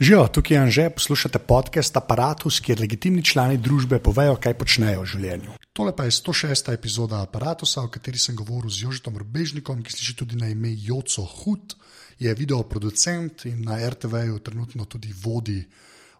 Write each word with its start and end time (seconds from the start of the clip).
Živijo, 0.00 0.28
tukaj 0.28 0.56
je 0.56 0.60
Anže, 0.60 0.90
poslušate 0.90 1.38
podcast 1.38 1.96
Apparatus, 1.96 2.60
kjer 2.60 2.80
legitimni 2.80 3.22
člani 3.24 3.56
družbe 3.56 3.96
povejo, 3.98 4.34
kaj 4.36 4.52
počnejo 4.60 5.00
v 5.00 5.08
življenju. 5.08 5.54
Tole 5.72 5.94
pa 5.96 6.04
je 6.04 6.12
106. 6.12 6.68
epizoda 6.74 7.22
Apparatusa, 7.24 7.80
o 7.80 7.88
kateri 7.88 8.20
sem 8.20 8.36
govoril 8.36 8.68
z 8.68 8.82
Jožetom 8.84 9.16
Rbežnikom, 9.16 9.80
ki 9.80 9.94
sliši 9.94 10.16
tudi 10.20 10.36
na 10.36 10.50
ime 10.52 10.74
Joco 10.76 11.24
Hud, 11.24 11.78
je 12.20 12.34
video 12.36 12.60
producent 12.68 13.46
in 13.48 13.64
na 13.64 13.78
RTV-ju 13.80 14.36
trenutno 14.44 14.84
tudi 14.84 15.14
vodi 15.16 15.62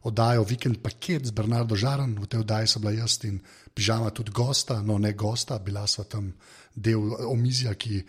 oddajo 0.08 0.48
Weekend 0.48 0.80
Paket 0.80 1.28
z 1.28 1.36
Bernardo 1.36 1.76
Žaran. 1.76 2.16
V 2.16 2.32
tej 2.32 2.40
oddaji 2.48 2.72
sem 2.72 2.80
bila 2.80 2.96
jaz 2.96 3.18
in 3.28 3.42
pižama 3.74 4.08
tudi 4.08 4.32
gosta, 4.32 4.80
no 4.80 4.96
ne 4.96 5.12
gosta, 5.12 5.58
bila 5.58 5.84
sva 5.84 6.08
tam 6.08 6.32
del 6.72 7.12
omizja, 7.28 7.74
ki 7.76 8.00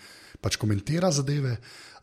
pač 0.48 0.58
komentira 0.60 1.12
zadeve. 1.12 1.58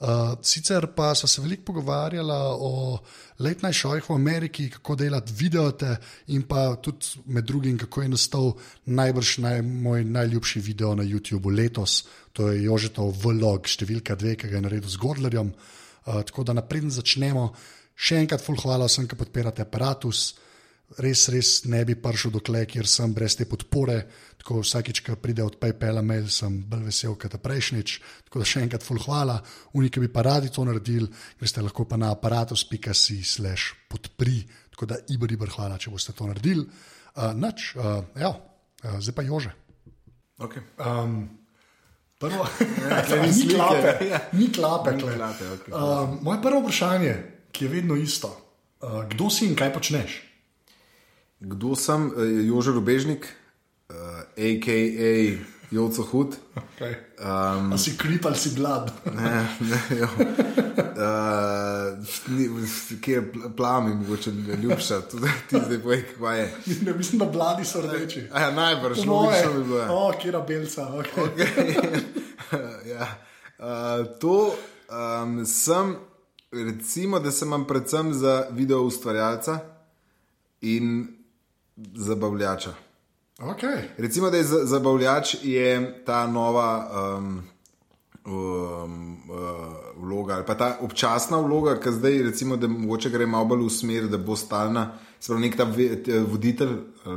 Uh, 0.04 0.34
sicer 0.44 0.90
pa 0.92 1.14
so 1.16 1.28
se 1.30 1.40
veliko 1.40 1.70
pogovarjali 1.70 2.34
o 2.60 2.98
late 3.40 3.64
night 3.64 3.78
showih 3.78 4.04
v 4.04 4.14
Ameriki, 4.14 4.66
kako 4.74 4.96
delati 5.00 5.32
videote 5.38 5.94
in 6.34 6.42
pa 6.44 6.74
tudi 6.76 7.22
med 7.26 7.46
drugim, 7.48 7.78
kako 7.78 8.02
je 8.02 8.10
nastal 8.12 8.50
najbrž 8.84 9.38
naj, 9.46 9.62
moj 9.62 10.04
najljubši 10.04 10.60
video 10.60 10.92
na 10.98 11.06
YouTubu 11.06 11.54
letos, 11.56 12.04
to 12.32 12.50
je 12.50 12.66
Jožetov 12.66 13.14
vlog 13.22 13.70
številka 13.70 14.18
dve, 14.18 14.34
ki 14.36 14.50
ga 14.50 14.58
je 14.58 14.66
naredil 14.66 14.92
z 14.92 15.00
Godlerjem. 15.00 15.54
Uh, 16.04 16.20
tako 16.26 16.44
da 16.44 16.58
naprej 16.58 16.90
začnemo. 16.98 17.48
Še 17.94 18.18
enkrat, 18.18 18.42
full 18.42 18.58
hvala 18.60 18.90
vsem, 18.90 19.06
ki 19.08 19.16
podpirate 19.16 19.62
aparatus 19.62 20.34
res, 20.98 21.28
res 21.32 21.64
ne 21.70 21.84
bi 21.84 21.96
prišel 21.98 22.34
dokle, 22.34 22.64
kjer 22.66 22.86
sem 22.86 23.12
brez 23.14 23.36
te 23.38 23.46
podpore. 23.48 23.98
Tako 24.44 24.60
vsakič, 24.60 25.00
ko 25.00 25.16
pride 25.16 25.40
od 25.40 25.56
PayPal 25.56 26.02
mail, 26.04 26.26
sem 26.28 26.58
bolj 26.68 26.82
vesel, 26.90 27.14
kot 27.16 27.32
prejšnjič. 27.40 27.94
Tako 28.28 28.42
da 28.42 28.48
še 28.48 28.60
enkrat, 28.66 28.84
full 28.84 29.00
hvala. 29.00 29.38
Uniki 29.78 30.02
bi 30.02 30.10
pa 30.12 30.20
radi 30.26 30.50
to 30.52 30.66
naredili, 30.68 31.08
greste 31.40 31.64
lahko 31.64 31.86
pa 31.88 31.96
na 31.96 32.10
aparatus.si 32.12 33.22
slash 33.24 33.72
podpri. 33.88 34.42
Tako 34.74 34.90
da 34.90 34.98
ibr, 35.14 35.32
ibr, 35.32 35.48
hvala, 35.54 35.78
če 35.80 35.92
boste 35.94 36.12
to 36.12 36.28
naredili. 36.28 36.66
Uh, 37.14 37.30
nač, 37.32 37.70
uh, 37.78 38.02
ja, 38.20 38.34
uh, 38.34 38.98
zdaj 39.00 39.16
pa 39.16 39.24
jože. 39.24 39.54
Okay. 40.44 40.60
Um, 40.82 41.30
prvo, 42.20 42.44
Ja, 42.90 43.00
ni 43.22 43.32
slike. 43.32 43.54
klape. 43.54 43.96
Ja. 44.12 44.20
Ni 44.34 44.52
klape. 44.52 44.96
Ni 44.98 45.08
klape, 45.08 45.50
okej. 45.56 45.72
Um, 45.72 46.18
moje 46.26 46.42
prvo 46.42 46.60
vprašanje, 46.66 47.14
ki 47.54 47.64
je 47.64 47.70
vedno 47.70 47.96
isto. 47.96 48.34
Uh, 48.82 49.06
kdo 49.08 49.30
si 49.32 49.46
in 49.48 49.56
kaj 49.56 49.72
počneš? 49.72 50.33
Kdo 51.40 51.76
sem? 51.76 52.10
Eh, 52.10 52.46
Jože 52.46 52.70
Rubežnik, 52.70 53.26
uh, 53.90 53.96
a.k.a. 54.34 55.38
Joco 55.70 56.02
Hud. 56.04 56.36
Okay. 56.54 56.94
Um, 57.18 57.72
A 57.72 57.78
si 57.78 57.96
krip 57.98 58.22
ali 58.22 58.36
si 58.36 58.50
blad? 58.50 58.92
ne, 59.06 59.48
ne, 59.60 59.96
jo. 59.96 60.06
uh, 60.94 61.98
Kje 63.00 63.12
je 63.12 63.22
pl- 63.24 63.50
plami, 63.50 63.94
mogoče 63.94 64.30
ljubša, 64.62 65.00
tudi 65.02 65.26
ti 65.48 65.56
zdaj 65.58 65.78
povej, 65.80 66.04
kaj 66.14 66.40
je. 66.40 66.52
ne, 66.82 66.92
mislim, 66.92 67.18
da 67.18 67.24
bladi 67.26 67.64
so 67.64 67.80
rdeči. 67.80 68.28
A 68.32 68.40
Ja, 68.40 68.50
najbrž, 68.50 69.04
moje. 69.04 69.26
logično 69.42 69.52
bi 69.52 69.64
bilo. 69.64 69.78
ja. 69.78 69.90
O, 69.90 70.12
kera 70.14 70.40
belca. 70.40 70.82
Okay. 70.82 71.28
ja. 72.94 73.08
uh, 73.58 73.66
to 74.14 74.54
um, 74.88 75.46
sem, 75.46 75.96
recimo, 76.52 77.18
da 77.18 77.30
sem 77.30 77.48
imam 77.48 77.66
predvsem 77.66 78.14
za 78.14 78.46
video 78.50 78.82
ustvarjalca 78.82 79.58
in 80.62 81.13
zabavljača. 81.76 82.74
Okay. 83.38 83.82
Recimo, 83.98 84.30
da 84.30 84.36
je 84.36 84.44
za- 84.44 84.64
zabavljač 84.64 85.34
je 85.42 85.70
ta 86.04 86.26
nova 86.26 86.90
um, 87.18 87.42
um, 88.24 89.12
uh, 89.30 89.38
vloga 89.96 90.34
ali 90.34 90.46
pa 90.46 90.54
ta 90.54 90.78
občasna 90.80 91.36
vloga, 91.38 91.80
ki 91.80 91.92
zdaj, 91.92 92.22
recimo, 92.22 92.56
da 92.56 92.68
mogoče 92.68 93.10
gre 93.10 93.26
malo 93.26 93.44
bolj 93.44 93.64
v 93.64 93.70
smer, 93.70 94.06
da 94.08 94.18
bo 94.18 94.36
stalna. 94.36 94.92
Sprav 95.20 95.40
nek 95.40 95.56
ta 95.56 95.64
voditelj, 96.26 96.68
uh, 96.68 97.12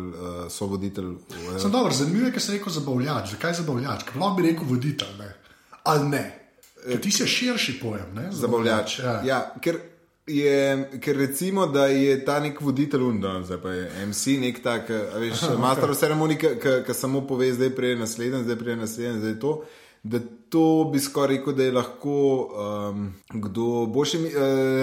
so 0.50 0.66
voditelj. 0.66 1.06
Uh, 1.06 1.60
Sem 1.60 1.72
dober, 1.72 1.94
zanimivo 1.94 2.26
je, 2.26 2.32
ker 2.32 2.42
si 2.42 2.52
rekel 2.52 2.72
zabavljač. 2.72 3.32
Zakaj 3.32 3.54
zabavljač? 3.54 4.04
Ker 4.04 4.18
lahko 4.18 4.36
bi 4.36 4.48
rekel 4.48 4.64
voditelj, 4.66 5.14
ne? 5.20 5.34
ali 5.84 6.10
ne. 6.10 6.24
Ker 6.88 7.02
ti 7.02 7.12
si 7.12 7.28
širši 7.28 7.80
pojem, 7.82 8.16
ne? 8.16 8.30
zabavljač. 8.32 9.00
Ja. 9.00 9.22
Ja, 9.26 9.40
ker, 9.62 9.80
je, 10.28 10.90
ker 11.02 11.18
recimo, 11.18 11.68
da 11.68 11.86
je 11.86 12.26
ta 12.26 12.40
nek 12.40 12.62
voditelj, 12.62 13.04
unda, 13.04 13.44
zdaj 13.44 13.62
pa 13.62 13.72
je 13.72 14.06
MC, 14.08 14.38
nek 14.42 14.64
tak, 14.64 14.90
veš, 14.90 15.42
okay. 15.42 15.60
master 15.60 15.92
of 15.92 16.00
ceremony, 16.00 16.38
ki 16.38 16.94
samo 16.94 17.24
pove, 17.28 17.50
zdaj 17.54 17.72
prej 17.76 17.96
naslednji, 18.00 18.44
zdaj 18.44 18.60
prej 18.60 18.76
naslednji, 18.76 19.20
zdaj 19.20 19.40
to. 19.40 19.54
Da 20.04 20.20
to 20.50 20.90
bi 20.94 21.00
skoraj 21.00 21.38
rekel, 21.38 21.56
da 21.58 21.64
je 21.64 21.72
lahko 21.72 22.18
um, 22.48 23.08
kdo 23.34 23.86
boljši. 23.92 24.18
Uh, 24.18 24.32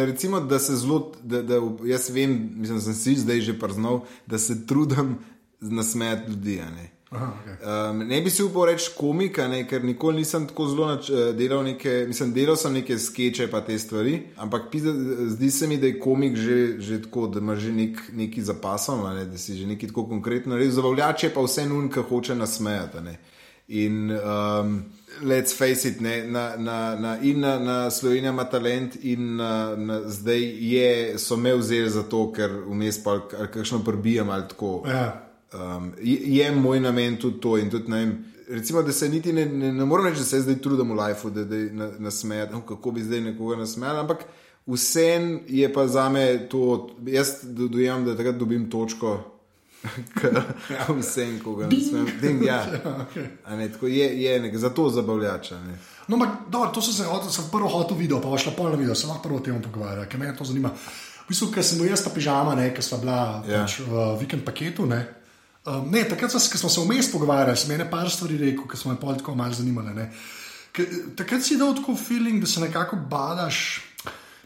recimo, 0.08 0.40
da 0.40 0.58
se 0.58 0.76
zelo, 0.76 1.12
da, 1.22 1.42
da 1.42 1.60
jaz 1.84 2.10
vem, 2.10 2.34
mislim, 2.56 2.78
da 2.78 2.84
sem 2.84 2.94
si 2.94 3.14
zdaj 3.20 3.40
že 3.40 3.58
priznal, 3.58 4.02
da 4.26 4.38
se 4.38 4.66
trudim 4.66 5.18
nasmejati 5.60 6.30
ljudi. 6.30 6.56
ne. 6.56 6.93
Aha, 7.10 7.26
okay. 7.26 7.90
Um, 7.90 7.98
ne 7.98 8.20
bi 8.22 8.30
si 8.30 8.42
upal 8.42 8.66
reči 8.72 8.90
komika, 8.96 9.46
ne, 9.48 9.60
ker 9.68 9.84
nikoli 9.84 10.22
nisem 10.24 10.48
tako 10.48 10.66
zelo 10.66 10.88
nač, 10.88 11.10
eh, 11.10 11.32
delal 11.36 11.62
neke, 11.64 11.92
mislim, 12.08 12.32
delal 12.34 12.56
sem 12.58 12.72
neke 12.74 12.96
skeče 12.98 13.46
pa 13.52 13.60
te 13.66 13.76
stvari, 13.78 14.16
ampak 14.36 14.66
pizda, 14.72 14.94
zdi 15.30 15.50
se 15.50 15.68
mi, 15.70 15.78
da 15.78 15.86
je 15.86 16.00
komik 16.00 16.36
že, 16.36 16.58
že 16.82 17.02
tako, 17.02 17.26
da 17.26 17.38
ima 17.44 17.56
že 17.56 17.72
nek, 17.72 18.00
neki 18.12 18.42
zapasom, 18.42 19.04
ne, 19.14 19.28
da 19.30 19.38
si 19.38 19.54
že 19.54 19.66
neki 19.66 19.92
tako 19.92 20.08
konkretno 20.10 20.58
rekel. 20.58 20.74
Zabavljač 20.74 21.28
je 21.28 21.32
pa 21.34 21.44
vse 21.44 21.68
nun, 21.68 21.88
ki 21.92 22.02
hoče 22.08 22.34
nasmejati. 22.34 23.16
In 23.68 24.10
um, 24.10 24.84
let's 25.22 25.54
face 25.56 25.88
it, 25.88 26.00
ne, 26.00 26.22
na, 26.26 26.56
na, 26.56 26.96
na, 27.00 27.18
in 27.22 27.40
na, 27.40 27.58
na 27.58 27.90
Slovenija 27.90 28.32
ima 28.32 28.44
talent, 28.44 28.96
in 29.02 29.36
na, 29.36 29.76
na, 29.76 30.00
zdaj 30.10 30.42
je, 30.42 31.18
so 31.18 31.36
me 31.36 31.54
vzeli 31.54 31.90
za 31.90 32.02
to, 32.02 32.26
ker 32.32 32.50
vmes 32.66 32.98
pa 33.04 33.20
kakšno 33.28 33.84
prbijam 33.84 34.30
ali 34.30 34.48
tako. 34.48 34.82
Ja. 34.88 35.23
Um, 35.54 35.92
je, 36.00 36.18
je 36.34 36.52
moj 36.52 36.80
namen 36.80 37.16
tudi 37.16 37.40
to. 37.40 37.56
in 37.56 37.70
Tudi, 37.70 37.88
ne 37.88 37.96
vem, 37.98 38.14
recimo, 38.48 38.82
da 38.82 38.92
se 38.92 39.08
niti 39.08 39.32
ne, 39.32 39.46
ne, 39.46 39.72
ne 39.72 39.84
morem 39.84 40.06
reči, 40.06 40.18
da 40.18 40.24
se 40.24 40.40
zdaj 40.40 40.58
trudim 40.58 40.90
v 40.90 40.96
lifeu, 40.96 41.30
da, 41.30 41.44
da 41.44 41.56
na, 41.72 41.90
nasmejati, 42.00 42.54
oh, 42.54 42.64
kako 42.64 42.90
bi 42.90 43.02
zdaj 43.02 43.20
nekoga 43.22 43.56
nasmejal. 43.56 43.98
Ampak 43.98 44.24
vsem 44.66 45.28
je 45.48 45.72
pa 45.72 45.86
za 45.86 46.08
me 46.08 46.24
to, 46.48 46.64
jaz 47.06 47.28
do- 47.44 47.68
dojemam, 47.68 48.04
da 48.04 48.16
takrat 48.16 48.34
dobim 48.36 48.70
točko. 48.70 49.30
Vsem, 50.90 51.38
ko 51.44 51.54
ga 51.54 51.66
nasmejam. 51.66 52.06
Ding, 52.20 52.42
ja. 52.42 52.66
A 53.46 53.56
Ne, 53.56 53.68
tako 53.68 53.86
je, 53.86 54.22
je 54.22 54.40
nek, 54.40 54.56
zato 54.56 54.88
zabavljača. 54.90 55.60
Ne. 55.60 55.78
No, 56.08 56.16
ampak, 56.16 56.28
dobro, 56.50 56.70
to 56.70 56.82
sem 56.82 56.94
se 56.94 57.04
hotel, 57.04 57.30
sem 57.30 57.44
prvo 57.52 57.68
hotel 57.68 57.96
video, 57.96 58.20
pa 58.20 58.38
šla 58.38 58.52
polno 58.52 58.76
video, 58.76 58.94
se 58.94 59.06
lahko 59.06 59.22
prvo 59.22 59.36
o 59.36 59.40
tem 59.40 59.62
pogovarjala, 59.62 60.06
ker 60.06 60.20
me 60.20 60.34
to 60.36 60.44
zanima. 60.44 60.70
V 61.24 61.28
bistvu, 61.28 61.48
ker 61.48 61.64
sem 61.64 61.78
bil 61.78 61.88
jaz 61.88 62.02
ta 62.04 62.10
pižama, 62.10 62.54
ne, 62.54 62.70
ker 62.74 62.84
sva 62.84 62.98
bila 62.98 63.18
Ja. 63.48 63.62
pač 63.62 63.78
v 63.80 63.92
vikend 64.20 64.44
paketu. 64.44 64.86
Ne. 64.86 65.04
Um, 65.64 65.86
ne, 65.90 66.02
takrat, 66.04 66.32
ko 66.32 66.58
smo 66.60 66.68
se 66.68 66.80
vmes 66.84 67.06
pogovarjali, 67.12 67.56
sem 67.56 67.70
ene 67.72 67.86
par 67.90 68.10
stvari 68.12 68.36
rekel, 68.36 68.66
ki 68.68 68.76
smo 68.76 68.92
me 68.92 68.98
pol 69.00 69.16
tako 69.16 69.34
malo 69.34 69.54
zanimale. 69.56 69.94
ne. 69.96 70.10
Ker, 70.74 70.86
Takrat 71.16 71.42
si 71.42 71.56
dal 71.56 71.72
tako 71.78 71.94
feeling, 71.96 72.40
da 72.42 72.46
se 72.46 72.60
nekako 72.60 72.96
badaš. 73.10 73.80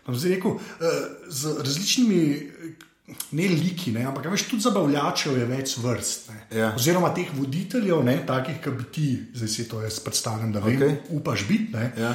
Zdaj 0.08 0.30
rekel, 0.36 0.54
eh, 0.80 1.00
z 1.28 1.56
različnimi, 1.58 2.20
eh, 2.36 3.14
ne 3.32 3.48
liki, 3.48 3.92
ne, 3.92 4.04
ampak 4.04 4.30
veš, 4.30 4.46
tudi 4.48 4.62
zabavljačev 4.62 5.38
je 5.38 5.44
več 5.44 5.76
vrst. 5.76 6.30
ne. 6.30 6.58
Ja. 6.60 6.70
Oziroma 6.76 7.10
teh 7.14 7.28
voditeljev, 7.34 8.04
ne, 8.04 8.26
takih, 8.26 8.62
ki 8.62 8.70
bi 8.70 8.84
ti, 8.92 9.08
zdaj 9.34 9.48
si 9.48 9.68
to 9.68 9.82
jaz 9.82 9.98
predstavljam, 10.00 10.52
da 10.52 10.60
vem, 10.60 10.76
Okej. 10.76 10.96
upaš 11.08 11.48
biti. 11.48 11.72
Ja. 11.98 12.14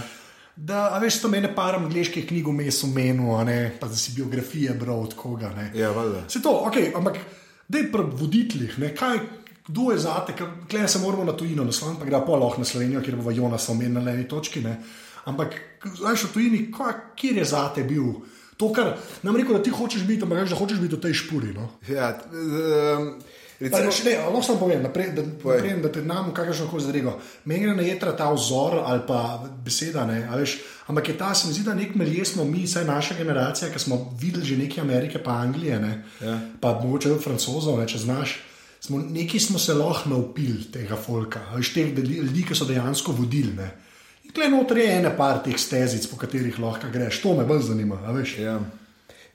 Da, 0.55 0.93
a 0.93 0.99
veš, 0.99 1.19
to 1.21 1.27
mene 1.27 1.55
par 1.55 1.75
angliških 1.75 2.27
knjig 2.27 2.47
vmes 2.47 2.83
omenil, 2.83 3.35
pa 3.79 3.87
da 3.87 3.95
si 3.95 4.13
biografije 4.15 4.73
bral 4.73 5.01
od 5.01 5.15
koga. 5.15 5.49
Ne. 5.49 5.71
Ja, 5.75 5.91
valjda. 5.91 6.29
Se 6.29 6.41
to, 6.41 6.49
ok, 6.69 6.95
ampak 6.95 7.17
da 7.67 7.77
je 7.77 7.91
pri 7.91 8.03
voditeljih, 8.19 8.75
kaj, 8.99 9.19
kdo 9.67 9.91
je 9.91 9.97
zate, 10.03 10.33
klej 10.69 10.87
se 10.87 10.99
moramo 10.99 11.23
na 11.23 11.37
tujino 11.37 11.63
nasloviti, 11.63 11.99
pa 11.99 12.05
gre 12.05 12.19
pa 12.25 12.37
lahko 12.37 12.59
na 12.59 12.65
Slovenijo, 12.65 13.01
kjer 13.01 13.15
bo 13.15 13.31
Jonas 13.31 13.69
omenil 13.69 14.03
na 14.03 14.11
eni 14.11 14.27
točki. 14.27 14.61
Ne. 14.61 14.77
Ampak, 15.25 15.55
znaš, 15.97 16.23
v 16.23 16.33
tujini, 16.33 16.63
kjer 17.15 17.37
je 17.37 17.45
zate 17.45 17.83
bil? 17.83 18.11
To, 18.63 18.71
kar 18.71 18.93
nam 19.21 19.35
rekel, 19.35 19.53
da 19.53 19.61
ti 19.61 19.69
hočeš 19.71 20.03
biti, 20.03 20.23
ampak 20.23 20.47
da 20.47 20.55
hočeš 20.55 20.79
biti 20.79 20.95
v 20.95 21.01
tej 21.01 21.13
špuri. 21.15 21.51
No? 21.51 21.69
Ja, 21.85 22.13
um, 22.31 23.13
Pa, 23.61 23.79
recimo, 23.79 23.91
še 23.91 24.03
ne, 24.03 24.13
lahko 24.19 24.41
samo 24.41 24.59
povem, 24.59 24.81
naprej, 24.81 25.11
da, 25.15 25.23
naprej, 25.23 25.75
da 25.79 25.87
te 25.87 26.01
nam 26.01 26.33
kakršno 26.33 26.65
koli 26.67 26.83
zadrego. 26.83 27.13
Meni 27.45 27.63
gre 27.63 27.75
na 27.75 27.83
jedra 27.83 28.11
ta 28.11 28.27
vzor 28.27 28.81
ali 28.81 29.03
pa 29.07 29.19
beseda, 29.63 30.03
ne, 30.03 30.25
a 30.25 30.35
veš, 30.35 30.57
ampak 30.85 31.07
je 31.07 31.15
ta, 31.15 31.29
se 31.31 31.47
mi 31.47 31.53
zdi, 31.53 31.63
da 31.63 31.73
nek 31.73 31.93
melje 31.95 32.25
smo 32.25 32.43
mi, 32.43 32.65
saj 32.67 32.83
naša 32.83 33.15
generacija, 33.15 33.69
ki 33.71 33.79
smo 33.79 34.15
videli 34.19 34.45
že 34.45 34.57
nekaj 34.57 34.81
Amerike, 34.81 35.19
pa 35.19 35.37
Anglije, 35.37 35.79
ne, 35.79 35.93
Ja. 36.19 36.35
pa 36.59 36.73
mogoče 36.75 37.09
tudi 37.09 37.23
francozov, 37.23 37.79
ne, 37.79 37.87
če 37.87 37.97
znaš. 37.99 38.35
Smo, 38.81 38.99
neki 38.99 39.39
smo 39.39 39.55
se 39.55 39.73
lahko 39.73 40.09
naupili 40.09 40.65
tega 40.67 40.97
folka, 40.97 41.39
a 41.47 41.55
veš, 41.55 41.71
teh 41.71 41.95
deli- 41.95 42.19
ljudi, 42.19 42.43
ki 42.43 42.55
so 42.55 42.65
dejansko 42.65 43.13
vodili. 43.13 43.53
Ne. 43.53 43.69
In 44.23 44.31
klej 44.31 44.49
noter 44.49 44.77
je 44.77 44.91
ene 44.97 45.11
par 45.17 45.41
teh 45.43 45.57
stezic, 45.59 46.07
po 46.11 46.17
katerih 46.17 46.59
lahko 46.59 46.91
greš. 46.93 47.21
To 47.23 47.35
me 47.37 47.45
bolj 47.45 47.67
zanima, 47.69 47.99
a 48.05 48.15
veš. 48.15 48.37
ja. 48.39 48.59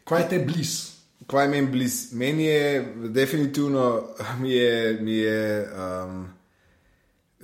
Kaj 0.09 0.23
je 0.23 0.29
te 0.29 0.39
blizu? 0.45 0.97
Kaj 1.29 1.45
je 1.45 1.49
meni 1.53 1.71
blizu? 1.73 2.17
Meni 2.17 2.45
je 2.45 2.95
definitivno 3.15 4.09
mi 4.41 4.53
je, 4.53 4.99
mi 5.01 5.17
je 5.17 5.69
um, 5.69 6.27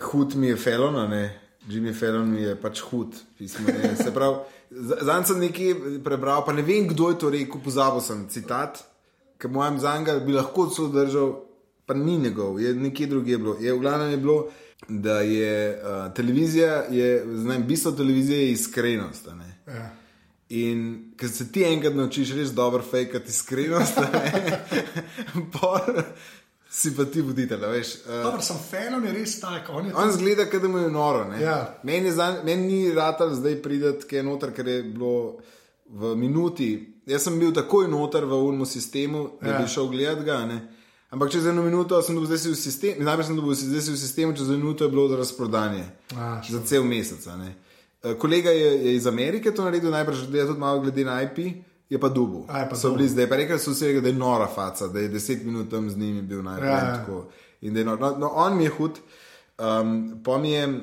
hud, 0.01 0.35
mi 0.35 0.47
je 0.53 0.57
felona. 0.57 1.09
Ne? 1.09 1.41
Jimmy 1.69 1.93
Fallon 1.93 2.35
je 2.37 2.57
pač 2.61 2.81
hud. 2.81 3.17
Pismo, 3.39 3.69
ne. 3.69 3.95
Se 3.97 4.13
pravi, 4.15 4.37
zanj 5.09 5.31
sem 5.31 5.41
nekaj 5.41 6.01
prebral, 6.05 6.45
pa 6.45 6.53
ne 6.53 6.65
vem, 6.67 6.89
kdo 6.91 7.13
je 7.13 7.21
to 7.21 7.31
rekel, 7.33 7.63
pozabil 7.65 8.03
sem 8.05 8.27
citat, 8.33 8.83
ki 9.41 9.51
mojem 9.53 9.79
zanga 9.83 10.19
bi 10.25 10.35
lahko 10.37 10.69
celo 10.73 10.91
držal, 10.93 11.35
pa 11.87 11.97
ni 11.97 12.17
njegov, 12.19 12.61
je 12.61 12.73
nekje 12.75 13.09
drugje 13.11 13.39
bilo. 13.39 13.57
Je 13.61 13.73
v 13.73 13.81
glavnem 13.81 14.15
je 14.15 14.21
bilo, 14.21 14.39
da 14.89 15.21
je 15.21 15.53
uh, 15.75 16.13
televizija, 16.15 16.85
je, 16.91 17.25
znam, 17.35 17.67
bistvo 17.67 17.93
televizije 17.93 18.39
je 18.39 18.53
iskrenost. 18.53 19.27
Ja. 19.67 19.91
In 20.49 20.81
ker 21.17 21.31
se 21.31 21.53
ti 21.53 21.65
enkrat 21.65 21.95
naučiš 21.95 22.31
res 22.31 22.51
dobro 22.51 22.83
fejkati 22.83 23.31
iskrenost, 23.31 23.97
pol 25.55 25.79
si 26.71 26.91
pa 26.97 27.05
ti 27.05 27.21
voditelj, 27.21 27.67
veš. 27.67 27.95
Uh, 28.07 28.23
Dobro, 28.23 28.43
sem 28.43 28.57
fan, 28.61 29.05
je 29.07 29.13
res 29.13 29.41
tak. 29.41 29.69
On 29.71 29.87
je 29.87 29.95
On 29.95 30.11
zgleda, 30.13 30.45
kot 30.45 30.63
da 30.63 30.69
mu 30.69 30.79
je 30.79 30.91
noro. 30.91 31.25
ne. 31.25 31.41
Ja. 31.41 31.79
Meni, 31.83 32.07
je 32.07 32.13
zan, 32.13 32.37
meni 32.45 32.63
ni 32.63 32.95
ratal 32.95 33.35
zdaj 33.35 33.63
prideti 33.63 34.07
kaj 34.07 34.23
noter, 34.23 34.51
ker 34.53 34.69
je 34.69 34.83
bilo 34.83 35.39
v 35.87 36.17
minuti. 36.17 36.73
Jaz 37.07 37.23
sem 37.23 37.39
bil 37.39 37.53
takoj 37.53 37.89
noter 37.89 38.25
v 38.25 38.35
unmu 38.35 38.67
sistemu, 38.67 39.29
da 39.41 39.51
Ja. 39.51 39.59
bi 39.59 39.69
šel 39.69 39.87
gledat 39.87 40.25
ga. 40.25 40.47
Ne? 40.47 40.74
Ampak 41.15 41.31
čez 41.31 41.47
eno 41.47 41.63
minuto 41.63 41.95
sem 42.03 42.15
dobil, 42.15 42.27
zdaj 42.27 42.51
v 42.51 42.59
sistemu, 42.59 43.07
najprej 43.07 43.27
sem 43.31 43.37
dobil, 43.39 43.55
zdaj 43.55 43.95
v 43.95 43.99
sistemu, 44.03 44.31
čez 44.35 44.51
eno 44.51 44.59
minuto 44.59 44.85
je 44.85 44.91
bilo 44.91 45.07
razprodanje. 45.15 45.87
A, 46.19 46.43
za 46.43 46.61
cel 46.67 46.83
mesec. 46.83 47.23
Eh, 47.23 48.19
Kolega 48.19 48.51
je, 48.51 48.91
je 48.91 48.95
iz 48.99 49.07
Amerike 49.07 49.55
to 49.55 49.63
naredil, 49.63 49.95
najbrž 49.95 50.27
gleda 50.27 50.51
tudi 50.51 50.61
malo 50.61 50.83
glede 50.83 51.05
na 51.07 51.23
IP, 51.23 51.39
je 51.87 52.01
pa 52.01 52.09
dubu. 52.11 52.45
A, 52.51 52.59
je 52.59 52.71
pa 52.71 52.77
so 52.77 52.91
dubu. 52.91 52.99
bili 52.99 53.09
zdaj, 53.09 53.29
pa 53.31 53.37
rekel 53.37 53.59
so 53.63 53.71
vsi, 53.71 54.01
da 54.01 54.11
je 54.11 54.19
nora 54.19 54.51
faca, 54.51 54.89
da 54.91 54.99
je 55.01 55.09
deset 55.09 55.45
minut 55.47 55.71
tam 55.71 55.87
z 55.91 55.97
njimi 55.97 56.23
bil 56.23 56.43
najprej. 56.43 56.71
Ja, 56.71 56.83
ja. 56.83 56.97
tako. 56.99 57.31
In 57.63 57.75
da 57.75 57.81
je 57.81 57.87
nor. 57.87 58.01
No, 58.01 58.17
no, 58.19 58.29
on 58.35 58.59
mi 58.59 58.67
je 58.67 58.75
hud. 58.75 58.99
Um, 59.55 60.19
pa 60.25 60.39
mi 60.39 60.51
je 60.51 60.67
uh, 60.67 60.75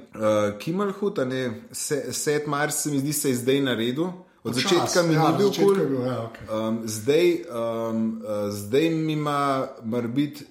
Kimmel 0.60 0.94
hud, 0.96 1.20
a 1.20 1.26
ne, 1.26 1.68
Se- 1.72 2.14
Seth 2.14 2.48
Mars 2.48 2.76
se 2.84 2.92
mi 2.92 3.00
zdi, 3.00 3.14
se 3.14 3.30
je 3.30 3.36
zdaj 3.36 3.62
naredil. 3.62 4.08
Od 4.44 4.58
Čas, 4.58 4.72
začetka 4.72 5.04
mi 5.04 5.14
ja, 5.14 5.32
ni 5.32 5.38
bil 5.38 5.52
kul. 5.54 5.76
bil, 5.76 6.06
ja, 6.06 6.24
okej. 6.26 6.48
Um, 6.50 6.82
zdaj, 6.86 7.46
um, 7.46 8.22
uh, 8.26 8.50
zdaj 8.50 8.90
mi 8.90 9.14
ima 9.14 9.68
biti 10.08 10.46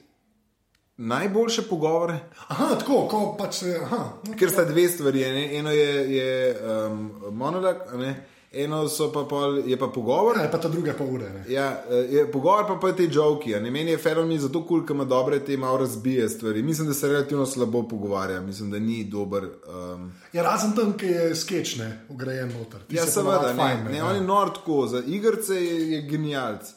najboljše 0.96 1.62
pogovore. 1.62 2.18
Aha, 2.48 2.74
tako, 2.78 3.06
ko 3.10 3.36
pač. 3.38 3.62
Aha, 3.82 3.98
no, 4.26 4.36
Ker 4.38 4.50
sta 4.50 4.64
dve 4.64 4.88
stvari. 4.88 5.20
Ne? 5.20 5.58
Eno 5.58 5.70
je, 5.70 6.16
je 6.16 6.56
um, 6.86 7.10
monolog, 7.30 7.76
ne? 7.98 8.26
Eno 8.52 8.88
so 8.88 9.12
pa 9.12 9.24
pol, 9.24 9.58
je 9.66 9.78
pa 9.78 9.86
pogovor. 9.86 10.36
ja, 10.36 10.42
je 10.42 10.50
pa 10.50 10.58
ta 10.58 10.68
druga 10.68 10.92
pol 10.98 11.06
ure. 11.14 11.30
Ne. 11.30 11.44
Ja, 11.48 11.82
eh, 11.90 11.94
je 11.94 12.32
pogovor 12.32 12.66
pa, 12.66 12.76
pa 12.80 12.92
te 12.92 13.08
joki. 13.12 13.54
a 13.54 13.60
Ne? 13.60 13.70
Meni 13.70 13.90
je 13.90 13.98
Ferrari 13.98 14.38
zato 14.38 14.60
kul, 14.60 14.68
cool, 14.68 14.86
ker 14.86 14.94
ima 14.94 15.04
dobre 15.04 15.38
te 15.44 15.56
malo 15.56 15.78
razbije 15.78 16.28
stvari. 16.28 16.62
Mislim, 16.62 16.88
da 16.88 16.94
se 16.94 17.08
relativno 17.08 17.46
slabo 17.46 17.82
pogovarja, 17.88 18.40
mislim, 18.40 18.70
da 18.70 18.78
ni 18.78 19.04
dober. 19.04 19.44
Um, 19.44 20.12
Ja, 20.32 20.42
razen 20.42 20.72
tam, 20.76 20.92
ki 20.92 21.06
je 21.06 21.34
sketch, 21.34 21.78
ne, 21.78 22.06
ugrajen 22.08 22.52
noter. 22.58 22.80
Ti 22.88 22.96
ja, 22.96 23.04
se 23.04 23.10
seveda, 23.10 23.52
ne, 23.52 23.54
fajn, 23.54 23.84
ne, 23.90 23.96
ja. 23.98 24.06
on 24.06 24.14
je 24.14 24.20
nor 24.20 24.54
tako, 24.54 24.86
za 24.86 25.02
igrice 25.06 25.54
je, 25.54 25.90
je 25.90 26.02
genialc. 26.02 26.74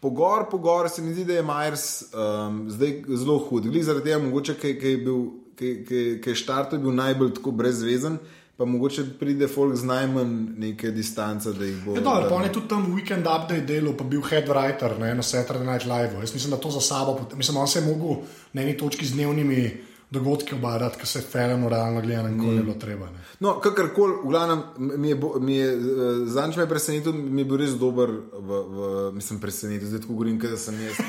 Pogor, 0.00 0.46
pogor, 0.50 0.88
se 0.90 1.02
mi 1.02 1.14
zdi, 1.14 1.24
da 1.24 1.32
je 1.32 1.42
Myers 1.42 2.02
um, 2.14 2.70
zdaj 2.70 3.02
zelo 3.08 3.38
hud. 3.38 3.62
Glede 3.62 3.84
zaradi 3.84 4.04
tega, 4.04 4.18
mogoče, 4.18 4.54
ki 4.54 4.78
ki 4.78 4.88
je 4.88 4.96
bil, 4.98 5.20
ki 5.58 6.30
je 6.30 6.34
štartov 6.34 6.82
bil 6.82 6.94
najbolj 6.94 7.34
tako 7.34 7.50
brezvezen, 7.50 8.18
pa 8.62 8.68
mogoče 8.68 9.02
pride 9.18 9.48
folk 9.48 9.74
z 9.74 9.84
najmanj 9.84 10.30
neke 10.56 10.90
distance, 10.92 11.50
da 11.50 11.64
jih 11.64 11.82
bo. 11.82 11.94
Ja, 11.94 12.00
dobro, 12.02 12.28
pa 12.28 12.34
on 12.36 12.44
je 12.44 12.52
tudi 12.52 12.68
tam 12.68 12.86
Weekend 12.88 13.26
Update 13.26 13.60
delal, 13.62 13.92
pa 13.94 14.04
bil 14.06 14.22
head 14.22 14.46
writer 14.46 14.94
ne, 14.96 15.10
na 15.12 15.22
Saturday 15.24 15.66
Night 15.66 15.82
Live. 15.84 16.14
Jaz 16.16 16.30
mislim, 16.32 16.50
da 16.50 16.56
to 16.58 16.70
za 16.70 16.80
sabo, 16.82 17.16
mislim, 17.34 17.56
on 17.58 17.66
se 17.68 17.78
je 17.78 17.86
mogel 17.86 18.22
na 18.52 18.62
eni 18.62 18.76
točki 18.76 19.02
z 19.04 19.12
dnevnimi 19.12 19.64
dogodki 20.12 20.54
obadati, 20.54 20.98
ker 20.98 21.06
se 21.06 21.18
je 21.18 21.24
Ferrano 21.24 21.68
realno 21.68 22.00
gledal 22.00 22.26
in 22.28 22.36
ko 22.36 22.44
Mm. 22.44 22.50
ni 22.50 22.62
bilo 22.62 22.74
treba. 22.76 23.06
Ne. 23.08 23.18
No, 23.40 23.56
kakorkoli, 23.56 24.12
v 24.20 24.28
glavnem, 24.28 24.60
mi 24.78 25.08
je, 25.08 25.14
bo- 25.16 25.40
mi 25.40 25.54
je 25.54 25.68
uh, 25.70 25.82
zanč 26.28 26.56
me 26.56 26.68
presenetil, 26.68 27.12
mi 27.14 27.40
je 27.40 27.46
bil 27.46 27.56
res 27.56 27.74
dober, 27.74 28.10
v, 28.32 28.50
v, 28.68 28.78
mislim, 29.12 29.40
presenetil, 29.40 29.88
zdaj 29.88 30.00
tako 30.00 30.12
govorim, 30.12 30.38
da 30.38 30.56
sem 30.58 30.76
jaz. 30.80 31.00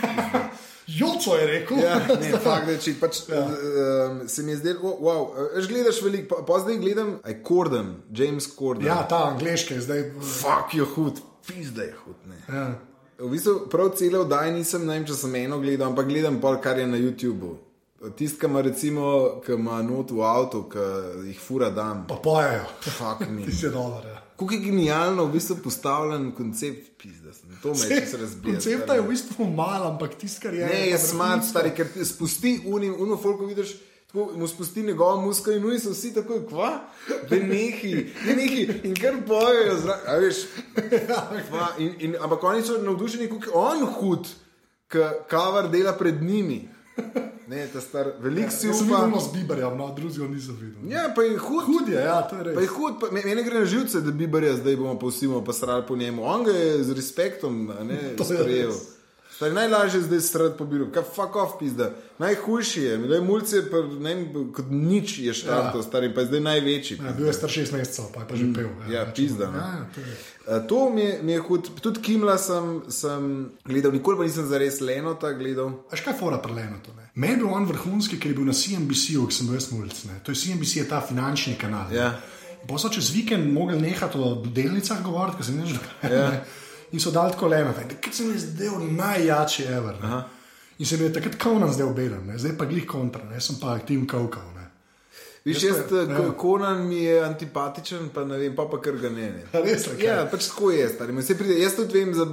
Joco 0.88 1.36
je 1.36 1.48
rekel. 1.48 1.80
Ja, 1.80 1.98
ne, 2.20 2.32
fakt, 2.46 2.72
če 2.84 2.96
pač, 3.00 3.24
ja. 3.32 3.44
um, 3.48 4.24
se 4.28 4.44
mi 4.44 4.52
je 4.52 4.62
zdelo, 4.62 4.80
oh, 4.92 5.04
wow, 5.04 5.28
uh, 5.32 5.68
gledaš 5.68 6.02
veliko, 6.04 6.36
pa, 6.36 6.46
pa 6.48 6.60
zdaj 6.64 6.80
gledam, 6.82 7.14
aj 7.24 7.38
Corden, 7.48 7.94
James 8.12 8.50
Corden. 8.58 8.88
ja, 8.88 9.02
ta 9.10 9.24
angliški 9.32 9.78
je 9.78 9.86
zdaj. 9.88 10.08
Fak 10.40 10.76
je 10.76 10.88
hud, 10.96 11.22
pizda 11.48 11.88
je 11.88 11.94
hud. 12.06 12.18
Ne. 12.28 12.42
Ja. 12.48 12.66
V 13.20 13.30
bistvu 13.32 13.68
prav 13.72 13.94
cele 13.96 14.20
oddaje 14.20 14.52
nisem, 14.52 14.88
ne 14.88 14.98
vem, 14.98 15.06
če 15.08 15.16
sem 15.16 15.36
eno 15.44 15.62
gledal, 15.62 15.92
ampak 15.92 16.10
gledam 16.10 16.42
pa, 16.44 16.58
kar 16.62 16.82
je 16.82 16.88
na 16.90 17.00
YouTubu. 17.00 17.56
Tisti, 18.18 18.36
ki 18.40 18.50
ima 18.50 18.62
recimo, 18.62 19.06
ki 19.46 19.54
ima 19.56 19.78
not 19.86 20.12
v 20.12 20.26
avtu, 20.28 20.66
ki 20.68 20.88
jih 21.30 21.40
fura 21.40 21.70
dam. 21.72 22.04
Pa 22.10 22.18
pojejo. 22.20 22.66
Fak 22.98 23.24
mi. 23.30 23.46
Ti 23.48 23.56
si 23.56 23.72
dolar. 23.72 24.04
Ja. 24.04 24.20
Kako 24.36 24.54
je 24.54 24.60
genialno 24.60 25.26
v 25.26 25.38
bistvu 25.38 25.62
postavljen 25.64 26.32
koncept, 26.36 26.90
pizda 27.00 27.32
sem. 27.34 27.43
To 27.64 27.72
me 27.74 27.88
je 27.88 28.02
čisto 28.02 28.18
razbijalo. 28.18 28.54
Koncepta 28.54 28.94
je 28.94 29.02
v 29.02 29.08
bistvu 29.08 29.48
mal, 29.48 29.88
ampak 29.88 30.16
tisti, 30.20 30.42
kar 30.42 30.54
je. 30.54 30.66
Ne, 30.68 30.90
je 30.90 30.98
smart, 31.00 31.46
stari, 31.48 31.72
ker 31.72 31.88
ti 31.88 32.06
spusti 32.06 32.62
unim, 32.66 32.96
uno 33.00 33.18
folko 33.18 33.46
vidiš. 33.46 33.74
Tako, 34.08 34.32
mu 34.38 34.48
spusti 34.48 34.84
njegovo 34.84 35.22
musko 35.22 35.52
in 35.52 35.66
oni 35.66 35.80
so 35.80 35.90
vsi 35.90 36.12
tako, 36.14 36.42
kva, 36.50 36.68
da 37.30 37.36
nehi, 37.36 37.94
ne 38.28 38.36
nehi 38.36 38.68
in 38.84 38.94
kar 38.96 39.16
bojejo, 39.28 39.78
zra- 39.82 40.02
a 40.08 40.18
veš. 40.22 40.44
Kva, 41.50 41.68
in, 41.80 41.96
in, 42.00 42.16
ampak 42.22 42.44
oni 42.44 42.62
so 42.62 42.78
navdušeni, 42.78 43.30
kako 43.30 43.46
je 43.46 43.56
on 43.56 43.86
hud, 43.96 44.28
ki 44.92 45.08
kavar 45.28 45.72
dela 45.72 45.96
pred 45.98 46.22
njimi. 46.22 46.68
Ne, 47.48 47.68
ta 47.68 47.82
star, 47.82 48.14
velik 48.20 48.50
si 48.50 48.68
Jaz 48.68 48.78
sem 48.78 48.88
upa. 48.88 49.04
videl 49.04 49.20
z 49.20 49.34
Biberjem, 49.34 49.78
no, 49.78 49.90
drugega 49.92 50.28
nisem 50.28 50.56
videl. 50.56 50.80
Ja, 50.88 51.10
pa 51.10 51.22
je 51.22 51.38
hud. 51.38 51.64
Hud 51.66 51.88
je, 51.88 52.00
ja, 52.00 52.22
to 52.22 52.36
je 52.36 52.44
res. 52.44 52.56
Pa 52.56 52.62
je 52.62 52.68
hud, 52.70 52.94
pa, 53.00 53.12
me- 53.12 53.24
meni 53.24 53.44
gre 53.44 53.60
na 53.60 53.66
živce, 53.68 54.00
da 54.00 54.12
bi 54.14 54.28
barja 54.28 54.56
zdaj 54.56 54.76
bomo 54.78 54.96
pa 54.96 55.08
vsi 55.08 55.28
bomo 55.28 55.44
pa 55.44 55.54
srali 55.54 55.84
po 55.84 55.96
njemu. 55.96 56.24
On 56.26 56.44
ga 56.44 56.52
je 56.54 56.84
z 56.84 56.92
respektom 56.94 57.54
ne, 57.84 58.00
To 58.18 58.24
je 58.24 58.38
sprejel. 58.38 58.70
res. 58.70 58.90
Stari, 59.34 59.54
najlažje 59.54 59.98
je 59.98 60.04
zdaj 60.04 60.20
srati 60.22 60.58
po 60.58 60.66
bilu, 60.66 60.88
kaj 60.88 61.04
fuck 61.06 61.36
off 61.36 61.58
pizda. 61.58 61.88
Najhujši 62.20 62.82
je, 62.82 62.98
le 63.00 63.20
mulce, 63.20 63.64
pa, 63.66 63.82
ne 64.00 64.14
kot 64.54 64.70
nič 64.70 65.18
je 65.20 65.34
štartov, 65.34 65.82
ja. 65.82 65.84
stari, 65.84 66.14
pa 66.14 66.22
je 66.22 66.28
zdaj 66.28 66.40
največji. 66.42 66.98
Ja, 67.00 67.12
bil 67.12 67.26
je 67.26 67.34
star 67.34 67.50
6 67.50 67.74
mesecev, 67.74 68.12
pa 68.14 68.22
je 68.22 68.28
pa 68.28 68.36
že 68.36 68.46
pel. 68.54 68.70
Ja, 68.88 69.02
pizda. 69.08 69.48
no. 69.48 69.58
Ja, 69.58 69.68
ja, 69.74 69.86
to 69.90 70.00
je. 70.00 70.14
Uh, 70.46 70.68
to 70.68 70.90
mi 70.90 71.02
je, 71.02 71.20
mi 71.24 71.32
je 71.32 71.40
hud, 71.42 71.70
tudi 71.82 72.00
Kimla 72.00 72.38
sem, 72.38 72.64
sem 72.90 73.26
gledal, 73.66 73.92
nikoli 73.92 74.16
pa 74.16 74.24
nisem 74.24 74.46
zares 74.46 74.80
Lenota 74.82 75.34
gledal. 75.34 75.82
A 75.90 75.98
še 75.98 76.04
kaj 76.04 76.14
fora 76.16 76.38
preleno 76.38 76.78
to? 76.80 76.94
Ne? 76.94 77.03
Meni 77.16 77.34
je 77.34 77.38
bil 77.38 77.48
on 77.48 77.66
vrhunski, 77.66 78.18
ker 78.20 78.32
je 78.32 78.36
bil 78.36 78.46
na 78.46 78.54
CNBC-u, 78.54 79.28
ki 79.28 79.36
sem 79.36 79.48
bil 79.48 79.56
jaz 79.56 79.68
mulj. 79.72 79.90
To 80.24 80.32
je 80.32 80.36
CNBC, 80.36 80.76
je 80.76 80.88
ta 80.90 81.02
finančni 81.02 81.56
kanal. 81.56 81.90
ne. 81.90 81.96
Ja. 81.96 82.20
Pa 82.68 82.78
so 82.78 82.90
čez 82.90 83.12
vikend 83.12 83.54
mogli 83.54 83.76
nehati 83.78 84.18
o 84.18 84.36
delnicah 84.46 85.04
govoriti, 85.04 85.38
ker 85.38 85.46
se 85.46 85.52
ne 85.52 85.66
že 85.66 85.80
Ja. 86.10 86.44
In 86.92 87.00
so 87.00 87.12
dali 87.12 87.32
tako 87.32 87.48
leno, 87.48 87.74
ker 88.02 88.14
se 88.14 88.24
mi 88.24 88.34
je 88.34 88.40
zdel 88.40 88.80
najjači 88.92 89.64
ever. 89.64 89.96
ne. 90.04 90.24
In 90.80 90.86
se 90.86 90.98
mi 90.98 91.04
je 91.04 91.14
takrat 91.14 91.36
Conan 91.44 91.74
zdaj 91.74 91.86
obeden, 91.88 92.26
ne. 92.28 92.38
zdaj 92.38 92.58
pa 92.58 92.66
glih 92.66 92.86
kontra, 92.86 93.24
ne. 93.24 93.42
sem 93.42 93.56
pa 93.62 93.80
Kaukal. 94.08 94.44
ne. 94.56 94.70
Viš, 95.46 95.64
Jaz 95.64 95.76
pa- 95.90 95.96
ja. 95.96 96.02
ja. 96.02 96.32
Konan 96.34 96.88
mi 96.88 97.04
je 97.04 97.24
antipatičen, 97.24 98.10
pa 98.10 98.24
ne 98.26 98.38
vem, 98.38 98.56
pa 98.56 98.66
pa 98.66 98.82
kar 98.82 98.94
ga 98.94 99.10
ne. 99.10 99.30
ne. 99.32 99.44
Res? 99.54 99.88
Ja, 100.00 100.26
pač 100.32 100.48
tako 100.48 100.72
je, 100.72 100.90
stari. 100.90 101.14
Pride, 101.38 101.60
jaz 101.60 101.76
tudi 101.76 101.94
vem, 101.94 102.14
za, 102.14 102.26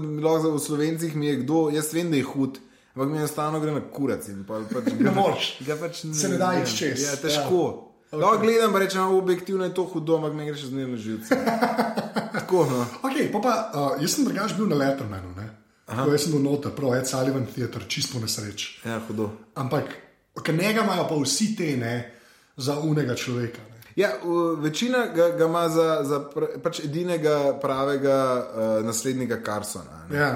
za 0.42 0.48
v 0.48 0.58
slovencih 0.58 1.16
mi 1.16 1.26
je 1.26 1.36
kdo, 1.36 1.70
jaz 1.70 1.92
vem, 1.92 2.10
da 2.10 2.16
je 2.16 2.22
hud, 2.22 2.58
ampak 2.94 3.08
mi 3.08 3.18
enostavno 3.18 3.60
gre 3.60 3.72
na 3.72 3.80
kurac. 3.80 4.28
in 4.28 4.44
pol 4.44 4.64
Pač, 4.66 4.92
Ne 5.06 5.10
moreš. 5.10 5.58
Pač 5.80 6.02
Se 6.12 6.28
ne 6.28 6.36
da 6.38 6.50
vem. 6.50 6.62
iti 6.62 6.76
čez. 6.76 7.02
Ja, 7.02 7.16
težko. 7.16 7.62
Ja. 7.62 7.86
Okay. 8.10 8.20
Lahko 8.20 8.38
gledam, 8.42 8.72
pa 8.72 8.78
rečem, 8.78 9.00
"A, 9.02 9.08
objektivno 9.08 9.64
je 9.64 9.74
to 9.74 9.84
hudo, 9.84 10.16
ampak 10.16 10.34
me 10.34 10.46
greš 10.46 10.64
z 10.66 10.70
dnevno 10.70 10.96
živce. 10.96 11.30
tako, 12.36 12.66
no. 12.66 12.86
Okay, 13.02 13.30
pa 13.32 13.38
pa, 13.38 13.52
uh, 13.70 14.02
jaz 14.02 14.10
sem 14.14 14.24
drugač 14.24 14.54
bil 14.58 14.66
na 14.66 14.74
Lettermanu, 14.76 15.30
ne. 15.36 15.46
Jaz 15.86 16.22
sem 16.26 16.32
bil 16.32 16.42
noter, 16.42 16.70
prav, 16.74 16.94
Ed 16.98 17.06
Sullivan 17.06 17.46
Theater, 17.46 17.82
čisto 17.86 18.18
nesreč. 18.18 18.82
Ja, 18.84 18.98
hudo. 19.08 19.30
Ampak, 19.54 19.84
ker 20.42 20.54
njega 20.54 20.82
imajo 20.82 21.06
pa 21.08 21.14
vsi 21.22 21.54
te 21.56 21.76
ne, 21.76 21.94
za 22.56 22.78
unega 22.82 23.14
človeka. 23.14 23.62
Ne. 23.70 23.78
Ja, 23.96 24.10
večina 24.58 25.06
ga, 25.14 25.30
ga 25.38 25.46
ima 25.46 25.68
za, 25.68 26.00
za 26.02 26.18
pr, 26.34 26.58
pač 26.62 26.80
edinega 26.84 27.58
pravega 27.62 28.18
uh, 28.38 28.86
naslednika 28.86 29.38
Carsona. 29.46 30.06
ne. 30.10 30.18
Ja. 30.18 30.30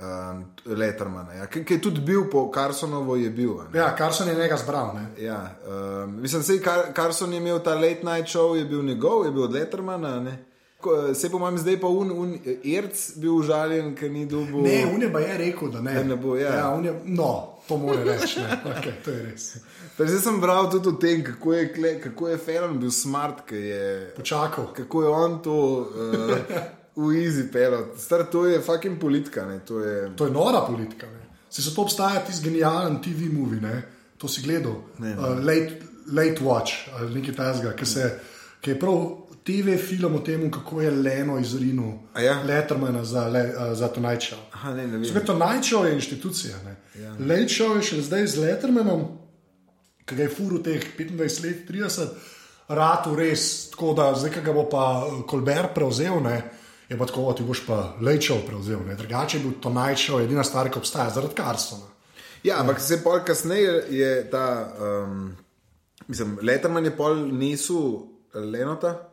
Um, 0.00 0.44
Lettermana, 0.64 1.32
ja. 1.32 1.46
ki, 1.46 1.64
ki 1.64 1.74
je 1.74 1.80
tudi 1.80 2.00
bil 2.00 2.30
po 2.30 2.50
Carsonovo, 2.54 3.16
je 3.16 3.30
bil. 3.30 3.54
ne. 3.72 3.78
ja, 3.78 3.94
kar 3.96 4.14
sem 4.14 4.28
je 4.28 4.34
njega 4.34 4.56
zbral. 4.56 4.94
Ne. 4.94 5.24
Ja, 5.24 5.56
um, 5.66 6.20
mislim, 6.20 6.42
da 6.42 6.64
Car 6.64 6.92
Carson 6.96 7.32
je 7.32 7.38
imel 7.38 7.58
ta 7.58 7.74
late 7.74 8.02
night 8.02 8.28
show, 8.36 8.54
je 8.54 8.64
bil 8.64 8.82
njegov, 8.82 9.24
je 9.24 9.30
bil 9.30 9.42
od 9.42 9.52
Lettermana. 9.52 10.16
a 10.16 10.20
ne. 10.20 10.44
Ko, 10.80 11.14
se 11.14 11.30
po 11.30 11.38
mojem, 11.38 11.58
zdaj 11.58 11.80
pa 11.80 11.86
un, 11.86 12.10
un 12.10 12.36
Irc 12.62 13.16
bil 13.16 13.34
užaljen, 13.34 13.96
ker 13.98 14.10
ni 14.10 14.26
dobil. 14.26 14.62
Ne, 14.62 14.86
on 14.94 15.02
je 15.02 15.12
pa 15.12 15.20
je 15.20 15.38
rekel, 15.38 15.70
da 15.70 15.80
ne. 15.80 15.94
Da 15.94 16.02
ne 16.02 16.16
bo, 16.16 16.36
ja. 16.36 16.54
ja 16.54 16.80
je, 16.84 16.92
no, 17.04 17.58
to 17.68 17.76
mora 17.76 18.04
reči. 18.04 18.40
ne. 18.40 18.60
Okay, 18.76 18.92
to 19.04 19.10
je 19.10 19.22
res. 19.22 19.56
Pa 19.96 20.06
Zdaj 20.06 20.20
sem 20.22 20.40
bral 20.40 20.70
tudi 20.70 20.88
o 20.88 20.92
tem, 20.92 21.24
kako 21.24 21.52
je, 21.52 21.64
kako 22.04 22.28
je 22.28 22.38
Ferron 22.38 22.78
bil 22.78 22.90
smart, 22.90 23.50
je, 23.52 24.12
Počakal. 24.16 24.70
kako 24.72 25.02
je 25.02 25.08
on 25.08 25.42
to 25.42 25.54
uh, 25.54 26.36
v 26.98 27.12
easy 27.22 27.46
pelot. 27.52 27.94
Star 28.00 28.26
to 28.26 28.46
je 28.46 28.58
fucking 28.58 28.98
politika. 28.98 29.46
Ne, 29.46 29.60
to 29.66 29.80
je, 29.80 30.10
To 30.16 30.26
je 30.26 30.34
nora 30.34 30.64
politika. 30.66 31.06
Ne. 31.06 31.28
Se 31.50 31.62
so 31.62 31.70
to 31.74 31.86
obstaja, 31.86 32.20
ti 32.26 32.32
genialen 32.42 32.98
TV 33.02 33.30
movie, 33.32 33.60
ne. 33.60 33.82
to 34.18 34.28
si 34.28 34.42
gledal. 34.42 34.82
Ne, 34.98 35.14
ne. 35.14 35.18
Uh, 35.18 35.38
late, 35.44 35.78
Late 36.12 36.40
Watch 36.42 36.88
ali 36.96 37.20
nekaj 37.20 37.34
tajnega, 37.36 37.72
ki, 37.76 37.86
se, 37.86 38.10
ki 38.60 38.70
je 38.70 38.78
prav 38.80 39.02
TV 39.44 39.76
film 39.80 40.14
o 40.14 40.22
tem, 40.24 40.50
kako 40.50 40.80
je 40.82 40.90
Leno 40.90 41.38
izrinil 41.38 41.92
ja? 42.20 42.42
Lettermana 42.42 43.04
za, 43.04 43.26
le, 43.28 43.44
uh, 43.54 43.72
za 43.76 43.88
Tonight 43.88 44.22
Show. 44.22 44.40
Aha, 44.52 44.74
ne, 44.74 44.86
ne. 44.86 45.04
Zdaj, 45.04 45.24
Tonight 45.24 45.64
Show 45.64 45.84
je 45.84 45.94
inštitucija. 45.94 46.56
Ja. 47.00 47.12
Late 47.20 47.52
Show 47.52 47.76
je 47.76 47.82
še 47.82 48.02
zdaj 48.08 48.26
z 48.26 48.44
Lettermanom, 48.44 49.06
ki 50.04 50.16
ga 50.16 50.26
je 50.26 50.32
furu 50.32 50.62
teh 50.64 50.82
25 50.98 51.44
let, 51.44 51.62
30, 51.68 52.34
ratu 52.68 53.14
res, 53.16 53.70
tako 53.72 53.94
da 53.96 54.10
zdaj, 54.16 54.32
ki 54.34 54.44
ga 54.44 54.56
bo 54.56 54.66
pa 54.68 54.84
Kolber 55.28 55.70
prevzel. 55.76 56.20
Ne, 56.24 56.40
Je 56.88 56.98
pa 56.98 57.06
tako, 57.06 57.32
ti 57.32 57.42
boš 57.42 57.66
pa 57.66 57.96
Show 58.00 58.46
prevzel. 58.46 58.80
Ne. 58.86 58.94
Drugače 58.94 59.36
je 59.36 59.42
bil 59.42 59.52
Tonight 59.60 60.00
Show 60.00 60.22
edina 60.24 60.44
stvar, 60.44 60.70
ki 60.70 60.78
obstaja, 60.78 61.10
zaradi 61.10 61.34
Carsona. 61.36 61.86
Ja, 62.42 62.60
ampak 62.60 62.80
se 62.80 63.02
pol 63.02 63.20
kasneje 63.26 63.84
je 63.90 64.30
ta, 64.30 64.72
um, 64.80 65.36
mislim, 66.06 66.38
Letterman 66.42 66.84
je 66.84 66.96
pol 66.96 67.16
nisu 67.32 68.08
Lenota 68.34 69.07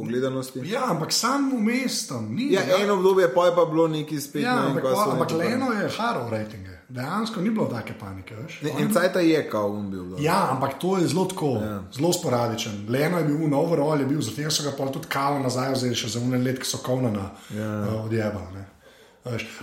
po 0.00 0.08
gledanosti. 0.08 0.60
Ja, 0.64 0.84
ampak 0.90 1.12
sam 1.12 1.50
vmes 1.56 2.06
tam 2.08 2.34
ni. 2.34 2.52
Ja, 2.52 2.62
eno 2.82 2.94
obdobje 2.94 3.28
pa 3.34 3.46
je 3.46 3.54
pa 3.54 3.64
bilo 3.64 3.88
neki 3.88 4.20
spet. 4.20 4.42
Ja, 4.42 4.54
ne 4.54 4.66
ampak, 4.66 4.82
pa, 4.82 5.06
ampak 5.12 5.28
pa- 5.28 5.36
Leno 5.36 5.72
je 5.72 5.88
haro 5.98 6.28
ratinge. 6.30 6.76
Dejansko 6.88 7.40
ni 7.40 7.50
bilo 7.50 7.66
take 7.66 7.94
panike. 8.00 8.34
Veš. 8.34 8.60
Ne, 8.62 8.72
En 8.78 8.92
cajt 8.92 9.16
je 9.16 9.50
kao 9.50 9.68
um 9.68 9.90
bil. 9.90 10.04
da. 10.04 10.16
Ja, 10.22 10.48
ampak 10.50 10.78
to 10.78 10.98
je 10.98 11.06
zelo 11.06 11.24
tako, 11.24 11.46
ja. 11.62 11.82
zelo 11.92 12.12
sporadičen. 12.12 12.86
Leno 12.88 13.18
je 13.18 13.24
bil 13.24 13.48
na 13.48 13.56
overall, 13.56 14.00
je 14.00 14.06
bil, 14.06 14.20
zato 14.20 14.50
so 14.50 14.62
ga 14.62 14.72
pa 14.78 14.90
tudi 14.92 15.06
kavo 15.08 15.38
nazaj 15.38 15.72
vzeli, 15.72 15.94
še 15.94 16.08
za 16.08 16.20
unen 16.20 16.44
let, 16.44 16.58
ki 16.58 16.66
so 16.66 16.78
kovnana 16.82 17.30
ja. 17.54 17.70
uh, 17.86 18.04
odjebali. 18.04 18.64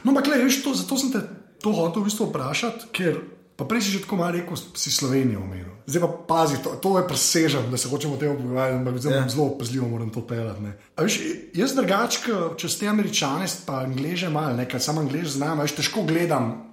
No, 0.03 0.11
ampak 0.11 0.27
le, 0.27 0.37
veš, 0.45 0.63
to, 0.63 0.73
zato 0.73 0.97
sem 0.97 1.11
te 1.11 1.19
to 1.61 1.73
hotel 1.73 2.01
v 2.01 2.05
bistvu 2.05 2.29
vprašati, 2.29 2.91
ker 2.93 3.17
pa 3.57 3.65
prej 3.65 3.81
si 3.81 3.91
že 3.91 4.05
tako 4.05 4.21
malo 4.21 4.37
rekel, 4.37 4.53
si 4.55 4.91
Slovenijo 4.91 5.41
omenil. 5.41 5.73
Zdaj 5.87 6.01
pa 6.03 6.09
pazi, 6.29 6.61
to, 6.63 6.77
to 6.77 6.97
je 6.99 7.07
presežen, 7.07 7.71
da 7.71 7.77
se 7.77 7.89
hočemo 7.89 8.13
o 8.13 8.21
tem 8.21 8.37
pogovarjati, 8.37 8.77
ampak 8.77 8.93
Ja. 9.03 9.25
yeah. 9.25 9.29
zelo 9.29 9.57
pazljivo 9.57 9.87
moram 9.89 10.09
to 10.13 10.21
pelati. 10.21 10.61
ne. 10.61 10.77
Veš, 10.97 11.19
jaz 11.53 11.73
drugačka, 11.75 12.53
če 12.57 12.69
ste 12.69 12.87
američane, 12.87 13.47
pa 13.65 13.81
angleže 13.83 14.29
malo, 14.29 14.55
nekaj 14.55 14.79
samo 14.79 15.01
anglež 15.01 15.35
znam, 15.35 15.59
veš, 15.59 15.75
težko 15.75 16.05
gledam 16.05 16.67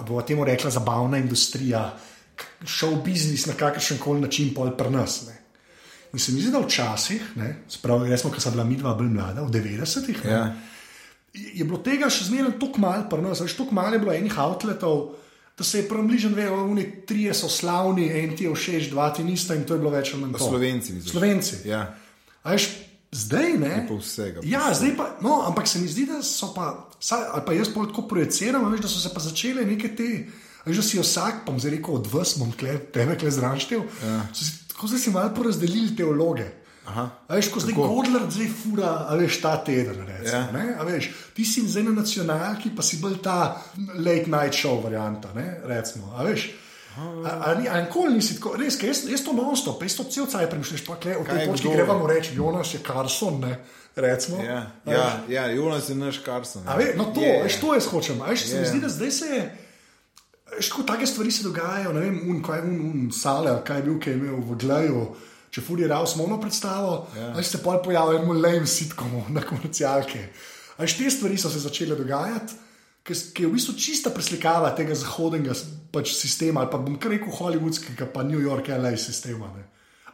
a 0.00 0.02
bomo 0.02 0.22
temu 0.22 0.44
rekla 0.44 0.70
zabavna 0.70 1.18
industrija, 1.20 1.92
šov 2.64 3.02
biznis 3.04 3.44
na 3.46 3.52
kakršen 3.52 3.98
koli 4.00 4.20
način, 4.24 4.54
pol 4.54 4.72
pri 4.76 4.90
nas. 4.90 5.26
Ne. 5.28 5.36
In 6.12 6.18
se 6.18 6.32
mi 6.32 6.40
zdi, 6.40 6.50
da 6.50 6.58
včasih, 6.64 7.22
spravo, 7.68 8.06
resmo, 8.08 8.30
ko 8.32 8.40
sem 8.40 8.52
bila 8.56 8.64
midva 8.64 8.94
bolj 8.94 9.12
mlada, 9.12 9.44
v 9.44 9.52
90-ih, 9.52 10.24
ne, 10.24 10.30
Ja. 10.32 10.56
je 11.34 11.50
je 11.60 11.64
bilo 11.64 11.78
tega 11.78 12.08
še 12.10 12.24
zmeraj 12.24 12.56
tako 12.58 12.80
malo 12.80 13.04
pri 13.10 13.22
nas, 13.22 13.40
veš, 13.40 13.54
tako 13.60 13.74
malo 13.74 13.92
je 13.94 13.98
bilo 13.98 14.12
enih 14.12 14.38
outletov. 14.38 15.14
Da 15.60 15.64
se 15.68 15.82
je 15.82 15.88
približen, 15.88 16.32
da 16.32 16.46
oni 16.56 16.86
trije 17.06 17.34
so 17.36 17.48
slavni, 17.52 18.06
en 18.22 18.30
ti 18.36 18.46
je 18.46 18.52
všeč, 18.56 18.86
dva 18.88 19.10
ti 19.12 19.24
nista 19.24 19.52
in 19.54 19.66
to 19.68 19.76
je 19.76 19.82
bilo 19.82 19.90
več 19.92 20.14
ali 20.14 20.22
manj. 20.22 20.38
Slovenci, 20.40 20.94
misliš? 20.96 21.12
Slovenci. 21.12 21.58
Ja. 21.68 21.82
A 22.40 22.54
veš, 22.56 22.70
zdaj 23.12 23.58
ne. 23.60 23.74
pa 23.88 23.98
vsega, 23.98 24.40
pa 24.40 24.48
Ja, 24.48 24.70
zdaj 24.72 24.94
pa, 24.96 25.10
no, 25.20 25.42
ampak 25.50 25.68
se 25.68 25.82
mi 25.82 25.90
zdi, 25.92 26.06
da 26.08 26.22
so 26.24 26.54
pa, 26.56 26.70
saj, 26.96 27.26
ali 27.34 27.44
pa 27.44 27.58
jaz 27.58 27.74
pa 27.74 27.84
tako 27.90 28.06
projiciram, 28.08 28.64
veš, 28.72 28.86
da 28.86 28.92
so 28.92 29.02
se 29.02 29.12
pa 29.12 29.20
začele 29.20 29.66
neke 29.68 29.92
te, 29.96 30.08
veš, 30.64 30.80
da 30.80 30.86
si 30.86 31.02
vsak, 31.02 31.44
pa 31.44 31.52
bom 31.52 31.60
zdaj 31.60 31.76
rekel, 31.76 32.00
od 32.00 32.08
vas, 32.08 32.32
bom 32.40 32.56
tle, 32.56 32.78
tebe 32.96 33.18
kle 33.20 33.34
zranštev, 33.36 33.84
ja. 34.00 34.16
so 34.32 34.48
si 34.48 34.56
tako 34.72 34.88
zdaj 34.94 35.04
si 35.04 35.12
malo 35.12 35.34
porazdelili 35.36 35.92
te 35.96 36.08
vloge. 36.08 36.48
Veš, 37.28 37.48
ko 37.48 37.60
zdaj 37.60 37.74
Godler 37.76 38.22
zdaj 38.26 38.48
fura, 38.50 39.06
a 39.06 39.14
veš, 39.14 39.40
ta 39.40 39.56
teden, 39.56 40.00
recimo, 40.02 40.38
Ja. 40.38 40.50
ne, 40.50 40.74
a 40.74 40.82
veš, 40.82 41.06
ti 41.34 41.44
si 41.44 41.62
zdaj 41.62 41.82
na 41.82 41.92
nacionalki, 41.92 42.70
pa 42.70 42.82
si 42.82 42.96
bolj 42.96 43.18
ta 43.18 43.62
late 43.96 44.26
night 44.26 44.54
show 44.54 44.80
varianta, 44.80 45.28
ne, 45.32 45.60
recimo, 45.64 46.10
a 46.12 46.22
veš. 46.22 46.50
A, 46.96 47.02
a, 47.44 47.54
ni- 47.54 47.68
a 47.68 47.80
nikoli 47.80 48.14
nisi 48.14 48.34
tako, 48.34 48.56
res, 48.56 48.74
jaz, 48.76 49.04
jaz 49.06 49.22
to 49.22 49.32
non-stop, 49.32 49.78
jaz 49.78 49.94
to 49.94 50.04
cel 50.04 50.26
cel 50.26 50.48
premišljaš, 50.48 50.82
pa 50.82 50.96
Kaj 50.96 51.14
tej 51.24 51.38
je 51.38 51.46
točki 51.46 51.62
kdo? 51.62 51.76
gremo 51.76 52.06
reči, 52.06 52.34
Jonas 52.34 52.74
je 52.74 52.80
Carson, 52.80 53.38
ne, 53.40 53.52
recimo. 53.96 54.42
Ja, 54.42 54.58
A 54.82 54.90
veš. 54.90 54.98
ja, 55.28 55.42
ja, 55.42 55.44
Jonas 55.48 55.88
je 55.88 55.94
naš 55.94 56.18
Karson. 56.18 56.62
A 56.66 56.74
ve, 56.74 56.94
no 56.96 57.04
to, 57.06 57.20
yeah. 57.20 57.44
veš, 57.44 57.56
to 57.56 57.74
jaz 57.74 57.86
hočem. 57.86 58.18
A 58.18 58.26
Veš, 58.26 58.42
se 58.42 58.54
mi 58.54 58.62
Ja. 58.62 58.68
zdi, 58.68 58.80
da 58.80 58.88
zdaj 58.88 59.10
se 59.12 59.26
je. 59.26 59.42
Veš, 60.50 60.68
tako 60.68 60.82
take 60.82 61.06
stvari 61.06 61.30
se 61.30 61.42
dogajajo, 61.42 61.92
ne 61.92 62.00
vem, 62.00 62.20
un, 62.26 62.42
kaj 62.42 62.58
je 62.58 62.64
un, 62.64 62.76
un 62.82 63.12
sale, 63.12 63.54
kaj 63.64 63.76
je 63.76 63.82
bil, 63.82 63.98
ki 64.00 64.10
je 64.10 64.16
imel 64.16 64.36
v 64.42 64.56
glaju. 64.56 65.06
Če 65.50 65.62
furi 65.66 65.86
rao 65.90 66.06
smo 66.06 66.24
ono 66.24 66.38
predstavo, 66.40 67.08
ali 67.34 67.44
se 67.44 67.58
pol 67.62 67.80
pojavlja 67.82 68.20
en 68.22 68.42
lame 68.42 68.66
sitkom 68.70 69.16
na 69.34 69.42
komercialke. 69.42 70.28
A 70.76 70.84
veš, 70.84 70.96
te 70.98 71.10
stvari 71.10 71.38
so 71.38 71.50
se 71.50 71.62
začele 71.62 71.96
dogajati, 71.98 72.54
ki 73.02 73.16
ki 73.34 73.42
je 73.42 73.48
v 73.48 73.56
bistvu 73.56 73.74
čista 73.74 74.12
preslikava 74.14 74.70
tega 74.76 74.94
zahodnega 74.94 75.56
pač 75.92 76.14
sistema, 76.14 76.62
ali 76.62 76.70
pa 76.70 76.78
bom 76.78 76.96
kar 77.00 77.10
rekel 77.16 77.34
hollywoodskega, 77.34 78.06
pa 78.14 78.22
New 78.22 78.40
York 78.40 78.70
LA 78.70 78.94
sistema. 78.96 79.50
Ne. 79.56 79.66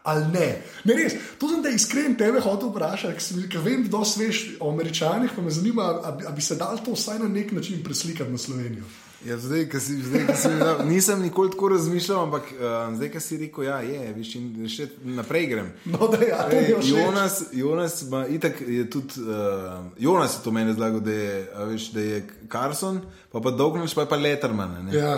Ali 0.07 0.29
ne, 0.33 0.47
ne 0.87 0.95
res. 0.95 1.17
To 1.41 1.51
sem 1.51 1.65
te 1.65 1.73
iskren 1.75 2.15
tebe 2.17 2.41
hotel 2.41 2.71
vprašati, 2.71 3.47
ker 3.51 3.65
vem, 3.65 3.83
kdo 3.89 4.05
sveš 4.07 4.45
o 4.61 4.71
američanih, 4.71 5.35
pa 5.35 5.43
me 5.43 5.51
zanima, 5.51 5.89
ali 6.07 6.35
bi 6.37 6.45
se 6.47 6.57
dal 6.57 6.79
to 6.79 6.95
vsaj 6.95 7.19
na 7.25 7.29
nek 7.29 7.53
način 7.53 7.83
preslikati 7.85 8.31
na 8.31 8.39
Slovenijo. 8.39 8.87
Ja, 9.27 9.37
zdaj, 9.39 9.67
si, 9.81 10.03
zdaj, 10.03 10.37
si, 10.37 10.49
nisem 10.85 11.23
nikoli 11.23 11.51
tako 11.51 11.69
razmišljal, 11.69 12.23
ampak 12.23 12.43
uh, 12.43 12.95
zdaj, 12.97 13.11
ko 13.13 13.21
si 13.21 13.37
rekel, 13.37 13.65
ja, 13.65 13.79
je, 13.83 14.13
viš, 14.15 14.35
in 14.39 14.69
še 14.71 14.87
naprej 15.03 15.47
grem. 15.51 15.71
No, 15.85 16.09
da 16.13 16.21
ja, 16.23 16.45
Ej, 16.53 16.77
všeč. 16.79 16.91
Jonas, 16.91 17.39
Jonas 17.53 18.03
ima 18.03 18.27
itak 18.27 18.61
je 18.61 18.85
tudi, 18.91 19.23
uh, 19.27 19.87
Jonas 19.99 20.39
je 20.39 20.45
to 20.45 20.53
meni 20.55 20.75
zlagal, 20.75 21.01
da 21.01 21.13
je, 21.13 21.33
veš, 21.73 21.89
da 21.97 22.05
je 22.05 22.21
Carson, 22.53 23.01
pa 23.33 23.43
pa 23.43 23.51
Dognaš, 23.51 23.95
pa 23.95 24.07
je 24.07 24.13
pa 24.15 24.17
Letterman. 24.17 24.85
ne. 24.87 24.95
Ja. 24.95 25.17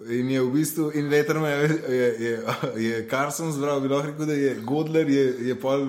In 0.00 0.30
je 0.30 0.40
v 0.40 0.52
bistvu, 0.54 0.90
in 0.94 1.10
Letterman 1.12 1.50
je, 1.50 1.80
je, 1.88 2.06
je, 2.20 2.34
je 2.84 3.08
Carson 3.10 3.52
zbral, 3.52 3.80
bi 3.80 3.90
lahko 3.90 4.12
rekel, 4.12 4.26
da 4.26 4.32
je 4.32 4.54
Godler, 4.64 5.10
je, 5.10 5.24
je 5.48 5.58
pol. 5.60 5.88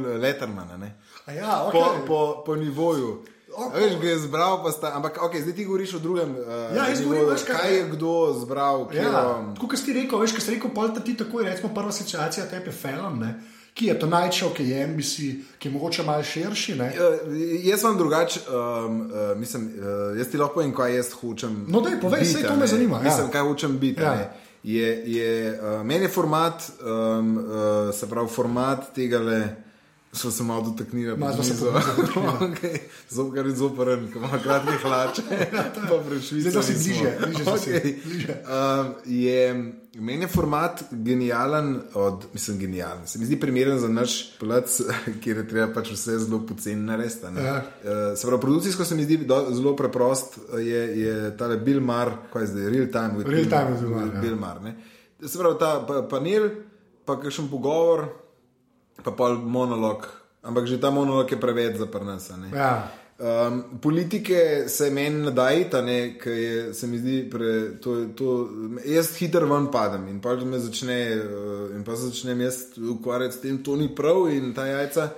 A 1.26 1.32
Ja, 1.32 1.70
Po, 1.72 1.78
okay. 1.78 2.08
po, 2.08 2.44
po 2.46 2.56
nivoju. 2.56 3.22
Ok. 3.54 3.74
A 3.74 3.78
Veš, 3.78 3.94
ga 3.98 4.08
je 4.08 4.20
zbral, 4.20 4.64
pa 4.64 4.72
sta, 4.72 4.92
ampak 4.92 5.18
okay, 5.20 5.42
zdaj 5.42 5.54
ti 5.54 5.66
govoriš 5.66 5.94
o 5.94 6.00
drugem. 6.00 6.30
Uh, 6.32 6.76
Ja, 6.76 6.88
jaz 6.88 7.02
govorim, 7.02 7.26
veš, 7.28 7.42
kaj- 7.42 7.58
kaj 7.58 7.76
je 7.76 7.88
kdo 7.90 8.14
zbral, 8.36 8.88
kje 8.88 8.98
Ja, 8.98 9.04
je. 9.04 9.56
tako 9.56 9.68
kot 9.68 9.78
si 9.78 9.86
ti 9.86 9.94
rekel, 9.94 10.20
veš, 10.20 10.32
kaj 10.32 10.42
si 10.42 10.52
rekel, 10.52 10.70
pol 10.72 10.90
ti 10.96 11.16
tako 11.16 11.40
je, 11.40 11.50
recimo, 11.50 11.70
prva 11.70 11.92
situacija 11.92 12.46
tepe 12.46 12.72
film, 12.72 13.20
ne, 13.20 13.32
ki 13.74 13.86
je 13.86 14.00
to 14.00 14.08
najčo, 14.08 14.50
ki 14.50 14.64
je 14.66 14.88
NBC, 14.88 15.16
ki 15.58 15.68
je 15.68 15.72
mogoče 15.72 16.04
malo 16.04 16.24
širši. 16.24 16.76
Ne. 16.76 16.88
Uh, 16.90 17.32
jaz 17.64 17.84
vam 17.84 17.98
drugače, 17.98 18.40
um, 18.42 19.02
uh, 19.02 19.08
mislim, 19.36 19.66
uh, 19.70 19.84
jaz 20.18 20.28
ti 20.28 20.38
lahko 20.38 20.54
povem, 20.54 20.74
kaj 20.74 20.96
jaz 20.96 21.12
hočem. 21.14 21.66
No, 21.68 21.82
daj, 21.82 22.00
povej, 22.00 22.20
biti, 22.20 22.34
saj 22.34 22.44
to 22.44 22.54
me 22.54 22.60
ne. 22.60 22.68
zanima, 22.68 22.96
ja. 22.98 23.04
Mislim, 23.04 23.30
kaj 23.30 23.42
hočem 23.42 23.80
biti. 23.80 24.02
Ja. 24.02 24.14
Ja. 24.14 24.32
Je, 24.64 24.88
je, 25.08 25.30
uh, 25.54 25.82
meni 25.82 26.06
je 26.06 26.10
format, 26.10 26.62
um, 26.82 27.38
uh, 27.38 27.44
se 27.92 28.08
pravi, 28.08 28.30
format 28.30 28.94
tega 28.96 29.20
le. 29.20 29.42
So 30.14 30.32
se 30.32 30.44
malo 30.44 30.62
dotaknili, 30.62 31.18
Malo 31.18 31.38
da 31.38 31.44
se 31.44 31.56
so 31.56 31.66
dotaknili, 31.66 32.56
se 33.10 33.16
zopet 33.16 33.56
zoporen, 33.56 34.12
ki 34.12 34.18
ima 34.18 34.40
kratke 34.44 34.72
hlače. 34.84 35.22
pa 35.90 35.98
prešvica. 36.10 36.50
Zdaj 36.50 36.64
si 36.64 36.74
bliže, 36.74 37.18
bliže 37.26 37.44
Okej. 37.52 38.00
bliže. 38.06 38.36
Um, 38.44 38.94
je, 39.06 39.74
meni 39.96 40.22
je 40.24 40.28
format 40.28 40.84
genijalen, 40.92 41.82
od, 41.94 42.26
mislim, 42.34 42.60
genijalen. 42.60 43.08
Se 43.08 43.20
mi 43.20 43.26
zdi 43.26 43.40
primeren 43.40 43.80
za 43.80 43.88
naš 43.88 44.38
plac, 44.40 44.82
kjer 45.24 45.38
je 45.38 45.48
treba 45.48 45.74
pač 45.74 45.92
vse 45.92 46.20
zelo 46.20 46.42
poceni 46.48 46.82
narediti. 46.84 47.32
Ja. 47.38 47.56
Uh, 47.56 48.18
se 48.18 48.28
pravi, 48.28 48.42
produkcijsko 48.42 48.86
se 48.86 48.96
mi 48.96 49.04
zdi 49.04 49.18
do, 49.18 49.46
zelo 49.52 49.76
preprost, 49.76 50.40
je, 50.58 51.00
je 51.02 51.38
tale 51.38 51.58
Bill 51.58 51.80
Maher, 51.82 52.12
kaj 52.34 52.44
je 52.44 52.48
zdaj, 52.48 52.70
real 52.70 52.92
time 52.92 53.14
with 53.18 53.32
Real 53.32 53.46
time 53.48 53.96
Maher, 53.96 54.14
ja. 54.16 54.22
Bill 54.22 54.36
Maher. 54.36 54.62
ne. 54.62 54.76
Se 55.26 55.38
pravi, 55.40 55.56
ta 55.60 55.86
pa, 55.88 56.04
panel, 56.10 56.50
pa 57.06 57.16
kakšen 57.22 57.48
pogovor, 57.48 58.10
pa 59.04 59.12
pol 59.12 59.38
monolog. 59.38 60.08
Ampak 60.42 60.66
že 60.66 60.82
ta 60.82 60.90
monolog 60.90 61.30
je 61.32 61.38
preveč 61.38 61.78
za 61.78 61.86
nas. 61.86 62.32
a 62.32 62.38
ne. 62.38 62.50
Ja. 62.50 62.92
Um, 63.22 63.64
politike 63.82 64.66
se 64.68 64.90
meni 64.90 65.22
nadajta, 65.22 65.84
ker 66.18 66.74
se 66.74 66.88
mi 66.88 66.98
zdi, 66.98 67.30
pre, 67.30 67.78
to, 67.78 68.08
to, 68.18 68.50
jaz 68.86 69.12
hitro 69.20 69.46
ven 69.46 69.68
padem 69.72 70.08
in 70.08 70.18
pa 70.22 70.34
me 70.36 70.58
začne, 70.58 70.98
uh, 71.22 71.76
in 71.76 71.84
pa 71.84 71.96
se 71.96 72.10
začnem 72.10 72.42
jaz 72.42 72.80
ukvarjati 72.82 73.36
s 73.36 73.42
tem, 73.42 73.60
to 73.64 73.76
ni 73.76 73.92
prav 73.96 74.26
in 74.34 74.54
ta 74.54 74.66
jajca. 74.66 75.12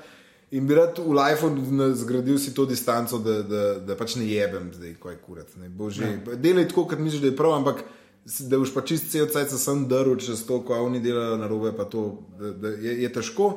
In 0.51 0.67
bi 0.67 0.75
rad 0.75 0.99
v 0.99 1.15
lifeu 1.15 1.49
zgradil 1.95 2.37
si 2.37 2.53
to 2.53 2.65
distanco, 2.65 3.17
da, 3.23 3.39
da, 3.41 3.63
da 3.79 3.95
pač 3.95 4.17
ne 4.19 4.27
jebem 4.27 4.67
zdaj, 4.73 4.97
ko 4.99 5.09
je 5.09 5.17
kurat. 5.17 5.55
Ne. 5.57 5.69
Bože, 5.69 6.03
ja. 6.03 6.35
Delaj 6.35 6.67
tako, 6.73 6.83
kot 6.91 6.99
misliš, 6.99 7.23
da 7.23 7.31
je 7.31 7.37
prav, 7.39 7.55
ampak 7.55 7.85
da 8.25 8.57
boš 8.57 8.73
pa 8.73 8.81
čist 8.81 9.11
cel 9.11 9.27
cajt 9.31 9.51
sem 9.59 9.87
drl 9.87 10.15
čez 10.19 10.45
to, 10.47 10.61
ko 10.63 10.79
oni 10.85 10.99
delajo 11.03 11.37
na 11.37 11.47
robe, 11.47 11.73
pa 11.77 11.85
to 11.85 12.23
da, 12.39 12.51
da 12.51 12.75
je, 12.79 13.01
je 13.03 13.13
težko. 13.13 13.53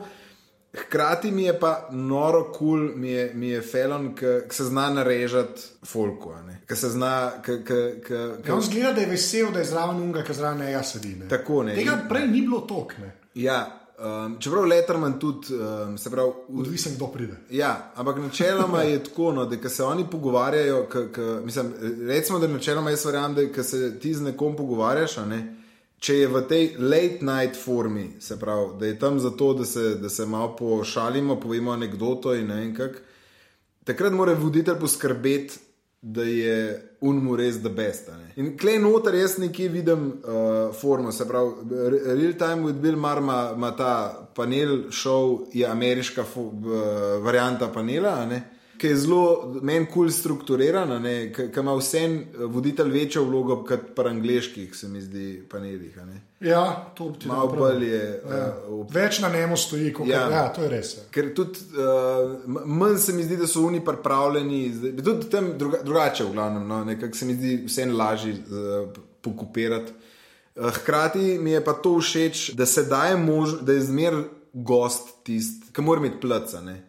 Hkrati 0.76 1.30
mi 1.30 1.46
je 1.46 1.54
pa 1.60 1.88
noro 1.92 2.42
kul, 2.52 2.58
cool, 2.58 2.98
mi 3.00 3.10
je, 3.10 3.30
mi 3.34 3.48
je 3.48 3.62
felon, 3.62 4.10
ki 4.14 4.42
se 4.52 4.64
zna 4.64 4.90
narežati 4.92 5.62
folko, 5.86 6.34
ki 6.68 6.76
se 6.76 6.90
zna. 6.92 7.12
K, 7.42 7.62
k, 7.64 7.78
k, 8.02 8.08
k, 8.42 8.48
Ja, 8.48 8.54
on 8.54 8.62
zgleda, 8.62 8.92
da 8.92 9.00
je 9.00 9.10
vesel, 9.14 9.48
da 9.54 9.62
je 9.62 9.70
zraven 9.70 10.02
unga, 10.02 10.24
ki 10.26 10.36
zraven 10.36 10.66
neja 10.66 10.82
sedi. 10.84 11.14
Ne. 11.22 11.28
Tako, 11.28 11.62
ne. 11.70 11.78
Tega 11.78 11.96
prej 12.08 12.28
ni 12.28 12.42
bilo 12.42 12.60
tok, 12.68 12.98
ne. 13.00 13.14
ja, 13.34 13.62
um, 13.98 14.36
čeprav 14.40 14.64
Letterman 14.64 15.18
tudi, 15.18 15.54
um, 15.54 15.98
se 15.98 16.10
pravi, 16.10 16.30
v, 16.48 16.60
odvisen, 16.60 16.94
kdo 16.96 17.06
pride. 17.06 17.36
Ja, 17.50 17.92
ampak 17.94 18.18
načeloma 18.18 18.82
je 18.82 19.04
tako, 19.04 19.32
no, 19.32 19.44
da 19.44 19.68
se 19.68 19.84
oni 19.84 20.06
pogovarjajo, 20.10 20.86
k, 20.92 21.12
k, 21.12 21.18
mislim, 21.44 21.72
recimo, 22.08 22.38
da 22.38 22.48
načeloma 22.48 22.90
jaz 22.90 23.04
verjamem, 23.04 23.34
da 23.34 23.52
ko 23.52 23.62
se 23.62 23.98
ti 23.98 24.14
z 24.14 24.22
nekom 24.22 24.56
pogovarjaš, 24.56 25.16
ne, 25.16 25.56
če 25.98 26.14
je 26.14 26.28
v 26.28 26.42
tej 26.48 26.64
late 26.78 27.24
night 27.24 27.56
formi, 27.64 28.10
se 28.20 28.38
pravi, 28.40 28.78
da 28.80 28.86
je 28.86 28.98
tam 28.98 29.20
zato, 29.20 29.52
da 29.54 29.64
se, 29.64 29.94
da 29.94 30.08
se 30.08 30.26
malo 30.26 30.56
pošalimo, 30.56 31.40
povemo 31.40 31.72
anegdoto 31.72 32.34
in 32.34 32.46
ne 32.46 32.60
vem 32.60 32.74
kak, 32.74 33.00
takrat 33.84 34.12
mora 34.12 34.34
voditelj 34.34 34.78
poskrbeti, 34.80 35.65
da 36.08 36.22
je 36.22 36.82
unmu 37.00 37.36
res 37.36 37.56
the 37.62 37.68
best. 37.68 38.08
ne. 38.08 38.32
In 38.36 38.52
klej 38.58 38.78
noter 38.78 39.14
jaz 39.14 39.38
nekje 39.38 39.68
vidim 39.68 40.06
uh, 40.06 40.74
formo, 40.74 41.12
se 41.12 41.26
pravi, 41.28 41.50
Re- 41.70 42.14
Real 42.14 42.32
Time 42.38 42.62
with 42.66 42.78
Bill 42.80 42.96
Maher 42.96 43.18
ima, 43.22 43.76
ta 43.76 44.28
panel, 44.34 44.90
šov 44.90 45.48
je 45.52 45.66
ameriška 45.66 46.22
uh, 46.36 46.52
varianta 47.24 47.68
panela. 47.72 48.26
ne, 48.26 48.42
Ki 48.78 48.86
je 48.86 48.96
zelo 48.96 49.54
meni 49.62 49.86
kul 49.86 49.92
cool 49.94 50.10
strukturiran, 50.12 50.90
ki 51.34 51.48
ima 51.60 51.74
vsem 51.78 52.18
voditelj 52.52 52.90
večjo 52.92 53.24
vlogo 53.24 53.62
kot 53.64 53.94
pri 53.96 54.10
angliških, 54.10 54.74
se 54.76 54.88
mi 54.88 55.00
zdi, 55.00 55.42
panelih. 55.50 55.96
Ja, 56.40 56.92
to 56.94 57.14
ti 57.18 57.28
Malo 57.28 57.46
bolj 57.46 57.86
je. 57.88 58.22
Ja. 58.30 58.40
Uh, 58.68 58.80
ob- 58.80 58.94
Več 58.94 59.20
na 59.20 59.28
njemu 59.28 59.56
stoji, 59.56 59.92
kot 59.92 60.08
ja. 60.08 60.20
Ja. 60.20 60.30
ja, 60.30 60.48
to 60.52 60.62
je 60.62 60.68
res. 60.68 60.96
Ja. 60.96 61.04
Ker 61.10 61.34
tudi 61.34 61.60
uh, 61.72 62.36
manj 62.66 62.98
se 62.98 63.12
mi 63.12 63.24
zdi, 63.24 63.36
da 63.36 63.46
so 63.48 63.64
oni 63.64 63.80
pripravljeni, 63.84 64.60
tudi 65.04 65.30
tam 65.32 65.54
druga, 65.58 65.80
drugače, 65.84 66.24
v 66.24 66.32
glavnem, 66.32 66.66
no, 66.68 66.84
nekako 66.84 67.16
se 67.16 67.26
mi 67.26 67.34
zdi 67.34 67.62
vseeno 67.66 67.96
lažje 67.96 68.34
uh, 68.34 68.88
pokupirati. 69.24 69.92
Uh, 70.56 70.70
hkrati 70.76 71.38
mi 71.40 71.50
je 71.56 71.64
pa 71.64 71.72
to 71.72 71.96
všeč, 72.00 72.50
da 72.54 72.66
se 72.66 72.84
daje 72.84 73.16
možnost, 73.16 73.64
da 73.64 73.72
je 73.72 73.80
zmer 73.80 74.20
gost 74.52 75.14
tisti, 75.24 75.72
ki 75.72 75.82
mora 75.82 76.00
imeti 76.04 76.20
plca. 76.20 76.60
ne. 76.60 76.85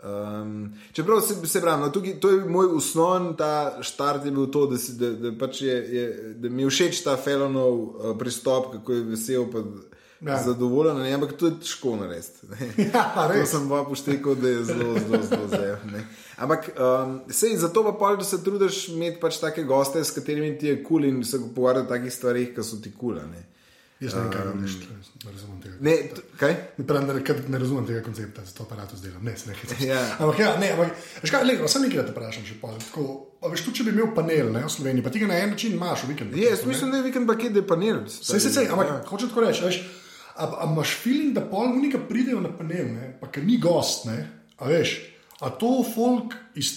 Um, 0.00 0.72
čeprav 0.92 1.20
se, 1.20 1.46
se 1.46 1.60
pravi, 1.60 1.82
no, 1.82 1.90
tukaj, 1.92 2.14
to 2.20 2.30
je 2.30 2.44
moj 2.44 2.66
osnovni 2.66 3.36
ta 3.36 3.82
štart, 3.82 4.24
je 4.24 4.30
bil 4.32 4.46
to, 4.46 4.66
da, 4.66 4.78
si, 4.78 4.94
da, 4.96 5.10
da, 5.12 5.32
pač 5.38 5.60
je, 5.62 5.74
je, 5.96 6.34
da 6.40 6.48
mi 6.48 6.62
je 6.62 6.70
všeč 6.70 7.02
ta 7.04 7.18
Felonov 7.20 7.74
uh, 7.74 8.16
pristop, 8.18 8.72
kako 8.72 8.92
je 8.92 9.06
vesel. 9.12 9.48
Pa, 9.52 9.64
Ja. 10.20 10.36
Zadovoljen, 10.42 10.98
ne, 11.00 11.14
ampak 11.16 11.30
to 11.32 11.46
je 11.46 11.54
težko 11.62 11.94
narediti. 11.96 12.44
Ja, 12.92 13.28
To 13.32 13.46
sem 13.48 13.68
pa 13.68 13.84
poštekal, 13.88 14.34
da 14.36 14.48
je 14.48 14.64
zelo, 14.64 14.98
zelo, 14.98 15.20
zelo 15.24 15.46
zelo. 15.48 16.02
Ampak 16.36 16.68
um, 16.76 17.14
sej, 17.32 17.56
zato 17.56 17.80
pa 17.84 17.94
pol, 17.96 18.18
da 18.20 18.24
se 18.24 18.42
trudiš 18.44 18.88
imeti 18.92 19.16
pač 19.20 19.38
take 19.40 19.64
goste, 19.64 20.04
s 20.04 20.12
katerimi 20.12 20.58
ti 20.58 20.68
je 20.68 20.82
kul 20.82 21.00
cool 21.00 21.08
in 21.08 21.24
se 21.24 21.40
pogovarjati 21.40 21.86
o 21.86 21.88
takih 21.88 22.12
stvarih, 22.12 22.52
ki 22.52 22.64
so 22.64 22.76
ti 22.84 22.92
kul. 22.92 23.16
Cool, 23.16 23.32
Jaz 24.00 24.14
ne 24.16 24.20
vem, 24.22 24.30
kaj 24.32 24.44
govoriš, 24.48 24.74
ne 25.24 25.30
razumem 25.32 25.56
tega. 25.60 25.74
ne, 25.80 25.94
kaj? 26.40 26.54
Ne, 26.78 26.86
pravim, 26.88 27.08
da 27.08 27.14
ne, 27.52 27.58
razumem 27.60 27.86
tega 27.86 28.00
koncepta, 28.02 28.44
zato 28.48 28.64
aparatus 28.64 29.02
delam. 29.04 29.24
Ne, 29.24 29.34
ne 29.46 29.56
hecam. 29.58 29.82
Ja. 29.84 29.98
Ampak 30.18 30.38
ja, 30.40 30.54
ne, 30.56 30.70
ampak, 30.72 30.94
veš 31.22 31.32
kaj, 31.34 31.44
le, 31.44 31.56
sem 31.68 31.84
nekaj, 31.84 31.98
da 32.00 32.06
te 32.08 32.14
vprašam 32.14 32.46
še 32.48 32.56
pol. 32.62 32.78
Tako, 32.80 33.04
a 33.44 33.50
veš, 33.52 33.66
tu 33.66 33.74
če 33.76 33.84
bi 33.84 33.92
imel 33.92 34.14
panel 34.16 34.48
ne, 34.54 34.62
v 34.64 34.72
Sloveniji, 34.72 35.04
pa 35.04 35.12
ti 35.12 35.20
ga 35.20 35.28
na 35.28 35.36
en 35.44 35.52
način 35.52 35.76
imaš 35.76 36.06
v 36.06 36.14
vikendu. 36.14 36.40
Jaz 36.40 36.64
mislim, 36.64 36.94
da 36.94 37.02
je 37.02 37.08
vikend 37.10 37.28
paket, 37.28 37.52
da 37.52 37.60
je 37.60 37.66
panel. 37.68 38.00
Sej, 38.08 38.40
sej, 38.40 38.52
sej, 38.56 38.70
ampak 38.72 38.88
Ja. 38.88 38.98
hočem 39.12 39.28
tako 39.28 39.44
reči, 39.44 39.64
veš, 39.68 39.80
a, 40.32 40.48
a 40.48 40.68
imaš 40.72 40.96
feeling, 41.04 41.36
da 41.36 41.44
pol 41.44 41.68
unika 41.76 42.00
pridejo 42.08 42.40
na 42.40 42.56
panel, 42.56 42.88
ne, 42.96 43.12
pa 43.20 43.28
ker 43.28 43.44
ni 43.44 43.60
gost, 43.60 44.08
ne, 44.08 44.16
a 44.56 44.64
veš, 44.72 44.96
a 45.44 45.52
to 45.52 45.84
folk, 45.84 46.32
iz, 46.56 46.72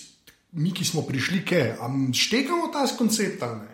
mi, 0.52 0.76
ki 0.76 0.84
smo 0.84 1.08
prišli, 1.08 1.46
ke, 1.48 1.70
a 1.80 1.88
štekamo 2.12 2.68
ta 2.76 2.84
koncept 3.00 3.40
ali 3.48 3.64
ne? 3.64 3.72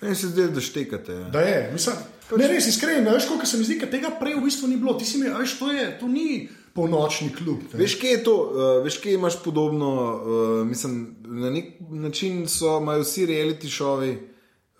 Meni 0.00 0.14
se 0.14 0.28
zdi, 0.30 0.46
da 0.52 0.60
štekate. 0.60 1.12
Ja. 1.12 1.28
Da 1.32 1.40
je, 1.40 1.58
mislim, 1.72 1.96
ne 2.32 2.48
res 2.48 2.66
iskreno, 2.66 3.10
veš, 3.10 3.28
koliko 3.28 3.46
se 3.46 3.58
mi 3.58 3.64
zdi, 3.64 3.78
da 3.80 3.86
tega 3.86 4.10
prej 4.20 4.34
v 4.38 4.44
bistvu 4.44 4.68
ni 4.68 4.76
bilo. 4.76 4.94
Ti 4.94 5.04
si 5.04 5.18
mi, 5.18 5.28
veš, 5.28 5.58
to, 5.58 5.72
je, 5.72 5.98
to 6.00 6.08
ni 6.08 6.48
polnočni 6.74 7.30
klub. 7.32 7.58
Ne. 7.72 7.78
Veš, 7.78 7.98
kje 8.00 8.10
je 8.10 8.22
to, 8.24 8.34
uh, 8.34 8.84
veš, 8.84 8.98
kje 8.98 9.14
imaš 9.14 9.36
podobno, 9.44 9.90
uh, 10.14 10.66
mislim, 10.66 11.16
na 11.24 11.50
nek 11.50 11.64
način 11.90 12.48
so, 12.48 12.78
imajo 12.80 13.02
vsi 13.04 13.26
reality 13.26 13.68
šovi 13.70 14.10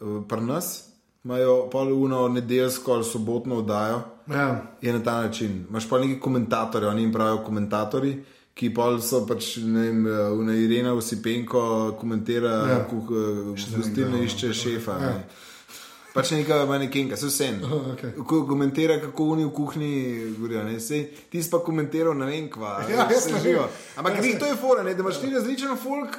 uh, 0.00 0.24
pri 0.28 0.40
nas, 0.40 0.88
imajo 1.24 1.70
poluno 1.70 2.28
nedeljsko 2.28 2.92
ali 2.92 3.04
sobotno 3.04 3.56
oddajo. 3.56 4.02
Ja. 4.30 4.62
je 4.82 4.92
na 4.92 5.02
ta 5.04 5.22
način. 5.22 5.66
Imáš 5.68 5.88
pa 5.88 5.98
neki 5.98 6.20
komentatorji, 6.20 6.88
oni 6.88 7.02
jim 7.02 7.12
pravijo 7.12 7.42
komentatorji, 7.44 8.22
ki 8.54 8.74
pa 8.74 8.98
so 9.00 9.26
pač, 9.26 9.56
ne 9.56 9.80
vem, 9.80 10.06
uh, 10.06 10.54
Irena 10.54 10.94
Usipenko 10.94 11.92
komentira, 12.00 12.48
Ja. 12.48 12.86
uh, 12.92 13.08
gostilno 13.76 14.22
išče 14.22 14.52
šefa. 14.52 14.92
Ja. 14.92 14.98
Ne. 14.98 15.24
Pač 16.14 16.30
neka 16.30 16.60
manekenka, 16.66 17.16
se 17.16 17.26
vse. 17.26 17.48
Aha, 17.58 17.76
okej. 17.92 18.12
Ko 18.22 18.44
komentira, 18.46 19.00
kako 19.00 19.24
oni 19.28 19.44
v 19.44 19.50
kuhinji 19.50 19.94
ne, 20.64 20.80
saj 20.80 21.00
Ti 21.30 21.42
si 21.42 21.50
pa 21.50 21.58
komentiral, 21.58 22.14
ne 22.14 22.26
vem, 22.26 22.46
kva. 22.48 22.84
Ja, 22.86 23.08
jaz 23.10 23.24
se 23.24 23.32
ne 23.32 23.40
živo. 23.40 23.60
vem. 23.62 23.70
Ampak 23.96 24.22
Ja, 24.22 24.38
to 24.38 24.46
je 24.46 24.56
fora, 24.56 24.82
ne, 24.82 24.94
da 24.94 25.02
imaš 25.02 25.20
ti 25.20 25.30
različen 25.30 25.76
folk 25.76 26.14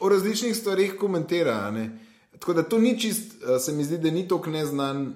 o 0.00 0.08
različnih 0.08 0.56
stvarih 0.56 0.96
komentira. 0.96 1.70
Ne. 1.70 1.90
Tako 2.32 2.52
da 2.52 2.62
to 2.62 2.78
ni 2.78 3.00
čist, 3.00 3.20
eh, 3.44 3.58
se 3.58 3.72
mi 3.72 3.84
zdi, 3.84 3.98
da 3.98 4.10
ni 4.10 4.28
tako 4.28 4.50
neznan 4.50 5.06
uh, 5.06 5.12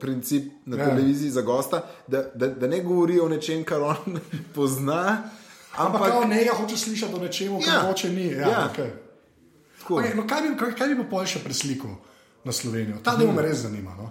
princip 0.00 0.52
na 0.66 0.76
Ja. 0.76 0.82
ja. 0.82 0.88
televiziji 0.88 1.30
za 1.30 1.42
gosta, 1.42 1.82
da, 2.06 2.22
da, 2.34 2.46
da 2.48 2.66
ne 2.66 2.80
govori 2.80 3.20
o 3.20 3.28
nečem, 3.28 3.64
kar 3.64 3.82
on 3.82 4.18
pozna. 4.54 5.22
Ampak 5.72 5.94
Ampak 5.94 6.10
kao 6.10 6.24
njega 6.24 6.52
hoče 6.52 6.76
slišati 6.76 7.14
o 7.14 7.18
nečemu, 7.18 7.60
kar 7.60 7.74
Ja. 7.74 7.80
hoče 7.80 8.10
ni. 8.10 8.26
Ja, 8.26 8.40
Ja. 8.40 8.70
Okay. 8.70 8.90
Okay, 9.88 10.14
no, 10.16 10.26
kaj, 10.26 10.42
bi, 10.42 10.56
kaj, 10.56 10.72
kaj 10.72 10.88
bi 10.88 10.96
pa 10.96 11.08
pol 11.10 11.26
še 11.26 11.38
preslikal 11.38 11.90
na 12.44 12.52
Slovenijo? 12.52 12.98
Ta 13.04 13.16
del 13.16 13.32
me 13.32 13.42
res 13.42 13.62
zanima. 13.66 13.94
No? 13.98 14.10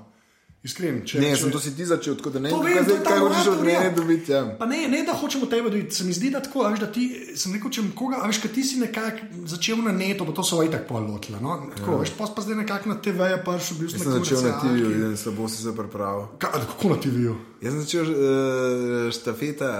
Iskren, 0.62 1.00
če, 1.02 1.17
Ne, 1.17 1.32
če... 1.34 1.38
sem 1.41 1.50
to 1.50 1.58
si 1.58 1.72
ti 1.74 1.82
začel, 1.89 2.13
tako 2.20 2.30
da 2.36 2.39
ne 2.39 2.52
vem, 2.54 2.62
kaj, 2.86 3.00
kaj 3.02 3.17
hočeš 3.17 3.48
od 3.50 3.62
mene 3.65 3.88
ja. 3.88 3.94
dobiti. 3.98 4.30
Ja. 4.30 4.41
Pa 4.60 4.67
ne, 4.70 4.84
ne, 4.94 5.00
da 5.08 5.15
hočemo 5.17 5.48
tebe 5.50 5.72
dobiti. 5.74 5.96
Se 5.98 6.06
mi 6.06 6.13
zdi, 6.13 6.30
da 6.30 6.38
tako, 6.38 6.67
veš, 6.70 6.84
da 6.84 6.89
ti, 6.94 7.06
sem 7.34 7.56
rekel, 7.56 7.72
če 7.74 7.82
koga, 7.98 8.20
veš, 8.30 8.38
kad 8.44 8.54
ti 8.54 8.62
si 8.62 8.78
nekako 8.78 9.26
začel 9.50 9.82
na 9.82 9.89
netu, 9.89 10.22
pa 10.22 10.36
to 10.38 10.46
so 10.46 10.62
itak 10.62 10.86
pol 10.86 11.02
lotile. 11.02 11.41
No? 11.41 11.58
Tako, 11.80 11.98
veš, 12.04 12.13
pa, 12.13 12.30
pa 12.30 12.46
zdaj 12.46 12.60
nekako 12.62 12.94
na 12.94 13.00
TV-ju 13.02 13.41
prišel, 13.41 13.80
bil 13.82 13.89
Jaz 13.89 13.98
sem 13.98 14.06
sem 14.06 14.13
začel 14.20 14.46
na 14.46 14.54
TV-ju 14.62 14.94
in 15.10 15.17
slabo 15.17 15.50
si 15.50 15.65
se 15.65 15.74
pripravil. 15.74 16.30
Ka- 16.38 16.54
Kako 16.54 16.94
na 16.94 17.02
TV-ju? 17.02 17.34
Jaz 17.65 17.74
sem 17.74 17.82
začel 17.82 18.06
uh, 18.06 19.10
štafeta, 19.17 19.72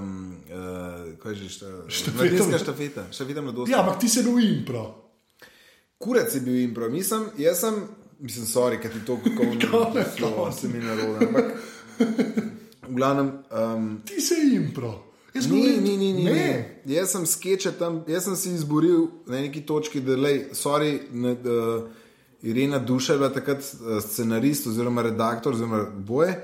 um, 0.00 0.10
uh, 0.48 1.20
kaj 1.20 1.36
že 1.36 1.52
šta, 1.52 1.66
Štafeta. 1.92 2.48
štafeta, 2.64 3.02
štafeta 3.12 3.44
mladosti. 3.44 3.76
Ja, 3.76 3.84
ampak 3.84 4.00
ti 4.00 4.08
si 4.08 4.24
bil 4.24 4.40
impro. 4.40 5.03
Kurac 6.04 6.34
je 6.34 6.40
bil 6.40 6.58
impro, 6.58 6.88
nisem, 6.88 7.24
jaz 7.38 7.60
sem, 7.60 7.74
mislim, 8.20 8.46
sorry, 8.46 8.76
ker 8.78 8.92
ti 8.92 9.00
to 9.06 9.16
kako 9.16 9.44
Ne, 9.44 9.54
ne 9.94 10.04
se 10.52 10.68
mi 10.68 10.78
narode, 10.78 11.26
ampak 11.26 11.44
v 12.82 12.92
glavnem. 12.92 13.32
Um, 13.50 14.02
Ti 14.04 14.20
si 14.20 14.34
impro. 14.54 14.92
Jaz 15.34 15.46
Ni, 15.46 15.50
govorim- 15.52 15.82
ni, 15.82 15.96
ni, 15.96 16.12
ni, 16.12 16.24
Ne. 16.24 16.32
ne. 16.32 16.80
Jaz 16.86 17.10
sem 17.10 17.26
skeče 17.26 17.72
tam, 17.72 18.04
jaz 18.06 18.24
sem 18.24 18.36
si 18.36 18.50
izboril 18.50 19.08
na 19.26 19.40
neki 19.40 19.62
točki, 19.62 20.00
da 20.00 20.16
lej, 20.16 20.44
sorry, 20.52 21.00
ne, 21.12 21.34
da, 21.34 21.86
Irena 22.44 22.78
Duša 22.78 23.12
je 23.12 23.18
bila 23.18 23.30
takrat 23.30 23.58
eh, 23.58 24.00
scenarist 24.02 24.66
oziroma 24.66 25.02
redaktor, 25.02 25.52
oziroma 25.52 25.84
boje. 25.98 26.36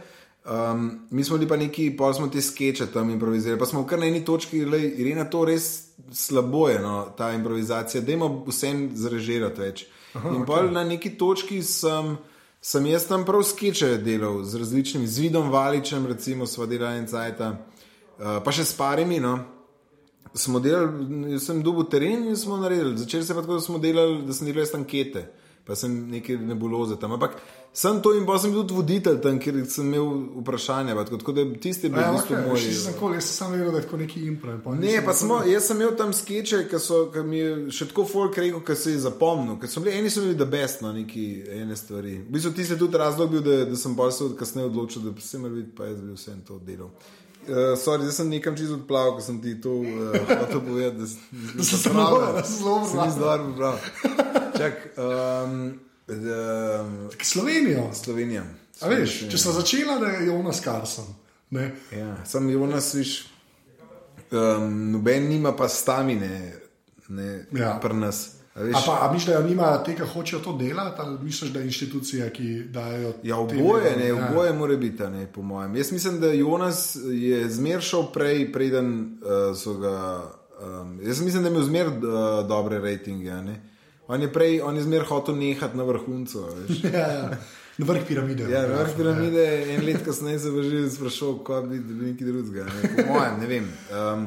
Um, 0.45 1.01
mi 1.11 1.25
smo 1.25 1.37
bili 1.37 1.49
pa 1.49 1.57
neki, 1.57 1.97
pa 1.97 2.13
smo 2.13 2.29
te 2.29 2.41
skeče 2.41 2.87
tam 2.87 3.11
improvizirali, 3.11 3.59
pa 3.59 3.67
smo 3.67 3.87
kar 3.87 3.99
na 3.99 4.07
eni 4.07 4.25
točki, 4.25 4.65
lej, 4.65 4.87
Irena, 4.97 5.27
to 5.31 5.45
res 5.45 5.93
slabo 6.13 6.69
je, 6.69 6.79
no, 6.81 7.13
ta 7.17 7.33
improvizacija, 7.37 8.01
dajmo 8.01 8.31
vsem 8.47 8.89
zrežirati 8.97 9.61
več. 9.61 9.85
Aha, 10.15 10.33
In 10.33 10.43
okay. 10.43 10.73
na 10.73 10.85
neki 10.85 11.17
točki 11.19 11.63
sem. 11.63 12.17
Sem 12.61 12.85
jaz 12.91 13.07
tam 13.09 13.23
prav 13.25 13.41
skeče 13.49 13.95
delal 14.05 14.43
z 14.45 14.59
različnimi, 14.61 15.07
z 15.09 15.23
Vidom 15.25 15.47
Valičem, 15.49 16.05
recimo, 16.07 16.45
sva 16.45 16.67
delala 16.69 16.99
en 17.01 17.07
cajt, 17.09 17.39
uh, 17.41 18.35
pa 18.45 18.53
še 18.53 18.67
s 18.69 18.77
parimi. 18.77 19.17
No. 19.17 19.39
Smo 20.37 20.61
delali, 20.61 21.39
sem 21.41 21.63
dobil 21.65 21.89
teren 21.89 22.27
in 22.29 22.37
smo 22.37 22.59
naredili. 22.61 22.99
Začeli 23.01 23.25
se 23.25 23.35
pa 23.35 23.41
tako, 23.41 23.57
da 23.57 23.65
smo 23.65 23.81
delali, 23.81 24.21
da 24.29 24.37
sem 24.37 24.51
delal 24.51 24.67
jaz 24.67 24.75
ankete, 24.77 25.25
pa 25.63 25.75
sem 25.75 26.11
neke 26.11 26.37
nebuloze 26.37 26.97
tam. 26.97 27.13
Ampak 27.13 27.37
sem 27.73 28.01
to 28.01 28.13
in 28.13 28.27
pa 28.27 28.35
sem 28.37 28.51
bil 28.51 28.63
tudi 28.63 28.75
voditelj 28.75 29.21
tam, 29.21 29.39
ker 29.39 29.55
sem 29.67 29.87
imel 29.87 30.07
vprašanja. 30.37 30.95
pa 30.95 31.05
Tako, 31.05 31.17
tako 31.17 31.33
da 31.33 31.41
je 31.41 31.47
bil 31.47 31.57
Ja, 31.95 32.11
v 32.11 32.17
bistvu 32.17 32.35
okay, 32.35 32.47
moj. 32.47 32.59
še 32.59 32.73
sem 32.77 32.95
kol, 32.95 33.15
jaz 33.15 33.25
sem 33.25 33.37
samo 33.37 33.51
vedel, 33.53 33.71
da 33.71 33.79
je 33.79 33.85
tako 33.85 33.97
neki 33.97 34.21
impro. 34.23 34.51
in 34.51 34.61
pol 34.61 34.75
Ne, 34.75 34.97
pa 35.01 35.13
smo, 35.13 35.39
jaz 35.45 35.65
sem 35.65 35.77
imel 35.77 35.95
tam 35.95 36.11
skeče, 36.13 36.67
ki 36.67 36.79
so 36.81 37.07
ki 37.09 37.23
mi 37.23 37.41
še 37.71 37.87
tako 37.87 38.05
folk 38.07 38.37
rekel, 38.37 38.61
ki 38.61 38.75
se 38.77 38.91
je 38.91 38.99
zapomnil. 39.01 39.57
Ker 39.57 39.69
so 39.69 39.81
bili 39.81 39.95
eni, 39.95 40.11
so 40.11 40.21
bili 40.21 40.35
da 40.35 40.45
best 40.47 40.81
na 40.81 40.93
neki 40.93 41.25
ene 41.53 41.77
stvari. 41.77 42.19
V 42.21 42.31
bistvu 42.31 42.53
ti 42.53 42.65
se 42.65 42.77
tudi 42.77 42.97
razlog 42.97 43.31
bil, 43.31 43.41
da, 43.43 43.65
da 43.67 43.77
sem 43.77 43.95
bolj 43.95 44.13
se 44.13 44.31
kasneje 44.35 44.67
odločil, 44.67 45.03
da 45.03 45.21
se 45.21 45.39
mora 45.39 45.55
biti, 45.55 45.71
pa 45.71 45.87
jaz 45.87 46.01
bi 46.01 46.13
vsem 46.13 46.41
to 46.43 46.59
delal. 46.61 46.91
Uh, 47.43 47.55
sorry, 47.75 48.03
zdaj 48.03 48.13
sem 48.15 48.29
nekam 48.29 48.53
čisto 48.55 48.75
odplaval, 48.75 49.15
ko 49.15 49.23
sem 49.23 49.39
ti 49.39 49.55
to 49.57 49.71
uh, 49.73 49.87
hotel 50.35 50.61
povedati. 50.61 50.97
Da, 50.97 51.07
s- 51.07 51.17
Da 51.57 51.65
sem 51.65 51.79
sem 51.79 51.93
zelo- 51.95 52.35
sem 52.37 52.57
zelo 52.57 52.85
Sem 52.85 52.99
bil 52.99 53.11
zelo 53.13 53.39
pripravljen. 53.47 54.40
Čak, 54.61 54.73
um, 54.97 55.81
um, 56.09 57.09
Slovenijo. 57.23 57.91
Slovenija. 57.95 58.43
A 58.81 58.89
veš, 58.89 59.15
če 59.33 59.39
sem 59.41 59.55
začela, 59.57 59.97
da 60.01 60.11
je 60.13 60.27
Jonas 60.27 60.61
Karson. 60.61 61.07
Ne? 61.51 61.71
Ja, 61.97 62.17
sam 62.29 62.51
Jonas, 62.51 62.93
viš, 62.95 63.15
um, 64.31 64.93
noben 64.93 65.29
nima 65.29 65.55
pa 65.57 65.69
stamine, 65.69 66.53
ne, 67.09 67.47
Ja. 67.53 67.63
ja. 67.65 67.79
pri 67.81 67.97
nas. 67.97 68.37
A 68.55 68.67
veš, 68.67 68.77
A 68.77 68.83
pa 68.87 68.99
a 69.01 69.13
misliš, 69.13 69.33
da 69.33 69.41
nima 69.47 69.71
tega, 69.85 70.05
hočejo 70.05 70.43
to 70.45 70.53
delati, 70.53 71.01
ali 71.01 71.19
misliš, 71.25 71.51
da 71.51 71.61
je 71.61 71.67
inštitucija, 71.67 72.29
ki 72.31 72.65
dajo. 72.69 73.15
Ja, 73.23 73.37
oboje, 73.37 73.97
ne, 73.97 74.13
oboje 74.13 74.53
mora 74.53 74.77
biti, 74.77 75.09
ne, 75.09 75.25
po 75.33 75.43
mojem. 75.43 75.77
Jaz 75.77 75.93
mislim, 75.93 76.21
da 76.21 76.33
Jonas 76.33 76.99
je 77.13 77.51
zmer 77.51 77.81
šel 77.81 78.13
prej, 78.13 78.53
preden 78.53 79.19
uh, 79.25 79.57
so 79.57 79.75
ga. 79.81 80.23
Um, 80.61 81.01
jaz 81.01 81.21
mislim, 81.21 81.43
da 81.43 81.49
je 81.49 81.53
imel 81.53 81.65
zmer 81.65 81.87
uh, 81.87 82.49
dobre 82.49 82.79
rejtinge. 82.79 83.31
ne. 83.31 83.70
On 84.11 84.23
je 84.23 84.29
prej, 84.33 84.59
on 84.67 84.77
je 84.77 84.83
zmer 84.83 85.05
hotel 85.07 85.37
nehati 85.39 85.79
na 85.79 85.87
vrhuncu. 85.87 86.45
Ja, 86.85 87.07
ja. 87.07 87.39
Na 87.81 87.87
vrh 87.87 88.03
piramide. 88.05 88.45
Ja, 88.51 88.67
na 88.69 88.83
vrh 88.83 88.97
piramide, 88.97 89.45
en 89.75 89.85
let 89.87 90.03
kasneje 90.05 90.39
se 90.43 90.51
bo 90.53 90.63
že 90.63 90.83
sprašal, 90.91 91.39
kako 91.47 91.69
bi 91.71 91.79
bil 91.81 92.03
nekaj 92.11 92.27
drugega. 92.27 92.65
Ne? 92.67 92.91
Po 92.97 93.07
mojem, 93.13 93.39
ne 93.41 93.47
vem. 93.47 93.69
Um, 93.89 94.27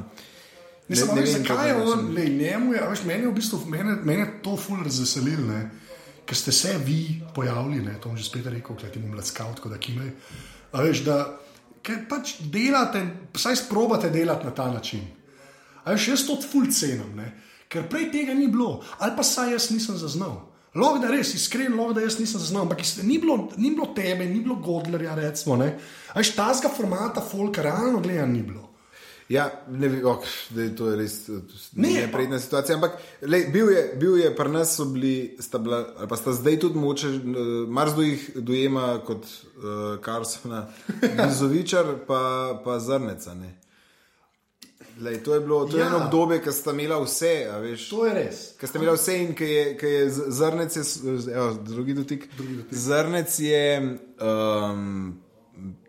Ne, 0.87 0.95
ne, 0.99 1.13
ne 1.15 1.21
vem, 1.21 1.27
zakaj 1.31 1.69
je 1.69 1.75
on, 1.75 2.13
ne, 2.13 2.25
njemu 2.25 2.73
je, 2.73 2.79
a 2.83 2.89
veš, 2.89 3.03
meni 3.07 3.23
je 3.23 3.29
v 3.29 3.35
bistvu, 3.37 3.59
mene, 3.71 3.95
mene 4.03 4.25
je 4.25 4.31
to 4.43 4.57
ful 4.59 4.81
razveselil, 4.83 5.45
ne, 5.47 5.61
ker 6.27 6.37
ste 6.37 6.51
se 6.51 6.73
vi 6.83 7.21
pojavili, 7.35 7.79
ne, 7.85 7.93
to 8.03 8.11
bom 8.11 8.17
že 8.19 8.25
spet 8.27 8.49
rekel, 8.51 8.75
kaj 8.75 8.91
ti 8.91 8.99
bom 8.99 9.15
laskal, 9.15 9.53
tako 9.55 9.71
da 9.71 9.79
kimaj. 9.79 10.11
A 10.75 10.83
veš, 10.83 11.05
da 11.07 11.17
ker 11.83 12.03
pač 12.09 12.35
delate, 12.51 13.05
vsaj 13.35 13.61
sprobate 13.63 14.11
delati 14.11 14.45
na 14.49 14.51
ta 14.51 14.67
način. 14.73 15.07
A 15.83 15.95
veš, 15.95 16.09
jaz 16.11 16.25
to 16.27 16.35
ful 16.43 16.67
cenim, 16.67 17.15
ne, 17.15 17.31
ker 17.73 17.87
prej 17.89 18.11
tega 18.13 18.35
ni 18.37 18.47
bilo, 18.47 18.81
ali 18.99 19.15
pa 19.17 19.25
saj 19.25 19.55
jaz 19.55 19.69
nisem 19.73 19.97
zaznal. 19.97 20.41
Lahko 20.73 21.03
da 21.03 21.11
res, 21.13 21.35
iskreno, 21.37 21.77
lahko 21.77 21.93
da 21.99 22.01
jaz 22.05 22.17
nisem 22.19 22.41
zaznal, 22.41 22.65
ampak 22.65 22.81
ni 23.05 23.19
bilo, 23.21 23.49
ni 23.57 23.73
bilo 23.75 23.91
tebe, 23.93 24.25
ni 24.25 24.41
bilo 24.41 24.55
Godlerja, 24.61 25.15
recimo, 25.19 25.57
ne. 25.57 25.73
A 26.13 26.21
veš, 26.21 26.33
tazga 26.37 26.69
formata 26.69 27.21
folka 27.21 27.61
realno 27.61 28.01
gledano 28.01 28.33
ni 28.33 28.41
bilo. 28.41 28.69
Ja, 29.29 29.47
ne 29.69 29.87
vem, 29.87 30.05
ok, 30.05 30.25
da 30.49 30.61
je 30.61 30.75
to 30.75 30.89
je 30.89 30.97
res 30.97 31.13
Ne, 31.73 31.93
nepredna 31.93 32.39
situacija. 32.39 32.75
Ampak 32.75 32.97
lej, 33.21 33.47
bil 33.53 33.69
je, 33.71 33.83
bil 33.99 34.17
je 34.19 34.33
pri 34.35 34.51
nas, 34.51 34.75
so 34.75 34.85
bili, 34.85 35.37
sta 35.39 35.57
bila, 35.57 35.85
ali 35.97 36.09
pa 36.09 36.17
sta 36.19 36.33
zdaj 36.33 36.59
tudi 36.59 36.79
moče, 36.79 37.09
marsikdo 37.67 38.03
jih 38.03 38.29
dojema 38.35 38.87
kot 39.07 39.23
uh, 39.25 39.97
Karsona, 40.03 40.67
Bizovičar, 41.01 41.95
pa, 42.07 42.21
pa 42.65 42.79
Zrneca. 42.79 43.33
ne. 43.33 43.62
Lej, 45.01 45.23
to 45.23 45.33
je 45.33 45.39
bilo 45.39 45.65
to 45.65 45.77
ja. 45.77 45.85
Ja. 45.85 45.87
eno 45.87 46.05
obdobje, 46.05 46.41
ki 46.41 46.51
sta 46.51 46.71
imela 46.71 46.99
vse, 47.01 47.33
veš. 47.61 47.87
To 47.89 48.05
je 48.05 48.13
res. 48.13 48.41
Ker 48.59 48.69
ste 48.69 48.79
imeli 48.79 48.93
vse 48.97 49.17
in 49.23 49.33
ki 49.37 49.49
je, 49.49 49.65
ki 49.77 49.91
je 49.93 50.03
zrnec, 50.11 50.75
je, 50.77 50.83
evo, 51.33 51.49
drugi 51.65 51.93
dotik. 51.97 52.27
Drugi 52.37 52.57
dotik. 52.61 52.77
Zrnec 52.77 53.39
je, 53.39 53.63
um, 54.21 55.15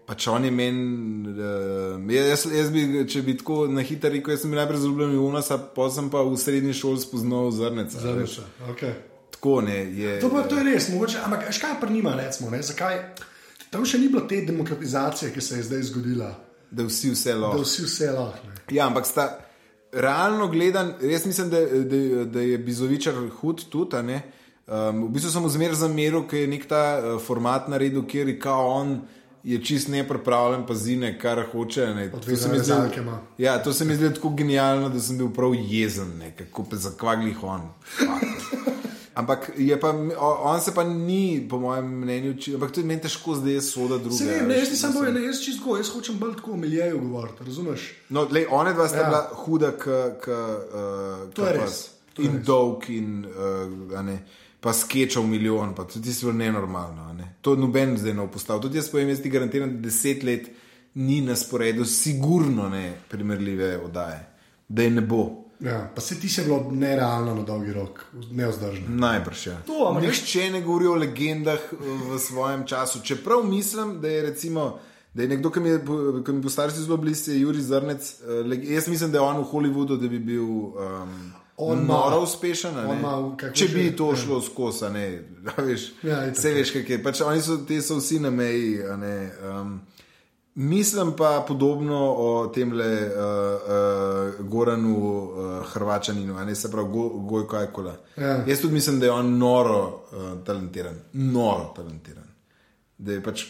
pač 0.08 0.28
on 0.32 0.44
je 0.44 0.50
meni, 0.50 1.34
uh, 1.36 2.14
jaz, 2.16 2.46
jaz 2.52 2.70
bi, 2.72 2.86
če 3.08 3.22
bi 3.26 3.36
tako 3.40 3.66
na 3.68 3.84
hitro 3.84 4.12
rekel, 4.12 4.32
jaz 4.34 4.44
sem 4.46 4.54
bil 4.54 4.62
najprej 4.62 4.84
zaljubljen 4.86 5.12
v 5.12 5.20
Jonasa, 5.20 5.60
pa 5.76 5.90
sem 5.92 6.08
pa 6.12 6.24
v 6.24 6.40
srednji 6.40 6.76
šoli 6.80 7.04
spoznal 7.04 7.52
veš. 7.52 7.98
Zares. 8.00 8.38
Okay. 8.72 8.96
Tako 9.36 9.60
ne, 9.68 9.78
je. 9.92 10.16
To, 10.24 10.32
pa, 10.32 10.46
to 10.48 10.56
je 10.56 10.64
res, 10.70 10.88
mogoče, 10.94 11.20
ampak 11.28 11.44
veš, 11.50 11.60
kaj 11.60 11.76
pa 11.80 11.92
nima, 11.92 12.16
recimo, 12.16 12.48
ne, 12.50 12.62
zakaj? 12.64 13.02
Tam 13.68 13.84
še 13.84 13.98
ni 13.98 14.08
bilo 14.08 14.24
te 14.30 14.40
demokratizacije, 14.46 15.32
ki 15.34 15.42
se 15.42 15.58
je 15.58 15.68
zdaj 15.68 15.88
zgodila, 15.90 16.30
Da 16.74 16.86
vsi 16.86 17.12
vse 17.14 17.34
da 17.34 17.40
lahko. 17.46 17.62
vsi 17.62 17.84
vse 17.86 18.10
lahko. 18.12 18.52
Ja, 18.74 18.86
ampak 18.86 19.06
sta 19.06 19.28
realno 19.92 20.48
gledan, 20.50 20.94
res 21.00 21.26
mislim, 21.26 21.50
da, 21.50 21.60
da, 21.60 22.24
da 22.24 22.40
je 22.40 22.58
Bizovičar 22.58 23.14
hud 23.40 23.68
tudi. 23.70 24.20
Um, 24.64 25.04
v 25.04 25.10
bistvu 25.12 25.30
sem 25.30 25.48
zmeraj 25.58 25.76
zameril, 25.82 26.22
ker 26.28 26.40
je 26.40 26.48
nek 26.48 26.64
ta 26.68 26.84
uh, 26.96 27.18
format 27.20 27.68
naredil, 27.68 28.06
kjer 28.08 28.32
je 28.32 28.38
kao 28.40 28.70
on. 28.80 28.96
Je 29.44 29.58
čist 29.60 29.90
nepripravljen, 29.92 30.62
pa 30.64 30.72
zine, 30.74 31.10
kar 31.20 31.42
hoče. 31.52 31.90
To 32.12 32.36
se 32.36 32.48
ima. 32.96 33.18
Ja, 33.38 33.58
to 33.62 33.72
se 33.76 33.84
mi 33.84 33.92
zdi 33.94 34.08
tako 34.14 34.30
genialno, 34.30 34.88
da 34.88 35.00
sem 35.00 35.18
bil 35.20 35.28
prav 35.36 35.52
jezen, 35.54 36.16
ne, 36.18 36.32
kako 36.36 36.64
pa 36.70 36.76
zakvaglih 36.80 37.44
on. 37.44 37.68
Fuck. 37.84 38.53
Ampak 39.14 39.50
je 39.56 39.80
pa, 39.80 39.92
on 40.42 40.60
se 40.60 40.72
pa 40.74 40.84
ni, 40.84 41.46
po 41.50 41.58
mojem 41.58 41.86
mnenju, 42.00 42.34
či, 42.34 42.54
ampak 42.54 42.72
to 42.74 42.80
je 42.80 42.86
meni 42.86 43.00
težko 43.00 43.34
zdaj 43.34 43.60
soda 43.62 43.98
druga. 43.98 44.16
Se 44.16 44.24
vem, 44.26 44.40
a 44.44 44.48
ne, 44.48 44.54
veš, 44.54 44.60
jaz 44.60 44.70
nisem 44.70 44.90
mislim. 44.90 45.14
bojen, 45.14 45.24
jaz 45.24 45.42
tako, 45.58 45.76
jaz 45.76 45.88
hočem 45.94 46.16
bolj 46.18 46.32
tako 46.34 46.52
o 46.52 46.56
miljeju 46.56 46.98
govoriti, 47.00 47.44
razumeš? 47.46 47.84
No, 48.08 48.26
lej, 48.30 48.46
one 48.50 48.72
dva 48.74 48.88
sta 48.88 48.98
Ja. 48.98 49.04
bila 49.04 49.20
huda, 49.34 49.70
k, 49.70 49.84
k, 50.20 50.26
uh, 50.28 51.30
To 51.32 51.46
je 51.46 51.52
res, 51.52 51.78
to 52.14 52.22
je 52.22 52.26
in 52.28 52.36
res. 52.36 52.46
dolg, 52.46 52.88
in 52.90 53.24
uh, 53.24 54.02
ne, 54.02 54.18
pa 54.60 54.72
skečal 54.72 55.22
milijon, 55.22 55.74
pa 55.74 55.84
tudi 55.84 56.08
ti 56.08 56.14
so 56.14 56.32
nenormalno. 56.32 57.12
Ne. 57.12 57.36
To 57.40 57.54
noben 57.56 57.94
zdaj 57.98 58.14
ne 58.14 58.22
upostavlja. 58.22 58.62
Tudi 58.62 58.78
jaz 58.78 58.90
povem, 58.90 59.08
jaz 59.08 59.22
ti 59.22 59.30
garantiram, 59.30 59.76
da 59.76 59.86
deset 59.88 60.22
let 60.24 60.50
ni 60.94 61.20
na 61.20 61.36
sporedu, 61.36 61.84
sigurno 61.84 62.68
ne 62.68 62.94
primerljive 63.08 63.78
oddaje, 63.78 64.20
da 64.68 64.82
je 64.82 64.90
ne 64.90 65.00
bo. 65.00 65.43
Ja, 65.64 65.90
pa 65.94 66.00
se 66.00 66.14
ti 66.14 66.28
se 66.28 66.42
bilo 66.42 66.68
nerealno 66.70 67.34
na 67.34 67.42
dolgi 67.42 67.72
rok, 67.72 68.00
neozdržno. 68.30 68.86
Najbrž 68.90 69.46
je. 69.46 69.56
To, 69.66 69.86
ampak 69.88 70.02
Nihče 70.02 70.50
ne 70.50 70.60
govori 70.60 70.86
o 70.86 70.94
legendah 70.94 71.58
eh, 71.72 71.76
v 72.06 72.18
svojem 72.18 72.66
času. 72.66 73.00
Čeprav 73.02 73.42
mislim, 73.44 74.00
da 74.00 74.08
je 74.08 74.22
recimo. 74.22 74.78
Da 75.14 75.22
je 75.22 75.28
nekdo, 75.28 75.50
ki 75.50 75.60
mi 75.60 75.68
je, 75.68 75.78
ki 76.20 76.32
mi 76.32 76.38
je 76.38 76.42
po 76.42 76.50
starosti 76.50 76.80
zelo 76.80 76.96
blizu, 76.96 77.30
je 77.30 77.40
Juri 77.40 77.62
Zrnec. 77.62 78.14
eh, 78.20 78.74
Jaz 78.74 78.88
mislim, 78.88 79.10
da 79.10 79.18
je 79.18 79.22
on 79.22 79.36
v 79.36 79.44
Hollywoodu, 79.44 79.96
da 79.96 80.08
bi 80.08 80.18
bil 80.18 80.42
um, 80.42 81.32
On 81.56 81.86
noro 81.86 82.20
uspešen. 82.20 82.76
a 82.76 82.80
on 82.80 82.88
ne. 82.88 82.98
ima, 82.98 83.36
kako 83.36 83.54
Če 83.54 83.66
že, 83.66 83.74
bi 83.74 83.96
to 83.96 84.10
ja. 84.10 84.16
šlo 84.16 84.40
skozi, 84.42 84.84
a 84.84 84.88
ne. 84.88 85.22
veš, 85.58 85.92
Ja. 86.02 86.24
Vse 86.28 86.50
veš, 86.50 86.70
kaj 86.72 86.84
je. 86.88 87.02
Pač 87.02 87.20
oni 87.20 87.42
so, 87.42 87.56
so 87.80 87.96
vsi 87.96 88.18
na 88.20 88.30
meji. 88.30 88.82
a 88.84 88.96
ne, 88.96 89.16
Um, 89.50 89.80
Mislim 90.54 91.12
pa 91.16 91.44
podobno 91.48 92.14
o 92.16 92.46
tem 92.46 92.72
le 92.72 93.06
uh, 93.06 93.10
uh, 94.38 94.46
Goranu 94.46 94.98
uh, 94.98 95.66
Hrvačaninu, 95.66 96.44
ne 96.44 96.54
se 96.54 96.70
pravi 96.70 96.88
Go, 96.88 97.08
Gojko 97.08 97.56
Ajkola. 97.56 97.96
Ja. 98.16 98.44
Jaz 98.46 98.60
tudi 98.60 98.74
mislim, 98.74 99.00
da 99.00 99.06
je 99.06 99.12
on 99.12 99.38
noro 99.38 100.04
uh, 100.12 100.44
talentiran, 100.44 100.94
noro 101.12 101.72
talentiran. 101.76 102.24
Da 102.98 103.12
je, 103.12 103.22
pač, 103.22 103.46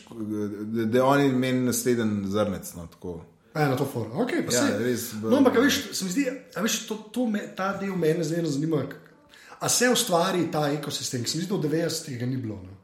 da, 0.65 0.85
da 0.85 0.99
je 0.99 1.03
on 1.03 1.39
meni 1.39 1.61
nasleden 1.67 2.23
zrnec. 2.27 2.75
No, 2.75 2.87
tako. 2.87 3.21
Ja, 3.55 3.69
na 3.69 3.77
to 3.77 3.85
forum. 3.93 4.13
Okay, 4.13 4.55
Ja, 4.55 4.79
res, 4.79 5.13
b- 5.15 5.29
no, 5.31 5.37
ampak 5.37 5.61
veš, 5.63 5.93
se 5.93 6.05
mi 6.05 6.11
zdi, 6.11 6.25
veš, 6.57 6.87
to, 6.89 6.97
to 7.13 7.27
me, 7.27 7.43
ta 7.57 7.77
del 7.79 7.93
mene 7.97 8.25
zdaj 8.25 8.45
zanima. 8.45 8.83
A 9.61 9.69
se 9.69 9.91
ustvari 9.93 10.49
ta 10.53 10.73
ekosistem, 10.73 11.23
ki 11.23 11.31
se 11.31 11.39
mi 11.39 11.45
zdi, 11.45 11.53
da 11.53 11.69
v 11.69 11.71
90-ih 11.71 12.19
ga 12.19 12.27
ni 12.27 12.37
bilo. 12.37 12.57
No? 12.63 12.84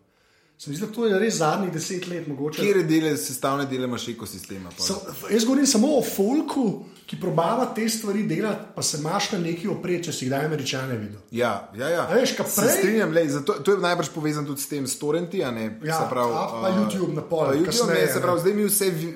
Se 0.61 0.71
mi 0.71 0.77
zdi, 0.77 0.87
da 0.87 0.93
to 0.93 1.07
je 1.07 1.19
res 1.19 1.35
zadnjih 1.37 1.73
deset 1.73 2.07
let 2.07 2.27
mogoče. 2.29 2.61
Kje 2.61 2.83
dele, 2.85 3.17
sestavne 3.17 3.65
dele 3.65 3.85
imaš 3.85 4.09
ekosistema? 4.09 4.69
Sam, 4.79 4.97
jaz 5.31 5.45
govorim 5.45 5.67
samo 5.67 5.89
o 5.89 6.03
folku, 6.05 6.65
ki 7.07 7.17
probava 7.17 7.65
te 7.67 7.89
stvari 7.89 8.23
delati, 8.25 8.69
pa 8.75 8.83
se 8.83 8.99
imaš 8.99 9.31
na 9.33 9.39
neki 9.39 9.69
opreč, 9.69 10.05
če 10.05 10.13
si 10.13 10.27
kdaj 10.27 10.45
američane 10.45 10.99
videl. 10.99 11.23
Ja, 11.33 11.71
ja, 11.75 11.89
ja. 11.89 12.05
A 12.05 12.15
veš, 12.15 12.35
kaj 12.37 12.47
prej- 12.47 12.77
strinjam, 12.77 13.11
lej, 13.11 13.29
zato, 13.31 13.57
to 13.61 13.73
je 13.73 13.79
najbrž 13.79 14.13
povezano 14.15 14.47
tudi 14.47 14.61
s 14.61 14.69
tem, 14.69 14.87
s 14.87 14.99
torrenti. 14.99 15.41
a 15.43 15.51
ne, 15.51 15.81
Ja, 15.83 15.97
se 15.97 16.07
pravi, 16.11 16.33
a 16.35 16.45
pa 16.53 16.67
a, 16.67 16.77
YouTube 16.77 17.15
na 17.15 17.23
pol, 17.25 17.47
pa 17.47 17.55
YouTube, 17.55 17.67
kasneje, 17.67 18.07
ne, 18.07 18.13
se 18.13 18.21
pravi, 18.21 18.41
zdaj 18.41 18.55
mi 18.55 18.65
vse 18.67 18.91
vi- 18.93 19.15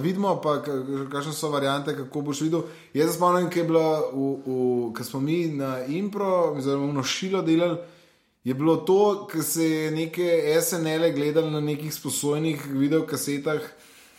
vidimo, 0.00 0.40
pa 0.40 0.56
ka- 0.60 0.80
kakšne 1.12 1.32
so 1.34 1.50
variante, 1.50 1.92
kako 1.94 2.20
boš 2.22 2.40
videl. 2.40 2.64
Jaz 2.94 3.10
se 3.10 3.16
spomnim, 3.16 3.50
ki 3.50 3.58
je 3.58 3.64
v, 3.64 3.76
ko 4.90 5.04
smo 5.04 5.20
mi 5.20 5.44
na 5.46 5.84
impro, 5.86 6.54
oziroma 6.56 7.00
v 7.00 7.04
šilo 7.06 7.42
delali. 7.44 7.76
Je 8.44 8.54
bilo 8.54 8.76
to, 8.78 8.98
kar 9.26 9.42
se 9.42 9.64
je 9.64 9.90
neke 9.90 10.26
SNL-e 10.62 11.10
gledali 11.12 11.50
na 11.50 11.60
nekih 11.60 11.94
sposobnih 11.94 12.66
videokasetah. 12.66 13.60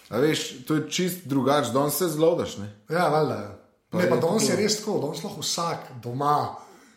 A 0.10 0.18
veš, 0.18 0.66
to 0.66 0.76
je 0.76 0.90
čist 0.90 1.18
drugače, 1.26 1.72
danes 1.72 1.96
se 1.96 2.08
zlodaš. 2.08 2.58
Ne? 2.58 2.68
Ja, 2.90 3.08
valjda. 3.08 3.36
ja. 3.36 3.58
Ne, 3.92 4.04
je 4.04 4.10
pa 4.10 4.16
danes 4.18 4.50
je 4.50 4.56
res 4.56 4.78
tako, 4.78 5.00
danes 5.00 5.24
lahko 5.24 5.42
vsak 5.42 5.88
doma, 6.04 6.56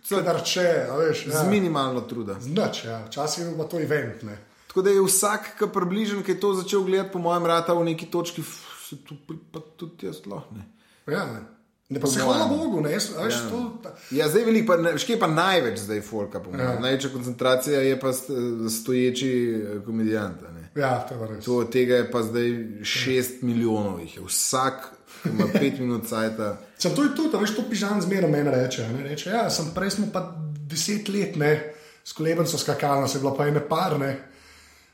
kadar 0.09 0.43
če, 0.45 0.67
a 0.91 0.97
veš. 0.97 1.25
Z 1.27 1.35
Ja. 1.35 1.43
minimalno 1.43 2.01
truda. 2.01 2.37
Znač, 2.41 2.85
ja. 2.85 3.01
včasih 3.07 3.45
je 3.47 3.55
pa 3.59 3.65
to 3.65 3.81
event. 3.81 4.23
Ne. 4.23 4.37
Tako 4.67 4.83
da 4.83 4.91
je 4.91 5.03
vsak, 5.03 5.55
ki 5.59 5.65
je 5.65 5.73
približen, 5.73 6.23
ki 6.23 6.33
je 6.33 6.41
to 6.41 6.55
začel 6.55 6.83
gledati, 6.83 7.13
po 7.13 7.19
mojem, 7.19 7.47
rata 7.47 7.73
v 7.73 7.85
neki 7.85 8.07
točki, 8.07 8.43
se 8.85 8.97
tu 8.99 9.15
pa 9.53 9.61
tudi 9.77 10.07
jaz 10.07 10.21
lahko. 10.27 10.55
ne. 10.55 10.67
Ja, 11.07 11.25
ne. 11.25 11.41
Ne 11.88 12.01
pa 12.01 12.07
se 12.07 12.20
hvala 12.20 12.47
Bogu, 12.47 12.81
ne, 12.81 12.92
jaz, 12.92 13.11
veš, 13.14 13.35
Ja. 13.35 13.51
to, 13.51 13.79
ta, 13.83 13.90
Ja, 14.11 14.29
zdaj 14.29 14.44
veliko, 14.44 14.66
pa, 14.66 14.77
ne- 14.79 14.99
škje 14.99 15.18
pa 15.18 15.27
največ 15.29 15.79
zdaj 15.81 16.01
folka, 16.03 16.38
mojem. 16.40 16.61
Ja. 16.61 16.73
Ja. 16.73 16.81
Največja 16.81 17.11
koncentracija 17.11 17.81
je 17.83 18.01
pa 18.01 18.09
st- 18.09 18.33
stoječi 18.70 19.31
eh, 19.55 19.85
komedijant. 19.85 20.37
ja, 20.75 20.99
to 21.01 21.14
je 21.14 21.20
pa 21.20 21.27
res. 21.27 21.44
To, 21.44 21.64
tega 21.66 21.94
je 21.97 22.11
pa 22.11 22.23
zdaj 22.23 22.49
šest 22.85 23.42
milijonov, 23.42 24.01
jih 24.01 24.16
je 24.16 24.23
vsak, 24.23 24.88
ima 25.25 25.44
pet 25.55 25.79
minut 25.79 26.07
cajta. 26.07 26.57
Sem 26.79 26.94
to 26.94 27.03
je 27.03 27.14
tudi, 27.14 27.31
a 27.33 27.40
veš, 27.40 27.55
to 27.55 27.62
pižam 27.64 28.01
zmeraj 28.01 28.31
meni 28.31 28.51
reče. 28.53 28.88
Ne, 28.90 29.03
reče 29.05 29.31
ja, 29.31 29.51
sem 29.51 29.70
prej 29.70 29.90
smo 29.92 30.07
pa 30.09 30.25
deset 30.66 31.09
let, 31.09 31.37
ne, 31.37 31.73
s 32.05 32.12
kolebenco 32.12 32.59
skakalno, 32.59 33.09
se 33.09 33.18
je 33.18 33.23
bilo 33.23 33.35
pa 33.35 33.47
ene 33.47 33.61
par, 33.61 33.99
ne. 33.99 34.16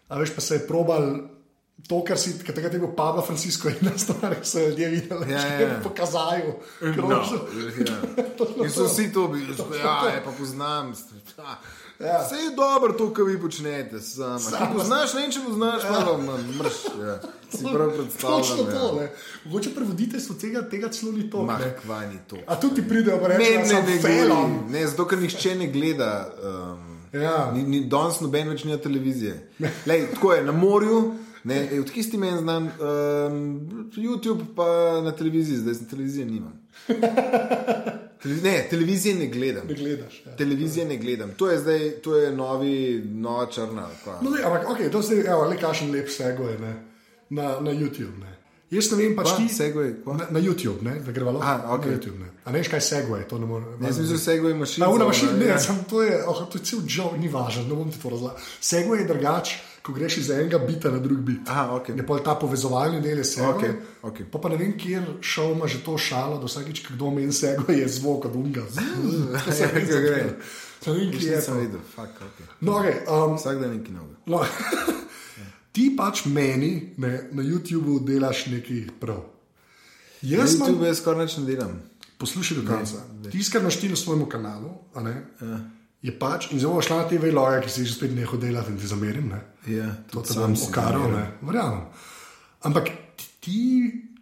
A 0.08 0.18
veš, 0.18 0.30
pa 0.30 0.40
se 0.40 0.54
je 0.54 0.66
probal. 0.66 1.14
To, 1.88 2.02
kar 2.02 2.16
si 2.16 2.38
ker 2.38 2.52
takrat 2.52 2.72
je 2.72 2.78
bil 2.78 2.90
Pablo 2.90 3.22
Francisco 3.22 3.68
in 3.68 3.76
na 3.80 3.92
stvari, 3.96 4.36
so 4.42 4.58
ljudje 4.60 4.88
videli, 4.90 5.32
Ja, 5.32 5.40
ja, 5.40 5.60
ja. 5.60 5.80
pokazajo. 5.82 6.52
No, 6.80 7.10
ja. 7.10 7.96
In 8.58 8.70
so 8.70 8.84
vsi 8.84 9.12
to 9.12 9.28
bili, 9.28 9.54
ja, 9.76 10.10
je 10.10 10.22
pa 10.24 10.32
poznam. 10.32 10.92
Ja. 11.38 11.58
Ja. 12.00 12.18
Vse 12.20 12.34
je 12.36 12.50
dobro 12.56 12.92
to, 12.92 13.12
kar 13.12 13.24
vi 13.24 13.38
počnete. 13.38 14.00
Sam. 14.00 14.36
A 14.36 14.58
Ti 14.58 14.74
poznaš, 14.74 15.14
ne 15.14 15.26
če 15.28 15.40
poznaš, 15.40 15.82
pa 15.82 15.98
vam 16.00 16.22
mrš. 16.54 16.78
Ja. 16.98 17.16
Si 17.50 17.64
prav 17.64 17.90
Točno 17.90 17.96
predstavljam. 17.98 18.66
to, 18.68 18.86
Ja. 18.86 19.00
ne. 19.00 19.10
Mogoče 19.44 19.70
prevoditeljstvo 19.70 20.34
tega, 20.36 20.62
tega 20.64 20.88
celo 20.90 21.12
ni 21.12 21.30
to. 21.30 21.42
Mah, 21.42 21.60
ne. 21.60 21.74
kva 21.76 22.00
ni 22.02 22.18
to. 22.26 22.36
A 22.46 22.56
tudi 22.56 22.74
ti 22.74 22.88
pridejo, 22.88 23.18
pa 23.18 23.28
Ne, 23.28 23.36
rečejo, 23.36 23.58
ne, 23.58 23.82
ne, 23.84 23.92
sem 23.92 24.02
felon. 24.02 24.58
ne, 24.68 24.86
zato 24.86 25.04
ker 25.04 25.18
nihče 25.18 25.54
ne 25.56 25.66
gleda. 25.68 26.12
Um, 26.42 26.86
Ja. 27.12 27.50
ni, 27.52 27.62
ni, 27.64 27.80
danes 27.82 28.20
noben 28.20 28.48
več 28.48 28.62
nima 28.62 28.78
televizije. 28.78 29.34
Lej, 29.84 30.06
tako 30.12 30.32
je 30.32 30.44
na 30.44 30.52
morju. 30.54 30.98
Ne, 31.44 31.68
ej, 31.72 31.80
od 31.80 31.90
kje 31.90 32.02
si 32.02 32.10
ti 32.10 32.18
meni 32.18 32.38
znam? 32.38 32.64
Um, 32.64 33.90
YouTube 33.96 34.44
pa 34.56 35.00
na 35.04 35.12
televiziji, 35.12 35.56
zdaj 35.56 35.74
sem 35.74 35.88
televizije 35.88 36.26
nimam. 36.26 36.52
Televi 38.22 38.40
ne, 38.42 38.66
televizije 38.70 39.14
ne 39.14 39.26
gledam. 39.26 39.66
Ne 39.66 39.74
gledaš. 39.74 40.22
Ja. 40.26 40.36
Televizije 40.36 40.86
ne 40.86 40.96
gledam. 40.96 41.30
To 41.36 41.50
je 41.50 41.58
zdaj, 41.58 41.90
to 41.90 42.16
je 42.16 42.32
novi, 42.36 43.02
nova 43.04 43.46
črna. 43.46 43.88
kva. 44.04 44.18
No, 44.22 44.30
ne, 44.30 44.42
ampak, 44.44 44.70
ok, 44.70 44.78
to 44.92 45.14
je 45.14 45.34
le 45.34 45.56
kašen 45.56 45.90
lep 45.90 46.08
segoj 46.08 46.58
ne, 46.58 46.74
na, 47.30 47.60
na 47.60 47.70
YouTube. 47.70 48.18
Ne. 48.20 48.36
Jaz 48.70 48.92
ne 48.92 48.96
vem, 48.96 49.16
pač 49.16 49.32
ti. 49.36 49.48
Kva? 49.72 50.14
na, 50.14 50.26
na 50.30 50.40
YouTube, 50.40 50.82
ne, 50.82 51.00
da 51.06 51.12
greva 51.12 51.32
lahko 51.32 51.46
Aha, 51.46 51.74
ok. 51.74 51.86
na 51.86 51.92
YouTube. 51.92 52.18
Ne. 52.18 52.28
A 52.44 52.52
ne 52.52 52.58
veš, 52.58 52.68
kaj 52.70 52.80
segoj, 52.80 53.24
to 53.28 53.38
ne 53.38 53.46
morem. 53.46 53.72
Jaz 53.82 53.96
sem 53.96 54.04
mislil, 54.04 54.20
segway 54.22 54.54
mašina. 54.54 54.86
Na 54.86 54.92
ura 54.92 55.08
mašina, 55.08 55.32
ne, 55.40 55.56
sem, 55.58 55.80
to 55.90 56.02
je, 56.02 56.20
oh, 56.26 56.44
to 56.52 56.60
je 56.60 56.64
cel 56.70 56.84
job, 56.86 57.16
ni 57.18 57.28
važno, 57.28 57.64
ne 57.66 57.74
bom 57.74 57.90
ti 57.90 57.98
to 57.98 58.12
razlagal. 58.12 58.38
Segoj 58.60 59.02
je 59.02 59.08
drugač, 59.08 59.56
ko 59.82 59.92
greš 59.92 60.16
iz 60.16 60.30
enega 60.30 60.58
bita 60.58 60.90
na 60.90 60.98
drug 60.98 61.20
bit. 61.20 61.48
Aha, 61.48 61.74
ok. 61.76 61.88
Je 61.88 62.06
pa 62.06 62.18
ta 62.18 62.34
povezovalni 62.34 63.00
del 63.00 63.18
je 63.18 63.24
segoj. 63.24 63.50
Ok, 63.50 63.64
ok. 64.02 64.18
Pa, 64.30 64.38
pa 64.38 64.48
ne 64.48 64.56
vem, 64.56 64.74
kjer 64.78 65.02
šel 65.20 65.52
ima 65.52 65.66
že 65.66 65.80
to 65.84 65.98
šalo, 65.98 66.38
da 66.38 66.46
vsakič, 66.46 66.82
ko 66.86 66.94
kdo 66.94 67.10
meni 67.10 67.32
segoj, 67.32 67.74
je 67.74 67.88
zvok 67.88 68.24
od 68.24 68.36
unga. 68.36 68.64
To 69.44 69.52
se 69.52 69.70
mi 69.74 69.80
Kako 69.80 70.00
gre? 70.00 70.22
Ne 70.86 70.92
vem, 70.92 71.10
kje 71.12 71.28
je 71.28 71.40
to. 71.46 71.54
videl, 71.54 71.80
fuck, 71.94 72.12
okay. 72.20 72.46
No, 72.60 72.72
okay, 72.72 73.00
um, 73.06 73.36
Vsak 73.36 73.58
dan 73.60 73.76
nekaj 73.76 73.92
novega. 73.92 74.16
No, 74.26 74.44
ti 75.74 75.90
pač 75.96 76.24
meni 76.24 76.94
ne, 76.96 77.28
na 77.32 77.42
YouTubu 77.42 78.00
delaš 78.04 78.46
nekaj 78.46 78.86
prav. 79.00 79.24
Jaz 80.22 80.58
Na 80.60 80.68
jaz 80.86 80.98
skoraj 81.00 81.24
nič 81.26 81.36
ne 81.36 81.44
delam. 81.46 81.76
poslušal 82.18 82.60
do 82.60 82.68
konca. 82.68 83.00
Tisti, 83.30 83.52
kar 83.52 83.60
imaš 83.62 83.80
ti 83.80 83.88
na 83.88 83.96
svojem 83.96 84.28
kanalu, 84.28 84.70
a 84.94 85.00
ne, 85.02 85.14
Ja. 85.40 85.79
Je 86.02 86.12
pač, 86.16 86.48
in 86.54 86.60
zelo 86.60 86.80
šla 86.82 87.04
te 87.08 87.18
vloge, 87.20 87.60
ki 87.64 87.72
si 87.72 87.84
jih 87.84 87.92
spet 87.92 88.14
nehal 88.16 88.40
delati 88.40 88.72
in 88.72 88.78
ti 88.80 88.88
zamerim. 88.88 89.32
Ne. 89.34 89.40
Ja, 89.68 89.90
To 90.12 90.22
te 90.24 90.36
bom 90.38 90.56
zmerim. 90.56 91.12
ne, 91.12 91.26
verjamem. 91.44 91.82
Ampak 92.64 92.88
ti, 93.40 93.60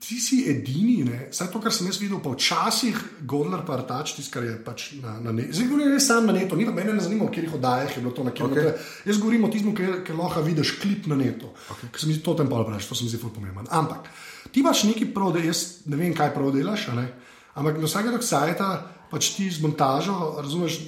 ti 0.03 0.19
si 0.23 0.41
edini, 0.51 1.05
ne, 1.07 1.21
vsaj 1.31 1.51
to, 1.53 1.61
kar 1.63 1.75
sem 1.75 1.87
jaz 1.91 2.01
videl, 2.03 2.19
pa 2.23 2.33
včasih 2.35 2.99
Godler 3.31 3.63
pa 3.67 3.77
Artač, 3.79 4.17
tisti, 4.17 4.33
kar 4.35 4.47
je 4.47 4.57
pač 4.63 4.89
na, 5.03 5.17
na 5.23 5.35
netu. 5.35 5.55
Zdaj 5.55 5.71
govorim 5.71 5.95
res 5.95 6.07
sam 6.11 6.27
na 6.27 6.35
netu, 6.35 6.59
ni 6.59 6.67
pa 6.67 6.75
mene 6.75 6.97
ne 6.99 7.05
zanima, 7.05 7.27
v 7.27 7.35
katerih 7.35 7.55
oddajah 7.59 7.95
je 7.95 8.03
bilo 8.03 8.15
to 8.15 8.27
na 8.27 8.35
kjer. 8.35 8.51
Ok. 8.51 8.59
Okay. 8.59 8.91
Jaz 9.11 9.23
govorim 9.23 9.47
o 9.47 9.53
tistem, 9.55 9.75
ker, 9.79 10.03
ker 10.07 10.19
lahko 10.19 10.43
vidiš 10.47 10.77
klip 10.83 11.07
na 11.11 11.19
netu. 11.19 11.51
Okay. 11.77 11.91
Ker 11.95 12.03
se 12.03 12.11
mi 12.11 12.19
zdi 12.19 12.27
to 12.27 12.35
tem 12.39 12.51
pa 12.51 12.63
preveč, 12.63 12.91
to 12.91 12.99
se 12.99 13.07
mi 13.07 13.11
zdi 13.11 13.23
ful 13.23 13.35
pomemben. 13.35 13.71
Ampak 13.71 14.11
ti 14.51 14.63
imaš 14.67 14.87
neki 14.91 15.11
prav, 15.15 15.35
da 15.35 15.43
jaz 15.47 15.87
ne 15.87 15.99
vem, 15.99 16.15
kaj 16.15 16.35
prav 16.35 16.55
delaš, 16.55 16.91
ne? 16.99 17.11
ampak 17.59 17.79
na 17.83 17.91
vsakega 17.91 18.23
sajta 18.23 18.69
pač 19.11 19.33
ti 19.35 19.49
z 19.51 19.65
montažo, 19.65 20.15
razumeš, 20.39 20.79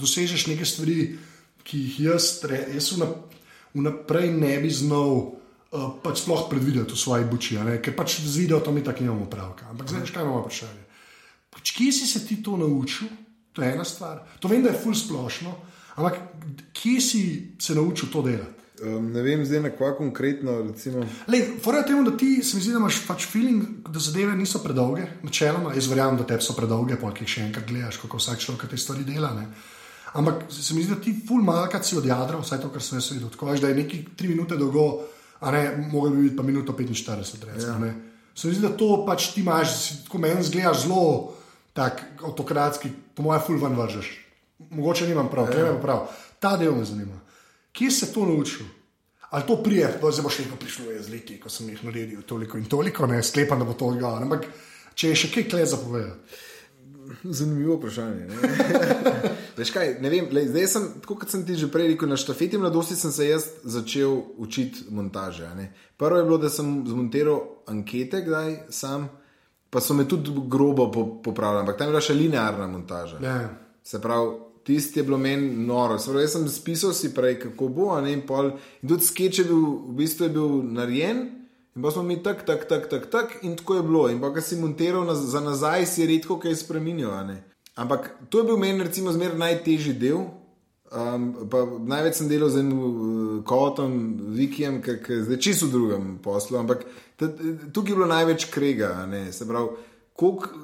dosežeš 0.00 0.46
neke 0.50 0.66
stvari, 0.68 1.14
ki 1.64 1.78
jih 1.78 2.00
jaz, 2.10 2.44
re- 2.44 2.66
jaz 2.74 2.92
vnap- 2.96 3.32
vnaprej 3.74 4.32
ne 4.32 4.58
bi 4.60 4.70
znal. 4.70 5.40
Uh, 5.74 5.90
pač 5.98 6.22
sploh 6.22 6.46
predvideti 6.46 6.94
v 6.94 6.98
svoji 7.02 7.24
buči, 7.26 7.58
ker 7.82 7.96
pač 7.98 8.22
z 8.22 8.36
videom 8.38 8.62
mi 8.70 8.84
tako 8.86 9.02
nimamo 9.02 9.26
pravka. 9.26 9.66
Ampak 9.74 9.90
zdaj, 9.90 10.06
kaj 10.06 10.22
imamo 10.22 10.44
vprašanje. 10.46 10.84
Pač, 11.50 11.74
kje 11.74 11.90
si 11.90 12.06
se 12.06 12.22
ti 12.22 12.38
to 12.38 12.54
naučil? 12.54 13.10
To 13.54 13.62
je 13.62 13.74
ena 13.74 13.82
stvar. 13.82 14.22
To 14.38 14.46
vem, 14.46 14.62
da 14.62 14.70
je 14.70 14.78
ful 14.78 14.94
splošno, 14.94 15.50
ampak 15.98 16.18
kje 16.74 17.00
si 17.00 17.22
se 17.58 17.74
naučil 17.74 18.06
to 18.10 18.22
delati? 18.22 18.62
Um, 18.82 19.12
ne 19.14 19.22
vem, 19.22 19.44
zdaj 19.46 19.60
na 19.62 19.70
kva 19.70 19.92
konkretno. 19.94 20.74
Fora 21.62 21.78
je 21.78 21.86
temu, 21.86 22.02
da 22.10 22.16
ti 22.16 22.42
se 22.42 22.56
mi 22.56 22.62
zdi, 22.62 22.72
da 22.74 22.78
imaš 22.78 23.02
pač 23.06 23.26
feeling, 23.30 23.86
da 23.86 23.98
zadeve 23.98 24.34
niso 24.34 24.58
predolge, 24.58 25.06
načeloma. 25.22 25.74
Jaz 25.74 25.86
verjamem, 25.86 26.18
da 26.18 26.26
te 26.26 26.40
so 26.42 26.56
predolge, 26.58 26.98
pa 26.98 27.12
jih 27.14 27.30
še 27.30 27.46
enkrat 27.46 27.66
gledaš, 27.70 27.98
kako 28.02 28.18
vsak 28.18 28.42
človek 28.42 28.66
te 28.70 28.78
stvari 28.78 29.06
dela. 29.06 29.30
Ne? 29.34 29.46
Ampak 30.14 30.44
se 30.48 30.74
mi 30.74 30.82
zdi, 30.82 30.94
da 30.94 31.00
ti 31.00 31.12
ful 31.28 31.42
malkrat 31.42 31.86
si 31.86 31.96
odjadral, 31.98 32.42
vsaj 32.44 32.60
to, 32.62 32.70
kar 32.70 32.82
sem 32.82 33.00
jaz 33.00 33.10
videl. 33.10 33.32
Tako 33.34 33.48
veš, 33.50 33.62
da 33.64 33.70
je 33.70 33.78
neki 33.80 34.04
tri 34.16 34.30
minute 34.30 34.56
dolgo, 34.56 34.84
a 35.40 35.50
ne, 35.50 35.62
mogel 35.90 36.14
bi 36.14 36.28
biti 36.28 36.36
pa 36.36 36.46
minuto 36.46 36.72
45, 36.72 37.48
recimo. 37.50 37.86
Ja. 37.86 37.94
Se 38.34 38.48
mi 38.48 38.54
zdi, 38.54 38.62
da 38.62 38.70
to 38.78 39.02
pač 39.06 39.32
ti 39.34 39.42
imaš, 39.42 39.74
si 39.74 39.96
tako 40.04 40.22
meni 40.22 40.46
zgledaš 40.46 40.84
zelo 40.86 41.34
tak 41.74 42.04
avtokratski, 42.22 42.92
po 43.14 43.26
mojem, 43.26 43.42
ful 43.46 43.58
ven 43.58 43.74
vržeš. 43.78 44.12
Mogoče 44.70 45.10
nimam 45.10 45.28
prav, 45.30 45.50
ja. 45.50 45.72
ne 45.72 45.82
prav. 45.82 46.06
Ta 46.38 46.54
del 46.56 46.78
me 46.78 46.86
zanima. 46.86 47.18
Kje 47.74 47.90
si 47.90 48.06
se 48.06 48.12
to 48.14 48.26
naučil? 48.26 48.66
Ali 49.34 49.46
to 49.46 49.56
prije, 49.62 49.88
da 50.02 50.10
zdaj 50.10 50.22
boš 50.22 50.38
rekel, 50.38 50.56
prišlo 50.56 50.90
je 50.92 51.02
z 51.02 51.10
leti, 51.10 51.40
ko 51.42 51.50
sem 51.50 51.68
jih 51.68 51.80
naredil 51.84 52.22
toliko 52.22 52.58
in 52.58 52.68
toliko, 52.70 53.06
ne 53.10 53.22
sklepam, 53.22 53.58
da 53.58 53.66
bo 53.66 53.74
to 53.74 53.90
odgovor. 53.90 54.22
Ampak 54.22 54.46
če 54.94 55.10
je 55.10 55.22
še 55.24 55.30
kaj 55.34 55.48
kle 55.50 55.66
za 55.66 55.80
povedati. 55.82 56.38
Zanimivo 57.24 57.76
vprašanje. 57.76 58.26
ne. 58.26 58.36
Veš 59.56 59.70
kaj, 59.70 59.96
ne 60.00 60.10
vem, 60.10 60.28
lej, 60.32 60.48
zdaj 60.48 60.66
sem, 60.66 60.88
tako 61.00 61.14
kot 61.16 61.30
sem 61.30 61.46
ti 61.46 61.54
že 61.54 61.68
prej 61.68 61.88
rekel, 61.88 62.08
na 62.08 62.16
štafeti 62.16 62.58
mladosti 62.58 62.96
sem 62.96 63.12
se 63.12 63.28
jaz 63.28 63.44
začel 63.64 64.10
učiti 64.36 64.84
montaže. 64.90 65.46
ne. 65.54 65.68
Prvo 65.96 66.16
je 66.16 66.24
bilo, 66.24 66.38
da 66.38 66.48
sem 66.48 66.84
zmontiral 66.86 67.38
ankete, 67.66 68.20
kdaj 68.20 68.56
sam, 68.70 69.08
pa 69.70 69.80
so 69.80 69.94
me 69.94 70.04
tudi 70.04 70.30
grobo 70.48 70.90
po- 70.90 71.20
popravili, 71.20 71.60
ampak 71.60 71.78
tam 71.78 71.86
je 71.86 71.92
bila 71.92 72.00
še 72.00 72.14
linearna 72.14 72.66
montaža. 72.66 73.18
Ja. 73.20 73.36
Se 73.82 74.00
pravi, 74.00 74.34
tisti 74.64 74.98
je 74.98 75.04
bilo 75.04 75.18
meni 75.18 75.50
noro. 75.56 75.98
Se 75.98 76.10
pravi, 76.10 76.24
jaz 76.24 76.32
sem 76.32 76.48
spisal 76.48 76.92
si 76.92 77.14
prej, 77.14 77.38
kako 77.38 77.68
bo, 77.68 78.00
ne 78.00 78.12
in 78.12 78.22
pol. 78.22 78.52
In 78.82 78.88
tudi 78.88 79.04
sketch 79.04 79.38
je 79.38 79.44
bil, 79.44 79.62
v 79.86 79.94
bistvu 79.94 80.24
je 80.24 80.30
bil 80.30 80.48
narejen. 80.64 81.43
In 81.74 81.82
pa 81.82 81.90
smo 81.90 82.02
mi 82.02 82.22
tak, 82.22 82.46
tak, 82.46 82.68
tak, 82.68 82.86
tak, 82.86 83.10
tak, 83.10 83.38
in 83.42 83.56
tako 83.56 83.74
je 83.74 83.82
bilo. 83.82 84.08
In 84.10 84.20
pa, 84.22 84.30
ko 84.30 84.40
si 84.40 84.56
montiral 84.56 85.02
naz 85.06 85.24
za 85.26 85.42
nazaj, 85.42 85.86
si 85.90 86.06
redko 86.06 86.38
kaj 86.38 86.54
spremenil. 86.62 87.10
Ampak 87.74 88.12
to 88.30 88.38
je 88.38 88.46
bil 88.46 88.56
meni, 88.56 88.84
recimo, 88.86 89.12
zmeraj 89.12 89.38
najtežji 89.38 89.94
del. 89.98 90.22
Um, 90.94 91.32
največ 91.90 92.20
sem 92.20 92.28
delal 92.30 92.52
z 92.54 92.62
enim 92.62 92.78
uh, 92.78 92.92
kotom, 93.42 93.96
Vikijem, 94.36 94.78
ki 94.78 95.00
je 95.10 95.24
zdaj 95.26 95.40
čisto 95.42 95.66
v 95.66 95.74
drugem 95.74 96.04
poslu. 96.22 96.60
Ampak 96.62 96.86
tukaj 97.18 97.90
je 97.90 97.96
bilo 97.98 98.06
največ 98.06 98.46
krega. 98.54 98.94
Se 99.34 99.48
pravi, 99.48 99.74
koliko 100.14 100.54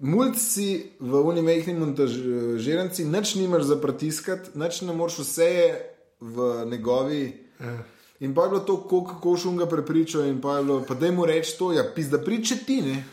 mulci 0.00 0.92
v 1.00 1.22
unimejhni 1.24 1.78
montažiranci, 1.78 3.08
nič 3.08 3.34
nimaš 3.40 3.70
za 3.70 3.80
pritiskati, 3.80 4.52
nič 4.58 4.82
ne 4.84 4.92
moreš, 4.92 5.22
vse 5.24 5.48
je 5.48 5.68
v 6.20 6.36
njegovi. 6.68 7.24
In 8.22 8.34
pa 8.34 8.44
je 8.46 8.52
bilo 8.52 8.60
to, 8.62 8.76
koliko 8.86 9.18
košunga 9.20 9.66
prepričal, 9.66 10.28
in 10.30 10.40
pa 10.40 10.56
je 10.56 10.64
bilo, 10.64 10.78
pa 10.88 10.94
da 10.94 11.10
mu 11.12 11.26
reči 11.26 11.56
to, 11.58 11.72
ja, 11.74 11.82
pizda 11.94 12.20
priče 12.22 12.56
ti, 12.66 12.78
ne. 12.82 13.04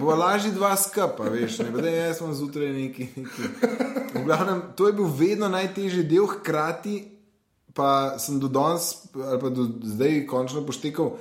Bo 0.00 0.14
lažje 0.14 0.52
dva 0.52 0.74
skapa, 0.76 1.30
veš, 1.32 1.58
ne, 1.64 1.70
da 1.72 1.88
jaz 1.88 2.18
sem 2.20 2.34
zjutraj 2.34 2.72
neki. 2.72 3.08
neki. 3.16 3.48
V 4.14 4.24
glavnem, 4.24 4.62
to 4.76 4.86
je 4.86 4.92
bil 4.92 5.08
vedno 5.08 5.48
najtežji 5.48 6.04
del, 6.04 6.28
hkrati 6.28 7.16
pa 7.76 8.18
sem 8.18 8.40
do 8.40 8.48
danes, 8.48 9.04
ali 9.14 9.40
pa 9.40 9.50
do 9.52 9.68
zdaj 9.84 10.22
končno 10.26 10.64
poštekal, 10.66 11.12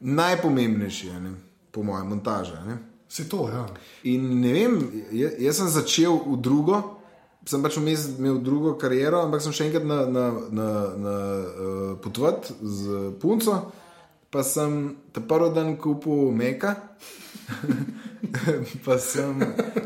najpomembnejši, 0.00 1.12
ne, 1.20 1.34
po 1.70 1.84
mojem, 1.84 2.08
montaža. 2.08 2.64
Ne. 2.64 2.78
Se 3.08 3.28
to, 3.28 3.48
ja. 3.52 3.66
In 4.08 4.40
ne 4.40 4.52
vem, 4.52 4.78
jaz, 5.12 5.36
jaz 5.38 5.60
sem 5.60 5.68
začel 5.68 6.16
v 6.24 6.38
drugo, 6.40 6.80
sem 7.48 7.62
pač 7.62 7.76
vmes 7.80 8.06
imel 8.18 8.38
drugo 8.44 8.74
kariero, 8.80 9.22
ampak 9.24 9.42
sem 9.44 9.54
še 9.56 9.68
enkrat 9.68 9.86
na, 9.86 10.04
na, 10.06 10.24
na, 10.52 10.68
na 10.96 11.14
uh, 11.14 11.92
potovati 12.02 12.54
z 12.60 13.00
punco, 13.22 13.56
pa 14.30 14.44
sem 14.46 14.96
ta 15.14 15.22
prvi 15.24 15.54
dan 15.56 15.76
kupil 15.80 16.30
Meka. 16.36 16.76
pa 18.84 18.98
sem. 19.00 19.40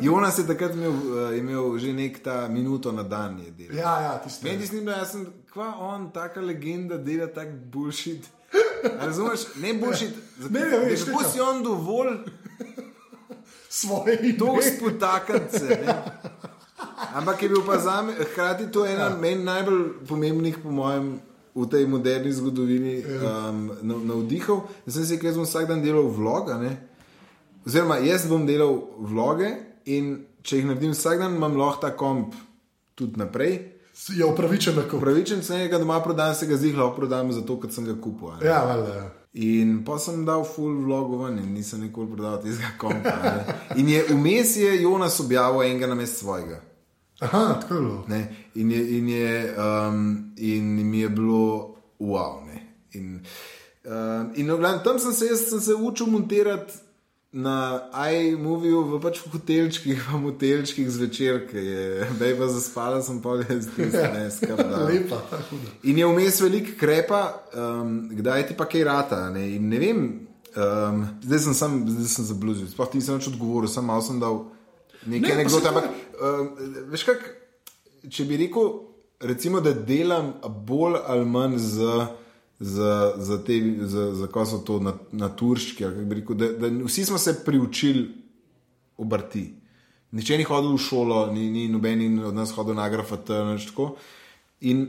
Jonas 0.05 0.39
je 0.39 0.45
takrat 0.49 0.75
imel, 0.77 0.93
uh, 0.93 1.31
imel 1.39 1.79
že 1.81 1.95
nek 1.97 2.21
ta 2.21 2.45
minuto 2.49 2.93
na 2.93 3.07
dan. 3.07 3.39
je 3.41 3.51
delal. 3.51 3.79
Ja, 3.79 3.93
ja, 4.03 4.13
tisti. 4.19 4.45
Meni 4.45 4.67
se 4.67 4.75
zdi, 4.75 4.85
da 4.85 5.05
sem, 5.09 5.27
kva 5.53 5.75
on, 5.81 6.11
taka 6.13 6.43
legenda, 6.45 6.99
dela 6.99 7.31
tak 7.33 7.55
bullshit. 7.73 8.27
Razumeš, 8.85 9.47
ne 9.63 9.75
bullshit. 9.75 10.15
Ne, 10.51 10.61
ne, 10.61 10.79
veš, 10.91 11.07
Kako 11.09 11.25
si 11.25 11.41
on 11.41 11.63
dovolj 11.63 12.19
Svoje 13.69 14.39
to 14.39 14.53
ime. 14.53 14.63
spotakance. 14.63 15.79
Ampak 17.15 17.43
je 17.43 17.49
bil 17.49 17.63
pa 17.67 17.79
za 17.79 18.03
me, 18.03 18.13
hkrati 18.19 18.67
to 18.73 18.83
ena 18.87 19.13
ja. 19.13 19.17
meni 19.21 19.45
najbolj 19.47 19.85
pomembnih, 20.09 20.59
po 20.63 20.71
mojem, 20.75 21.21
v 21.55 21.67
tej 21.71 21.87
moderni 21.87 22.33
zgodovini 22.35 22.95
um, 23.07 23.71
nav- 23.87 24.03
navdihov. 24.03 24.65
Da 24.87 24.91
sem 24.93 25.05
si 25.07 25.15
rekel, 25.15 25.31
jaz 25.31 25.37
bom 25.39 25.47
vsak 25.47 25.69
dan 25.71 25.83
delal 25.85 26.09
vloga. 26.11 26.59
Ne? 26.59 26.73
Oziroma, 27.67 28.01
jaz 28.03 28.27
bom 28.27 28.43
delal 28.47 28.75
vloge 28.99 29.53
in 29.87 30.25
če 30.43 30.59
jih 30.59 30.67
naredim 30.67 30.91
vsak 30.97 31.23
dan, 31.23 31.39
imam 31.39 31.55
lahko 31.57 31.87
ta 31.87 31.93
komp 31.95 32.35
tudi 32.99 33.23
naprej. 33.23 33.55
Je 34.11 34.27
upravičen 34.27 34.75
lahko. 34.75 34.99
Pravičen 34.99 35.47
sem, 35.47 35.63
ga 35.71 35.79
doma 35.79 36.01
prodam, 36.03 36.35
se 36.35 36.51
ga 36.51 36.59
zdaj 36.59 36.75
lahko 36.75 36.97
prodam 37.05 37.31
zato, 37.33 37.61
ker 37.63 37.71
sem 37.71 37.87
ga 37.87 37.95
kupil. 37.95 38.35
Ja, 38.43 38.65
valjda. 38.67 38.95
ja. 38.99 39.07
In 39.47 39.81
pa 39.87 39.97
sem 39.99 40.27
dal 40.27 40.43
full 40.47 40.75
vlogo 40.83 41.23
ven 41.23 41.39
in 41.39 41.55
nisem 41.55 41.81
nikoli 41.87 42.11
prodal 42.11 42.43
tistega 42.43 42.75
kompa. 42.79 43.15
ne. 43.23 43.57
In 43.79 43.89
je 43.89 44.03
vmes 44.11 44.57
je 44.59 44.83
Jonas 44.83 45.21
objavil 45.23 45.63
enega 45.63 45.87
na 45.87 45.95
mestu 45.95 46.27
svojega. 46.27 46.59
Aha, 47.25 47.59
tako 47.61 47.75
je 47.75 47.81
bilo. 47.81 48.05
Ne? 48.09 48.21
In, 48.55 48.71
je, 48.71 48.99
in, 48.99 49.09
je, 49.09 49.55
um, 49.59 50.33
in 50.37 50.65
mi 50.91 51.01
je 51.01 51.09
bilo 51.09 51.77
wow. 51.99 52.45
Ne? 52.47 52.63
In, 52.93 53.21
um, 53.85 54.33
in 54.35 54.47
glavnem, 54.47 54.83
tam 54.85 54.99
sem 54.99 55.13
se, 55.13 55.27
jaz 55.27 55.49
sem 55.49 55.61
se 55.61 55.75
učil 55.75 56.07
montirati 56.07 56.85
na 57.35 57.91
iMoviju, 58.15 58.85
v 58.95 58.99
pač 59.03 59.19
v 59.25 59.33
hotelčkih, 59.35 59.99
v 60.07 60.19
motelčkih 60.23 60.87
zvečer, 60.87 61.41
ki 61.51 61.59
je, 61.59 62.07
bej 62.21 62.37
pa 62.39 62.47
zaspala, 62.47 63.01
sem 63.03 63.19
pa 63.19 63.41
jaz 63.43 63.67
ne 63.75 64.29
skrbel. 64.31 64.71
Lepa, 64.91 65.19
tako 65.33 65.59
da. 65.59 65.73
In 65.83 65.99
je 65.99 66.07
vmes 66.07 66.39
veliko 66.45 66.77
krepa, 66.79 67.25
um, 67.51 67.97
kdaj 68.15 68.47
ti 68.53 68.55
pa 68.55 68.69
kaj 68.71 68.87
rata. 68.87 69.21
Ne? 69.35 69.49
In 69.57 69.67
ne 69.67 69.83
vem, 69.83 70.05
um, 70.55 71.03
zdaj 71.27 71.43
sem 71.49 71.59
sam, 71.59 71.81
zdaj 71.91 72.13
sem 72.13 72.31
zabluzil, 72.31 72.71
sploh 72.71 72.95
nisem 72.95 73.19
več 73.19 73.27
odgovoril, 73.33 73.73
sam 73.73 73.91
malo 73.91 74.07
sem 74.07 74.23
dal 74.23 74.45
nekaj 75.11 75.37
Ne, 75.37 75.45
to 75.51 75.59
Ampak, 75.59 75.91
uh, 76.21 76.49
veš 76.91 77.05
kak, 77.05 77.25
če 78.11 78.25
bi 78.25 78.37
rekel, 78.37 78.71
recimo, 79.21 79.61
da 79.61 79.73
delam 79.73 80.35
bolj 80.49 81.01
ali 81.07 81.27
manj 81.27 81.59
za. 81.59 82.07
Za, 82.61 83.15
za, 83.19 83.41
te, 83.45 83.57
za, 83.83 84.15
za 84.15 84.27
ko 84.31 84.45
so 84.47 84.61
to 84.65 84.77
nat- 84.81 85.11
naturščki. 85.13 85.85
ali 85.85 85.95
kako 85.95 86.07
bi 86.07 86.15
rekel, 86.15 86.37
Da, 86.39 86.49
da 86.63 86.85
vsi 86.87 87.05
smo 87.05 87.19
se 87.19 87.35
priučili 87.45 88.05
obrti. 88.97 89.43
Nihče 90.15 90.39
ni 90.39 90.45
hodil 90.47 90.77
v 90.77 90.79
šolo, 90.79 91.27
ni, 91.35 91.51
ni 91.51 91.69
noben 91.69 92.23
od 92.25 92.35
nas 92.35 92.55
hodil 92.55 92.75
na 92.79 92.87
grafat. 92.89 93.31
In 94.61 94.87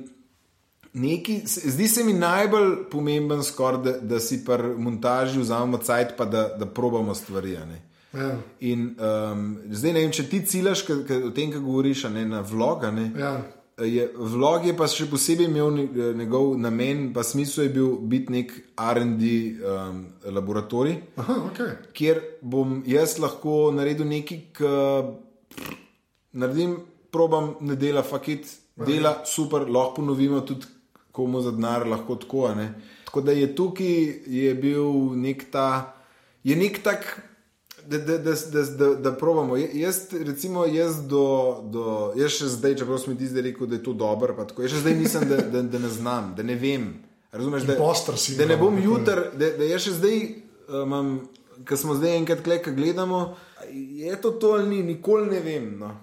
neki, 0.93 1.41
zdi 1.45 1.87
se 1.87 2.03
mi 2.03 2.13
najbolj 2.13 2.89
pomemben, 2.91 3.43
skor, 3.43 3.81
da, 3.81 3.97
da 3.97 4.19
si 4.19 4.43
pri 4.45 4.77
montaži 4.77 5.39
vzamemo 5.39 5.77
cajt, 5.77 6.13
pa 6.17 6.25
da, 6.25 6.47
da 6.59 6.65
probamo 6.65 7.15
stvari. 7.15 7.57
ne. 7.65 7.81
Ja. 8.15 8.37
In 8.59 8.95
um, 8.99 9.57
zdaj 9.71 9.93
ne 9.93 9.99
vem, 10.05 10.11
če 10.11 10.23
ti 10.29 10.39
ciljaš, 10.45 10.85
ka, 10.87 10.95
ka, 11.07 11.19
o 11.27 11.33
tem, 11.35 11.51
kaj 11.51 11.59
govoriš, 11.61 12.03
ne 12.13 12.25
na 12.25 12.41
vlog. 12.41 12.83
a 12.83 12.91
Ne, 12.91 13.11
Ja. 13.19 13.41
je, 13.77 14.05
vlog 14.15 14.65
je 14.65 14.73
pa 14.77 14.87
še 14.87 15.05
posebej 15.11 15.49
imel 15.49 15.71
njegov 16.15 16.53
namen, 16.57 17.09
pa 17.13 17.23
smisel 17.23 17.65
je 17.65 17.69
bil 17.69 17.97
biti 17.99 18.31
nek 18.31 18.53
RD 18.79 19.23
um, 19.59 20.05
laboratorij, 20.31 20.95
Aha, 21.17 21.35
okay. 21.51 21.73
kjer 21.93 22.21
bom 22.41 22.83
jaz 22.87 23.17
lahko 23.19 23.71
naredil 23.75 24.07
nekaj, 24.07 24.39
kar 24.55 25.11
naredim, 26.33 26.77
probam, 27.11 27.55
ne 27.61 27.75
dela, 27.75 28.03
fakit, 28.03 28.47
dela 28.75 29.21
super, 29.25 29.67
lahko 29.67 30.01
ponovimo 30.01 30.39
tudi 30.47 30.65
komu 31.11 31.41
za 31.41 31.51
denar, 31.51 31.87
lahko 31.87 32.15
tako. 32.15 32.49
Tako 33.05 33.21
da 33.21 33.31
je 33.31 33.55
tukaj 33.55 33.95
je 34.27 34.55
bil 34.55 35.15
nek 35.15 35.51
ta, 35.51 35.95
je 36.43 36.55
nek 36.55 36.79
tak. 36.83 37.05
Da, 37.85 37.97
da, 37.99 38.17
da, 38.19 38.33
da, 38.47 38.61
da, 38.75 38.95
da 38.97 39.11
probamo. 39.13 39.55
Je- 39.55 39.69
Jaz, 39.75 39.97
recimo, 40.13 40.65
jaz, 40.67 40.95
do, 41.03 41.23
do, 41.65 41.83
jaz 42.15 42.31
še 42.31 42.47
zdaj, 42.49 42.75
čeprav 42.75 42.97
smo 42.97 43.13
ti 43.13 43.27
zdaj 43.27 43.41
rekel, 43.43 43.67
da 43.67 43.75
je 43.75 43.83
to 43.83 43.93
dobro, 43.95 44.33
tako, 44.39 44.61
jaz 44.61 44.71
še 44.71 44.79
zdaj 44.79 44.95
nisem, 44.95 45.25
da, 45.25 45.37
da, 45.47 45.61
da 45.63 45.79
ne 45.79 45.89
znam, 45.89 46.33
da 46.33 46.43
ne 46.43 46.55
vem. 46.55 46.87
Razumeš, 47.31 47.63
da, 47.63 47.75
sindrom, 48.17 48.37
da 48.39 48.45
ne 48.45 48.57
bom 48.57 48.77
jutri, 48.79 49.13
da, 49.35 49.49
da 49.53 49.63
jaz 49.65 49.81
še 49.81 49.91
zdaj, 49.93 50.17
um, 50.73 51.19
ki 51.61 51.77
smo 51.77 51.95
zdaj 51.95 52.15
enkrat 52.15 52.41
klej, 52.41 52.61
ki 52.61 52.73
gledamo, 52.73 53.21
je 53.71 54.15
to 54.17 54.31
to 54.33 54.53
ali 54.53 54.67
ni, 54.67 54.83
nikoli 54.85 55.27
ne 55.27 55.39
vem. 55.41 55.69
No. 55.77 55.93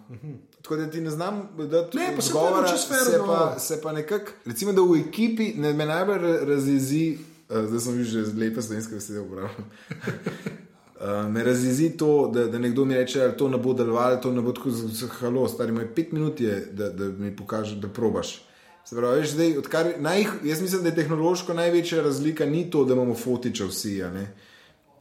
Tako 0.60 0.76
da 0.76 0.86
ti 0.86 1.00
ne 1.00 1.10
znam 1.10 1.40
dati 1.66 1.96
Ne, 1.96 2.12
pa 2.14 2.22
se 2.22 2.30
odgovora, 2.30 2.60
pravi, 2.60 2.72
čisto 2.72 2.88
fair 2.88 3.04
se 3.04 3.12
pa, 3.12 3.22
odgovor. 3.22 3.54
se 3.60 3.80
pa 3.80 3.92
nekako, 3.92 4.30
recimo, 4.44 4.72
da 4.72 4.82
v 4.82 5.00
ekipi 5.00 5.54
ne, 5.56 5.72
me 5.72 5.86
najbolj 5.86 6.18
ra- 6.18 6.44
razjezi, 6.46 7.18
uh, 7.48 7.64
zdaj 7.64 7.80
sem 7.80 8.04
že 8.04 8.22
lepe 8.36 8.62
slovenske 8.62 8.94
besede 8.94 9.20
uporabljal. 9.20 9.66
Uh, 11.02 11.32
me 11.32 11.42
razjezi 11.44 11.90
to, 11.90 12.30
da, 12.34 12.46
da 12.46 12.58
nekdo 12.58 12.84
mi 12.84 12.94
reče, 12.94 13.18
da 13.18 13.36
to 13.36 13.48
ne 13.48 13.58
bo 13.58 13.72
delovalo, 13.74 14.16
to 14.16 14.30
ne 14.32 14.42
bo 14.42 14.52
tako 14.52 14.70
zelo 14.70 15.10
halo, 15.20 15.48
stari 15.48 15.72
moj 15.72 15.94
pet 15.94 16.12
minut 16.12 16.40
je, 16.40 16.66
da, 16.72 16.90
da 16.90 17.04
mi 17.04 17.36
pokaže, 17.36 17.76
da 17.76 17.88
probaš. 17.88 18.44
Pravi, 18.90 19.20
veš, 19.20 19.30
zdaj, 19.30 19.58
odkar, 19.58 19.92
naj, 19.98 20.24
jaz 20.44 20.62
mislim, 20.62 20.82
da 20.82 20.88
je 20.88 20.94
tehnološko 20.94 21.54
največja 21.54 22.02
razlika 22.02 22.46
ni 22.46 22.70
to, 22.70 22.84
da 22.84 22.94
imamo 22.94 23.14
fotiče 23.14 23.64
vsi, 23.64 24.02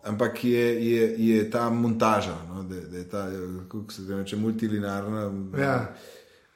ampak 0.03 0.43
je, 0.43 0.89
je, 0.89 1.15
je 1.27 1.49
ta 1.51 1.69
montaža, 1.69 2.37
no, 2.49 2.63
da, 2.63 2.75
da 2.75 2.97
je 2.97 3.09
ta, 3.09 3.27
kako 3.71 3.91
se 3.91 4.01
reče, 4.15 4.35
multilinearna. 4.35 5.31
Ja. 5.59 5.95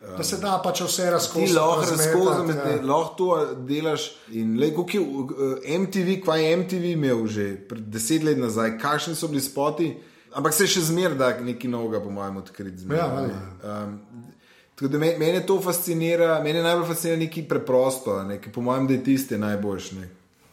Da 0.02 0.24
se 0.24 0.38
da 0.38 0.62
pač 0.64 0.82
vse 0.82 1.04
Ti 1.04 1.10
razkosi. 1.10 1.54
lahko 1.54 1.86
zmetati, 1.86 2.70
ja. 2.70 2.82
lahko 2.84 3.16
to 3.16 3.28
delaš. 3.58 4.04
In 4.32 4.60
le, 4.60 4.70
kako 4.70 4.92
je 4.92 5.00
uh, 5.00 5.32
MTV, 5.80 6.20
kaj 6.22 6.44
je 6.44 6.58
MTV 6.58 6.84
imel 6.86 7.28
že 7.28 7.56
pred 7.68 7.82
deset 7.82 8.24
let 8.24 8.38
nazaj, 8.38 8.78
kakšni 8.78 9.16
so 9.16 9.28
bili 9.28 9.42
spoti, 9.42 9.96
ampak 10.34 10.54
se 10.54 10.68
še 10.68 10.82
zmeraj 10.82 11.16
da 11.16 11.40
nekaj 11.42 11.70
novega, 11.70 12.00
po 12.00 12.12
mojem, 12.12 12.38
odkriti. 12.38 12.78
zmeraj, 12.78 13.00
Ja, 13.00 13.08
valjda. 13.08 13.40
Um, 13.64 13.96
tako 14.76 14.88
da 14.88 14.98
me, 14.98 15.16
mene 15.18 15.42
to 15.42 15.62
fascinira, 15.62 16.42
mene 16.44 16.62
najbolj 16.62 16.86
fascinira 16.86 17.20
nekaj 17.20 17.48
preprosto, 17.48 18.24
ne, 18.24 18.38
ki 18.38 18.52
po 18.52 18.62
mojem, 18.62 18.88
da 18.88 18.94
je 18.94 19.04
tiste 19.04 19.38
najboljše, 19.38 19.96
ne. 19.96 20.10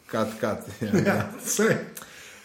kat, 0.07 0.27
kat. 0.39 0.65
Ja, 0.81 0.89
Ja, 1.05 1.29
vse. 1.37 1.77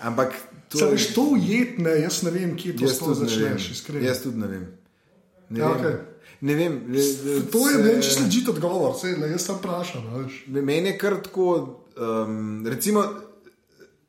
Ampak 0.01 0.35
to 0.69 0.79
Saj 0.79 0.91
veš, 0.91 1.15
to 1.15 1.23
ujetne, 1.31 1.91
jaz 2.03 2.23
ne 2.23 2.31
vem, 2.31 2.53
kje 2.57 2.75
to 2.77 3.15
začneš. 3.15 3.71
Jaz 4.03 4.23
tudi 4.23 4.39
ne 4.39 4.47
vem. 4.49 4.67
Ne 5.49 5.61
Ja, 5.61 5.69
vem. 5.69 5.79
okej. 5.79 5.97
Ne 6.41 6.55
vem. 6.55 6.83
le- 6.89 6.99
le- 7.25 7.51
To 7.51 7.69
je 7.69 7.75
se- 7.75 7.83
ne, 7.85 8.03
če 8.03 8.11
sledi 8.11 8.45
odgovor, 8.49 8.95
sej, 8.95 9.17
le, 9.17 9.29
jaz 9.29 9.43
sem 9.43 9.55
vprašal. 9.55 10.03
Meni 10.47 10.89
je 10.89 10.99
kar 10.99 11.23
tako, 11.23 11.79
um, 11.97 12.37
recimo, 12.67 13.05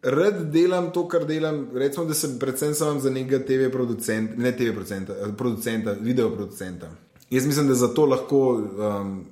rad 0.03 0.51
delam 0.51 0.91
to, 0.91 1.07
kar 1.07 1.25
delam. 1.25 1.67
Recimo, 1.73 2.05
da 2.05 2.13
sem 2.13 2.39
predvsem 2.39 2.73
sem 2.73 2.99
za 2.99 3.09
nekega 3.09 3.39
TV 3.39 3.71
producenta, 3.71 4.33
ne 4.37 4.51
TV 4.51 4.73
producenta, 4.73 5.13
eh, 5.15 5.33
producenta, 5.37 5.91
video 5.93 6.29
producenta. 6.29 6.91
Jaz 7.29 7.45
mislim, 7.45 7.67
da 7.67 7.75
za 7.75 7.87
to 7.87 8.05
lahko 8.05 8.39
um, 8.51 9.25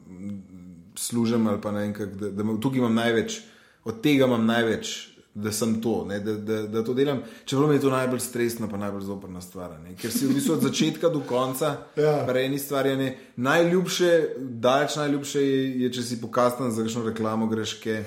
služim 0.96 1.48
ali 1.48 1.62
pa 1.62 1.72
ne 1.72 1.80
vem, 1.80 1.94
kak, 1.94 2.16
da, 2.16 2.30
da 2.32 2.60
tukaj 2.62 2.78
imam 2.78 2.94
največ, 2.94 3.40
od 3.84 4.02
tega 4.02 4.26
imam 4.26 4.46
največ. 4.46 5.17
Da 5.38 5.52
sem 5.52 5.82
to, 5.82 6.06
ne, 6.06 6.17
da, 6.19 6.34
da, 6.34 6.63
da 6.63 6.82
to 6.82 6.93
delam, 6.93 7.19
čeprav 7.45 7.69
je 7.69 7.82
to 7.82 7.89
najbolj 7.89 8.19
stresno, 8.19 8.65
pa 8.65 8.78
najbolj 8.78 9.02
zoprna 9.02 9.41
stvar. 9.41 9.76
Ne, 9.80 9.93
ker 9.93 10.10
si 10.10 10.26
v 10.26 10.34
bistvu 10.34 10.54
od 10.54 10.63
začetka 10.63 11.10
do 11.10 11.19
konca, 11.21 11.76
Ja. 11.95 12.26
stvari. 12.58 12.95
Ne, 12.95 13.08
najljubše, 13.36 14.10
daleč 14.39 14.95
najljubše 14.95 15.41
je, 15.41 15.60
je 15.82 15.91
če 15.93 16.04
si 16.04 16.17
pokastan 16.17 16.71
za 16.71 16.82
kakšno 16.82 17.04
reklamo, 17.06 17.45
greš 17.47 17.73
ke 17.73 18.00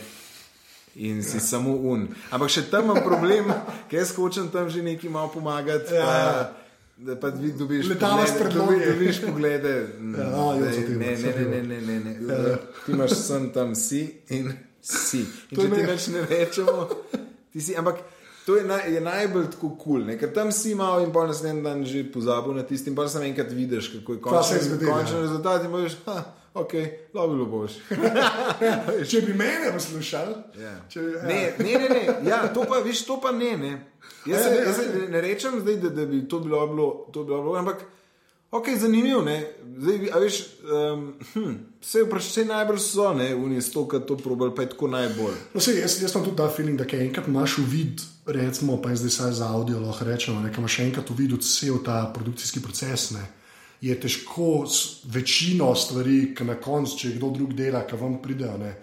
in 0.96 1.22
si 1.22 1.36
ja. 1.36 1.40
samo 1.40 1.70
un. 1.76 2.08
Ampak 2.30 2.50
še 2.50 2.64
tam 2.66 2.84
imam 2.84 2.98
problem, 3.04 3.52
ker 3.88 4.00
jaz 4.00 4.10
hočem 4.10 4.48
tam 4.48 4.66
že 4.66 4.82
nekaj 4.82 5.10
malo 5.10 5.30
pomagati. 5.30 5.94
Ja. 5.94 6.02
Pa, 6.02 6.56
da 6.98 7.14
pa 7.16 7.30
vi 7.30 7.52
dobiš 7.52 7.88
Letala 7.88 8.26
s 8.26 8.34
predlogi. 8.34 8.74
dobi- 8.74 8.90
dobiš 8.92 9.20
poglede. 9.22 9.76
Ja, 10.18 10.26
jo, 10.26 10.58
ne, 10.58 11.14
ne, 11.14 11.14
ne, 11.16 11.44
ne, 11.46 11.62
ne, 11.62 11.78
ne, 11.80 12.00
ne, 12.00 12.14
ne. 12.20 12.56
Ti 12.82 12.92
imaš 12.92 13.10
sem 13.12 13.52
tam 13.52 13.74
si 13.74 14.02
in 14.28 14.50
si. 14.82 15.18
In 15.50 15.56
To 15.56 15.62
če 15.62 15.74
ti 15.74 15.84
več 15.86 16.06
ne 16.08 16.24
rečemo, 16.26 16.88
ti 17.52 17.60
si. 17.60 17.76
Ampak 17.76 18.00
to 18.46 18.56
je, 18.56 18.64
naj, 18.64 18.88
je 18.88 19.00
najbolj 19.00 19.50
tako 19.52 19.68
kul, 19.76 20.02
cool, 20.02 20.18
ker 20.18 20.32
tam 20.34 20.50
si 20.52 20.74
malo 20.74 21.04
in 21.04 21.12
pol 21.12 21.28
naslednji 21.28 21.62
dan 21.62 21.84
že 21.84 22.04
pozabil 22.10 22.54
na 22.56 22.62
tisti, 22.62 22.90
in 22.90 22.96
pa 22.96 23.08
samo 23.08 23.24
enkrat 23.24 23.52
vidiš, 23.52 23.92
kako 23.98 24.12
je 24.12 24.20
končni, 24.20 24.58
zgodilo, 24.60 24.92
končni 24.92 25.16
ja. 25.16 25.22
rezultat. 25.22 25.64
In 25.64 25.70
boš, 25.70 25.96
ha, 26.06 26.16
ok, 26.54 26.72
lovilo 27.14 27.46
boš. 27.46 27.76
Če 29.06 29.20
bi 29.22 29.34
mene 29.36 29.70
poslušal, 29.74 30.32
Ja. 30.58 30.72
če, 30.88 31.00
ja. 31.00 31.22
Ne, 31.28 31.40
ne, 31.58 31.72
ne, 31.76 31.88
ne. 31.90 32.02
Ja, 32.26 32.42
to 32.48 32.64
pa, 32.64 32.80
viš, 32.80 33.04
to 33.06 33.20
pa 33.22 33.30
ne. 33.32 33.56
ne. 33.56 33.72
Jaz, 34.26 34.46
Ja, 34.46 34.50
ne, 34.50 34.56
jaz 34.64 34.76
se 34.76 34.88
okej. 34.88 35.00
ne, 35.00 35.08
ne 35.08 35.20
rečem, 35.20 35.60
zdaj, 35.60 35.76
da, 35.76 35.90
da 35.90 36.06
bi 36.06 36.24
to 36.28 36.40
bilo, 36.40 36.64
bilo, 36.66 36.88
to 37.12 37.24
bilo, 37.24 37.54
ampak 37.56 37.84
ok, 38.50 38.66
zanimivo. 38.76 39.22
ne. 39.22 39.38
Zdaj, 39.78 40.10
a 40.12 40.18
veš, 40.18 40.40
um, 40.64 41.04
hm, 41.34 41.54
vse 41.80 42.04
vprašanje 42.04 42.46
najbolj 42.46 42.78
so, 42.78 43.12
ne, 43.14 43.34
oni 43.34 43.62
sto, 43.62 43.86
ki 43.88 44.02
to 44.08 44.16
probali, 44.16 44.54
pa 44.56 44.62
je 44.62 44.70
tako 44.74 44.88
najbolj. 44.92 45.36
No, 45.54 45.60
sej, 45.60 45.80
jaz, 45.80 45.96
jaz 46.02 46.14
imam 46.14 46.24
tudi 46.28 46.36
ta 46.36 46.48
feeling, 46.52 46.78
da 46.78 46.86
enkrat 46.96 47.28
imaš 47.28 47.58
v 47.58 47.66
vid, 47.70 48.02
recimo, 48.26 48.76
pa 48.82 48.90
je 48.90 49.02
zdaj 49.02 49.10
saj 49.16 49.32
za 49.40 49.48
audio 49.48 49.80
lahko 49.80 50.04
rečemo, 50.04 50.42
da 50.42 50.52
imaš 50.52 50.78
enkrat 50.84 51.10
v 51.10 51.16
vidu 51.22 51.36
cel 51.36 51.80
ta 51.84 52.04
produkcijski 52.14 52.62
proces. 52.62 53.10
Ne. 53.16 53.24
Je 53.80 53.96
težko 54.00 54.66
s 54.68 55.06
večino 55.08 55.74
stvari, 55.74 56.34
ki 56.36 56.44
na 56.44 56.58
koncu, 56.60 56.98
če 56.98 57.14
kdo 57.16 57.30
drug 57.32 57.54
dela, 57.56 57.86
ki 57.88 57.96
vam 57.96 58.20
pridejo. 58.22 58.58
Ne. 58.60 58.74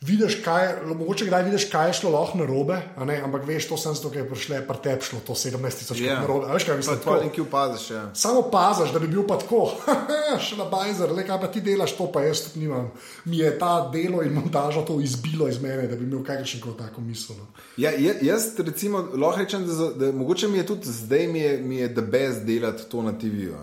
Vidiš, 0.00 0.34
kaj, 0.36 0.68
mogoče 0.86 1.26
kdaj 1.26 1.42
vidiš, 1.42 1.64
kaj 1.64 1.88
je 1.88 1.94
šlo 1.94 2.10
lahko 2.12 2.38
na 2.38 2.44
robe, 2.46 2.76
ampak 3.18 3.42
veš, 3.42 3.64
to 3.66 3.76
sem 3.76 3.94
zato, 3.94 4.10
ker 4.10 4.20
je 4.20 4.28
prišlo, 4.28 4.56
pa 4.62 4.74
te 4.76 4.92
šlo 5.00 5.18
to 5.20 5.34
17 5.34 5.58
tisoč 5.74 5.98
Ja. 5.98 6.06
yeah. 6.06 6.20
na 6.20 6.26
robe. 6.26 6.46
a 6.46 6.52
Veš, 6.52 6.64
kaj 6.64 6.72
Pa 6.72 6.76
mislim? 6.76 6.96
to 6.96 7.04
tako? 7.04 7.24
nekaj 7.24 7.40
opaziš. 7.40 7.90
Ja. 7.90 8.02
Samo 8.14 8.42
paziš, 8.44 8.92
da 8.92 8.98
bi 8.98 9.08
bil 9.08 9.26
pa 9.26 9.38
tako, 9.38 9.72
še 10.44 10.56
na 10.56 10.64
bajzer, 10.66 11.10
le 11.10 11.26
kaj 11.26 11.40
pa 11.40 11.48
ti 11.48 11.60
delaš, 11.60 11.92
to 11.92 12.06
pa 12.08 12.22
jaz 12.22 12.44
tudi 12.44 12.60
nimam. 12.60 12.92
Mi 13.24 13.38
je 13.38 13.50
ta 13.58 13.90
delo 13.90 14.22
in 14.22 14.32
montaža 14.32 14.82
to 14.82 15.00
izbilo 15.00 15.48
iz 15.48 15.58
mene, 15.58 15.84
da 15.84 15.96
bi 15.96 16.04
imel 16.04 16.22
kakršen 16.22 16.60
koli 16.60 16.78
tako 16.78 17.00
misel. 17.00 17.34
No. 17.36 17.46
Ja, 17.76 17.90
je- 17.90 18.18
jaz 18.22 18.42
recimo, 18.58 19.02
lahko 19.12 19.40
rečem, 19.40 19.66
da, 19.66 19.72
za- 19.74 19.92
da 19.94 20.12
mogoče 20.12 20.48
mi 20.48 20.58
je 20.58 20.66
tudi 20.66 20.86
zdaj 20.86 21.26
mi 21.26 21.40
je, 21.40 21.58
mi 21.58 21.76
je 21.76 21.90
the 21.90 22.02
best 22.04 22.42
delati 22.44 22.86
to 22.86 23.02
na 23.02 23.12
TV-ju. 23.12 23.54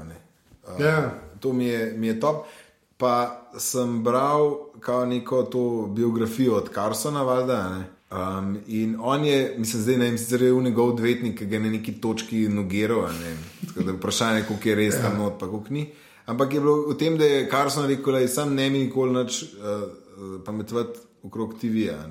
Uh, 0.67 0.80
Ja. 0.80 1.12
To 1.39 1.54
mi 1.54 1.65
je, 1.65 1.93
mi 1.93 2.08
je 2.08 2.19
top. 2.19 2.45
Pa 2.98 3.42
sem 3.60 4.04
bral 4.04 4.72
neko 5.08 5.44
to 5.44 5.90
biografijo 5.96 6.56
od 6.56 6.70
Carsona, 6.74 7.24
valjda. 7.24 7.70
ne. 7.70 7.86
Um, 8.12 8.58
in 8.68 8.96
on 9.00 9.26
je, 9.26 9.56
mislim, 9.58 9.82
zdaj 9.82 9.98
ne 9.98 10.06
vem, 10.06 10.18
sicer 10.18 10.42
je 10.42 10.54
v 10.54 10.64
njegov 10.64 10.94
odvetnik, 10.94 11.38
ki 11.40 11.46
ga 11.46 11.56
je 11.56 11.60
na 11.60 11.70
neki 11.70 11.94
točki 12.02 12.48
nogiral. 12.48 13.02
ne. 13.02 13.38
Tako 13.68 13.84
da 13.84 13.91
Vprašanje 13.91 14.39
je, 14.39 14.46
koliko 14.46 14.70
je 14.70 14.76
res 14.76 14.96
tam 15.02 15.18
not, 15.18 15.39
pa 15.39 15.48
koliko 15.48 15.74
ni. 15.74 15.89
Ampak 16.26 16.54
je 16.54 16.60
bilo 16.60 16.88
v 16.88 16.98
tem, 16.98 17.18
da 17.18 17.26
je 17.26 17.50
Carson 17.50 17.88
rekel, 17.88 18.14
da 18.14 18.28
sam 18.28 18.56
ne 18.56 18.70
mi 18.70 18.80
nikoli 18.80 19.24
več 19.24 19.43
uh, 19.43 19.50
uh, 19.60 20.41
pametovati 20.46 21.00
okrog 21.24 21.60
TV-ja. 21.60 22.06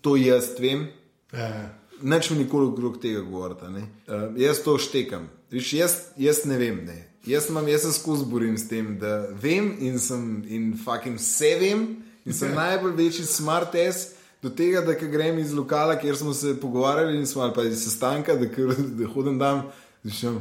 To 0.00 0.16
jaz 0.16 0.54
vem, 0.60 0.88
Ja. 1.32 1.78
Neč 2.02 2.30
mi 2.30 2.38
nikoli 2.38 2.66
okrog 2.66 2.98
tega 3.00 3.20
govoriti. 3.20 3.64
Uh, 3.64 4.36
jaz 4.36 4.62
to 4.62 4.78
štekam. 4.78 5.28
Viš, 5.50 5.72
jaz, 5.72 5.94
jaz 6.16 6.44
ne 6.44 6.58
vem. 6.58 6.84
Ne. 6.84 7.11
Jaz, 7.26 7.48
imam, 7.48 7.68
jaz 7.68 7.82
se 7.82 7.92
skozi 7.92 8.24
borim 8.26 8.56
s 8.58 8.66
tem, 8.68 8.96
da 8.98 9.28
vem 9.42 9.76
in, 9.78 9.98
sem, 9.98 10.42
in 10.48 10.72
fucking 10.84 11.20
vse 11.20 11.54
vem. 11.60 11.84
In 12.26 12.34
sem 12.34 12.54
najbolj 12.54 12.96
večji 12.98 13.26
smart 13.26 13.74
ass 13.78 14.14
do 14.42 14.50
tega, 14.50 14.80
da 14.82 14.94
grem 14.94 15.38
iz 15.38 15.52
lokala, 15.54 15.94
kjer 15.98 16.16
smo 16.16 16.34
se 16.34 16.60
pogovarjali 16.60 17.18
in 17.18 17.26
smo 17.26 17.42
ali 17.42 17.54
pa 17.54 17.62
iz 17.62 17.84
sestanka, 17.84 18.34
da, 18.34 18.48
kar, 18.50 18.74
da 18.74 19.06
hodim 19.06 19.38
tam. 19.38 19.68
Začnem, 20.02 20.40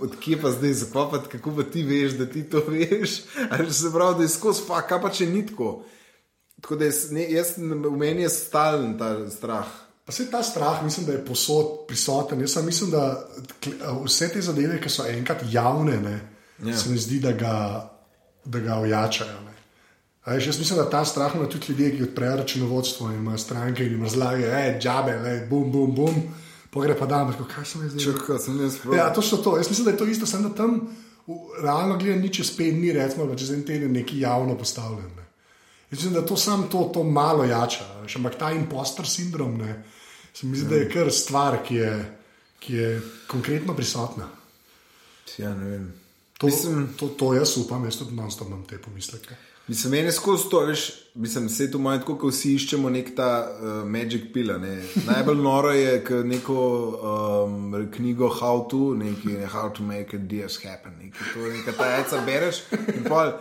Odkje 0.00 0.36
pa 0.42 0.50
zdaj, 0.50 0.72
zakaj 0.72 1.10
pa 1.10 1.22
kako 1.32 1.56
pa 1.56 1.62
ti 1.62 1.82
veš, 1.82 2.12
da 2.12 2.26
ti 2.26 2.42
to 2.50 2.62
veš? 2.70 3.22
Ali 3.50 3.72
se 3.72 3.90
pravi, 3.92 4.16
da 4.18 4.22
je 4.22 4.28
skozi, 4.28 4.62
pa 4.68 4.82
kaj 4.86 5.02
pa 5.02 5.10
če 5.10 5.26
ni 5.26 5.46
tako. 5.46 5.82
Tako 6.62 6.76
da 6.76 6.84
jaz, 6.84 7.08
ne, 7.10 7.26
jaz, 7.32 7.56
v 7.58 7.96
meni 7.98 8.22
je 8.22 8.28
stalen 8.30 8.94
ta 8.98 9.16
strah. 9.30 9.66
Pa 10.04 10.12
se 10.12 10.30
ta 10.30 10.42
strah, 10.42 10.82
mislim, 10.84 11.06
da 11.06 11.12
je 11.12 11.24
posod 11.24 11.66
prisoten. 11.88 12.40
Jaz 12.40 12.56
mislim, 12.64 12.90
da 12.90 13.28
vse 14.04 14.28
te 14.28 14.40
zadeve, 14.42 14.80
ki 14.80 14.90
so 14.90 15.06
enkrat 15.06 15.44
javne, 15.50 15.96
ne, 16.00 16.20
ja. 16.70 16.76
se 16.76 16.90
mi 16.90 16.98
zdi, 16.98 17.20
da 17.20 17.32
ga, 17.32 17.54
da 18.44 18.58
ga 18.58 18.78
ojačajo. 18.78 19.40
Ne. 19.40 19.52
Veš, 20.26 20.46
jaz 20.46 20.58
mislim, 20.58 20.78
da 20.78 20.90
ta 20.90 21.04
strah 21.04 21.34
ima 21.34 21.48
tudi 21.48 21.66
ljudje, 21.68 21.96
ki 21.96 22.02
odprejo 22.02 22.36
računovodstvo 22.36 23.10
in 23.10 23.18
imajo 23.18 23.38
stranke 23.38 23.86
in 23.86 23.92
jim 23.92 24.02
razlagajo, 24.02 24.50
da 24.50 24.58
je 24.58 24.80
džabe, 24.80 25.16
le, 25.18 25.46
bum, 25.50 25.72
bum, 25.72 25.94
bum. 25.94 26.14
Pogre 26.70 26.98
pa 26.98 27.06
dan, 27.06 27.30
rekel, 27.30 27.46
kaj 27.54 27.64
sem 27.64 27.82
jaz 27.82 27.92
zdaj. 27.92 28.04
Čakaj, 28.04 28.38
sem 28.38 28.60
jaz 28.60 28.76
prav. 28.82 28.94
Ja, 28.96 29.12
točno 29.12 29.38
to. 29.38 29.56
Jaz 29.56 29.68
mislim, 29.68 29.84
da 29.84 29.90
je 29.90 29.96
to 29.96 30.04
isto, 30.04 30.26
samo 30.26 30.48
da 30.48 30.54
tam 30.54 30.80
realno 31.62 31.98
gledano 31.98 32.22
ni 32.22 32.34
čez 32.34 32.56
pet 32.56 32.74
dni, 32.74 32.92
recimo, 32.92 33.34
čez 33.36 33.50
en 33.50 33.66
teden 33.66 33.92
nekaj 33.92 34.20
javno 34.20 34.58
postavljen. 34.58 35.10
Ne. 35.16 35.21
Mislim, 35.92 36.12
da 36.12 36.26
to 36.26 36.36
samo 36.36 36.66
to, 36.72 36.90
to 36.94 37.02
malo 37.04 37.44
jača. 37.44 37.84
Veš, 38.02 38.16
ampak 38.16 38.38
ta 38.38 38.50
impostor 38.52 39.08
sindrom, 39.08 39.58
ne, 39.58 39.82
se 40.34 40.46
mi 40.46 40.56
zdi, 40.56 40.68
da 40.68 40.76
je 40.76 40.90
kar 40.90 41.12
stvar, 41.12 41.58
ki 41.68 41.74
je, 41.74 42.18
ki 42.58 42.74
je 42.74 43.00
konkretno 43.26 43.76
prisotna. 43.76 44.28
Ja, 45.38 45.54
ne 45.54 45.70
vem. 45.70 45.92
To, 46.38 46.46
mislim, 46.46 46.88
to, 46.98 47.08
to 47.08 47.34
jaz 47.34 47.56
upam, 47.58 47.84
jaz 47.84 47.98
tudi 47.98 48.12
imam 48.12 48.64
te 48.68 48.78
pomisleke. 48.78 49.36
Mislim, 49.68 49.90
meni 49.90 50.12
skozi 50.12 50.48
to, 50.50 50.60
veš, 50.66 50.90
mislim, 51.14 51.46
vse 51.46 51.70
to 51.70 51.78
imamo 51.78 51.98
tako, 51.98 52.16
kot 52.18 52.34
vsi 52.34 52.54
iščemo 52.54 52.90
nek 52.90 53.14
ta 53.16 53.28
uh, 53.46 53.88
magic 53.88 54.32
pila. 54.32 54.58
Ne. 54.58 54.82
Najbolj 55.06 55.38
noro 55.44 55.70
je, 55.70 56.04
ker 56.04 56.24
neko 56.26 56.56
um, 57.46 57.90
knjigo 57.94 58.28
How 58.40 58.66
to, 58.70 58.94
neki 58.94 59.36
How 59.52 59.70
to 59.76 59.82
make 59.82 60.16
a 60.16 60.18
deal 60.18 60.48
happen, 60.64 60.96
nekaj 60.98 61.34
to, 61.34 61.46
nekaj 61.52 61.76
ta 61.78 61.96
eca 62.00 62.24
bereš 62.26 62.64
in 62.96 63.04
pol. 63.04 63.36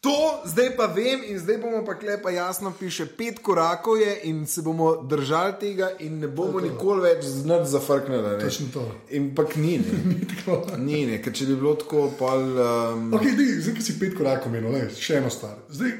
To 0.00 0.40
zdaj 0.44 0.76
pa 0.76 0.86
vem, 0.86 1.20
in 1.28 1.38
zdaj 1.38 1.58
bomo 1.60 1.84
pa 1.84 1.94
klepa 1.94 2.30
jasno 2.30 2.72
piše, 2.78 3.04
pet 3.06 3.38
korakov 3.42 4.00
je 4.00 4.20
in 4.22 4.46
se 4.46 4.62
bomo 4.62 5.02
držali 5.02 5.52
tega, 5.60 5.90
in 5.98 6.18
ne 6.18 6.28
bomo 6.28 6.52
to 6.52 6.58
to. 6.60 6.72
nikoli 6.72 7.02
več 7.02 7.24
znati 7.24 7.68
zafrkniti. 7.70 8.40
Točno 8.40 8.66
to. 8.72 8.86
In 9.10 9.34
pa 9.34 9.44
ni, 9.56 9.78
ne. 9.78 10.78
ni, 10.78 11.06
ne, 11.06 11.20
ker 11.22 11.36
če 11.36 11.46
bi 11.46 11.56
bilo 11.56 11.74
tako, 11.74 12.08
pa. 12.18 12.32
Um... 12.38 13.12
Okay, 13.12 13.36
zdaj, 13.60 13.76
ki 13.76 13.84
si 13.84 13.98
pet 14.00 14.16
korakov 14.16 14.52
menil, 14.52 14.72
le, 14.72 14.86
še 14.96 15.20
eno 15.20 15.28
stvar. 15.28 15.60
Zdaj, 15.68 15.92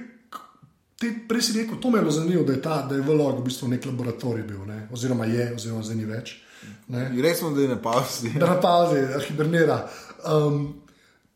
te, 0.96 1.12
prej 1.28 1.50
si 1.50 1.58
rekel, 1.60 1.76
to 1.76 1.92
me 1.92 2.00
je 2.00 2.08
bilo 2.08 2.16
zanimivo, 2.16 2.48
da 2.48 2.56
je 2.56 2.62
ta, 2.64 2.82
da 2.88 2.96
je 2.96 3.04
vlog 3.04 3.42
v 3.42 3.50
bistvu 3.50 3.68
nek 3.68 3.84
laboratorij 3.84 4.48
bil, 4.48 4.64
ne? 4.64 4.86
oziroma 4.96 5.28
je, 5.28 5.50
oziroma 5.60 5.84
zdaj 5.84 6.00
ni 6.00 6.08
več. 6.08 6.38
Resno, 7.20 7.52
da 7.52 7.60
je 7.60 7.68
na 7.68 7.82
pauzi. 7.82 8.32
Da 8.32 8.54
na 8.54 8.60
pauzi, 8.60 9.04
hibernira. 9.28 9.82
Um, 10.24 10.79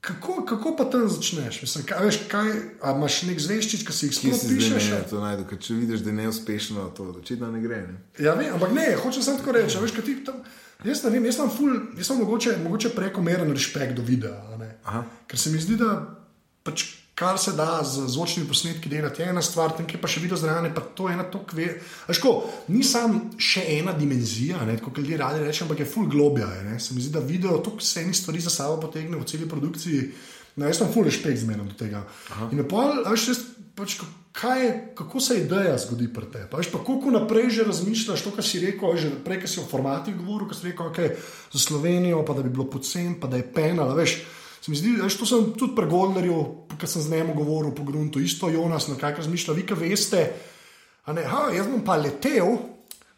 Kako, 0.05 0.45
kako 0.45 0.77
pa 0.77 0.85
tam 0.85 1.09
začneš? 1.09 1.63
Mislim, 1.63 1.85
kaj, 1.89 2.05
veš, 2.05 2.19
kaj, 2.29 2.51
imaš 2.93 3.23
nek 3.25 3.39
zveščič, 3.41 3.85
ki 3.89 3.95
si 3.97 4.11
jih 4.11 4.17
sploh 4.19 4.43
pišeš? 4.51 4.89
Ne, 4.93 4.99
to 5.09 5.21
najdu, 5.23 5.47
če 5.57 5.77
vidiš, 5.79 6.03
da 6.05 6.13
je 6.13 6.17
neuspešno, 6.19 6.85
to 6.97 7.07
očitno 7.23 7.49
ne 7.53 7.63
gre. 7.63 7.79
Ne? 7.89 7.97
Ja, 8.21 8.35
vem, 8.37 8.53
ampak 8.53 8.75
ne, 8.77 8.85
hočem 9.01 9.25
samo 9.25 9.41
tako 9.41 9.55
reči. 9.57 9.81
Veš, 9.81 9.95
tam, 10.27 10.43
jaz 10.85 11.01
ne 11.07 11.15
vem, 11.15 11.25
jaz 11.31 11.39
sem, 11.41 11.55
ful, 11.57 11.73
jaz 11.97 12.11
sem 12.11 12.21
mogoče, 12.21 12.59
mogoče 12.67 12.93
prekomeren 12.93 13.55
respekt 13.57 13.97
do 13.97 14.05
videa. 14.05 14.61
Ker 15.31 15.41
se 15.41 15.55
mi 15.55 15.63
zdi, 15.63 15.81
da 15.81 15.97
pač 16.69 16.85
kar 17.15 17.39
se 17.39 17.53
da 17.53 17.83
z 17.85 18.09
zvočnimi 18.11 18.49
posnetki 18.49 18.89
delati, 18.89 19.23
je 19.23 19.29
ena 19.29 19.43
stvar, 19.43 19.73
tam 19.77 19.87
je 19.87 20.01
pa 20.01 20.11
še 20.11 20.21
video 20.21 20.37
zraven, 20.37 20.73
pa 20.75 20.83
to 20.83 21.09
je 21.09 21.15
ena 21.15 21.25
to 21.31 21.45
kve. 21.47 21.69
Ško, 22.11 22.33
ni 22.75 22.83
sam 22.85 23.21
še 23.39 23.63
ena 23.79 23.95
dimenzija, 23.95 24.65
kot 24.83 24.99
ljudje 24.99 25.21
radi 25.21 25.45
rečejo, 25.45 25.69
ampak 25.69 25.85
je 25.85 25.91
full 25.91 26.11
globja. 26.11 26.51
Je, 26.59 26.79
se 26.83 26.95
mi 26.95 27.05
zdi, 27.05 27.15
da 27.15 27.23
video 27.23 27.61
to 27.63 27.77
vse 27.79 28.03
eni 28.03 28.15
stvari 28.15 28.43
za 28.43 28.51
sabo 28.51 28.81
potegne 28.83 29.21
v 29.21 29.29
celi 29.31 29.49
produkciji. 29.49 30.09
No, 30.57 30.67
jaz 30.67 30.79
sem 30.79 30.91
full 30.95 31.07
respekt 31.07 31.41
zmerno 31.43 31.67
do 31.67 31.75
tega. 31.79 32.05
Aha. 32.35 32.51
In 32.55 32.63
pol, 32.71 33.01
veš, 33.07 33.31
jaz, 33.31 33.41
pač, 33.79 33.97
kaj, 34.35 34.67
kako 34.99 35.23
se 35.23 35.39
ideja 35.43 35.79
zgodi 35.79 36.07
pri 36.15 36.31
tebi? 36.31 36.51
Pa, 36.51 36.63
pa 36.73 36.83
koliko 36.87 37.15
naprej 37.15 37.51
že 37.59 37.67
razmišljaš, 37.71 38.23
to, 38.27 38.35
kar 38.35 38.47
si 38.47 38.63
rekel, 38.63 38.95
že 38.99 39.11
prej, 39.23 39.43
ki 39.43 39.51
si 39.51 39.63
o 39.63 39.67
formatih 39.71 40.15
govoril, 40.19 40.51
ki 40.51 40.59
si 40.59 40.71
rekel, 40.71 40.91
okay, 40.91 41.15
za 41.55 41.63
Slovenijo, 41.63 42.23
pa 42.27 42.35
da 42.35 42.47
bi 42.47 42.55
bilo 42.55 42.67
pocen, 42.71 43.19
pa 43.23 43.31
da 43.31 43.39
je 43.39 43.51
penal. 43.55 43.95
Se 44.65 44.71
mi 44.71 44.77
zdi, 44.77 44.95
da 44.97 45.11
to 45.13 45.27
sem 45.29 45.51
tudi 45.61 45.75
pregovoril, 45.77 46.39
ker 46.81 46.89
sem 46.89 47.03
z 47.05 47.13
njim 47.13 47.35
govoril 47.37 47.75
po 47.77 47.85
gruntu, 47.85 48.21
isto 48.25 48.49
Jonas, 48.49 48.87
na 48.89 48.95
kaj 48.97 49.19
razmišlja. 49.19 49.53
Vi, 49.59 49.65
ki 49.69 49.77
veste, 49.77 50.23
ne, 51.13 51.25
ha, 51.29 51.51
jaz 51.53 51.69
bom 51.69 51.83
pa 51.85 51.99
letel, 52.01 52.57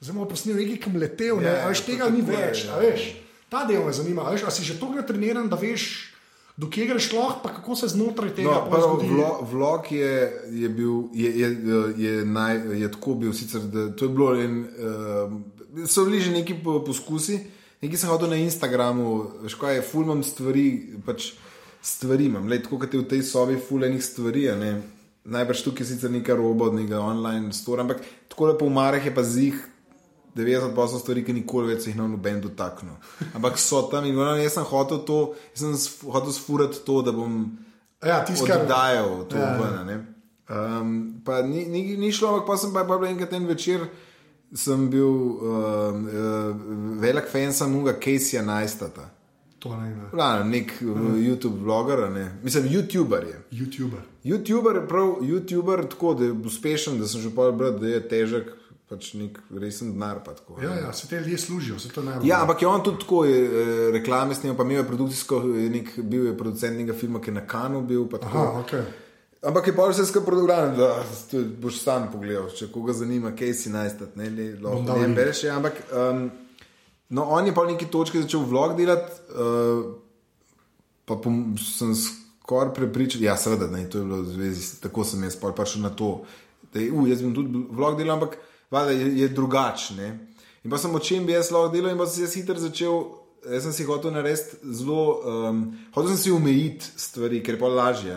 zdaj 0.01 0.17
bom 0.17 0.27
posnel 0.27 0.59
nekaj, 0.59 0.81
kam 0.83 0.99
letel, 0.99 1.39
ne, 1.39 1.53
ja, 1.53 1.69
veš, 1.71 1.85
tega 1.87 2.11
ni 2.11 2.25
več. 2.27 2.65
Ja. 2.67 2.81
Veš, 2.83 3.07
ta 3.47 3.63
del 3.69 3.87
me 3.87 3.95
zanima, 3.95 4.27
veš, 4.35 4.43
a 4.43 4.51
si 4.51 4.67
že 4.67 4.75
tako 4.81 5.07
treniran, 5.07 5.47
da 5.47 5.61
veš. 5.61 5.87
Do 6.57 6.71
kje 6.73 6.87
greš 6.89 7.11
lahko, 7.13 7.43
pa 7.45 7.51
kako 7.53 7.77
se 7.77 7.93
znotraj 7.93 8.31
tega? 8.35 8.57
No, 8.67 9.27
vlog 9.45 9.91
je, 9.93 10.15
je 10.51 10.69
bil, 10.73 11.11
je, 11.13 11.31
je, 11.45 11.49
je, 12.01 12.15
naj, 12.25 12.63
je 12.81 12.89
tako 12.95 13.15
bil, 13.21 13.35
sicer, 13.37 13.61
da 13.71 13.91
to 13.93 14.09
je 14.09 14.15
bilo 14.17 14.31
en, 14.41 14.63
uh, 14.65 15.85
so 15.87 16.07
bili 16.09 16.25
že 16.25 16.33
neki 16.33 16.57
poskusi, 16.65 17.37
Nekaj 17.83 18.01
sem 18.01 18.11
hodil 18.11 18.31
na 18.33 18.41
Instagramu, 18.41 19.09
kaj 19.61 19.79
je, 19.79 19.85
fulmam 19.85 20.23
stvari, 20.25 20.67
pač 21.05 21.35
stvari 21.85 22.31
imam, 22.31 22.49
le 22.49 22.59
tako, 22.63 22.81
kot 22.83 22.95
je 22.95 23.03
v 23.03 23.09
tej 23.11 23.23
sobi, 23.27 23.59
fulmenih 23.61 24.03
stvari. 24.03 24.49
Najbrž 25.27 25.65
tukaj 25.67 25.85
je 25.85 25.91
sicer 25.93 26.11
nekaj 26.15 26.39
robotnega, 26.39 27.03
online 27.03 27.53
store, 27.53 27.83
ampak 27.83 28.05
tako 28.31 28.53
lepo 28.53 28.69
v 28.69 28.77
Marah 28.79 29.05
je 29.05 29.13
pa 29.15 29.25
zih 29.27 29.59
90% 30.37 31.01
stvari, 31.01 31.25
ki 31.25 31.37
nikoli 31.37 31.73
več 31.73 31.85
se 31.85 31.93
jih 31.93 32.01
na 32.01 32.09
noben 32.09 32.41
dotaknil. 32.45 32.97
Ampak 33.35 33.61
so 33.61 33.83
tam 33.93 34.05
in 34.09 34.19
ono, 34.19 34.37
jaz 34.41 34.59
sem 34.59 34.67
hotel 34.69 35.01
to, 35.09 35.21
jaz 35.55 35.65
sem 35.65 36.11
hotel 36.13 36.35
sfurati 36.37 36.83
to, 36.87 37.01
da 37.05 37.15
bom 37.17 37.39
ja, 38.05 38.21
oddajal 38.25 39.25
to 39.31 39.41
ja, 39.41 39.55
ven. 39.61 40.05
Um, 40.47 40.91
pa 41.27 41.41
ni, 41.43 41.65
ni, 41.67 41.97
ni 41.99 42.13
šlo, 42.15 42.35
ampak 42.35 42.47
pa 42.47 42.59
sem 42.61 42.75
pa, 42.75 42.85
pa 42.87 43.01
enkrat 43.09 43.33
en 43.35 43.49
večer 43.49 43.89
sem 44.57 44.89
bil 44.91 45.07
uh, 45.07 45.39
uh, 45.93 46.57
velik 47.01 47.29
fan 47.29 47.53
samoga 47.53 47.93
Caseyja 47.93 48.43
Najstata. 48.43 49.11
To 49.59 49.77
ne 49.77 49.89
vem. 49.89 50.19
Ja, 50.19 50.45
nek 50.45 50.73
uh, 50.83 51.17
YouTube 51.21 51.63
vloger, 51.63 52.11
ne. 52.13 52.39
mislim, 52.43 52.65
YouTuber 52.65 53.27
je. 53.27 53.41
YouTuber. 53.53 54.05
YouTuber, 54.25 54.87
prav, 54.89 55.17
YouTuber 55.23 55.89
tako, 55.89 56.15
da 56.15 56.25
je 56.25 56.33
uspešen, 56.33 57.01
da 57.01 57.09
sem 57.09 57.21
že 57.21 57.31
povedal, 57.31 57.79
da 57.81 57.89
je 57.97 58.09
težek. 58.09 58.55
Pač 58.87 59.17
nek 59.19 59.41
resen 59.51 59.89
denar. 59.97 60.21
Tako, 60.23 60.61
ja, 60.63 60.71
ja, 60.79 60.93
se 60.95 61.09
te 61.11 61.19
ljudje 61.19 61.39
služijo, 61.43 61.79
se 61.83 61.89
to 61.91 62.05
najbolj. 62.07 62.29
Ja, 62.29 62.37
ampak 62.45 62.63
je 62.63 62.69
on 62.71 62.85
tudi 62.87 63.01
tako, 63.03 63.25
je, 63.25 63.41
eh, 63.45 63.81
reklame 63.93 64.35
s 64.35 64.45
njim, 64.45 64.55
pa 64.57 64.63
imel 64.63 64.77
je 64.77 64.85
produkcijsko, 64.87 65.41
nek, 65.73 65.91
bil 65.99 66.27
je 66.27 66.37
producent 66.39 66.79
nekega 66.79 66.95
filma, 66.95 67.21
ki 67.21 67.31
je 67.31 67.35
na 67.35 67.43
kanu 67.47 67.81
bil. 67.83 68.07
Aha, 68.23 68.45
okay. 68.63 68.85
Ampak 69.45 69.67
je 69.67 69.77
pa 69.77 69.85
vse 69.89 70.07
skupaj 70.07 70.27
program, 70.27 70.77
da 70.77 71.05
boš 71.61 71.81
sam 71.83 72.09
pogledal, 72.13 72.49
če 72.57 72.71
koga 72.73 72.95
zanima, 72.97 73.35
kaj 73.37 73.53
si 73.55 73.71
najstat, 73.71 74.17
ne 74.17 74.31
le 74.33 74.47
lahko 74.63 74.97
ne 74.97 75.09
bereš. 75.15 75.45
Ampak 75.53 75.83
um, 75.93 76.23
no, 77.09 77.27
on 77.37 77.47
je 77.47 77.55
pa 77.55 77.67
v 77.67 77.75
neki 77.75 77.91
točki 77.93 78.23
začel 78.25 78.47
vlog 78.49 78.77
delati, 78.79 79.13
uh, 79.37 79.85
pa 81.07 81.19
pom, 81.23 81.53
sem 81.61 81.93
skoraj 81.95 82.73
prepričan, 82.75 83.23
ja, 83.23 83.37
seveda, 83.37 83.69
ne, 83.71 83.85
to 83.91 84.01
je 84.01 84.09
bilo 84.09 84.23
v 84.25 84.33
zvezi, 84.39 84.81
tako 84.83 85.05
sem 85.05 85.23
jaz 85.29 85.37
pa 85.37 85.53
šel 85.69 85.85
na 85.85 85.93
to, 85.93 86.25
da 86.73 86.81
je, 86.81 86.89
uh, 86.91 87.05
jaz 87.09 87.23
bi 87.23 87.35
tudi 87.37 87.63
vlog 87.71 88.01
delal, 88.01 88.17
ampak 88.17 88.41
vada, 88.73 88.97
je, 88.97 89.13
je 89.21 89.31
drugačen. 89.37 90.03
In 90.65 90.73
pa 90.73 90.81
sem 90.81 90.95
o 90.95 90.99
čem 90.99 91.29
bi 91.29 91.37
jaz 91.37 91.53
lahko 91.55 91.75
delal, 91.77 91.93
in 91.93 92.01
pa 92.01 92.09
sem 92.09 92.27
se 92.27 92.41
hitro 92.41 92.59
začel. 92.59 93.05
Jaz 93.47 93.63
sem 93.63 93.71
si 93.77 93.85
hotel 93.87 94.11
narediti 94.11 94.59
zelo, 94.75 95.21
um, 95.23 95.61
hotel 95.95 96.17
sem 96.17 96.23
si 96.25 96.33
umejiti 96.35 96.89
stvari, 96.99 97.45
ker 97.47 97.55
je 97.55 97.61
pa 97.61 97.69
lažje. 97.71 98.17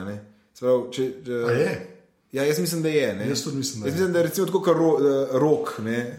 Sprav, 0.60 0.90
če, 0.92 1.06
če, 1.24 1.36
je? 1.56 1.74
Ja, 2.36 2.44
jaz 2.44 2.58
mislim, 2.60 2.82
da 2.84 2.92
je. 2.92 3.28
Jaz 3.30 3.44
tudi 3.46 3.58
mislim, 3.58 3.82
da 3.82 3.88
je. 3.88 3.92
Jaz 3.92 3.96
mislim, 3.96 4.14
da 4.14 4.20
je 4.20 4.24
recimo 4.26 4.48
tako, 4.50 4.60
kot 4.66 4.76
ro, 4.78 4.90
eh, 5.00 5.32
rok, 5.40 5.72
eh, 5.88 6.18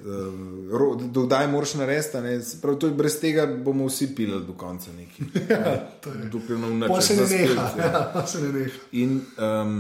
ro, 0.72 0.86
da 0.96 1.24
kdaj 1.26 1.48
moraš 1.52 1.74
narediti. 1.76 2.56
Prav, 2.62 2.78
brez 2.96 3.18
tega 3.20 3.44
bomo 3.46 3.90
vsi 3.90 4.08
pili 4.16 4.40
do 4.46 4.56
konca 4.56 4.94
neki. 4.96 5.28
Ja, 5.50 5.74
Dokler 6.32 6.58
nam 6.58 6.78
ne 6.78 6.88
bo 6.88 7.00
se 7.04 7.18
ne 7.20 7.28
neha. 7.28 7.68
Ja, 7.78 8.24
se 8.32 8.40
ne 8.40 8.52
neha. 8.52 8.82
In, 8.92 9.20
um, 9.36 9.76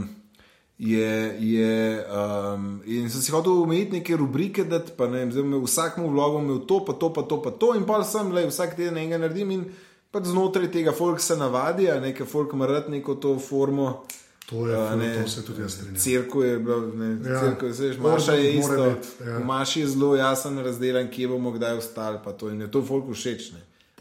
je, 0.78 1.10
je, 1.40 2.04
um, 2.20 2.70
in 2.84 3.10
sem 3.10 3.24
si 3.24 3.32
hotel 3.32 3.56
umeti 3.64 3.96
neke 3.96 4.16
rubrike, 4.16 4.68
da 4.68 4.84
ne 5.08 5.24
vem, 5.24 5.56
vsakmu 5.64 6.12
vlogu 6.12 6.44
imel 6.44 6.66
to, 6.68 6.84
pa 6.84 7.00
to, 7.00 7.14
pa 7.16 7.24
to, 7.24 7.42
pa 7.42 7.56
to, 7.56 7.74
in 7.80 7.88
pa 7.88 8.04
sem 8.04 8.28
le 8.36 8.44
vsak 8.52 8.76
teden 8.76 9.00
enega 9.00 9.24
naredim. 9.24 9.56
In 9.56 9.68
pa 10.12 10.20
znotraj 10.20 10.68
tega 10.68 10.92
folk 10.92 11.24
se 11.24 11.40
navadi, 11.40 11.88
a 11.88 12.00
nekaj 12.00 12.28
folk 12.28 12.52
ima 12.52 12.68
rad 12.68 12.92
neko 12.92 13.16
to 13.16 13.38
formo. 13.40 14.02
To 14.50 14.66
je 14.66 14.78
uh, 14.78 14.94
ne, 14.98 15.22
to 15.22 15.28
se 15.30 15.44
tudi 15.46 15.62
jaz 15.62 15.72
strinjam. 15.72 15.96
Cirko 15.96 16.42
je 16.44 16.58
bilo, 16.58 16.80
ne, 16.94 17.30
ja. 17.30 17.40
cirko 17.40 17.66
je, 17.66 17.72
veš, 17.72 17.98
Maša 17.98 18.32
je 18.32 18.54
isto. 18.58 18.84
Bit, 18.84 19.26
ja. 19.26 19.38
Maša 19.38 19.80
je 19.80 19.86
zelo 19.86 20.16
jasen 20.16 20.58
razdeljen, 20.58 21.10
kje 21.10 21.28
bomo 21.28 21.50
kdaj 21.50 21.78
ostali, 21.78 22.18
pa 22.24 22.32
to 22.32 22.50
in 22.50 22.60
je 22.60 22.70
to 22.70 22.82
folk 22.86 23.06
všeč. 23.12 23.52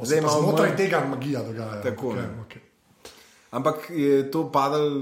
Zdaj 0.01 0.21
znotraj 0.21 0.75
tega 0.77 1.03
magija 1.09 1.43
dogaja. 1.43 1.81
Tako, 1.83 2.13
okay, 2.13 2.25
okay. 2.45 2.61
Ampak 3.51 3.89
je 3.89 4.31
to 4.31 4.51
padalo 4.51 5.01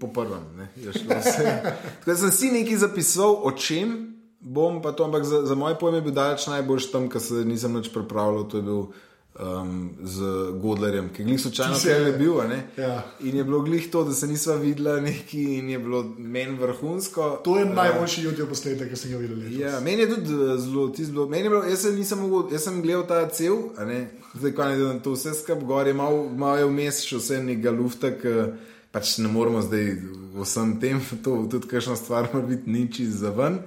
po 0.00 0.06
prvem. 0.06 0.68
Tako 0.84 2.06
da 2.06 2.16
sem 2.16 2.30
si 2.30 2.50
nekaj 2.50 2.76
zapisal, 2.76 3.36
o 3.42 3.50
čem 3.52 4.10
bom 4.40 4.82
pa 4.82 4.92
to, 4.92 5.04
ampak 5.04 5.24
za, 5.24 5.42
za 5.46 5.54
moje 5.54 5.78
pojme 5.78 5.98
je 5.98 6.02
bil 6.02 6.12
daleč 6.12 6.46
najboljši 6.46 6.92
tam, 6.92 7.08
ker 7.12 7.20
se 7.20 7.44
nisem 7.44 7.74
več 7.76 7.90
pripravljal. 7.92 8.48
To 8.48 8.56
je 8.56 8.62
bil 8.62 8.82
um, 9.40 9.72
z 10.02 10.20
Godlerjem, 10.54 11.08
ki 11.08 11.22
je 11.22 11.26
glih 11.26 11.40
slučajno 11.40 11.74
Ki 11.74 11.80
se 11.80 11.88
je- 11.88 12.00
vse 12.02 12.18
bil. 12.18 12.34
Ja. 12.76 13.02
In 13.20 13.36
je 13.36 13.44
bilo 13.44 13.60
glih 13.60 13.90
to, 13.90 14.04
da 14.04 14.12
se 14.12 14.26
nisva 14.26 14.54
videla 14.56 15.00
neki 15.00 15.42
in 15.54 15.70
je 15.70 15.78
bilo 15.78 16.04
meni 16.18 16.56
vrhunsko. 16.56 17.40
To 17.44 17.58
je 17.58 17.64
Uh, 17.64 17.70
najboljši 17.70 18.22
YouTube 18.22 18.48
posnetek, 18.48 18.90
ki 18.90 18.96
sem 18.96 19.10
ga 19.10 19.16
videl. 19.18 19.38
letos. 19.38 19.58
Ja, 19.58 19.80
meni 19.80 20.02
je 20.02 20.08
tudi 20.08 20.32
eh, 20.34 20.58
zelo, 20.58 20.88
tisto 20.88 21.12
bilo, 21.12 21.28
meni 21.28 21.42
je 21.42 21.50
bilo, 21.50 21.64
jaz 21.64 21.78
se 21.78 21.92
nisem 21.92 22.18
mogel, 22.18 22.52
jaz 22.52 22.62
sem 22.62 22.82
gledal 22.82 23.06
ta 23.06 23.28
cel, 23.28 23.56
zdaj 24.34 24.52
ko 24.52 24.64
ne 24.64 24.76
delam 24.76 25.00
to 25.00 25.12
vse 25.12 25.34
skupaj 25.34 25.64
gor, 25.64 25.86
je 25.86 25.94
malo, 25.94 26.28
malo 26.28 26.56
je 26.56 26.64
vmes 26.64 27.02
še 27.02 27.16
vse 27.16 27.42
nekega 27.42 27.70
lufta, 27.72 28.10
pač 28.92 29.18
ne 29.18 29.28
moramo 29.28 29.62
zdaj 29.62 29.96
vsem 30.36 30.80
tem, 30.80 31.00
to 31.24 31.46
tudi 31.50 31.68
kakšna 31.68 31.96
stvar 31.96 32.28
mora 32.32 32.46
biti 32.46 32.70
niči 32.70 33.06
za 33.06 33.30
ven. 33.30 33.58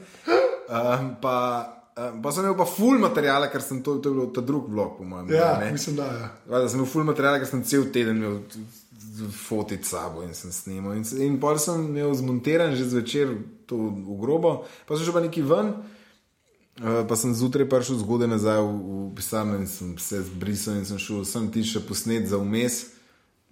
Um, 0.66 1.16
pa, 1.22 1.83
um, 1.98 2.22
pa 2.22 2.32
sem 2.32 2.46
imel 2.46 2.56
pa 2.58 2.66
full 2.70 3.02
materijala, 3.02 3.50
ker 3.54 3.62
sem 3.62 3.82
to, 3.84 3.98
to 4.04 4.12
je 4.12 4.20
bil 4.20 4.32
ta 4.36 4.42
drug 4.46 4.70
vlog, 4.72 4.96
po 4.98 5.08
mojem. 5.08 5.34
Ja, 5.34 5.58
ne. 5.60 5.72
mislim, 5.72 5.96
da 6.00 6.08
je. 6.12 6.30
Valjda 6.54 6.70
sem 6.70 6.80
imel 6.80 6.92
full 6.92 7.08
materijala, 7.08 7.42
ker 7.42 7.50
sem 7.50 7.64
cel 7.68 7.90
teden 7.94 8.22
imel 8.22 8.40
fotiti 9.32 9.86
s 9.86 9.94
sabo 9.94 10.24
in 10.24 10.34
sem 10.34 10.52
snimal. 10.52 10.96
In, 10.98 11.06
in 11.22 11.40
pol 11.42 11.60
sem 11.62 11.88
imel 11.92 12.14
zmontiran 12.18 12.76
že 12.76 12.90
zvečer 12.90 13.36
to 13.70 13.78
v 13.78 14.18
grobo, 14.22 14.64
pa 14.88 14.98
sem 14.98 15.06
šel 15.06 15.18
pa 15.18 15.26
neki 15.26 15.46
ven. 15.46 15.76
Uh, 16.82 17.04
pa 17.06 17.14
sem 17.14 17.36
zjutraj 17.38 17.68
prišel 17.70 18.00
zgodaj 18.02 18.32
nazaj 18.32 18.64
v, 18.66 18.72
v 18.74 19.10
pisarno 19.14 19.60
in 19.62 19.70
sem 19.70 19.94
se 20.02 20.24
zbrisal 20.26 20.80
in 20.82 20.88
sem 20.90 20.98
šel 20.98 21.22
sem 21.22 21.46
ti 21.54 21.62
še 21.62 21.84
posnet 21.86 22.26
za 22.26 22.40
vmes, 22.42 22.80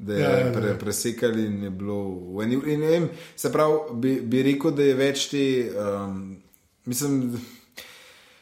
da 0.02 0.18
je 0.18 0.24
Ja, 0.24 0.30
ja, 0.32 0.46
ja. 0.48 0.54
pre, 0.56 0.74
presekali 0.82 1.46
in 1.46 1.64
je 1.64 1.70
bilo. 1.70 2.00
In, 2.42 2.58
ne 2.66 2.90
vem, 2.90 3.10
se 3.38 3.52
pravi, 3.54 3.94
bi, 3.94 4.16
bi 4.26 4.42
rekel, 4.50 4.74
da 4.74 4.88
je 4.90 4.96
več 4.98 5.28
te. 5.30 5.44
Um, 5.78 6.42
mislim, 6.90 7.38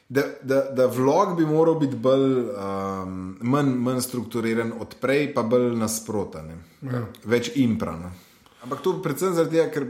da, 0.10 0.24
da, 0.42 0.62
da 0.62 0.86
vlog 0.86 1.38
bi 1.38 1.46
moral 1.46 1.76
biti 1.80 1.96
bolj, 1.96 2.40
um, 2.50 3.38
manj, 3.42 3.74
manj 3.78 4.02
strukturiran 4.02 4.74
od 4.80 4.96
prej, 5.02 5.34
pa 5.34 5.44
bolj 5.44 5.76
nasproten, 5.78 6.58
Ja. 6.82 7.04
več 7.24 7.52
impra. 7.56 7.98
Ne? 8.00 8.12
Ampak 8.64 8.82
to 8.82 8.98
predvsem 9.04 9.34
zaradi 9.36 9.58
tega, 9.58 9.70
ker 9.72 9.86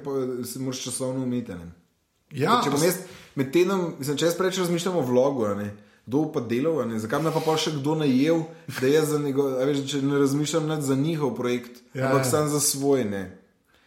se 0.45 0.59
moraš 0.59 0.83
časovno 0.83 1.23
umiti. 1.23 1.55
Ja, 2.35 2.59
če 2.63 2.73
bom 2.73 2.83
jaz 2.83 2.99
med 3.39 3.53
tednom, 3.53 3.93
mislim, 3.99 4.17
če 4.19 4.27
jaz 4.27 4.35
preveč 4.37 4.59
razmišljam 4.61 4.99
o 4.99 5.05
vlogu, 5.05 5.47
ne, 5.57 5.71
kdo 6.05 6.25
pa 6.33 6.43
delal, 6.45 6.83
ne, 6.89 6.99
zakaj 7.01 7.23
me 7.23 7.33
pa 7.33 7.41
pol 7.45 7.57
še 7.61 7.77
kdo 7.79 7.95
najel, 8.03 8.43
da 8.81 8.91
jaz 8.91 9.13
za 9.13 9.21
njegov, 9.23 9.55
a 9.61 9.65
veš, 9.69 9.85
če 9.89 10.01
ne 10.05 10.19
razmišljam 10.21 10.67
nad 10.69 10.83
za 10.85 10.97
njihov 10.99 11.33
projekt, 11.37 11.79
ja, 11.93 12.09
ampak 12.09 12.27
ja. 12.27 12.29
sam 12.29 12.49
za 12.51 12.59
svoj. 12.61 13.07
Ne. 13.09 13.23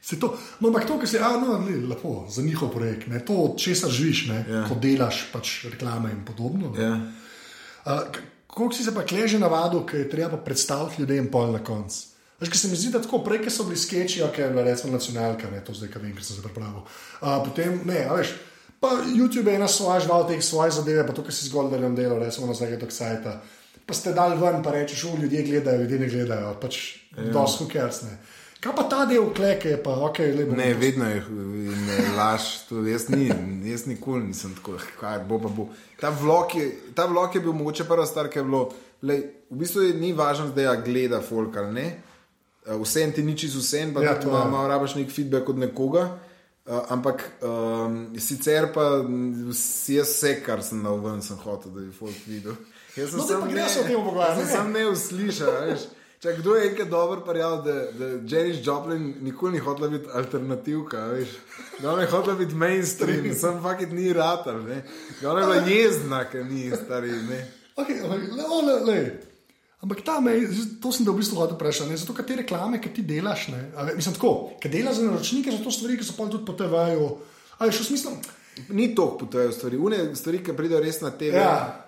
Se 0.03 0.19
to, 0.19 0.33
no, 0.61 0.69
ampak 0.69 0.87
to, 0.89 0.99
kar 0.99 1.09
si, 1.09 1.19
a, 1.23 1.37
no, 1.39 1.61
le, 1.63 1.77
lepo, 1.87 2.27
za 2.27 2.43
njihov 2.43 2.73
projekt, 2.75 3.07
ne, 3.07 3.21
to, 3.25 3.35
od 3.35 3.59
česa 3.59 3.87
živiš, 3.89 4.27
ne, 4.29 4.45
Ja. 4.51 4.63
ko 4.69 4.75
delaš 4.75 5.29
pač 5.33 5.65
reklame 5.71 6.11
in 6.11 6.25
podobno. 6.27 6.73
ne. 6.75 6.83
Ja. 6.83 6.95
Uh, 7.87 8.03
Kako 8.53 8.73
si 8.73 8.85
se 8.85 8.93
pa 8.95 9.01
kleže 9.07 9.39
navadil, 9.39 9.81
ki 9.89 9.97
je 9.97 10.09
treba 10.11 10.37
predstaviti 10.37 11.01
ljudem 11.03 11.31
pol 11.33 11.53
na 11.55 11.63
koncu? 11.65 12.03
Veš, 12.41 12.51
ker 12.51 12.59
se 12.59 12.69
mi 12.69 12.77
zdi, 12.77 12.91
da 12.93 13.01
tako 13.01 13.23
prej, 13.25 13.45
ko 13.45 13.51
so 13.51 13.65
bili 13.65 13.79
sketchi, 13.81 14.21
ok, 14.23 14.39
recimo 14.61 14.93
nacionalka, 14.93 15.49
ne 15.51 15.63
to 15.65 15.73
zdaj, 15.73 15.89
ki 15.89 16.03
vem, 16.03 16.13
ker 16.13 16.25
sem 16.27 16.37
se 16.37 16.43
pripravil. 16.43 16.83
Uh, 17.23 17.39
potem, 17.47 17.79
ne, 17.89 18.03
a 18.05 18.19
veš, 18.19 18.35
pa 18.83 18.91
YouTube 19.07 19.49
je 19.49 19.57
ena 19.57 19.69
svoja 19.71 20.01
žival, 20.05 20.27
teh 20.29 20.43
svoje 20.45 20.75
zadeve, 20.77 21.07
pa 21.07 21.15
to, 21.17 21.23
kar 21.23 21.33
si 21.33 21.47
zgolj 21.49 21.71
delal, 21.73 21.95
delal, 21.97 22.19
recimo 22.21 22.51
na 22.51 22.55
zadnjega 22.59 22.83
doksajta. 22.83 23.39
Pa 23.87 23.95
ste 23.95 24.13
dal 24.13 24.37
ven, 24.37 24.61
pa 24.63 24.75
rečeš, 24.75 25.05
o, 25.09 25.17
ljudje 25.17 25.47
gledajo, 25.49 25.81
ljudje 25.87 25.99
ne 25.99 26.09
gledajo, 26.13 26.53
pač 26.61 26.83
ja. 27.17 27.31
dosti 27.33 27.65
hukersne. 27.65 28.19
Kaj 28.63 28.73
pa 28.77 28.83
ta 28.87 29.05
del 29.11 29.25
kleke, 29.35 29.69
je 29.69 29.79
pa 29.83 29.91
ok, 30.07 30.19
lepo. 30.37 30.55
Ne, 30.55 30.69
vedno 30.75 31.09
je 31.09 31.23
ne, 31.83 31.97
laž, 32.17 32.43
to 32.69 32.85
jaz, 32.87 33.09
ni, 33.11 33.27
jaz 33.67 33.87
nikoli 33.87 34.29
nisem 34.29 34.53
tako, 34.55 34.77
kaj 35.01 35.19
bo 35.27 35.41
pa 35.43 35.51
bo. 35.51 35.67
Ta 36.01 36.13
vlog 36.15 36.55
je, 36.55 36.69
ta 36.95 37.07
vlog 37.07 37.35
je 37.35 37.41
bil 37.41 37.53
mogoče 37.53 37.85
prva 37.85 38.07
stvar, 38.07 38.29
ki 38.31 38.39
je 38.39 38.45
bilo, 38.45 38.61
lej, 39.03 39.19
v 39.51 39.59
bistvu 39.59 39.83
je, 39.83 39.95
ni 39.95 40.13
važno, 40.13 40.53
da 40.55 40.63
ja 40.63 40.75
gleda 40.79 41.19
folk 41.21 41.57
ali 41.57 41.73
ne. 41.75 41.87
Uh, 42.63 42.79
Vse 42.85 43.03
ti 43.11 43.23
ni 43.23 43.35
čisto 43.35 43.59
vse, 43.59 43.83
pa 43.95 44.03
Ja, 44.03 44.13
je. 44.15 44.27
mal 44.51 44.69
rabaš 44.71 44.95
nek 44.95 45.11
feedback 45.11 45.49
od 45.49 45.59
nekoga. 45.59 46.05
Uh, 46.63 46.79
ampak 46.89 47.25
um, 47.43 48.15
sicer 48.15 48.69
pa 48.73 49.03
m, 49.03 49.51
si 49.53 49.97
jaz 49.97 50.13
vse, 50.15 50.37
kar 50.47 50.63
sem 50.63 50.79
dal 50.83 51.01
ven, 51.03 51.19
sem 51.23 51.37
hotel, 51.37 51.73
da 51.75 51.81
bi 51.81 51.91
folk 51.91 52.15
videl. 52.31 52.55
Jaz 52.95 53.11
sem 53.11 53.19
No, 53.19 53.27
samo 53.27 53.47
ne, 53.51 53.67
ne. 53.67 54.63
ne 54.71 54.87
uslišal, 54.87 55.51
veš. 55.67 55.89
Če 56.23 56.37
kdo 56.39 56.55
je 56.55 56.68
enkrat 56.68 56.87
dober 56.87 57.25
prijal, 57.27 57.57
da, 57.64 57.73
da 57.99 58.09
Janis 58.31 58.61
Joplin 58.62 59.09
nikoli 59.27 59.57
ni 59.57 59.59
hotel 59.59 59.91
biti 59.91 60.07
alternativka, 60.14 61.01
veš. 61.11 61.33
Da 61.83 61.91
ona 61.91 62.05
je 62.05 62.11
hotel 62.12 62.37
biti 62.39 62.55
mainstream, 62.55 63.27
sem 63.35 63.59
fakit 63.62 63.91
ni 63.91 64.12
ratar, 64.14 64.61
ne. 64.62 64.85
Da 65.18 65.33
ona 65.33 65.41
je 65.41 65.47
bila 65.49 65.66
jezdna, 65.66 66.20
ker 66.31 66.47
ni 66.47 66.68
stari, 66.70 67.11
ne. 67.11 67.41
Okay, 67.75 67.99
le, 68.07 68.47
le, 68.62 68.77
le. 68.87 68.99
Ampak 69.83 70.05
ta 70.07 70.20
me, 70.23 70.37
to 70.79 70.93
sem 70.95 71.03
da 71.03 71.11
v 71.11 71.18
bistvu 71.18 71.41
hotel 71.43 71.59
vprašati. 71.59 71.99
Zato, 71.99 72.14
ker 72.14 72.29
te 72.29 72.39
reklame, 72.39 72.79
ki 72.79 72.95
ti 72.95 73.03
delaš, 73.03 73.49
ne, 73.51 73.64
a 73.75 73.83
ve- 73.83 73.97
mislim 73.99 74.14
tako, 74.14 74.53
ki 74.62 74.70
delaš 74.70 75.01
za 75.01 75.09
naročnike, 75.11 75.51
so 75.51 75.64
to 75.64 75.75
stvari, 75.75 75.99
ki 75.99 76.07
so 76.07 76.14
pa 76.14 76.31
tudi 76.31 76.47
po 76.47 76.55
TV-ju. 76.55 77.09
Ali 77.59 77.75
še 77.75 77.83
v 77.83 77.91
smislu, 77.91 78.14
Ni 78.68 78.95
to 78.95 79.16
potujejo 79.16 79.53
stvari, 79.53 79.79
une 79.81 80.16
stvari, 80.16 80.43
ki 80.45 80.53
pridejo 80.53 80.83
res 80.85 81.01
na 81.01 81.11
TV. 81.11 81.41
Ja. 81.41 81.82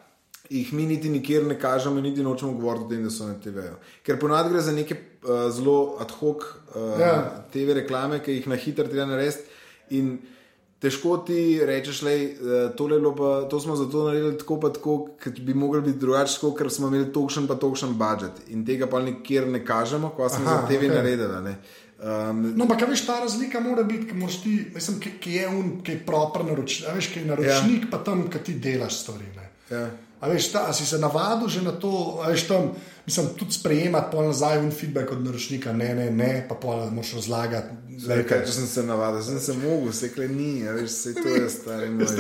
Jih 0.51 0.73
mi 0.73 0.85
niti 0.87 1.09
nikjer 1.09 1.47
ne 1.47 1.57
kažemo, 1.61 2.01
niti 2.01 2.23
nočemo 2.23 2.53
govoriti 2.53 2.85
o 2.85 2.89
tem, 2.89 3.05
da 3.05 3.11
so 3.11 3.27
na 3.27 3.35
TV-ju. 3.41 3.79
Ker 4.05 4.19
ponad 4.21 4.51
gre 4.53 4.61
za 4.61 4.73
neke 4.77 4.97
uh, 4.97 5.49
zelo 5.53 5.97
ad 6.01 6.13
hoc 6.21 6.45
uh, 6.45 7.01
Ja. 7.01 7.45
TV 7.53 7.79
reklame, 7.81 8.21
ki 8.21 8.39
jih 8.39 8.49
na 8.53 8.59
hitro 8.61 8.85
treba 8.85 9.07
narediti. 9.09 9.47
In 9.97 10.19
težko 10.85 11.17
ti 11.25 11.61
rečeš, 11.65 12.03
da 12.05 12.13
uh, 12.69 13.49
to 13.49 13.61
smo 13.61 13.77
zato 13.77 14.05
naredili 14.05 14.37
tako, 14.39 14.59
pa 14.61 14.73
tako, 14.73 14.99
ker 15.21 15.33
bi 15.41 15.55
mogli 15.55 15.81
biti 15.81 15.99
drugače, 15.99 16.53
ker 16.59 16.71
smo 16.71 16.93
imeli 16.93 17.09
tokšen 17.13 17.49
pa 17.49 17.57
tokšen 17.57 17.97
budžet. 17.99 18.45
In 18.53 18.67
tega 18.69 18.87
pa 18.91 19.01
nikjer 19.01 19.49
ne 19.49 19.65
kažemo, 19.65 20.13
ko 20.13 20.29
smo 20.29 20.45
Aha, 20.45 20.61
za 20.61 20.69
TV 20.69 20.85
okay. 20.85 20.95
naredili. 20.95 21.41
ne. 21.45 21.57
Um, 22.05 22.43
no, 22.53 22.67
ampak 22.67 22.85
veš, 22.91 23.07
ta 23.07 23.21
razlika 23.21 23.61
mora 23.65 23.83
biti, 23.83 24.11
ki, 24.11 24.29
ti, 24.43 24.55
mislim, 24.75 25.01
ki, 25.01 25.11
ki 25.21 25.35
je 25.39 25.49
un, 25.49 25.69
ki 25.81 25.93
je 25.93 26.01
proper 26.05 26.45
naročnik, 26.45 26.91
veš, 26.99 27.09
ki 27.15 27.23
je 27.23 27.27
naročnik, 27.31 27.87
ja. 27.87 27.91
pa 27.91 28.03
tam, 28.05 28.27
ki 28.29 28.43
ti 28.45 28.59
delaš 28.61 28.99
stvari. 29.07 29.31
Ne. 29.37 29.54
Ja. 29.71 29.91
A 30.21 30.29
veš, 30.29 30.53
ta, 30.53 30.63
a 30.69 30.73
si 30.73 30.87
se 30.87 30.97
navadil 30.99 31.49
že 31.53 31.61
na 31.63 31.73
to, 31.73 31.91
veš, 32.27 32.47
tam, 32.49 32.71
mislim, 33.07 33.27
tudi 33.37 33.53
sprejemati 33.53 34.09
pol 34.13 34.25
nazaj 34.31 34.59
un 34.59 34.71
feedback 34.73 35.13
od 35.13 35.21
naročnika, 35.25 35.73
ne, 35.73 35.95
ne, 35.95 36.07
ne, 36.11 36.47
pa 36.49 36.55
pol 36.57 36.87
moraš 36.91 37.13
razlagati. 37.21 37.99
Zdaj, 38.01 38.23
kaj, 38.27 38.41
če 38.47 38.53
sem 38.53 38.67
se 38.67 38.83
navadil, 38.83 39.21
sem 39.23 39.41
se 39.41 39.53
mogel, 39.53 39.93
se 39.93 40.09
kle 40.15 40.29
ni, 40.29 40.65
a 40.69 40.73
veš, 40.73 40.91
se 40.91 41.15
to 41.15 41.29
je 41.29 41.51
stari 41.51 41.91
moj. 41.91 42.17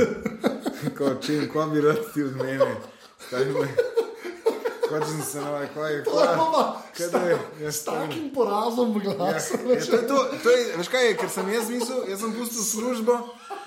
Ko, 0.99 1.15
če, 1.17 1.47
ko 1.49 1.65
bi 1.73 1.81
rad 1.81 2.03
ti 2.13 2.23
od 2.23 2.37
mene, 2.37 2.69
stari 3.27 3.57
moj. 3.57 3.73
Ko 4.85 5.01
če 5.01 5.09
sem 5.09 5.23
se 5.25 5.41
navadil, 5.41 5.71
ko 5.73 5.87
je, 5.89 6.03
ko 6.05 6.21
je, 6.21 6.37
kaj 6.99 7.09
da 7.15 7.23
je, 7.31 7.39
ja, 7.65 7.73
S 7.73 7.85
takim 7.89 8.29
porazom 8.35 8.93
v 8.93 9.07
Ja, 9.07 9.15
glasu. 9.17 9.57
ja, 9.65 9.81
to, 9.81 9.97
je 9.97 10.07
to, 10.13 10.19
to 10.45 10.53
je, 10.53 10.65
veš 10.77 10.93
kaj 10.93 11.09
je, 11.09 11.17
ker 11.23 11.33
sem 11.33 11.49
jaz 11.57 11.73
mislil, 11.73 12.05
jaz 12.13 12.21
sem 12.21 12.37
pustil 12.37 12.69
službo, 12.69 13.17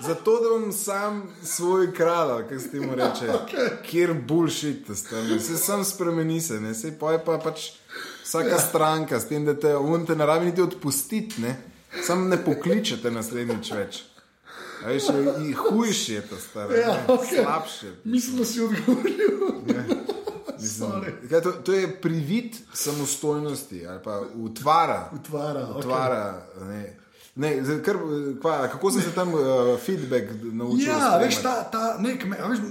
zato 0.00 0.40
da 0.40 0.48
bom 0.48 0.72
sam 0.72 1.22
svoj 1.44 1.94
kralj, 1.94 2.48
kaj 2.48 2.58
se 2.58 2.70
temu 2.70 2.94
reče. 2.94 3.26
Okay. 3.38 3.68
Kjer 3.90 4.14
bullshit, 4.28 4.90
stari. 4.94 5.40
Se 5.40 5.56
sam 5.56 5.84
spremeni 5.84 6.40
se, 6.40 6.60
ne, 6.60 6.74
se 6.74 6.98
poje 6.98 7.24
pa 7.24 7.38
pač 7.38 7.70
vsaka 8.24 8.58
stranka, 8.58 9.20
s 9.20 9.28
tem, 9.28 9.44
da 9.44 9.54
te 9.54 9.76
on 9.76 10.06
te 10.06 10.16
ne 10.16 10.26
rabi 10.26 10.46
niti 10.46 10.62
odpustiti, 10.62 11.42
ne. 11.42 11.56
Sam 12.06 12.28
ne 12.28 12.36
pokličete 12.44 13.10
naslednjič 13.10 13.72
več. 13.72 14.02
A 14.84 14.92
veš, 14.92 15.08
hujši 15.56 16.14
je 16.14 16.22
to 16.28 16.36
staro. 16.36 16.74
Ja, 16.74 16.92
ne, 16.94 17.14
okej. 17.14 17.42
Slabše. 17.42 17.92
Mislim, 18.04 18.36
da 18.38 18.44
si 18.44 18.60
odgovoril. 18.60 19.38
Mislim, 20.60 20.90
Sorry. 20.90 21.28
kaj, 21.28 21.40
to, 21.42 21.52
to 21.52 21.72
je 21.72 22.00
privid 22.00 22.56
samostojnosti 22.74 23.86
ali 23.86 24.00
pa 24.04 24.22
utvara. 24.34 25.10
Utvara, 25.14 25.68
utvara 25.76 26.46
ne. 26.60 26.96
Ne, 27.38 27.52
zdaj, 27.62 27.78
kar, 27.86 27.96
kva, 28.42 28.54
kako 28.72 28.90
sem 28.90 29.02
se 29.02 29.12
tam 29.14 29.30
uh, 29.34 29.40
feedback 29.78 30.32
naučil? 30.42 30.88
Ja, 30.88 31.14
veš, 31.22 31.38
ta, 31.44 31.62
ta 31.70 31.94
nek, 32.02 32.24
me, 32.26 32.36
veš, 32.50 32.64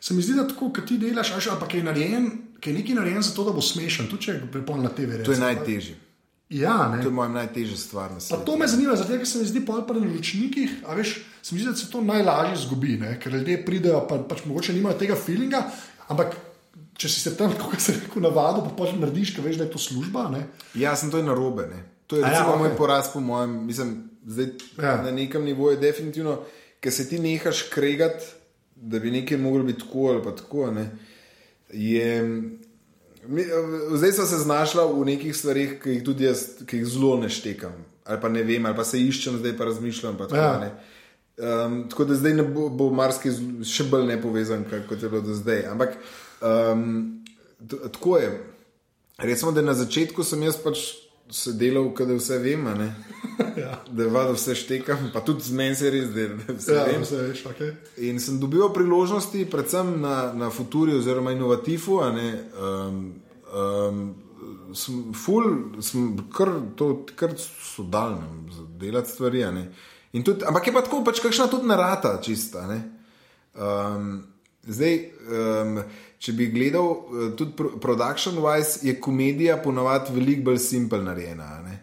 se 0.00 0.14
mi 0.14 0.24
zdi, 0.24 0.38
da 0.38 0.46
tako, 0.48 0.70
kot 0.72 0.88
ti 0.88 0.96
delaš, 0.98 1.34
a 1.34 1.40
veš, 1.40 1.50
ampak 1.52 1.74
je 1.76 1.82
narejen, 1.84 2.30
ki 2.60 2.72
je 2.72 2.78
nekaj 2.78 2.96
narejen 2.96 3.26
zato, 3.26 3.44
da 3.44 3.52
bo 3.52 3.64
smešen, 3.64 4.08
tudi 4.08 4.28
če 4.28 4.36
je 4.38 4.48
prepoln 4.54 4.86
na 4.86 4.92
TV. 4.96 5.20
To 5.26 5.36
je 5.36 5.42
najtežje. 5.42 5.98
Ja, 6.48 6.78
ne. 6.88 7.02
To 7.02 7.10
je 7.10 7.14
moja 7.14 7.28
najtežja 7.34 7.76
stvar 7.76 8.14
na 8.14 8.22
Pa 8.30 8.38
to 8.46 8.56
me 8.56 8.68
zanima, 8.70 8.94
zato 8.96 9.18
ker 9.18 9.28
se 9.28 9.42
mi 9.42 9.48
zdi 9.50 9.64
pol 9.66 9.82
pri 9.84 10.00
naročnikih, 10.00 10.76
a 10.86 10.94
veš, 10.94 11.18
se 11.42 11.54
mi 11.54 11.60
zdi, 11.60 11.74
da 11.74 11.76
se 11.76 11.90
to 11.90 12.00
najlažje 12.00 12.62
zgubi, 12.64 12.96
ne? 13.02 13.18
ker 13.20 13.34
ljudje 13.34 13.58
pridejo, 13.66 14.04
pa 14.08 14.22
pač 14.22 14.46
mogoče 14.46 14.72
nimajo 14.72 14.96
tega 15.02 15.18
feelinga, 15.18 15.60
ampak 16.08 16.38
če 16.96 17.10
si 17.10 17.20
se 17.20 17.34
tam, 17.36 17.52
kot 17.60 17.82
se 17.82 17.98
reče, 17.98 18.22
navadil, 18.22 18.64
pa 18.70 18.72
pač 18.78 18.94
narediš, 18.96 19.34
ker 19.36 19.44
veš, 19.44 19.60
da 19.60 19.68
je 19.68 19.74
to 19.74 19.82
služba. 19.82 20.30
Ne? 20.32 20.46
Ja, 20.78 20.96
sem 20.96 21.12
to 21.12 21.20
je 21.20 21.26
narobe. 21.26 21.66
Ne? 21.68 21.82
To 22.06 22.16
je 22.16 22.20
ja, 22.20 22.28
recimo, 22.28 22.48
ja, 22.48 22.54
okej. 22.54 22.62
moj 22.62 22.76
poraz, 22.76 23.08
po 23.12 23.20
mojem, 23.20 23.66
mislim, 23.66 23.94
zdaj, 24.24 24.46
Ja. 24.78 25.02
na 25.02 25.10
nekem 25.10 25.44
nivoju, 25.44 25.76
definitivno, 25.76 26.38
ker 26.80 26.92
se 26.92 27.08
ti 27.08 27.18
nehaš 27.18 27.62
kregati, 27.64 28.24
da 28.76 28.98
bi 28.98 29.10
nekaj 29.10 29.38
moglo 29.38 29.62
biti 29.62 29.80
tako 29.80 30.06
ali 30.06 30.22
pa 30.22 30.32
tako. 30.32 30.70
Ne? 30.70 30.90
Je, 31.70 32.22
mi, 33.24 33.44
zdaj 33.92 34.12
sem 34.12 34.26
se 34.26 34.36
znašla 34.38 34.86
v 34.86 35.04
nekih 35.04 35.36
stvarih, 35.36 35.78
ki 35.82 35.90
jih 35.90 36.04
tudi 36.04 36.24
jaz, 36.24 36.44
ki 36.66 36.76
jih 36.76 36.86
zelo 36.86 37.16
ne 37.16 37.28
štekam. 37.28 37.72
Ali 38.04 38.20
pa 38.20 38.28
ne 38.28 38.42
vem, 38.42 38.66
ali 38.66 38.76
pa 38.76 38.84
se 38.84 39.00
iščem, 39.00 39.38
zdaj 39.38 39.56
pa 39.56 39.64
razmišljam. 39.64 40.16
Pa 40.16 40.26
tako, 40.26 40.36
Ja. 40.36 40.70
ja. 41.38 41.64
um, 41.66 41.88
tako 41.90 42.04
da 42.04 42.14
zdaj 42.14 42.34
ne 42.34 42.42
bo, 42.44 42.68
bo 42.68 42.90
marsikaj 42.90 43.32
še 43.64 43.84
bolj 43.84 44.06
nepovezan, 44.06 44.62
kot 44.86 45.02
je 45.02 45.08
bilo 45.08 45.20
do 45.22 45.34
zdaj. 45.34 45.64
Ampak 45.66 45.96
um, 46.40 47.24
tako 47.90 48.18
je. 48.18 48.30
Recimo, 49.18 49.52
da 49.52 49.62
na 49.62 49.74
začetku 49.74 50.22
sem 50.22 50.42
jaz 50.42 50.56
pač 50.56 50.78
se 51.30 51.52
delal, 51.52 51.92
da 51.98 52.14
vse 52.14 52.38
vem? 52.38 52.66
Ja. 53.56 53.82
da 53.92 54.06
vada 54.08 54.32
vse 54.32 54.54
štekam, 54.56 55.10
pa 55.12 55.20
tudi 55.20 55.42
z 55.44 55.52
menim 55.52 55.74
se 55.76 55.90
res 55.90 56.06
dela, 56.14 56.38
da 56.46 56.54
vse 56.56 56.72
Ja, 56.72 56.84
vem. 56.84 57.02
vse 57.02 57.16
veš, 57.16 57.42
okay. 57.44 57.74
In 58.08 58.20
sem 58.20 58.38
dobil 58.40 58.64
priložnosti, 58.72 59.44
predvsem 59.52 60.00
na, 60.00 60.32
na 60.32 60.48
Futuri 60.50 60.94
oziroma 60.96 61.32
Innovativu. 61.32 61.98
Um, 62.00 63.12
um, 63.52 64.00
sem 64.74 65.12
ful, 65.12 65.44
sem 65.84 66.16
kar, 66.32 66.48
to, 66.76 67.04
kar 67.16 67.34
sodalen 67.36 68.48
za 68.52 68.64
delati 68.80 69.10
stvari. 69.10 69.44
In 70.12 70.24
Tudi, 70.24 70.44
ampak 70.48 70.66
je 70.66 70.72
pa 70.72 70.80
tako, 70.80 71.04
pač 71.04 71.20
kakšna 71.20 71.46
tudi 71.52 71.68
narata, 71.68 72.16
čista. 72.22 72.66
ne. 72.66 72.80
Um, 73.56 74.24
zdaj, 74.66 74.94
um, 75.28 75.82
če 76.18 76.32
bi 76.32 76.46
gledal, 76.46 76.90
eh, 76.90 77.36
tudi 77.36 77.52
pro- 77.52 77.74
production-wise, 77.76 78.78
je 78.82 79.00
komedija 79.00 79.56
ponavadi 79.56 80.14
veliko 80.14 80.42
bolj 80.42 80.58
simpel 80.58 81.02
narejena. 81.02 81.62
ne. 81.62 81.78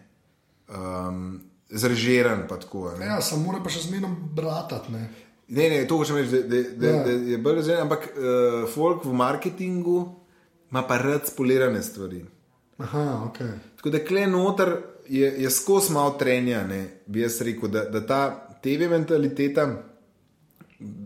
Um, 0.68 1.40
zrežiran 1.70 2.46
pa 2.48 2.56
tako. 2.56 2.92
ne. 2.98 3.06
Ja, 3.06 3.20
samo 3.20 3.42
mora 3.42 3.62
pa 3.62 3.70
še 3.70 3.80
zmerno 3.80 4.08
bratati. 4.32 4.92
Ne? 4.92 5.10
Ne, 5.48 5.68
ne, 5.70 5.86
to 5.86 5.96
hočem 5.96 6.16
reči, 6.16 6.30
da, 6.30 6.42
da, 6.42 6.62
da, 6.72 6.86
Ja. 6.88 7.02
da 7.04 7.10
je 7.10 7.38
bolj 7.38 7.54
razumljen, 7.54 7.82
ampak 7.82 8.08
uh, 8.08 8.24
folk 8.68 9.04
v 9.04 9.12
marketingu 9.12 10.14
ima 10.70 10.82
pa 10.82 10.98
rad 10.98 11.26
spolirane 11.26 11.82
stvari. 11.82 12.24
Aha, 12.78 13.22
ok. 13.26 13.38
Tako 13.76 13.90
da 13.90 13.98
kle 14.00 14.26
noter 14.26 14.76
je, 15.08 15.34
je 15.38 15.50
skozi 15.50 15.92
malo 15.92 16.10
trenja, 16.10 16.64
ne, 16.64 16.78
bi 17.06 17.20
jaz 17.20 17.40
rekel, 17.40 17.68
da, 17.68 17.84
da 17.84 18.00
ta 18.02 18.20
TV 18.62 18.88
mentaliteta 18.90 19.66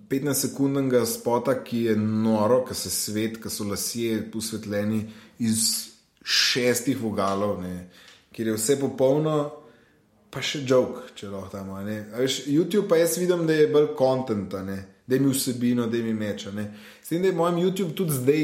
15-sekundnega 0.09 1.05
spota, 1.07 1.55
ki 1.65 1.85
je 1.91 1.97
noro, 1.97 2.63
ki 2.69 2.75
se 2.75 2.91
svet, 2.91 3.39
ki 3.43 3.51
so 3.53 3.67
lasje 3.69 4.21
posvetljeni 4.33 5.03
iz 5.45 5.65
šestih 6.25 6.99
vogalov, 7.01 7.61
ne, 7.63 7.89
kjer 8.33 8.53
je 8.53 8.57
vse 8.59 8.79
popolno, 8.81 9.37
pa 10.31 10.43
še 10.45 10.63
jok, 10.69 11.03
če 11.17 11.31
lahko 11.33 11.53
tam. 11.55 11.73
Veš, 12.19 12.43
YouTube 12.51 12.89
pa 12.91 12.99
jaz 13.01 13.17
vidim, 13.21 13.47
da 13.49 13.57
je 13.57 13.69
bolj 13.73 13.93
kontent, 13.97 14.53
da 14.53 15.15
je 15.15 15.21
mi 15.21 15.33
vsebino, 15.33 15.87
da 15.89 15.97
je 15.97 16.05
mi 16.05 16.15
meč. 16.15 16.47
a 16.47 16.53
ne. 16.53 16.69
S 17.03 17.09
tem, 17.09 17.23
da 17.23 17.31
je 17.31 17.37
moj 17.37 17.57
YouTube 17.63 17.95
tudi 17.97 18.17
zdaj 18.17 18.43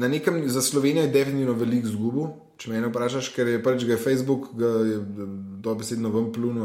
na 0.00 0.08
nekem, 0.08 0.48
za 0.48 0.62
Slovenijo 0.62 1.04
je 1.04 1.12
definitivno 1.12 1.52
veliko 1.52 1.88
zgubo. 1.88 2.28
Če 2.60 2.68
me 2.68 2.80
vprašaš, 2.84 3.30
ker 3.32 3.48
je 3.48 3.60
pač 3.64 3.86
ga 3.88 3.96
Facebook, 3.96 4.50
ga 4.58 4.68
je 4.84 4.98
dobesedno 5.64 6.10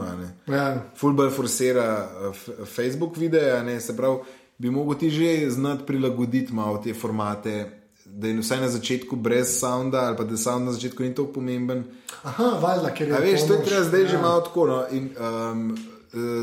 a 0.04 0.16
ne. 0.20 0.28
Ja, 0.52 0.66
Fulbr 1.00 1.32
forsira 1.32 1.86
eh, 2.04 2.66
Facebook 2.66 3.16
videe, 3.18 3.64
ne, 3.64 3.80
se 3.80 3.96
pravi, 3.96 4.20
bi 4.58 4.70
mogel 4.70 5.00
ti 5.00 5.10
že 5.10 5.50
znati 5.50 5.86
prilagoditi 5.88 6.54
malo 6.54 6.82
te 6.84 6.94
formate, 6.94 7.66
da 8.06 8.28
je 8.28 8.40
vsaj 8.40 8.62
na 8.62 8.70
začetku 8.70 9.16
brez 9.16 9.56
sounda, 9.60 10.08
ali 10.08 10.18
pa 10.18 10.24
da 10.24 10.38
sound 10.38 10.66
na 10.66 10.72
začetku 10.76 11.04
ni 11.04 11.16
tako 11.16 11.40
pomemben. 11.40 11.84
Aha, 12.24 12.52
valjda, 12.62 12.92
ker 12.94 13.08
je 13.08 13.16
A 13.16 13.20
veš, 13.24 13.48
to 13.48 13.54
je 13.54 13.64
treba 13.64 13.84
zdaj 13.84 14.04
ja. 14.04 14.08
že 14.08 14.22
malo 14.22 14.42
tako. 14.42 14.68
No. 14.68 14.84
In, 14.92 15.10
um, 15.16 15.78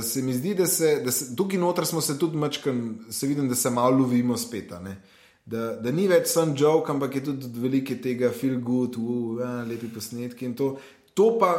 se 0.03 0.23
mi 0.23 0.35
zdi, 0.35 0.55
da 0.55 0.67
se, 0.67 1.01
da 1.05 1.13
se 1.13 1.37
tukaj 1.37 1.61
noter 1.61 1.87
smo 1.87 2.01
se 2.01 2.19
tudi 2.19 2.37
mačkam, 2.37 2.99
se 3.11 3.27
vidim, 3.27 3.49
da 3.49 3.55
se 3.55 3.71
malo 3.71 3.99
lovimo 3.99 4.37
spet. 4.37 4.73
ne. 4.81 4.97
Da, 5.45 5.73
da 5.83 5.91
ni 5.91 6.07
več 6.09 6.29
samo 6.31 6.55
joke, 6.59 6.93
ampak 6.93 7.17
je 7.17 7.25
tudi 7.25 7.49
veliko 7.61 7.95
tega 8.03 8.31
feel 8.31 8.61
good, 8.61 8.97
uh, 8.97 9.41
ja, 9.41 9.65
lepi 9.65 9.89
posnetki 9.91 10.45
in 10.45 10.55
to. 10.55 10.77
To 11.15 11.39
pa, 11.39 11.51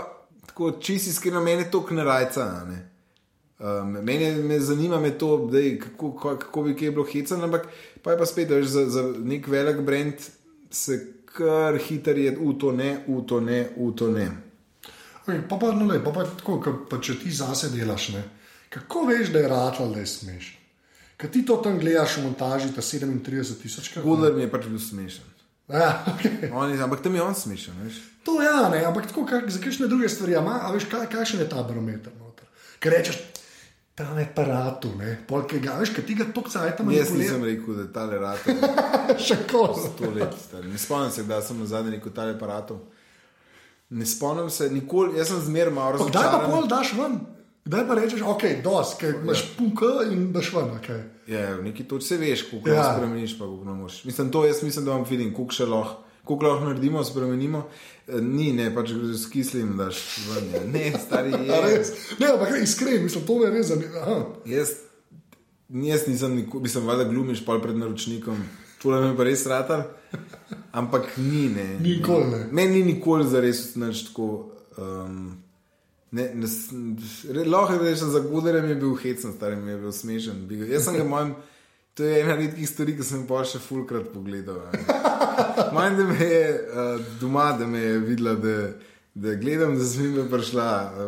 tako 0.48 0.72
čisto 0.72 1.10
iskreno, 1.10 1.42
meni 1.44 1.72
to 1.72 1.84
knarajca. 1.86 2.42
a 2.42 2.64
ne. 2.64 2.90
Um, 3.60 3.92
meni 4.04 4.24
je- 4.24 4.44
me 4.44 4.60
zanima 4.60 5.00
me 5.00 5.12
to, 5.18 5.48
dej, 5.52 5.80
kako, 5.80 6.14
kako, 6.16 6.38
kako 6.38 6.64
bi 6.64 6.76
kaj 6.76 6.92
bilo 6.92 7.06
hecen, 7.06 7.44
ampak 7.44 7.68
pa 8.02 8.12
je 8.12 8.18
pa 8.18 8.26
spet, 8.26 8.50
da 8.50 8.56
veš, 8.56 8.66
za, 8.68 8.86
za 8.90 9.04
nek 9.20 9.48
velik 9.48 9.82
brand 9.82 10.14
se 10.72 10.98
kar 11.26 11.78
hitro 11.78 12.14
je, 12.14 12.32
v 12.32 12.54
to 12.60 12.72
ne, 12.72 13.04
v 13.08 13.22
to 13.28 13.40
ne, 13.42 13.70
v 13.78 13.92
to 13.96 14.12
ne. 14.12 14.32
Okay, 15.26 15.42
pa 15.50 15.56
pa, 15.58 15.72
no, 15.72 15.86
lej, 15.86 16.02
pa, 16.04 16.12
pa 16.12 16.24
tako, 16.24 16.60
ka, 16.60 16.74
pa 16.90 16.98
če 17.00 17.20
ti 17.20 17.32
zase 17.32 17.70
delaš, 17.70 18.10
ne? 18.10 18.24
kako 18.70 19.06
veš, 19.06 19.30
da 19.30 19.40
je 19.40 19.48
ratal, 19.48 19.94
da 19.94 20.00
je 20.00 20.06
smešen? 20.06 20.63
Ker 21.24 21.32
ti 21.32 21.46
to 21.48 21.56
tam 21.64 21.78
gledaš 21.80 22.18
v 22.20 22.26
montaži, 22.28 22.74
ta 22.76 22.84
37 22.84 23.62
tisoč 23.64 23.94
krat. 23.94 24.04
Gudler 24.04 24.36
mi 24.36 24.44
je 24.44 24.50
pač 24.52 24.68
bil 24.68 24.80
smešen. 24.80 25.24
Ja, 25.72 26.04
okay. 26.12 26.52
On 26.52 26.68
je, 26.68 26.76
ampak 26.84 27.00
tam 27.00 27.16
je 27.16 27.24
on 27.24 27.32
smešen. 27.32 27.78
Veš? 27.86 28.02
To 28.28 28.42
ja, 28.44 28.68
ne, 28.68 28.82
ampak 28.84 29.08
tako, 29.08 29.24
kak, 29.24 29.48
za 29.48 29.64
kakšne 29.64 29.88
druge 29.88 30.10
stvari, 30.12 30.36
ima, 30.36 30.58
a 30.68 30.72
veš, 30.76 30.90
kaj, 30.92 31.08
kakšen 31.08 31.40
je 31.40 31.48
ta 31.48 31.64
barometer 31.64 32.12
noter. 32.20 32.44
Ker 32.84 32.92
rečeš, 32.92 33.22
ta 33.96 34.10
je 34.20 34.28
paratu, 34.36 34.92
ne, 35.00 35.16
polkega, 35.28 35.78
veš, 35.80 35.94
ker 35.96 36.04
ti 36.04 36.18
ga 36.20 36.28
tok 36.36 36.52
cajt 36.52 36.82
tam 36.82 36.92
Jaz 36.92 37.14
nisem 37.16 37.44
rekel, 37.48 37.80
da 37.80 37.86
je 37.88 37.94
tale 37.96 38.20
rata 38.20 38.56
še 39.32 39.40
koz. 39.48 39.80
sto 39.96 40.12
let 40.12 40.36
star. 40.36 40.68
Ne 40.68 40.76
spomnim 40.76 41.16
se, 41.16 41.24
da 41.24 41.40
sem 41.40 41.56
na 41.56 41.70
zadnji 41.72 41.96
rekel 41.96 42.12
tale 42.12 42.36
aparatov. 42.36 42.84
Ne 43.96 44.04
spomnim 44.04 44.52
se, 44.52 44.68
nikoli, 44.74 45.16
jaz 45.20 45.32
sem 45.32 45.40
zmer 45.48 45.72
malo 45.72 46.04
Pa 46.04 46.10
Kdaj 46.12 46.28
pa 46.28 46.44
razočaran. 46.44 46.52
pol 46.52 46.68
daš 46.68 46.94
ven? 47.00 47.16
Kdaj 47.66 47.88
pa 47.88 47.96
rečeš, 47.96 48.22
ok, 48.22 48.44
dos, 48.64 48.96
ker 49.00 49.16
imaš 49.16 49.44
puka 49.58 49.86
in 50.12 50.32
daš 50.32 50.50
ven, 50.54 50.72
ok. 50.74 50.88
Ja, 51.28 51.56
v 51.56 51.64
neki 51.64 51.84
točki 51.84 52.08
se 52.08 52.18
veš, 52.18 52.42
kako 52.44 52.70
Ja. 52.70 52.76
ja. 52.76 52.94
spremeniš, 52.94 53.38
pa 53.40 53.46
kako 53.46 53.64
ne 53.64 53.74
moreš. 53.74 54.04
Mislim, 54.04 54.32
to 54.32 54.46
jaz 54.46 54.64
mislim, 54.64 54.86
da 54.86 54.92
vam 54.92 55.06
vidim, 55.10 55.34
koliko 55.34 55.54
še 55.54 55.66
lahko. 55.66 56.00
Kako 56.24 56.46
lahko 56.46 56.66
naredimo, 56.66 57.04
spremenimo, 57.04 57.68
Eh, 58.06 58.20
ni, 58.20 58.52
ne, 58.52 58.66
pač 58.76 58.90
s 59.16 59.30
kislim 59.30 59.78
daš 59.78 59.96
ven. 60.28 60.50
ja. 60.54 60.60
Ne, 60.68 60.92
stari 61.00 61.32
je. 61.48 61.62
res? 61.62 61.92
Ne, 62.20 62.28
ampak 62.28 62.58
iskren, 62.60 63.04
mislim, 63.04 63.24
to 63.24 63.40
me 63.40 63.50
res 63.50 63.68
zanima. 63.68 64.26
Jaz, 64.46 64.74
jaz 65.70 66.08
nisem, 66.08 66.36
nikoli, 66.36 66.64
mislim, 66.64 66.84
valjda 66.86 67.04
glumiš 67.06 67.46
pol 67.46 67.62
pred 67.62 67.78
naročnikom, 67.78 68.42
tole 68.82 69.00
me 69.02 69.16
pa 69.16 69.24
res 69.24 69.46
ratar, 69.46 69.86
ampak 70.74 71.16
ni, 71.18 71.48
ne. 71.50 71.80
Nikoli 71.80 72.28
ne. 72.28 72.42
Meni 72.52 72.84
ni 72.84 72.94
nikoli 72.94 73.24
za 73.24 73.40
res 73.40 73.76
nič 73.76 74.10
tako. 74.10 74.50
Um, 74.78 75.43
ne, 76.14 76.30
ne, 76.36 76.48
s- 76.48 76.70
re- 77.28 77.46
lahko 77.46 77.80
rečem, 77.80 78.10
za 78.10 78.22
gudarjem 78.22 78.70
je 78.70 78.76
bil 78.78 78.96
hecen, 78.96 79.34
starim 79.34 79.68
je 79.68 79.78
bil 79.78 79.92
smešen. 79.94 80.46
Bi 80.48 80.56
ga- 80.58 80.70
Jaz 80.70 80.86
sem 80.86 80.96
ga 80.96 81.04
manj. 81.06 81.34
To 81.94 82.04
je 82.04 82.22
ena 82.22 82.34
redkih 82.36 82.66
stvari, 82.66 82.96
ki 82.96 83.04
sem 83.04 83.20
jih 83.20 83.28
pa 83.28 83.44
še 83.44 83.60
fulkrat 83.60 84.08
pogledal. 84.10 84.64
Manj, 85.72 85.96
da 85.96 86.04
me 86.06 86.18
je 86.18 86.48
uh, 86.50 86.98
doma, 87.20 87.52
da 87.54 87.68
me 87.68 87.80
je 87.80 88.00
videla, 88.02 88.34
da, 88.36 88.56
da 89.16 89.36
gledam, 89.36 89.76
da 89.76 89.86
sem 89.86 90.08
jim 90.08 90.26
prišla. 90.28 90.68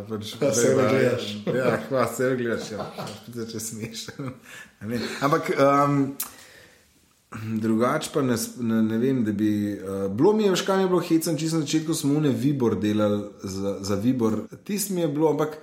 Pač, 0.09 0.35
Pa 0.37 0.51
se 0.53 0.75
da- 0.75 0.85
gledaš. 0.87 1.25
Ja, 1.47 1.71
hvala, 1.89 2.07
se 2.09 2.29
gledaš. 2.35 2.71
Ja. 2.71 2.85
Če 3.45 3.59
smešen. 3.61 4.29
Ampak. 5.21 5.49
Um, 5.57 5.99
Drugače 7.31 8.09
pa 8.13 8.21
ne, 8.21 8.35
ne, 8.59 8.81
ne 8.83 8.97
vem, 8.97 9.23
da 9.25 9.31
bi. 9.31 9.73
Uh, 9.73 10.11
bilo 10.11 10.33
mi 10.33 10.43
je, 10.43 10.49
veš, 10.49 10.61
kaj 10.61 10.77
mi 10.77 10.83
je 10.83 10.87
bilo 10.87 10.99
hecen, 10.99 11.37
čisto 11.37 11.57
na 11.57 11.65
začetku 11.65 11.93
smo 11.93 12.13
une 12.13 12.29
Vibor 12.29 12.79
delali 12.79 13.23
za, 13.43 13.77
za 13.81 13.95
Vibor. 13.95 14.41
Tisti 14.63 14.93
mi 14.93 15.01
je 15.01 15.07
bilo, 15.07 15.29
ampak 15.29 15.57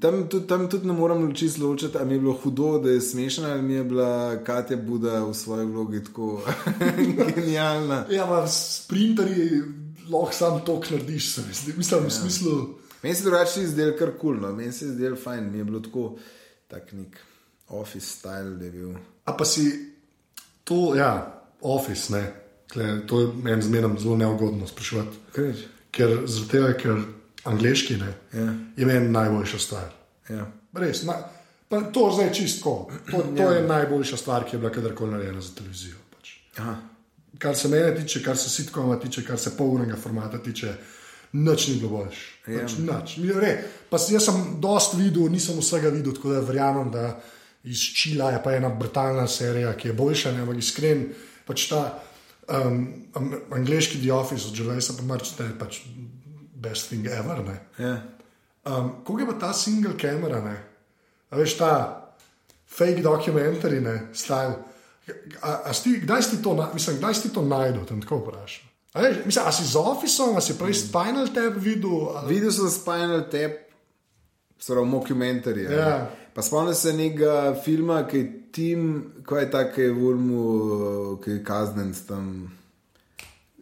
tam 0.00 0.28
tudi, 0.28 0.46
tam 0.46 0.68
tudi 0.70 0.86
ne 0.86 0.92
morem 0.92 1.34
čisto 1.34 1.66
ločiti, 1.66 1.98
ali 1.98 2.06
mi 2.06 2.14
je 2.14 2.20
bilo 2.20 2.32
hudo, 2.42 2.78
da 2.78 2.90
je 2.90 3.00
smešna, 3.00 3.48
ali 3.48 3.62
mi 3.62 3.74
je 3.74 3.84
bila 3.84 4.36
Katja 4.44 4.76
Buda 4.76 5.24
v 5.24 5.34
svoji 5.34 5.66
vlogi 5.66 6.04
tako 6.04 6.42
genialna. 7.34 8.04
Ja, 8.10 8.26
pa 8.26 8.46
sprinterji 8.46 9.62
lahko 10.10 10.32
sam 10.32 10.60
to 10.64 10.80
narediš, 10.90 11.34
se 11.34 11.42
mi 11.48 11.54
zdi. 11.54 11.74
Mislim, 11.76 12.04
v 12.04 12.10
smislu. 12.10 12.68
Meni 13.02 13.14
se 13.14 13.22
drugače 13.22 13.66
zdel 13.66 13.96
kar 13.98 14.10
kul, 14.10 14.18
cool, 14.20 14.40
no. 14.40 14.52
meni 14.52 14.72
se 14.72 14.84
je 14.84 14.92
zdel 14.92 15.16
fajn, 15.16 15.50
mi 15.52 15.58
je 15.58 15.64
bilo 15.64 15.80
tako, 15.80 16.16
tak 16.68 16.92
nek 16.92 17.18
office 17.68 18.06
style, 18.06 18.56
da 18.58 18.64
je 18.64 18.70
bil. 18.70 18.94
A 19.24 19.36
pa 19.36 19.44
si 19.44 19.95
to, 20.66 20.94
ja, 20.98 21.12
office, 21.62 22.10
ne. 22.12 22.24
Tle, 22.66 23.06
to 23.06 23.20
je 23.20 23.28
meni 23.38 23.62
zmeraj 23.62 23.90
zelo 23.98 24.16
neugodno 24.16 24.66
sprašovati. 24.66 25.16
Krič. 25.32 25.56
Ker, 25.90 26.16
zaradi 26.26 26.50
tega, 26.50 26.72
ker 26.74 26.96
angliški 27.46 27.96
ne, 27.96 28.10
Ja. 28.34 28.46
je 28.76 28.86
meni 28.86 29.08
najboljša 29.08 29.58
stvar. 29.58 29.86
Ja. 30.28 30.48
Res, 30.74 31.04
na, 31.06 31.14
pa 31.68 31.80
to 31.88 32.10
zdaj 32.12 32.32
čistko. 32.32 32.90
To, 33.10 33.22
to 33.36 33.46
je 33.52 33.62
najboljša 33.62 34.16
stvar, 34.16 34.44
ki 34.44 34.56
je 34.56 34.60
bila 34.60 34.72
kadarkoli 34.72 35.12
narejena 35.12 35.40
za 35.40 35.54
televizijo. 35.54 35.96
Pač. 36.10 36.34
Aha. 36.58 36.74
Kar 37.38 37.56
se 37.56 37.68
mene 37.68 37.94
tiče, 37.96 38.22
kar 38.22 38.36
se 38.36 38.50
sitkoma 38.50 38.98
tiče, 38.98 39.24
kar 39.24 39.38
se 39.38 39.56
polnega 39.56 39.96
formata 39.96 40.38
tiče, 40.38 40.74
nič 41.32 41.68
ni 41.68 41.74
bilo 41.74 41.90
boljš. 41.90 42.20
Pač, 42.46 42.76
nič. 42.78 43.16
Mi- 43.16 43.32
re, 43.32 43.54
Pa 43.90 43.96
jaz 44.02 44.24
sem 44.24 44.56
dost 44.60 44.94
videl, 44.98 45.28
nisem 45.30 45.58
vsega 45.58 45.88
videl, 45.88 46.12
tako 46.12 46.32
da 46.32 46.40
verjamem, 46.40 46.90
da 46.90 47.20
iz 47.66 47.82
Čila 47.96 48.30
je 48.30 48.42
pa 48.44 48.54
ena 48.54 48.68
brutalna 48.70 49.26
serija, 49.26 49.72
ki 49.74 49.88
je 49.88 49.94
boljša, 49.94 50.32
ne, 50.32 50.40
ampak 50.40 50.58
iskren, 50.58 51.08
pač 51.46 51.68
ta 51.68 51.80
um, 52.48 52.84
angliški 53.50 53.98
The 53.98 54.12
Office 54.14 54.48
od 54.48 54.54
Železa, 54.54 54.94
pa 54.98 55.02
marč, 55.02 55.32
da 55.38 55.44
je 55.44 55.56
pač 55.58 55.80
best 56.54 56.88
thing 56.88 57.06
ever. 57.06 57.42
Ne. 57.44 57.56
Ja. 57.78 57.96
Um, 58.64 58.92
Kako 59.02 59.18
je 59.20 59.26
pa 59.26 59.38
ta 59.40 59.52
single 59.52 59.96
kamera, 59.98 60.40
ne? 60.40 60.56
A 61.30 61.36
veš 61.36 61.56
ta 61.58 61.72
fake 62.66 63.02
dokumentari, 63.02 63.80
ne, 63.80 64.08
style. 64.14 64.56
A, 65.42 65.70
a 65.70 65.72
sti, 65.72 66.00
kdaj 66.02 66.22
si 66.22 66.42
to, 66.42 66.54
na- 66.54 66.70
mislim, 66.74 66.96
kdaj 66.98 67.14
si 67.14 67.30
to 67.30 67.42
najdel, 67.42 67.84
tam 67.86 68.00
tako 68.02 68.16
vprašam? 68.24 68.64
A, 68.92 69.00
veš, 69.00 69.16
mislim, 69.24 69.44
a 69.46 69.52
si 69.52 69.66
z 69.66 69.76
Officeom, 69.76 70.36
a 70.36 70.40
si 70.40 70.54
prej 70.58 70.74
Spinal 70.74 71.28
Tap 71.28 71.58
videl? 71.58 72.10
A, 72.16 72.24
Videl 72.26 72.50
sem 72.50 72.70
Spinal 72.70 73.26
Tap, 73.30 73.52
zelo 74.62 74.84
mockumentary. 74.84 75.66
Ja. 75.70 76.06
Pa 76.36 76.42
spomnim 76.42 76.74
se 76.74 76.92
nekega 76.92 77.34
filma, 77.56 78.02
ki 78.04 78.18
je 78.18 78.26
Tim, 78.52 78.82
kaj 79.22 79.42
je 79.42 79.50
ta, 79.50 79.62
ki 79.66 79.80
je 79.82 79.92
v 79.92 80.02
Urmu, 80.04 80.42
ki 81.18 81.30
je 81.30 81.42
kaznen 81.42 81.94
tam. 82.04 82.28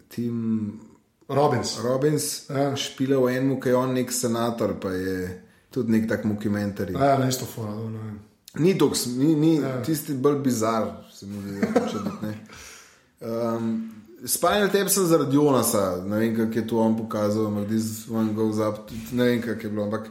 Tim, 0.09 0.81
Robins. 1.29 1.79
Robins, 1.81 2.49
Ja. 2.51 2.77
špila 2.77 3.18
v 3.18 3.29
enem, 3.31 3.61
ki 3.61 3.68
je 3.68 3.77
on 3.77 3.93
nek 3.93 4.12
senator, 4.12 4.75
pa 4.75 4.91
je 4.91 5.41
tudi 5.70 5.93
nek 5.93 6.09
tak 6.09 6.22
dokumentarij. 6.25 6.95
Ja, 6.95 7.18
na 7.18 7.29
isto 7.29 7.47
fora. 7.47 7.70
no, 7.70 7.89
ne 7.89 7.99
vem. 7.99 8.18
Ni 8.57 8.75
toks, 8.75 9.07
ni, 9.09 9.35
ni 9.35 9.57
Ja. 9.57 9.83
tisti 9.83 10.14
bolj 10.14 10.39
bizar, 10.39 10.85
se 11.12 11.27
mi 11.27 11.41
zdi, 11.41 11.66
hoče 11.68 11.99
biti. 12.01 12.22
ne. 12.22 12.35
Um, 13.20 13.91
Spinal 14.25 14.68
tap 14.68 14.89
sem 14.89 15.07
zaradi 15.07 15.37
Jonasa, 15.37 16.03
ne 16.03 16.18
vem, 16.18 16.37
kako 16.37 16.55
je 16.55 16.66
to 16.66 16.79
on 16.79 16.97
pokazal, 16.97 17.47
one 18.11 18.33
goes 18.33 18.59
up, 18.59 18.87
tudi 18.89 19.12
ne 19.12 19.25
vem, 19.25 19.43
kako 19.43 19.61
je 19.61 19.70
bilo. 19.70 19.85
Ampak 19.85 20.07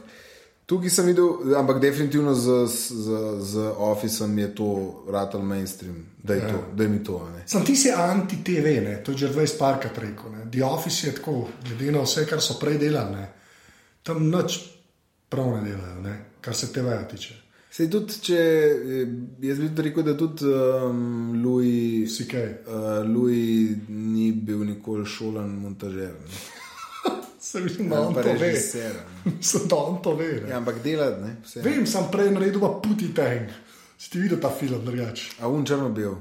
tukaj 0.66 0.90
sem 0.90 1.06
videl, 1.06 1.28
ampak 1.56 1.80
definitivno 1.80 2.34
z, 2.34 2.66
z, 2.66 3.08
z 3.40 3.56
Officeom 3.76 4.38
je 4.38 4.54
to 4.54 4.68
ratal 5.08 5.42
mainstream, 5.42 6.06
da 6.22 6.34
je, 6.34 6.40
Ja. 6.40 6.48
to, 6.48 6.64
da 6.76 6.82
je 6.82 6.88
mi 6.88 7.04
to. 7.04 7.28
Ne. 7.36 7.42
Sam 7.46 7.64
ti 7.64 7.76
si 7.76 7.90
anti-TV, 7.92 8.80
ne? 8.84 9.02
to 9.04 9.12
je 9.12 9.18
že 9.18 9.32
20 9.32 9.58
parkrat 9.58 9.98
rekel. 9.98 10.32
Ne? 10.32 10.50
The 10.50 10.64
Office 10.64 11.06
je 11.06 11.14
tako, 11.14 11.48
glede 11.68 11.92
na 11.92 12.02
vse, 12.02 12.26
kar 12.26 12.40
so 12.40 12.58
prej 12.60 12.78
delali, 12.78 13.12
ne? 13.12 13.28
tam 14.02 14.28
noč 14.30 14.58
prav 15.28 15.46
ne 15.56 15.70
delajo, 15.70 16.00
ne? 16.02 16.18
kar 16.40 16.54
se 16.54 16.72
TV-ja 16.72 17.08
tiče. 17.08 17.34
Sej 17.74 17.88
tudi, 17.90 18.14
če 18.22 18.38
eh, 18.38 19.14
jaz 19.42 19.58
bi 19.58 19.82
rekel, 19.82 20.04
da 20.06 20.12
tudi 20.14 20.46
um, 20.46 21.32
Louis, 21.42 22.06
uh, 22.06 23.02
Louis 23.02 23.74
ni 23.88 24.28
bil 24.32 24.62
nikoli 24.64 25.06
šolan 25.06 25.48
montažer. 25.58 26.12
ne. 26.14 26.53
Se 27.54 27.60
vidim, 27.62 27.88
da 27.88 28.00
on 28.02 28.14
Pa 28.14 28.22
to 28.22 28.32
ve. 28.34 28.38
režiser, 28.50 28.94
ne. 29.24 29.32
Mislim, 29.38 29.68
da 29.70 29.76
on 29.76 30.00
to 30.02 30.14
ve. 30.18 30.30
ne. 30.42 30.50
Ja, 30.50 30.56
ampak 30.58 30.82
delati, 30.82 31.22
ne, 31.22 31.36
vse. 31.44 31.62
Vem, 31.62 31.86
sem 31.86 32.08
prej 32.10 32.30
naredil 32.34 32.60
pa 32.60 32.72
puti 32.82 33.12
tang. 33.14 33.46
Si 33.98 34.10
ti 34.10 34.18
videl 34.18 34.40
ta 34.42 34.50
film 34.50 34.82
drugače? 34.84 35.36
A 35.40 35.48
un 35.48 35.62
črno 35.64 35.88
bil. 35.88 36.16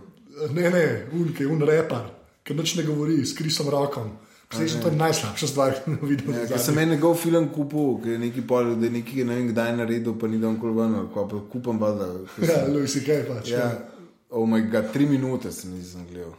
Ne, 0.53 0.69
ne, 0.69 0.83
un, 1.13 1.31
ki 1.33 1.43
je 1.43 1.49
un 1.49 1.61
repar, 1.61 2.05
ki 2.45 2.53
noč 2.53 2.75
ne 2.77 2.83
govori, 2.83 3.17
s 3.25 3.33
krisom 3.33 3.69
rokom. 3.69 4.11
To 4.53 4.61
je 4.61 4.91
najslabša 4.93 5.47
stvar, 5.47 5.71
ki 5.73 5.81
sem 5.83 5.95
jo 5.97 6.07
videl. 6.07 6.35
Ja, 6.51 6.57
sem 6.61 6.77
en 6.77 6.89
njegov 6.89 7.15
film 7.17 7.47
kupil, 7.49 7.95
ki 8.03 8.09
je 8.09 8.19
neki 8.21 8.41
pol, 8.45 8.75
da 8.77 8.85
je 8.85 8.91
neki 8.93 9.23
ne 9.25 9.35
vem 9.35 9.47
kdaj 9.49 9.71
naredil, 9.77 10.13
pa 10.13 10.27
ni 10.29 10.37
dal 10.37 10.53
nikoli 10.53 10.75
ven, 10.77 10.93
ali 10.95 11.09
pa 11.09 11.25
kupam 11.49 11.79
pa 11.79 11.89
da. 11.91 12.11
ko 12.35 12.45
Ja, 12.45 12.59
sem- 12.59 12.73
Louis 12.73 12.93
kaj 13.05 13.23
pač. 13.25 13.49
Ja, 13.49 13.71
oh 14.29 14.45
moj 14.45 14.61
bog, 14.69 14.91
tri 14.93 15.05
minute 15.09 15.49
sem 15.51 15.73
nisem 15.73 16.05
gledal. 16.05 16.35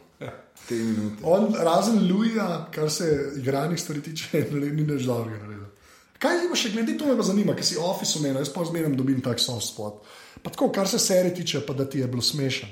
Tri 0.65 0.77
minute. 0.77 1.21
On, 1.23 1.49
razen 1.53 1.99
Luija, 2.07 2.67
kar 2.73 2.91
se 2.91 3.09
igranih 3.37 3.79
stvari 3.79 4.01
tiče, 4.01 4.43
ne, 4.55 4.71
ni 4.73 4.87
več 4.87 5.05
dobrega 5.05 5.43
naredil. 5.43 5.71
Kaj 6.21 6.45
ima 6.45 6.57
še 6.57 6.71
glede 6.73 6.95
to, 6.97 7.07
me 7.09 7.17
pa 7.19 7.25
zanima, 7.27 7.53
ker 7.57 7.67
si 7.67 7.77
Office 7.77 8.17
omenil, 8.19 8.39
jaz 8.39 8.53
pa 8.53 8.63
zmeraj 8.65 8.95
dobim 8.97 9.19
tak 9.21 9.41
soft 9.43 9.67
spot. 9.67 10.05
Pa 10.41 10.53
tako, 10.53 10.71
kar 10.73 10.87
se 10.87 10.99
serije 10.99 11.35
tiče, 11.41 11.65
pa 11.67 11.75
da 11.75 11.85
ti 11.89 11.99
je 11.99 12.07
bilo 12.07 12.23
smešen. 12.23 12.71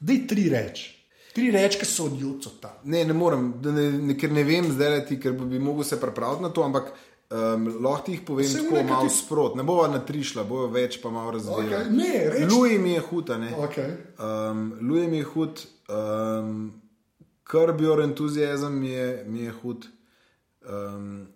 Dej 0.00 0.24
tri 0.28 0.48
reči. 0.52 0.88
Tri 1.30 1.52
reči, 1.54 1.78
ki 1.78 1.86
so 1.86 2.08
od 2.10 2.18
jutra. 2.18 2.72
Ne, 2.90 3.04
ne 3.06 3.14
morem, 3.14 3.52
ne, 3.62 3.86
ne, 4.10 4.16
ker 4.18 4.32
ne 4.34 4.42
vem 4.44 4.66
zdaj, 4.72 5.04
ti, 5.06 5.20
ker 5.22 5.36
bi 5.38 5.62
mogel 5.62 5.86
se 5.86 6.00
pripraviti 6.00 6.42
na 6.42 6.50
to, 6.50 6.64
ampak 6.66 6.90
um, 7.30 7.76
lahko 7.80 8.02
ti 8.02 8.12
jih 8.12 8.20
povem 8.22 8.46
tako 8.48 8.64
nekaj 8.72 8.84
malo 8.86 9.08
ti- 9.08 9.14
sprot. 9.16 9.54
Ne 9.54 9.62
bova 9.64 9.88
na 9.88 9.98
tri 10.00 10.22
šla, 10.22 10.44
bojo 10.44 10.66
več, 10.68 11.00
pa 11.00 11.10
malo 11.10 11.30
razvijali. 11.30 11.68
Okay, 11.68 11.90
ne, 11.92 12.12
reči. 12.26 12.46
Louis 12.46 12.78
mi 12.78 12.90
je 12.90 13.00
huta, 13.02 13.38
ne. 13.38 13.50
Okay. 13.58 13.90
Um, 14.18 14.60
Louis 14.82 15.08
mi 15.08 15.16
je 15.16 15.24
hud, 15.24 15.62
um, 15.88 16.72
Curb 17.44 17.80
Your 17.80 18.02
Enthusiasm 18.02 18.72
mi 18.74 18.88
je, 18.88 19.24
mi 19.26 19.40
je 19.40 19.50
hud. 19.52 19.86
Um, 20.62 21.26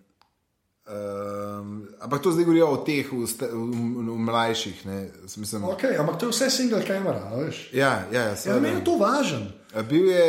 um, 0.87 1.69
ampak 1.99 2.21
to 2.21 2.31
zdaj 2.31 2.43
govorijo 2.43 2.67
o 2.69 2.77
teh, 2.79 3.07
v, 3.07 3.25
sta- 3.25 3.47
v, 3.47 3.57
v, 3.57 3.75
v 4.07 4.19
mlajših. 4.19 4.85
Ne, 4.85 4.99
Mislim, 5.37 5.63
Okay, 5.65 5.97
ampak 5.97 6.17
to 6.17 6.25
je 6.25 6.31
vse 6.31 6.49
single 6.51 6.81
kamera, 6.81 7.19
a 7.25 7.35
veš. 7.37 7.69
ja, 7.73 8.05
ja, 8.07 8.21
ja, 8.23 8.35
Ja, 8.45 8.59
meni 8.59 8.75
je 8.75 8.83
to 8.83 8.97
važen. 8.97 9.47
A 9.73 9.81
Bil 9.81 10.05
je 10.05 10.27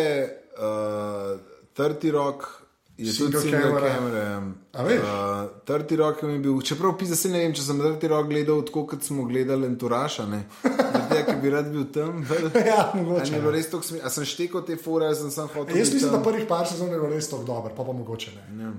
uh, 0.54 1.38
Trti 1.72 2.10
Rock. 2.10 2.65
Je 2.98 3.12
Single 3.12 3.40
tudi 3.40 3.50
single 3.50 3.70
camera. 3.70 3.94
kamera. 3.94 4.52
A 4.72 4.82
veš? 4.82 5.00
Uh, 5.00 5.50
Trti 5.64 5.96
Rock 5.96 6.22
mi 6.22 6.32
je 6.32 6.38
bil, 6.38 6.60
čeprav 6.64 6.94
pisa 6.98 7.16
se 7.16 7.28
ne 7.28 7.42
vem, 7.42 7.52
če 7.54 7.62
sem 7.62 7.80
Trti 7.80 8.08
Rock 8.08 8.30
gledal 8.30 8.62
tako, 8.64 8.86
kot 8.88 9.04
smo 9.04 9.26
gledali 9.28 9.68
Enturaša, 9.68 10.24
ne. 10.26 10.46
Zdaj, 10.62 11.24
ker 11.26 11.36
bi 11.42 11.52
rad 11.52 11.68
bil 11.72 11.84
tam. 11.92 12.24
Ja, 12.70 12.92
mogoče. 12.96 13.36
bilo 13.36 13.52
ja. 13.52 13.56
res 13.58 13.68
smisel? 13.68 14.00
A 14.00 14.10
sem 14.10 14.24
štekal 14.24 14.64
te 14.64 14.78
fore, 14.80 15.12
sem 15.14 15.30
sam 15.30 15.48
hotel. 15.52 15.76
Jaz 15.76 15.92
mislim, 15.92 16.10
da 16.10 16.22
tam? 16.22 16.24
prvih 16.30 16.48
par 16.48 16.64
sezon 16.68 16.88
je 16.88 16.96
bilo 16.96 17.12
res 17.12 17.28
tako 17.28 17.44
dobro, 17.44 17.74
pa 17.76 17.84
pa 17.84 17.92
mogoče 17.92 18.32
ne. 18.36 18.64
Ja. 18.64 18.72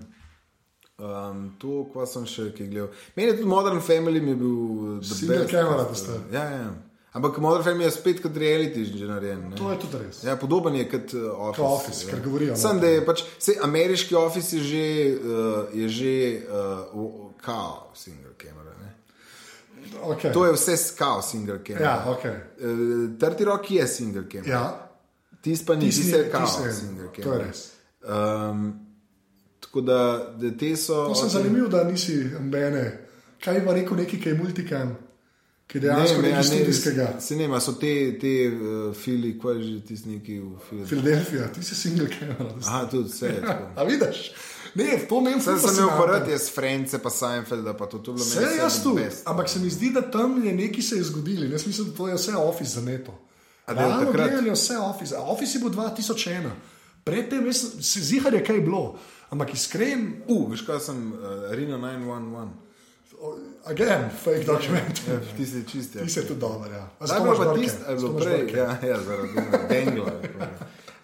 Um, 0.97 1.51
to, 1.61 1.83
kva 1.93 2.07
sem 2.09 2.25
še 2.25 2.49
kaj 2.57 2.71
gledal. 2.71 2.89
Meni 3.15 3.29
je 3.29 3.37
tudi 3.37 3.49
Modern 3.53 3.83
Family 3.85 4.17
mi 4.17 4.33
je 4.33 4.35
bil 4.41 4.57
Single 5.05 5.43
best. 5.43 5.51
camera, 5.53 5.83
da 5.85 5.93
ste. 5.95 6.17
Ja, 6.33 6.43
ja. 6.57 6.71
Ampak 7.17 7.37
Modern 7.37 7.63
Family 7.63 7.83
je 7.83 7.91
spet 7.91 8.21
kot 8.21 8.37
reality 8.37 8.85
že 8.87 9.05
narejen. 9.05 9.49
ne. 9.49 9.55
To 9.55 9.71
je 9.71 9.77
tudi 9.79 9.97
res. 9.97 10.21
Ja, 10.21 10.35
podoben 10.35 10.75
je 10.75 10.85
kot 10.85 11.13
uh, 11.13 11.21
Office. 11.41 11.57
Kot 11.57 11.71
Office, 11.71 12.05
ker 12.05 12.19
govorijo, 12.21 12.51
no. 12.51 12.57
Sam, 12.57 12.77
da 12.79 12.87
je 12.87 13.01
pač, 13.01 13.23
sej, 13.39 13.55
ameriški 13.61 14.15
Office 14.15 14.53
je 14.53 14.63
že, 14.63 14.85
uh, 15.15 15.25
je 15.73 15.89
že 15.89 16.13
uh, 16.45 17.01
kao 17.37 17.91
single 17.95 18.35
camera. 18.35 18.71
Ne? 18.75 18.93
Okay. 20.05 20.29
To 20.31 20.45
je 20.45 20.53
vse 20.53 20.75
kao 20.93 21.21
single 21.21 21.57
camera. 21.59 21.85
Ja, 21.85 22.05
okay. 22.07 22.35
Uh, 22.55 22.69
Trti 23.17 23.45
Rock 23.45 23.71
je 23.71 23.87
single 23.87 24.23
camera. 24.27 24.51
Ja, 24.51 24.65
Tis 25.41 25.65
pa 25.65 25.75
ni, 25.75 25.81
Tisti 25.81 26.01
ti 26.01 26.07
ni- 26.07 26.13
se 26.13 26.31
kao 26.31 26.47
je- 26.61 26.73
single 26.73 27.07
to 27.07 27.19
je 27.19 27.23
camera. 27.23 27.43
res. 27.43 27.71
Um, 28.03 28.73
tako 29.59 29.81
da, 29.81 29.99
da 30.35 30.51
te 30.53 30.75
so. 30.77 31.05
To 31.05 31.15
sem 31.15 31.29
zanimiv, 31.31 31.67
da 31.67 31.83
nisi 31.83 32.13
ambene. 32.35 33.07
Kaj 33.37 33.59
bi 33.59 33.65
pa 33.65 33.73
rekel 33.73 33.97
neki, 33.97 34.21
ki 34.21 34.29
je 34.29 34.35
multikam, 34.35 34.95
ki 35.67 35.79
dejansko 35.79 36.21
nekaj 36.21 36.43
studijskega. 36.43 37.07
Se 37.19 37.35
ne, 37.35 37.47
ma 37.47 37.59
so 37.59 37.73
te, 37.73 37.89
te 38.19 38.33
uh, 38.47 38.95
fili, 38.95 39.33
kaj 39.39 39.57
že 39.59 39.79
tisti 39.83 40.09
neki 40.09 40.39
v 40.39 40.59
filmu. 40.69 40.85
Filadelfija, 40.85 41.47
ti 41.53 41.63
si 41.63 41.75
single 41.75 42.07
kamera. 42.09 42.53
Aha, 42.65 42.85
tudi 42.85 43.09
vse. 43.09 43.33
A 43.77 43.83
vidiš? 43.83 44.31
Ne, 44.75 44.99
to 45.09 45.21
meni 45.21 45.41
Sem, 45.41 45.53
imel 45.53 45.61
fascinantno. 45.61 45.93
aparat, 45.95 46.27
jaz 46.29 46.49
France, 46.53 46.99
pa 46.99 47.09
Seinfelda, 47.09 47.73
pa 47.73 47.85
to, 47.85 47.97
to 47.97 48.11
je 48.11 48.15
bilo 48.15 48.25
Vse 48.25 48.57
jaz 48.57 48.83
tu, 48.83 48.93
best. 48.93 49.27
ampak 49.27 49.49
se 49.49 49.59
mi 49.59 49.69
zdi, 49.69 49.89
da 49.89 50.01
tam 50.03 50.37
je 50.45 50.53
nekaj 50.53 50.81
se 50.83 50.95
je 50.95 51.03
zgodilo. 51.03 51.45
Jaz 51.45 51.65
mislim, 51.67 51.87
da 51.87 51.97
to 51.97 52.07
je 52.07 52.15
vse 52.15 52.35
Office 52.35 52.71
za 52.71 52.81
neto. 52.81 53.15
A 53.65 53.73
da 53.73 53.81
je 53.81 53.85
od 53.85 53.91
Realno 53.91 54.05
takrat? 54.05 54.27
gledanje 54.29 54.47
je 54.47 54.53
vse 54.53 54.77
Office. 54.77 55.15
A 55.15 55.21
Office 55.23 55.57
je 55.57 55.61
bil 55.61 55.69
2001, 55.71 56.49
predtem 57.03 57.53
se 57.53 57.99
zihar 58.01 58.33
je 58.33 58.43
kaj 58.45 58.59
bilo. 58.59 58.99
Ampak 59.29 59.53
iskren, 59.53 60.21
U, 60.27 60.33
uh, 60.35 60.51
veš 60.51 60.61
kaj 60.61 60.79
sem, 60.79 61.11
uh, 61.11 61.19
Rino 61.51 61.77
911. 61.77 62.47
again, 63.65 64.09
fake 64.23 64.45
document. 64.45 65.01
Ja, 65.07 65.19
ti 65.37 65.45
si 65.45 65.63
čist. 65.71 65.95
Ja. 65.95 66.03
Ti 66.03 66.09
si 66.09 66.27
tudi 66.27 66.39
dober, 66.39 66.71
ja. 66.71 66.87
Imaš 66.99 67.37
pa 67.37 67.53
tisto, 67.53 67.83
a 67.87 67.91
je 67.91 67.97
imaš 67.97 68.23
prej, 68.23 68.57
ja, 68.57 68.77
ja, 68.83 68.99
zaradi 69.03 69.33
Dengla. 69.69 70.11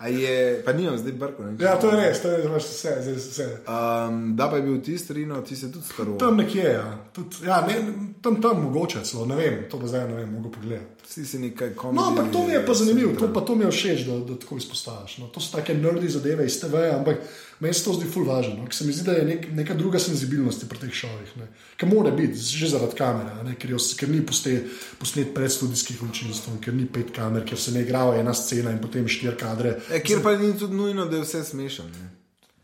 A 0.03 0.07
je, 0.07 0.63
pa 0.65 0.73
nimam 0.73 0.97
zdaj 0.97 1.11
brko. 1.11 1.43
Ne, 1.43 1.55
Ja, 1.59 1.79
to 1.79 1.87
je 1.87 1.95
res, 1.95 2.21
to 2.21 2.27
je 2.27 2.45
imaš 2.45 2.63
vse, 2.63 2.95
zdaj 3.01 3.13
vse. 3.15 3.45
Um, 3.67 4.35
da 4.35 4.49
pa 4.49 4.55
je 4.55 4.61
bil 4.61 4.81
tisti 4.81 5.13
Rino, 5.13 5.41
ti 5.41 5.55
se 5.55 5.71
tudi 5.71 5.85
staro. 5.85 6.17
Tam 6.19 6.37
nekje, 6.37 6.63
ja. 6.63 6.97
Tud, 7.13 7.35
ja 7.45 7.61
ne, 7.67 7.75
tam, 8.21 8.41
tam 8.41 8.63
mogoče 8.63 8.99
celo, 9.03 9.25
ne 9.25 9.35
vem, 9.35 9.61
to 9.71 9.79
pa 9.79 9.87
zdaj 9.87 10.07
ne 10.07 10.15
vem, 10.15 10.33
mogo 10.33 10.51
pogledati. 10.51 11.07
Vsi 11.07 11.25
si 11.25 11.39
nekaj 11.39 11.73
komedi. 11.75 12.01
No, 12.01 12.07
ampak 12.09 12.31
to 12.33 12.43
mi 12.43 12.53
je 12.53 12.65
pa 12.65 12.73
zanimivo, 12.73 13.13
to, 13.19 13.33
pa 13.33 13.41
to 13.41 13.55
mi 13.55 13.65
je 13.65 13.71
všeč, 13.71 14.05
da, 14.07 14.19
da 14.27 14.39
tako 14.39 14.57
izpostaviš. 14.57 15.17
No. 15.17 15.27
To 15.27 15.39
so 15.39 15.55
take 15.57 15.73
nerdi 15.73 16.09
zadeve 16.09 16.45
iz 16.45 16.59
TV, 16.59 16.83
ampak 16.95 17.23
meni 17.63 17.73
se 17.73 17.83
to 17.85 17.93
zdi 17.95 18.09
ful 18.11 18.25
važno. 18.27 18.57
No. 18.59 18.65
ker 18.67 18.75
Se 18.75 18.85
mi 18.85 18.93
zdi, 18.93 19.05
da 19.07 19.13
je 19.15 19.25
nek, 19.25 19.45
neka 19.55 19.75
druga 19.79 19.99
senzibilnost 19.99 20.65
pri 20.69 20.79
teh 20.81 20.93
šovih. 20.93 21.29
ne. 21.39 21.47
Ker 21.79 21.89
mora 21.89 22.11
biti, 22.11 22.39
že 22.39 22.69
zaradi 22.73 22.97
kamere, 22.99 23.37
ne, 23.47 23.55
ker, 23.59 23.71
jo, 23.71 23.79
ker 23.99 24.11
ni 24.11 24.19
poste, 24.25 24.57
posnet 24.99 25.31
predstudijskih 25.35 26.01
občinstv, 26.03 26.57
ker 26.63 26.75
ni 26.75 26.85
pet 26.85 27.13
kamer, 27.15 27.45
ker 27.47 27.59
se 27.59 27.71
ne 27.71 27.85
igra 27.87 28.03
ena 28.19 28.33
scena 28.35 28.73
in 28.75 28.81
potem 28.83 29.07
štiri 29.07 29.37
kadre. 29.39 29.77
E, 29.89 30.03
kjer 30.03 30.19
pa 30.25 30.35
ni 30.35 30.51
tudi 30.59 30.75
nujno, 30.75 31.07
da 31.07 31.21
je 31.21 31.23
vse 31.23 31.43
smešno. 31.53 31.87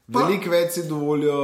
Veliko 0.10 0.50
več 0.52 0.74
si 0.76 0.84
dovolijo, 0.89 1.41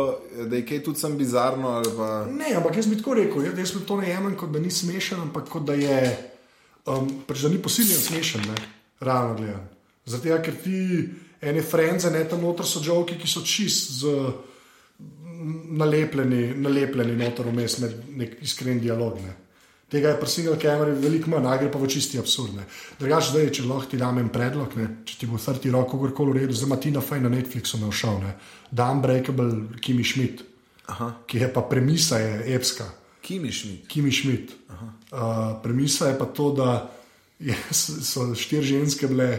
da 0.50 0.58
je 0.58 0.66
kaj 0.66 0.82
tudi 0.88 1.00
sem 1.00 1.16
bizarno. 1.18 1.78
Pa... 1.98 2.10
Ne, 2.28 2.56
ampak 2.58 2.80
jaz 2.82 2.90
bi 2.90 2.98
tako 3.00 3.14
rekel, 3.20 3.46
jaz, 3.46 3.60
jaz 3.62 3.76
bi 3.78 3.86
to 3.88 4.00
ne 4.02 4.10
jemljem 4.10 4.40
kot 4.42 4.52
da 4.52 4.60
ni 4.60 4.72
smešen, 4.74 5.22
ampak 5.28 5.48
kot 5.54 5.68
da 5.68 5.78
je, 5.78 6.00
um, 6.90 7.08
pač 7.30 7.46
da 7.46 7.54
ni 7.54 7.62
posiljen 7.62 8.02
smešen, 8.02 8.50
ne, 8.50 8.58
realno 9.06 9.38
gledano. 9.38 9.70
Zato, 10.06 10.34
ker 10.44 10.58
ti 10.64 10.80
ene 11.42 11.62
frenze, 11.62 12.12
ne 12.12 12.24
tam 12.30 12.42
noter 12.42 12.68
so 12.68 12.84
žovki, 12.84 13.18
ki 13.20 13.28
so 13.28 13.44
čist 13.46 14.00
z 14.02 14.14
nalepljeni, 15.78 16.54
nalepljeni 16.58 17.18
noter 17.20 17.50
vmes 17.50 17.80
med 17.84 17.98
nek 18.18 18.38
iskren 18.46 18.80
dialog. 18.80 19.20
Ne. 19.22 19.36
Tega 19.92 20.10
je 20.10 20.20
pri 20.20 20.30
single 20.30 20.58
kameri 20.60 20.96
veliko 20.98 21.30
manj, 21.30 21.60
gre 21.62 21.70
pa 21.72 21.80
v 21.80 21.88
čisti 21.92 22.18
absurdne. 22.18 22.66
Drugač, 23.00 23.30
zdaj, 23.30 23.52
če 23.54 23.68
lahko 23.70 23.92
ti 23.92 24.00
dam 24.02 24.18
en 24.18 24.32
predlog, 24.34 24.74
ne, 24.80 24.88
če 25.06 25.20
ti 25.22 25.30
bo 25.30 25.38
30 25.38 25.70
rok, 25.76 25.92
kogorkoli 25.92 26.34
v 26.34 26.42
redu, 26.42 26.58
zdaj 26.58 26.70
ima 26.72 26.80
Tina 26.82 27.04
Fey 27.06 27.22
na 27.22 27.30
Netflixu 27.30 27.78
me 27.80 27.92
všel, 27.94 28.18
ne, 28.24 28.34
The 28.72 28.88
Unbreakable 28.96 29.80
Kimi 29.86 30.04
Schmidt, 30.04 30.42
Aha, 30.90 31.12
ki 31.30 31.40
je 31.42 31.50
pa 31.54 31.62
premisa 31.70 32.18
je 32.22 32.56
epska. 32.56 32.90
Kimi 33.22 33.54
Schmidt. 33.54 33.88
Kimi 33.90 34.12
Schmidt. 34.14 34.54
Uh, 34.70 35.56
premisa 35.64 36.10
je 36.10 36.18
pa 36.18 36.26
to, 36.26 36.52
da 36.58 36.70
je, 37.40 37.56
so 37.72 38.34
štiri 38.34 38.66
ženske 38.76 39.08
bile 39.08 39.30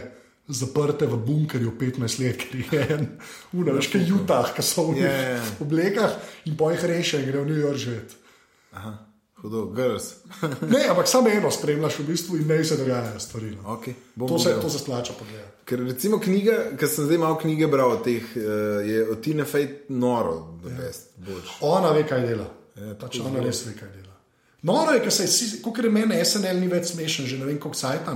zaprte 0.47 1.05
v 1.07 1.17
bunkerju 1.17 1.71
15 1.79 2.19
let, 2.23 2.37
ker 2.39 2.61
je 2.73 2.85
en, 2.95 3.07
unaš, 3.53 3.89
kaj 3.91 4.05
jutah, 4.07 4.53
ki 4.55 4.63
so 4.63 4.87
v 4.91 5.01
Ja, 5.01 5.11
ja, 5.11 5.29
ja. 5.37 5.43
oblekah 5.59 6.15
in 6.45 6.55
po 6.57 6.71
jih 6.71 6.83
reše 6.87 7.19
in 7.21 7.27
gre 7.31 7.41
v 7.43 7.49
New 7.51 7.59
York 7.59 7.77
živeti. 7.77 8.15
Hudo, 9.41 9.65
girls. 9.75 10.15
Ne, 10.73 10.87
ampak 10.89 11.07
samo 11.07 11.29
eno 11.29 11.51
spremljaš 11.51 11.99
v 11.99 12.05
bistvu 12.07 12.37
in 12.37 12.47
ne 12.47 12.63
se 12.65 12.77
dogajajo 12.77 13.19
stvari. 13.19 13.51
No. 13.55 13.77
Okay, 13.77 13.93
To 14.27 14.39
se, 14.39 14.55
to 14.61 14.69
se 14.69 14.79
splača 14.79 15.13
pogledati. 15.19 15.61
Ker 15.65 15.79
recimo 15.79 16.19
knjiga, 16.19 16.55
ker 16.79 16.89
sem 16.89 17.05
zdaj 17.05 17.17
malo 17.17 17.37
knjige 17.37 17.67
bral 17.67 17.99
teh, 18.03 18.23
eh, 18.35 18.41
je 18.87 19.09
od 19.11 19.21
Tina 19.21 19.45
Fey 19.45 19.67
noro, 19.89 20.57
da 20.63 20.69
best, 20.69 21.11
boljš. 21.17 21.57
Ona 21.61 21.91
ve, 21.91 22.07
kaj 22.07 22.21
dela. 22.27 22.47
Ja, 22.75 22.95
pač 22.95 23.19
ona 23.19 23.43
res 23.43 23.65
ve, 23.65 23.75
kaj 23.77 23.89
dela. 23.93 24.15
Noro 24.61 24.91
je, 24.95 25.03
ker 25.05 25.13
se 25.13 25.23
je, 25.29 25.61
kot 25.61 25.77
je 25.83 25.89
meni 25.89 26.17
SNL 26.25 26.57
ni 26.59 26.67
več 26.67 26.95
smešen, 26.95 27.25
že 27.29 27.37
ne 27.37 27.45
vem 27.45 27.59
koliko 27.59 27.77
sajta. 27.77 28.15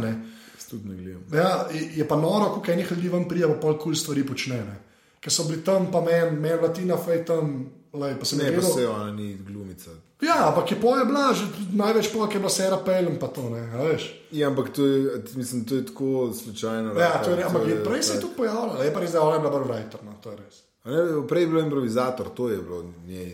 Ne. 0.73 0.79
Tudi 0.79 0.89
ne 0.89 0.95
gledam. 0.95 1.23
Ja, 1.33 1.49
je 1.71 1.91
je 1.95 2.07
pa 2.07 2.15
noro, 2.17 2.49
koliko 2.51 2.71
enih 2.71 2.91
ljudi 2.91 3.09
vam 3.09 3.25
prija, 3.25 3.47
pa 3.47 3.53
pol 3.55 3.77
kul 3.77 3.95
stvari 3.95 4.23
počne. 4.23 4.55
Ne. 4.57 4.77
Ker 5.19 5.31
so 5.31 5.43
bili 5.43 5.61
tam, 5.61 5.91
pa 5.91 6.01
meni, 6.01 6.39
meni 6.39 6.61
Latina 6.61 6.97
Fej 6.97 7.25
tam, 7.25 7.51
lej, 7.93 8.15
pa 8.15 8.25
sem 8.25 8.39
Ne, 8.39 8.45
pa 8.45 8.51
gledal- 8.53 8.73
se 8.73 8.87
ona 8.89 9.11
ni 9.11 9.35
glumica. 9.37 9.91
Ja, 10.21 10.47
ampak 10.47 10.71
je 10.71 10.77
poje 10.77 11.05
bila, 11.05 11.33
že 11.33 11.45
največ 11.73 12.07
poje, 12.07 12.29
je 12.29 12.39
bila 12.39 12.49
Sera 12.51 12.77
Pelem, 12.79 13.17
pa 13.17 13.27
to 13.27 13.49
ne, 13.49 13.61
a 13.69 13.83
veš. 13.83 14.03
Ja, 14.31 14.47
ampak 14.47 14.69
to 14.69 14.85
je, 14.85 14.99
mislim, 15.35 15.65
to 15.65 15.75
je 15.75 15.85
tako 15.85 16.09
slučajno. 16.33 16.93
Ja, 16.95 17.17
to 17.17 17.29
je, 17.29 17.35
ratalo, 17.35 17.47
ampak 17.49 17.63
je, 17.63 17.75
je- 17.75 17.83
prej 17.83 18.03
se 18.03 18.11
je 18.11 18.15
to 18.15 18.21
tudi 18.23 18.37
pojavljala, 18.37 18.83
je 18.83 18.93
pa 18.93 18.99
res, 18.99 19.11
da 19.11 19.17
je 19.17 19.23
ona 19.23 19.39
bila 19.39 19.51
bolj 19.51 19.67
writer, 19.67 19.99
no, 20.01 20.13
to 20.15 20.31
je 20.31 20.37
res. 20.37 20.55
Ne, 20.85 20.97
prej 21.27 21.41
je 21.41 21.47
bil 21.47 21.59
improvizator, 21.59 22.29
to 22.31 22.49
je 22.49 22.57
bilo 22.59 22.79
njej. 23.03 23.31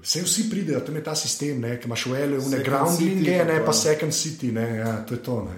Vse 0.00 0.22
vsi 0.22 0.50
pridejo, 0.50 0.80
tam 0.80 0.94
je 0.94 1.02
ta 1.02 1.14
sistem, 1.16 1.60
ne, 1.60 1.74
ki 1.76 1.86
imaš 1.86 2.06
v 2.06 2.14
L-u, 2.16 2.36
ne 2.36 2.40
Second 2.42 2.64
groundlinge, 2.64 3.14
City, 3.20 3.44
ne 3.44 3.56
pa 3.56 3.60
pa 3.60 3.66
pa- 3.66 3.72
second 3.74 4.12
city, 4.12 4.52
ne, 4.52 4.76
ja, 4.76 4.96
to 5.00 5.14
je 5.14 5.20
to. 5.20 5.42
Ne. 5.42 5.56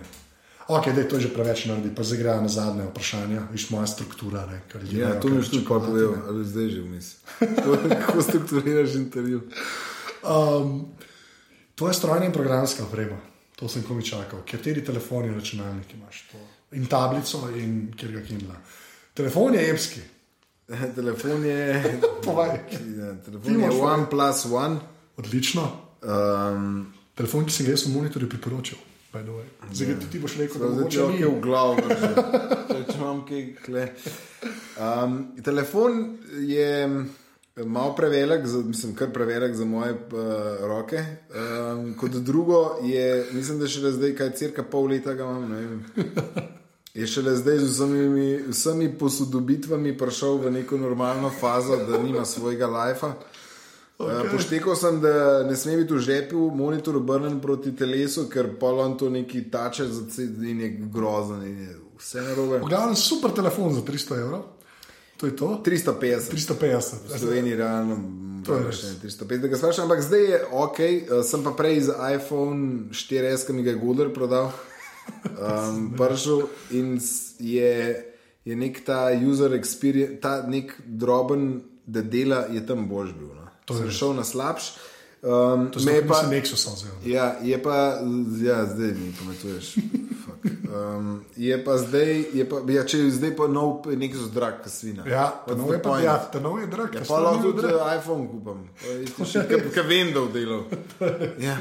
Ok, 0.68 0.86
da 0.86 1.00
je 1.00 1.08
to 1.08 1.16
že 1.18 1.28
preveč 1.28 1.64
naredi, 1.64 1.88
pa 1.88 2.02
zdaj 2.02 2.18
gre 2.18 2.34
na 2.36 2.48
zadnje 2.48 2.84
vprašanje, 2.84 3.40
viš 3.50 3.70
moja 3.70 3.86
struktura. 3.86 4.46
Ne, 4.46 4.60
Ja, 4.90 5.08
imajo 5.08 5.20
to 5.20 5.28
mi 5.28 5.36
je 5.36 5.40
tudi 5.40 5.48
pričakovati, 5.50 5.86
povedal, 5.86 6.12
ne. 6.12 6.22
ali 6.28 6.44
zdaj 6.44 6.68
že. 6.68 6.80
To- 7.56 7.78
Kako 7.96 8.22
strukturiraš 8.22 8.94
intervju? 8.94 9.40
Um, 10.22 10.92
to 11.74 11.88
je 11.88 11.94
strojna 11.94 12.26
in 12.26 12.32
programska 12.32 12.84
oprema, 12.84 13.16
to 13.56 13.68
sem 13.68 13.82
komi 13.82 14.04
čakal. 14.04 14.40
Kateri 14.42 14.84
telefoni 14.84 15.28
in 15.28 15.34
računalniki 15.34 15.96
imaš? 15.96 16.28
To? 16.28 16.38
In 16.72 16.86
tablico, 16.86 17.48
in 17.50 17.92
kjer 17.96 18.12
ga 18.12 18.20
kindla. 18.22 18.54
Telefon 19.14 19.54
je 19.54 19.70
epski. 19.70 20.00
Telefon 20.96 21.44
je. 21.44 21.82
Povej. 22.24 22.60
Ja, 22.92 23.14
telefon 23.16 23.60
je 23.60 23.70
OnePlus 23.72 24.44
One. 24.46 24.76
Odlično. 25.16 25.64
Um, 26.02 26.92
Telefon, 27.14 27.44
ki 27.44 27.52
sem 27.52 27.66
ga 27.66 27.72
jaz 27.72 27.86
v 27.86 27.94
monitorju 27.94 28.28
priporočil. 28.28 28.78
Way. 29.12 29.44
Zdaj 29.72 29.94
tudi 29.94 30.10
ti 30.10 30.18
boš 30.18 30.36
rekel, 30.36 30.60
da 30.60 30.68
Zdaj 30.68 30.78
mogoče 30.78 30.96
če 30.96 31.06
ni. 31.08 31.20
je 31.20 31.28
v 31.28 31.40
glavu, 31.40 31.76
če, 32.68 32.98
imam 32.98 33.24
kaj 33.28 33.46
kle. 33.64 33.86
Um, 34.78 35.16
telefon 35.44 36.18
je 36.40 36.88
malo 37.64 37.94
prevelik, 37.96 38.46
za, 38.46 38.58
mislim, 38.58 38.94
kar 38.94 39.12
prevelik 39.12 39.54
za 39.54 39.64
moje 39.64 39.92
uh, 39.92 40.20
roke. 40.60 41.04
Um, 41.32 41.94
kot 41.98 42.10
drugo 42.10 42.78
je, 42.84 43.26
mislim, 43.32 43.58
da 43.58 43.68
še 43.68 43.82
le 43.86 43.92
zdaj, 43.96 44.14
kaj 44.18 44.34
cirka 44.36 44.62
pol 44.62 44.90
leta 44.92 45.14
ga 45.14 45.24
imam. 45.24 45.82
Je 46.98 47.06
šele 47.06 47.36
zdaj 47.36 47.58
z 47.58 47.66
vsemi, 47.70 48.28
vsemi 48.50 48.88
posodobitvami 48.98 49.92
prišel 49.98 50.40
v 50.42 50.50
neko 50.50 50.76
normalno 50.76 51.30
fazo, 51.30 51.76
da 51.86 52.00
nima 52.02 52.24
svojega 52.24 52.66
lajfa. 52.66 53.12
Okay. 53.98 54.30
Poštekal 54.30 54.76
sem, 54.78 55.00
da 55.02 55.42
ne 55.42 55.56
sme 55.58 55.80
biti 55.80 55.94
v 55.94 55.98
žepu, 55.98 56.50
monitor 56.54 56.96
obrnen 57.00 57.40
proti 57.42 57.72
telesu, 57.74 58.28
ker 58.30 58.52
pa 58.60 58.70
on 58.70 58.94
to 58.98 59.10
neki 59.10 59.48
tače 59.50 59.88
za 59.90 60.04
cel 60.10 60.44
in 60.46 60.60
je 60.60 60.68
grozen 60.86 61.42
in 61.42 61.58
je 61.64 61.74
vse 61.98 62.22
narobe. 62.22 62.60
V 62.62 62.70
glavnem 62.70 62.94
super 62.96 63.34
telefon 63.34 63.74
za 63.74 63.82
300 63.82 64.20
evrov. 64.20 64.44
To 65.18 65.26
je 65.26 65.34
to. 65.36 65.48
350. 65.64 66.30
350. 66.30 67.10
V 67.10 67.18
Sloveniji 67.18 67.56
realno 67.58 67.98
To 68.46 68.54
je 68.54 68.72
še 68.72 68.92
ne 68.92 68.98
350, 69.02 69.42
da 69.42 69.50
ga 69.50 69.58
sprašujem, 69.58 69.86
ampak 69.88 70.04
zdaj 70.06 70.22
je 70.24 70.38
ok, 70.46 70.78
uh, 70.78 71.22
sem 71.26 71.42
pa 71.42 71.52
prej 71.58 71.80
z 71.88 71.96
iPhone 72.14 72.62
4S, 72.94 73.48
ki 73.48 73.56
mi 73.56 73.64
ga 73.66 73.74
je 73.74 73.80
Google 73.82 74.12
prodal, 74.14 74.52
um, 75.42 75.90
pršel 75.98 76.46
in 76.78 76.94
je, 77.42 77.74
je 78.46 78.54
nek 78.56 78.78
ta 78.86 79.08
user 79.10 79.58
experience, 79.58 80.20
ta 80.22 80.38
nek 80.46 80.76
droben, 80.86 81.58
da 81.88 82.04
dela, 82.04 82.46
je 82.52 82.62
tam 82.68 82.86
boljš 82.88 83.12
bil. 83.18 83.37
No. 83.68 83.76
Sem 83.76 83.90
šel 83.90 84.14
na 84.16 84.24
slabš. 84.24 84.72
Um, 85.18 85.70
To 85.74 85.82
je 85.82 85.94
je 85.94 86.02
pa 86.06 86.22
pa, 86.22 86.30
Nexus 86.30 86.62
vzel. 86.62 86.94
Ja, 87.04 87.36
je 87.42 87.58
pa, 87.62 87.98
ja, 88.38 88.66
zdaj 88.70 88.92
mi 88.94 89.10
pametuješ. 89.18 89.74
Fuck. 90.22 90.46
Um, 90.70 91.24
je 91.36 91.64
pa 91.64 91.74
zdaj, 91.78 92.24
je 92.34 92.44
pa, 92.48 92.60
ja, 92.70 92.84
če 92.86 92.98
je 92.98 93.10
zdaj 93.10 93.32
pa 93.36 93.48
nov, 93.50 93.82
nek 93.90 94.14
zdrag, 94.14 94.62
kasvina. 94.62 95.02
Ja, 95.10 95.42
ta 95.42 95.52
What's 95.52 95.58
nov 95.58 95.66
the 95.66 95.74
je 95.74 95.82
pa 95.82 95.98
ja, 95.98 96.14
ta 96.32 96.38
nov 96.38 96.60
je 96.60 96.66
drag. 96.70 96.94
Ja, 96.94 97.02
pa 97.08 97.18
lahko 97.18 97.50
tudi 97.50 97.66
drag. 97.66 97.98
iPhone 97.98 98.28
kupam, 98.30 98.62
ki 99.74 99.82
vem, 99.90 100.14
da 100.14 100.22
v 100.22 100.30
delu. 100.32 100.60
Ja. 101.42 101.58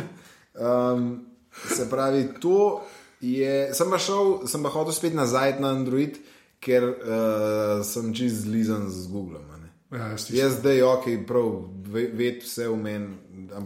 Um, 0.53 1.25
se 1.57 1.89
pravi, 1.89 2.27
to 2.37 2.85
je. 3.25 3.73
Sem 3.73 3.89
pa 3.89 3.97
šel, 3.97 4.45
sem 4.45 4.61
pa 4.61 4.69
hodil 4.69 4.93
spet 4.93 5.17
nazaj 5.17 5.57
na 5.57 5.73
Android, 5.73 6.21
ker 6.61 6.85
uh, 6.85 7.81
sem 7.81 8.13
čist 8.13 8.45
zlizan 8.45 8.85
z 8.85 9.09
Googlom. 9.09 9.41
ne. 9.57 9.97
Ja, 9.97 10.11
jaz. 10.13 10.29
Jaz 10.29 10.59
zdaj, 10.59 10.81
ok, 10.83 11.05
prav, 11.27 11.47
ve- 11.87 12.09
ved 12.13 12.41
vse 12.41 12.67
v 12.67 12.77
meni, 12.77 13.07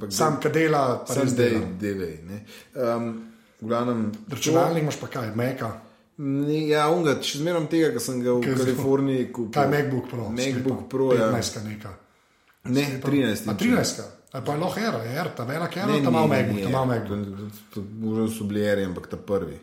Sam, 0.10 0.40
ki 0.40 0.50
dela, 0.50 1.04
pa 1.08 1.14
sem 1.14 1.28
zdaj 1.28 1.50
dela. 1.50 1.66
delaj. 1.80 2.18
ne. 2.24 2.38
Um, 2.76 3.32
glavnem, 3.62 4.12
Računalnik 4.30 4.84
imaš 4.84 5.00
pa 5.00 5.08
kaj, 5.08 5.36
Meka. 5.36 5.72
Ni, 6.18 6.70
ja, 6.70 6.90
unga, 6.90 7.16
še 7.18 7.40
zmeram 7.40 7.68
tega, 7.68 7.92
ker 7.92 8.00
sem 8.00 8.20
ga 8.20 8.32
v 8.32 8.42
Kaj 8.42 8.52
je 8.52 8.58
Kaliforniji 8.58 9.32
kupil. 9.32 9.52
Kaj 9.52 9.70
MacBook 9.70 10.10
Pro? 10.10 10.30
MacBook 10.30 10.56
sklepam. 10.56 10.90
Pro, 10.90 11.14
ja. 11.14 11.32
15 11.32 11.64
neka. 11.64 11.94
Ne, 12.66 12.84
13. 13.02 13.48
A 13.48 13.54
13. 13.56 14.02
A 14.32 14.42
pa 14.42 14.54
je 14.54 14.60
lahko 14.60 14.80
era, 14.80 15.00
era, 15.04 15.30
ta 15.30 15.44
velik 15.44 15.78
era, 15.78 15.88
Ne, 15.88 16.04
ta 16.04 16.10
mal 16.10 16.24
ni, 16.24 16.30
MacBook, 16.30 16.56
ni, 16.56 16.64
ta 16.64 16.70
mal 16.70 16.86
ni, 16.86 16.92
MacBook. 16.92 17.20
to- 17.72 17.82
to- 17.82 17.88
Možno 17.98 18.28
so 18.30 18.44
bili 18.44 18.62
eri, 18.64 18.84
ampak 18.84 19.08
ta 19.08 19.18
prvi. 19.18 19.58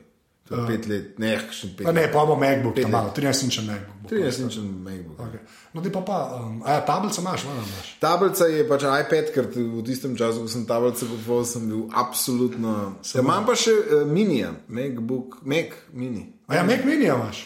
Je 0.51 0.66
pet 0.66 0.86
let, 0.88 1.18
ne, 1.20 1.34
še 1.53 1.68
pet 1.76 1.84
Pa 1.84 1.92
ne, 1.92 2.07
pa 2.12 2.22
bo 2.24 2.36
MacBook, 2.40 2.74
Pet 2.74 2.86
ta 2.86 2.88
let. 2.88 2.94
mal, 2.96 3.11
13 3.16 3.44
inčen 3.44 3.66
MacBook. 3.68 3.96
bo. 4.03 4.09
13 4.09 4.40
inčen 4.46 4.64
MacBook. 4.84 5.18
Okay. 5.20 5.40
No, 5.74 5.82
ti 5.84 5.90
pa 5.92 6.01
pa, 6.01 6.18
um, 6.38 6.62
a 6.64 6.78
ja, 6.78 6.84
tablica 6.88 7.20
imaš, 7.20 7.44
vana 7.44 7.61
imaš. 7.66 7.90
Tablica 8.01 8.46
je 8.49 8.62
pač 8.68 8.86
iPad, 8.88 9.32
ker 9.34 9.51
v 9.53 9.82
tistem 9.84 10.16
času, 10.16 10.46
ko 10.46 10.49
sem 10.49 10.64
tablico 10.64 11.05
kupoval, 11.05 11.44
sem 11.44 11.68
bil 11.68 11.84
absolutno. 11.92 12.96
Ja, 13.05 13.20
imam 13.20 13.44
pa 13.44 13.53
še 13.55 13.74
uh, 13.76 14.07
mini, 14.09 14.40
MacBook, 14.68 15.42
Mac 15.44 15.76
mini. 15.92 16.24
A 16.49 16.57
ja, 16.57 16.64
Mac 16.64 16.84
mini 16.88 17.11
imaš. 17.12 17.44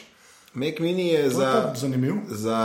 Mac 0.54 0.78
mini 0.78 1.08
je 1.10 1.22
To 1.30 1.36
za, 1.40 1.50
zanimiv. 1.74 2.22
za 2.30 2.58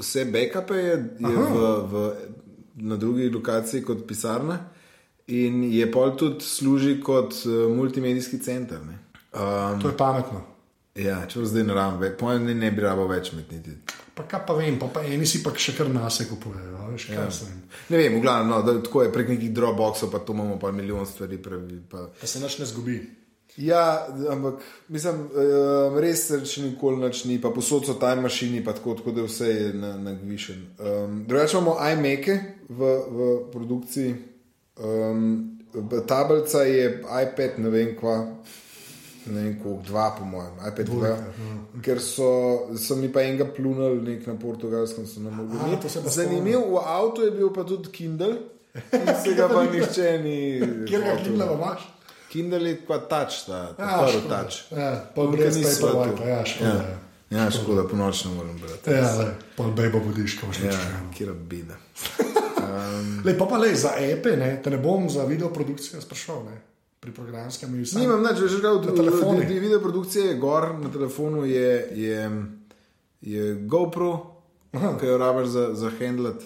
vse 0.00 0.24
backupe, 0.24 0.74
je, 0.78 0.96
je 1.20 1.36
v, 1.36 1.60
v, 1.90 1.94
na 2.88 2.96
drugi 2.96 3.28
lokaciji 3.28 3.82
kot 3.84 4.06
pisarna 4.08 4.56
in 5.28 5.62
je 5.68 5.84
pol 5.92 6.16
tudi 6.16 6.40
služi 6.42 6.96
kot 7.04 7.36
uh, 7.44 7.68
multimedijski 7.76 8.38
center. 8.40 8.80
Ne. 8.86 8.96
Um, 9.32 9.80
To 9.80 9.88
je 9.88 9.96
pametno. 9.96 10.42
ja, 10.94 11.20
če 11.26 11.44
zdaj 11.46 11.64
ne 11.64 11.74
rabim, 11.74 12.16
pojem 12.18 12.44
ne, 12.44 12.54
ne 12.54 12.70
bi 12.74 12.82
rabo 12.82 13.06
več 13.06 13.32
imeti 13.32 13.56
niti. 13.56 13.76
Pa 14.14 14.24
kaj 14.28 14.42
pa 14.46 14.56
vem, 14.58 14.78
pa, 14.78 14.88
pa 14.92 15.04
eni 15.06 15.26
si 15.26 15.38
pa 15.42 15.52
še 15.54 15.72
kar 15.76 15.88
nase 15.88 16.26
kupujejo, 16.28 16.90
veš, 16.90 17.06
kaj 17.14 17.30
se 17.32 17.46
jim. 17.46 17.62
Ne 17.88 18.00
vem, 18.00 18.18
v 18.18 18.24
glavnem, 18.24 18.50
no, 18.50 18.58
da, 18.66 18.74
tako 18.82 19.04
je 19.06 19.12
prek 19.14 19.30
nekih 19.32 19.54
Dropboxov, 19.54 20.10
pa 20.12 20.18
to 20.18 20.34
imamo 20.34 20.58
pa 20.58 20.72
milijon 20.74 21.06
stvari. 21.06 21.38
Pravi, 21.42 21.78
pa. 21.88 22.08
Pa 22.20 22.26
se 22.26 22.42
naš 22.42 22.58
ne 22.58 22.66
zgubi. 22.66 22.98
Ja, 23.56 24.06
ampak 24.30 24.60
mislim, 24.88 25.24
um, 25.30 25.96
res 26.02 26.26
se 26.28 26.38
še 26.46 26.62
nikoli 26.68 27.00
nič 27.02 27.24
ni, 27.26 27.38
pa 27.42 27.50
posod 27.54 27.86
so 27.86 27.96
time 27.98 28.22
mašini, 28.26 28.60
pa 28.64 28.74
tako, 28.76 28.94
tako 28.98 29.14
da 29.16 29.24
vse 29.26 29.48
je 29.48 29.72
na, 29.74 29.94
nagvišen. 29.98 30.60
Um, 30.78 31.16
Drugače 31.26 31.56
imamo 31.58 31.76
iMake 31.92 32.36
v, 32.68 32.90
v 33.10 33.30
produkciji, 33.52 34.14
um, 34.78 35.24
tablica 36.06 36.62
je 36.66 36.92
iPad, 37.02 37.58
ne 37.58 37.72
vem 37.74 37.94
kva. 37.98 38.16
Ne 39.26 39.42
vem, 39.42 39.58
koliko, 39.62 39.82
dva, 39.86 40.10
po 40.18 40.24
mojem, 40.24 40.54
iPad 40.64 40.88
2. 40.88 41.10
Ker 41.82 42.00
so, 42.00 42.28
so 42.78 42.96
mi 42.96 43.08
pa 43.08 43.20
enega 43.20 43.44
plunili 43.46 44.00
nek 44.06 44.26
na 44.26 44.34
portugalskem, 44.34 45.06
so 45.06 45.20
nam 45.20 45.34
A, 45.34 45.42
mogli. 45.42 45.76
to 45.82 45.88
se 45.88 46.00
pa 46.02 46.08
Zanimiv, 46.08 46.58
v 46.58 46.80
avtu 46.80 47.22
je 47.22 47.30
bil 47.30 47.52
pa 47.52 47.64
tudi 47.64 47.90
Kindle, 47.90 48.38
ki 48.90 49.14
se 49.24 49.34
ga 49.34 49.48
pa 49.48 49.64
nihče 49.64 50.18
ni. 50.24 50.38
Kjer 50.86 51.00
ga. 51.00 51.16
Kindle 51.20 51.50
imaš? 51.54 51.84
Kindle 52.30 52.62
je 52.64 52.76
kot 52.86 53.08
tač, 53.10 53.44
ta, 53.44 53.74
Ja, 53.78 54.00
prvi 54.00 54.22
tač. 54.28 54.62
Ja, 54.70 54.90
pol 55.14 55.28
brez 55.28 55.58
Paperwhite, 55.58 56.28
ja, 56.28 56.40
škoda, 56.46 56.70
ja. 56.70 56.96
Ja, 57.30 57.44
ja, 57.44 57.50
škoda, 57.50 57.84
po 57.84 57.96
noč 57.96 58.24
ne 58.24 58.32
morem 58.34 58.56
brati. 58.58 58.90
Ja, 58.90 59.10
le, 59.18 59.28
pol 59.56 59.74
bejbo 59.74 60.00
budiš, 60.00 60.38
ko 60.40 60.46
boš 60.46 60.62
Ja, 60.64 60.70
več. 60.72 61.10
kjer 61.18 61.34
bida. 61.34 61.76
Lej, 63.24 63.34
pa 63.36 63.46
pa 63.46 63.58
le, 63.58 63.74
za 63.74 63.96
epe, 63.98 64.36
ne, 64.36 64.54
te 64.62 64.70
ne 64.70 64.78
bom 64.78 65.08
za 65.10 65.24
video 65.24 65.50
produkcijo 65.50 66.00
sprašal, 66.00 66.44
ne, 66.46 66.56
pri 67.00 67.12
programskem 67.16 67.74
in 67.74 67.82
vsem. 67.84 68.04
Nimam 68.04 68.20
nič, 68.20 68.36
že 68.36 68.60
Na 68.60 68.76
telefonih. 68.92 69.48
že 69.48 69.60
video 69.60 69.80
produkcije 69.80 70.24
je 70.26 70.34
gor, 70.36 70.76
na 70.76 70.88
telefonu 70.92 71.44
je, 71.48 71.88
je, 71.96 72.18
je 73.20 73.54
GoPro, 73.64 74.36
Aha. 74.72 75.00
ki 75.00 75.06
jo 75.06 75.16
rabiš 75.18 75.48
za, 75.48 75.64
za 75.74 75.88
handlet. 75.98 76.44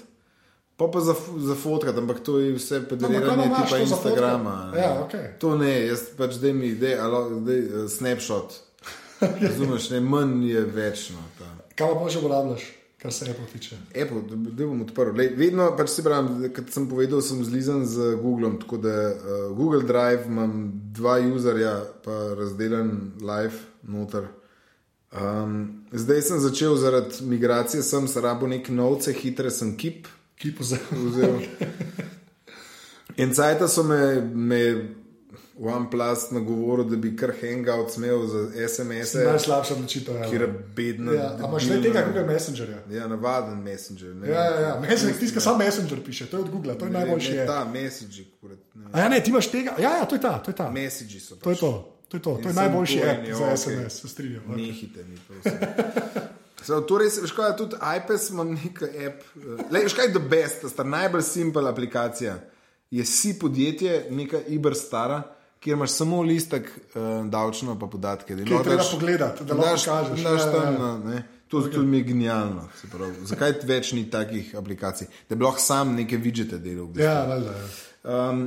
Pa 0.76 0.86
pa 0.90 1.00
za, 1.00 1.14
za 1.38 1.54
fotkat, 1.54 1.94
ampak 1.98 2.20
to 2.20 2.38
je 2.38 2.54
vse 2.54 2.80
No, 2.80 2.86
pederiranje 2.88 3.46
imaš 3.46 3.66
tipa 3.70 3.78
Instagrama. 3.78 4.72
Ja, 4.74 5.02
okej. 5.06 5.38
To 5.38 5.58
ne, 5.58 5.86
jaz 5.86 6.14
pač 6.18 6.38
zdaj 6.38 6.52
mi, 6.52 6.74
alo, 6.98 7.40
dej, 7.42 7.60
uh, 7.62 7.90
snapshot. 7.90 8.54
Razumeš, 9.42 9.90
ne, 9.90 10.00
manj 10.00 10.50
je 10.50 10.60
večno. 10.66 11.18
Ta. 11.38 11.46
Kaj 11.74 11.94
pa 11.94 12.08
že 12.10 12.18
uporabljaš? 12.18 12.83
Kar 13.04 13.12
se 13.12 13.30
Apple 13.30 13.44
tiče. 13.52 13.76
Apple, 14.02 14.22
da, 14.28 14.36
da 14.50 14.66
bom 14.66 14.80
odprl. 14.80 15.10
Lej, 15.16 15.34
vedno, 15.36 15.66
pač 15.76 15.90
se 15.92 16.02
pravi, 16.02 16.48
kot 16.56 16.70
sem 16.72 16.86
povedal, 16.88 17.20
sem 17.20 17.42
zlizan 17.44 17.82
z 17.84 18.14
Googlom. 18.22 18.54
Tako 18.62 18.78
da 18.80 18.94
uh, 19.10 19.42
Google 19.52 19.82
Drive 19.84 20.24
imam 20.24 20.54
dva 20.96 21.18
userja, 21.20 21.74
pa 22.04 22.16
razdeljen 22.38 22.94
live 23.20 23.60
noter. 23.82 24.30
Um, 25.12 25.84
zdaj 25.92 26.22
sem 26.30 26.40
začel 26.40 26.78
zaradi 26.80 27.28
migracije, 27.28 27.82
sem 27.84 28.08
se 28.08 28.24
rabo 28.24 28.48
nek 28.48 28.72
novce, 28.72 29.12
hitre 29.12 29.52
sem 29.52 29.76
kip. 29.76 30.08
Kip 30.40 30.64
vzel. 30.64 30.88
vzel. 31.10 31.42
In 33.20 33.36
cajta 33.36 33.68
so 33.68 33.84
me, 33.84 34.00
me 34.32 34.62
OnePlus 35.58 36.30
nagovoril, 36.30 36.84
da 36.84 36.96
bi 36.96 37.16
kar 37.16 37.32
hangout 37.40 37.90
smel 37.90 38.26
za 38.26 38.40
SMS-e. 38.68 39.24
Najslabša 39.24 39.74
odločitev. 39.74 40.14
Kjer 40.30 40.42
je 40.42 40.48
bedno. 40.76 41.12
Ja, 41.12 41.28
a 41.34 41.48
imaš 41.48 41.68
le 41.68 41.82
tega, 41.82 42.02
Google 42.02 42.24
Messengerja? 42.24 42.78
Ja, 42.90 43.06
navaden 43.06 43.58
Messenger. 43.58 44.14
Ne, 44.14 44.28
Ja, 44.28 44.44
ja, 44.44 44.60
ja. 44.60 44.80
Messenger, 44.80 45.18
tiska 45.18 45.40
samo 45.40 45.58
Messenger 45.58 46.04
piše, 46.04 46.26
to 46.26 46.36
je 46.36 46.40
od 46.40 46.50
Google, 46.50 46.74
to 46.74 46.84
je 46.84 46.90
najboljši. 46.92 47.32
Je. 47.32 47.46
ta 47.46 47.64
Messenger, 47.64 48.24
kurat. 48.40 48.58
Ja, 48.94 49.08
ne, 49.08 49.20
ti 49.20 49.30
imaš 49.30 49.50
tega. 49.50 49.74
Ja, 49.78 49.90
ja, 49.92 50.04
to 50.04 50.14
je 50.14 50.20
ta, 50.20 50.38
to 50.38 50.50
je 50.50 50.56
ta. 50.56 50.70
Messagi 50.70 51.20
so. 51.20 51.36
To 51.36 51.50
je 51.50 51.56
to, 51.56 51.70
to 52.08 52.16
je 52.16 52.22
to, 52.22 52.38
to 52.42 52.48
je 52.48 52.54
najboljši 52.54 52.98
app 53.00 53.20
bojen, 53.20 53.36
za 53.36 53.44
ja, 53.44 53.56
SMS, 53.56 54.00
se 54.00 54.08
strinjam. 54.08 54.42
ok. 54.48 54.56
Nehite 54.56 55.04
mi, 55.04 55.16
prosim. 55.28 55.58
So, 56.64 56.80
torej, 56.80 57.10
veš 57.22 57.32
kaj, 57.32 57.56
tudi 57.56 57.76
iPad 57.76 58.20
imam 58.30 58.54
nekaj 58.54 59.06
app. 59.06 59.22
eh, 59.36 59.64
Lej, 59.70 59.82
veš 59.82 59.92
kaj 59.92 60.06
je 60.06 60.12
the 60.12 60.22
best, 60.30 60.64
sta 60.66 60.82
najbolj 60.82 61.22
simpel 61.22 61.68
aplikacija. 61.68 62.38
Je 62.90 63.04
si 63.04 63.38
podjetje, 63.38 64.06
neka 64.10 64.40
Iber 64.48 64.74
stara, 64.74 65.22
kjer 65.64 65.76
imaš 65.78 65.90
samo 65.90 66.22
listek 66.22 66.68
uh, 66.68 67.26
davčno 67.30 67.78
pa 67.80 67.86
podatke. 67.86 68.36
Ki 68.36 68.52
je 68.52 68.62
treba 68.62 68.84
pogledati, 68.90 69.44
da 69.44 69.54
lahko 69.54 69.70
kažeš. 69.70 69.86
daš 70.10 70.24
Ja, 70.24 70.30
ja, 70.30 70.52
tam, 70.52 70.74
ja. 70.74 70.78
na, 70.78 70.98
ne. 70.98 71.22
To, 71.48 71.60
to 71.60 71.82
mi 71.82 71.96
je 71.96 72.02
genialno. 72.02 72.68
Zakaj 73.24 73.52
več 73.64 73.92
ni 73.92 74.04
takih 74.10 74.54
aplikacij? 74.58 75.08
Da 75.28 75.36
bi 75.38 75.44
lahko 75.44 75.62
sam 75.62 75.94
neke 75.94 76.16
vidžete 76.16 76.58
delal. 76.58 76.88
Ja, 76.98 77.24
valjda. 77.28 77.54
ja. 77.54 78.28
Um, 78.30 78.44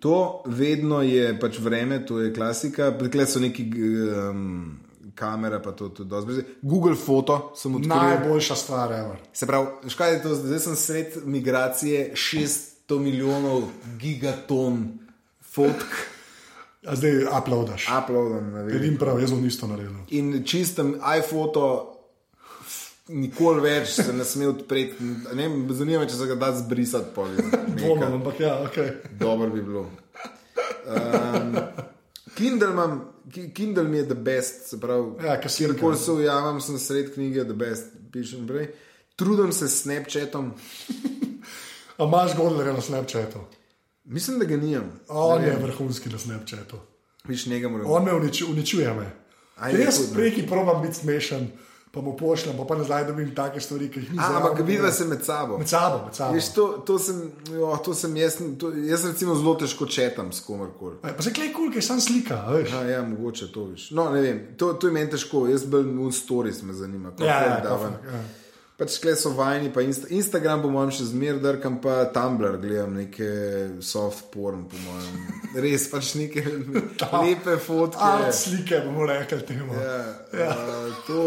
to 0.00 0.42
vedno 0.46 1.02
je 1.02 1.32
pač 1.40 1.58
vreme, 1.58 2.00
to 2.06 2.20
je 2.20 2.32
klasika. 2.34 2.92
Tukaj 2.98 3.26
so 3.26 3.42
neki 3.42 3.66
um, 3.74 4.78
kamere, 5.14 5.60
pa 5.62 5.72
to 5.72 5.88
tudi 5.88 6.10
brez- 6.10 6.44
Google 6.62 6.96
Foto 6.96 7.52
sem 7.56 7.74
odkril. 7.74 7.96
Najboljša 7.96 8.56
stvar, 8.56 8.92
ever. 8.92 9.20
Se 9.32 9.46
pravi, 9.46 9.66
veš 9.84 9.94
kaj 9.94 10.12
je 10.12 10.22
to, 10.22 10.34
zdaj 10.34 10.64
sem 10.68 10.76
sred 10.76 11.18
migracije 11.24 12.12
600 12.14 12.98
milijonov 12.98 13.68
gigaton 14.00 14.86
fotk, 15.54 16.13
A 16.86 16.96
zdaj 16.96 17.10
uploadaš. 17.32 17.86
uploadam 17.94 18.52
na 18.52 18.62
video. 18.62 18.78
Vidim 18.78 18.98
prav, 18.98 19.20
jaz 19.20 19.30
bom 19.30 19.46
isto 19.46 19.66
naredil. 19.66 19.92
In 20.10 20.44
čistem 20.44 20.94
iPhoto. 21.18 21.90
Nikoli 23.08 23.60
več 23.60 23.88
se 23.90 24.12
ne 24.12 24.24
sme 24.24 24.46
odpreti. 24.48 24.94
Ne 25.34 25.42
vem, 25.42 25.68
Zanima 25.70 26.00
me, 26.00 26.08
če 26.08 26.16
se 26.16 26.26
ga 26.26 26.34
da 26.36 26.52
zbrisati. 26.52 27.10
Dvomim, 27.68 28.12
ampak 28.14 28.40
ja, 28.40 28.54
ok. 28.60 28.78
Dobro 29.12 29.50
bi 29.50 29.62
bilo. 29.62 29.90
Um, 30.86 31.56
Kindle, 32.34 32.70
imam, 32.70 32.94
Ki- 33.26 33.50
Kindle 33.50 33.84
mi 33.84 33.98
je 33.98 34.06
the 34.06 34.14
best, 34.16 34.66
se 34.66 34.80
pravi, 34.80 35.24
Ja, 35.24 35.40
kasirka. 35.40 35.72
kjerkoli 35.72 35.96
se 35.96 36.12
ujamem, 36.12 36.60
sem 36.60 36.78
sred 36.78 37.14
knjige, 37.14 37.44
the 37.44 37.52
best, 37.54 37.84
pišem 38.12 38.46
prej. 38.46 38.68
Trudim 39.16 39.52
se 39.52 39.68
s 39.68 39.82
Snapchatom, 39.82 40.52
A 41.96 42.04
imaš 42.04 42.36
Godlerja 42.36 42.72
na 42.72 42.80
Snapchatu? 42.80 43.38
Mislim, 44.04 44.38
da 44.38 44.44
ga 44.44 44.56
nimam. 44.56 44.90
On 45.08 45.42
je 45.42 45.56
vrhunski 45.62 46.08
na 46.08 46.18
Snapchatu. 46.18 46.76
Viš 47.24 47.46
njega 47.46 47.68
moram. 47.68 47.86
On 47.90 48.04
me 48.04 48.14
uniču, 48.14 48.46
uničuje. 48.50 48.94
Me. 48.94 49.10
Ajde, 49.56 49.82
Jaz 49.82 49.98
preki 50.14 50.46
probam 50.46 50.82
biti 50.82 50.94
smešen, 50.94 51.46
pa 51.92 52.00
mu 52.00 52.16
pošljem, 52.16 52.56
pa, 52.56 52.64
pa 52.64 52.76
nazaj 52.76 53.04
dobim 53.06 53.34
take 53.34 53.60
stvari, 53.60 53.88
ki 53.90 54.00
jih 54.00 54.12
ni 54.12 54.18
A, 54.18 54.26
zraven. 54.28 54.42
ampak 54.42 54.66
vidva 54.66 54.90
se 54.92 55.04
med 55.04 55.24
sabo. 55.24 55.58
Med 55.58 55.68
sabo, 55.68 56.04
med 56.04 56.14
sabo. 56.14 56.34
Viš, 56.34 56.48
to, 56.54 56.66
to 56.86 56.98
sem, 56.98 57.32
jo, 57.52 57.76
to 57.84 57.94
sem 57.94 58.16
jaz, 58.16 58.38
to, 58.58 58.72
jaz 58.74 59.04
recimo 59.06 59.34
zelo 59.34 59.54
težko 59.54 59.86
četam 59.86 60.32
s 60.32 60.40
komarkoli. 60.40 60.96
Pa 61.02 61.22
se 61.22 61.32
klej 61.32 61.52
kul, 61.52 61.70
ki 61.70 61.78
je 61.78 61.82
sam 61.82 62.00
slika, 62.00 62.42
a 62.46 62.52
veš. 62.52 62.72
Ja, 62.72 62.82
ja, 62.82 63.02
mogoče 63.02 63.52
to 63.52 63.64
viš. 63.64 63.90
No, 63.90 64.10
ne 64.10 64.20
vem, 64.20 64.46
to, 64.58 64.72
to 64.72 64.86
je 64.86 64.92
meni 64.92 65.10
težko, 65.10 65.46
jaz 65.48 65.64
bolj 65.64 65.86
v 65.86 66.10
stories 66.12 66.62
me 66.62 66.72
zanima. 66.74 67.12
Ja, 67.20 67.42
ja, 67.46 67.62
kafak, 67.62 68.02
ja. 68.12 68.24
Pač 68.74 68.96
kle 68.98 69.12
so 69.14 69.30
vajni, 69.30 69.68
pa 69.70 69.84
Insta 69.86 70.08
Instagram, 70.10 70.64
po 70.64 70.70
mojem, 70.74 70.90
še 70.96 71.04
zmeraj 71.12 71.38
drkam, 71.44 71.76
pa 71.82 72.00
Tumblr 72.10 72.56
gledam 72.58 72.96
neke 72.98 73.28
soft 73.78 74.32
porn, 74.32 74.64
po 74.66 74.80
mojem. 74.82 75.20
Res 75.62 75.84
pač 75.92 76.10
neke 76.18 76.42
lepe 77.22 77.54
fotke. 77.62 78.02
Art 78.02 78.34
slike 78.34 78.82
bomo 78.82 79.06
rekli 79.06 79.38
temu. 79.46 79.78
Ja, 79.78 80.00
ja. 80.34 80.50
Uh, 80.58 80.90
to, 81.06 81.20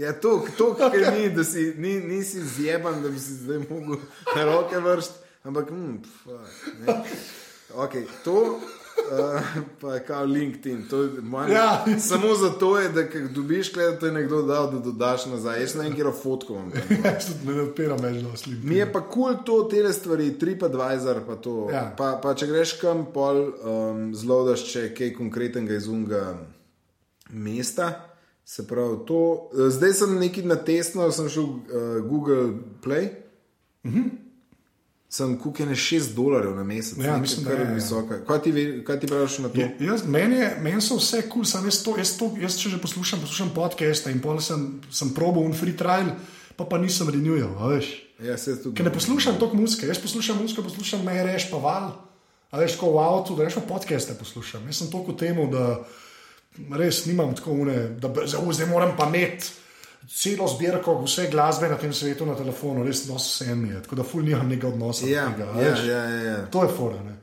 ja, 0.00 0.14
to, 0.16 0.38
to 0.56 0.72
kar 0.80 0.96
ni, 1.12 1.28
da 1.36 1.44
si, 1.44 1.74
ni, 1.76 1.98
nisi 2.08 2.40
zjeban, 2.56 3.02
da 3.04 3.12
bi 3.12 3.20
si 3.20 3.36
zdaj 3.42 3.60
mogel 3.66 4.00
na 4.32 4.48
roke 4.48 4.80
vršiti, 4.80 5.36
ampak 5.44 5.76
mm, 5.76 5.96
fuck, 6.24 6.68
ne. 6.80 7.00
okay, 7.84 8.08
to. 8.24 8.56
Uh, 9.10 9.40
pa 9.80 9.94
je 9.94 10.04
kao 10.04 10.24
LinkedIn. 10.24 10.82
To, 10.90 11.02
je 11.02 11.20
mojem, 11.20 11.50
Ja. 11.52 11.84
Samo 11.98 12.34
zato 12.34 12.78
je, 12.78 12.88
da 12.88 13.02
dobiš, 13.34 13.72
gleda, 13.74 13.98
to 13.98 14.06
je 14.06 14.12
nekdo 14.12 14.42
dal, 14.42 14.70
da 14.70 14.78
dodaš 14.78 15.26
nazaj. 15.26 15.60
Jaz 15.60 15.74
ne 15.74 15.82
vem, 15.82 15.94
kje 15.94 16.12
fotko 16.22 16.52
imam. 16.52 16.70
tam. 16.70 16.96
Jaz 17.04 17.26
tudi 17.26 17.52
ne 17.52 17.62
odpiram 17.62 17.98
več 17.98 18.22
slik. 18.36 18.58
Mi 18.62 18.74
je 18.74 18.92
pa 18.92 19.00
kul 19.00 19.34
cool 19.34 19.44
to, 19.44 19.62
te 19.62 19.92
stvari, 19.92 20.38
TripAdvisor. 20.38 21.20
Pa 21.26 21.36
to. 21.36 21.68
Ja. 21.72 21.94
pa, 21.98 22.20
pa 22.22 22.34
če 22.34 22.46
greš 22.46 22.72
kam, 22.80 23.06
pol 23.14 23.42
um, 23.64 24.14
zelo 24.14 24.44
daš, 24.44 24.64
če 24.72 24.80
je 24.80 24.94
kaj 24.94 25.14
konkretnega 25.18 25.74
iz 25.74 25.88
unga 25.88 26.38
mesta. 27.30 28.06
Se 28.44 28.66
pravi, 28.66 28.96
to. 29.06 29.50
eh, 29.54 29.70
Zdaj 29.70 29.92
sem 29.92 30.18
neki 30.18 30.42
na 30.42 30.56
testno, 30.56 31.10
sem 31.12 31.28
šel 31.28 31.44
uh, 31.44 31.60
Google 32.08 32.50
Play. 32.82 33.08
Mhm. 33.86 34.19
Sem 35.10 35.32
kukene 35.34 35.74
6 35.74 36.12
dolarjev 36.14 36.54
na 36.54 36.62
mesec, 36.62 36.94
Ja, 36.94 37.02
nekaj, 37.02 37.20
mislim, 37.20 37.44
da 37.44 37.52
je, 37.52 37.60
ja. 37.60 37.72
visoka. 37.74 38.18
Kaj 38.24 38.42
ti, 38.42 38.52
ve- 38.52 38.84
kaj 38.84 39.00
ti 39.00 39.06
praviš 39.06 39.38
na 39.38 39.48
to? 39.48 39.58
Je- 39.58 39.76
Jaz, 39.80 40.04
meni, 40.06 40.36
je, 40.36 40.50
meni 40.62 40.80
so 40.80 40.96
vse 40.96 41.22
kul, 41.22 41.30
cool, 41.32 41.44
sam 41.44 41.64
jaz, 41.66 41.80
to, 41.82 41.96
jaz, 41.98 42.12
to, 42.14 42.28
jaz 42.38 42.54
če 42.56 42.68
že 42.70 42.78
poslušam, 42.78 43.18
poslušam 43.20 43.50
podcaste 43.50 44.06
in 44.10 44.20
pol 44.20 44.38
sem, 44.40 44.62
sem 44.90 45.10
probal 45.10 45.42
un 45.42 45.52
free 45.52 45.74
trial, 45.74 46.12
pa 46.56 46.62
pa 46.64 46.78
nisem 46.78 47.10
renewal, 47.10 47.50
veš. 47.68 47.90
Ja. 48.22 48.36
Ker 48.70 48.84
ne 48.84 48.92
poslušam 48.92 49.34
toliko 49.40 49.56
muzike, 49.56 49.86
jaz 49.88 49.98
poslušam 49.98 50.38
muziko, 50.38 50.62
poslušam 50.62 51.02
me 51.04 51.16
reš 51.24 51.50
pa 51.50 51.56
val, 51.58 51.90
a 52.52 52.58
veš, 52.60 52.76
ko 52.76 52.92
v 52.94 53.02
avtu, 53.02 53.34
da 53.34 53.44
reš 53.44 53.54
pa 53.58 53.66
podcaste 53.66 54.14
poslušam. 54.14 54.62
Jaz 54.68 54.76
sem 54.78 54.90
toliko 54.92 55.12
temu, 55.12 55.48
da 55.50 55.80
res 56.78 57.06
nimam 57.06 57.34
tako 57.34 57.50
une, 57.52 57.98
da 57.98 58.14
zdaj, 58.26 58.68
moram 58.68 58.94
pa 58.96 59.08
imeti 59.10 59.50
celo 60.08 60.48
zbirko 60.48 61.02
vse 61.02 61.28
glasbe 61.30 61.68
na 61.68 61.76
tem 61.76 61.92
svetu 61.92 62.26
na 62.26 62.34
telefonu, 62.34 62.84
res 62.84 63.08
nos 63.08 63.26
vse 63.32 63.54
mi 63.54 63.68
je, 63.68 63.82
tako 63.82 63.96
da 63.96 64.02
ful 64.04 64.22
nimam 64.22 64.48
nekega 64.48 64.68
odnosa 64.68 65.06
Ja, 65.06 65.26
tega. 65.28 65.44
ja, 65.56 65.76
ja, 65.76 66.04
ja, 66.04 66.22
ja. 66.22 66.46
To 66.46 66.62
je 66.62 66.68
fora, 66.68 67.02
ne. 67.02 67.16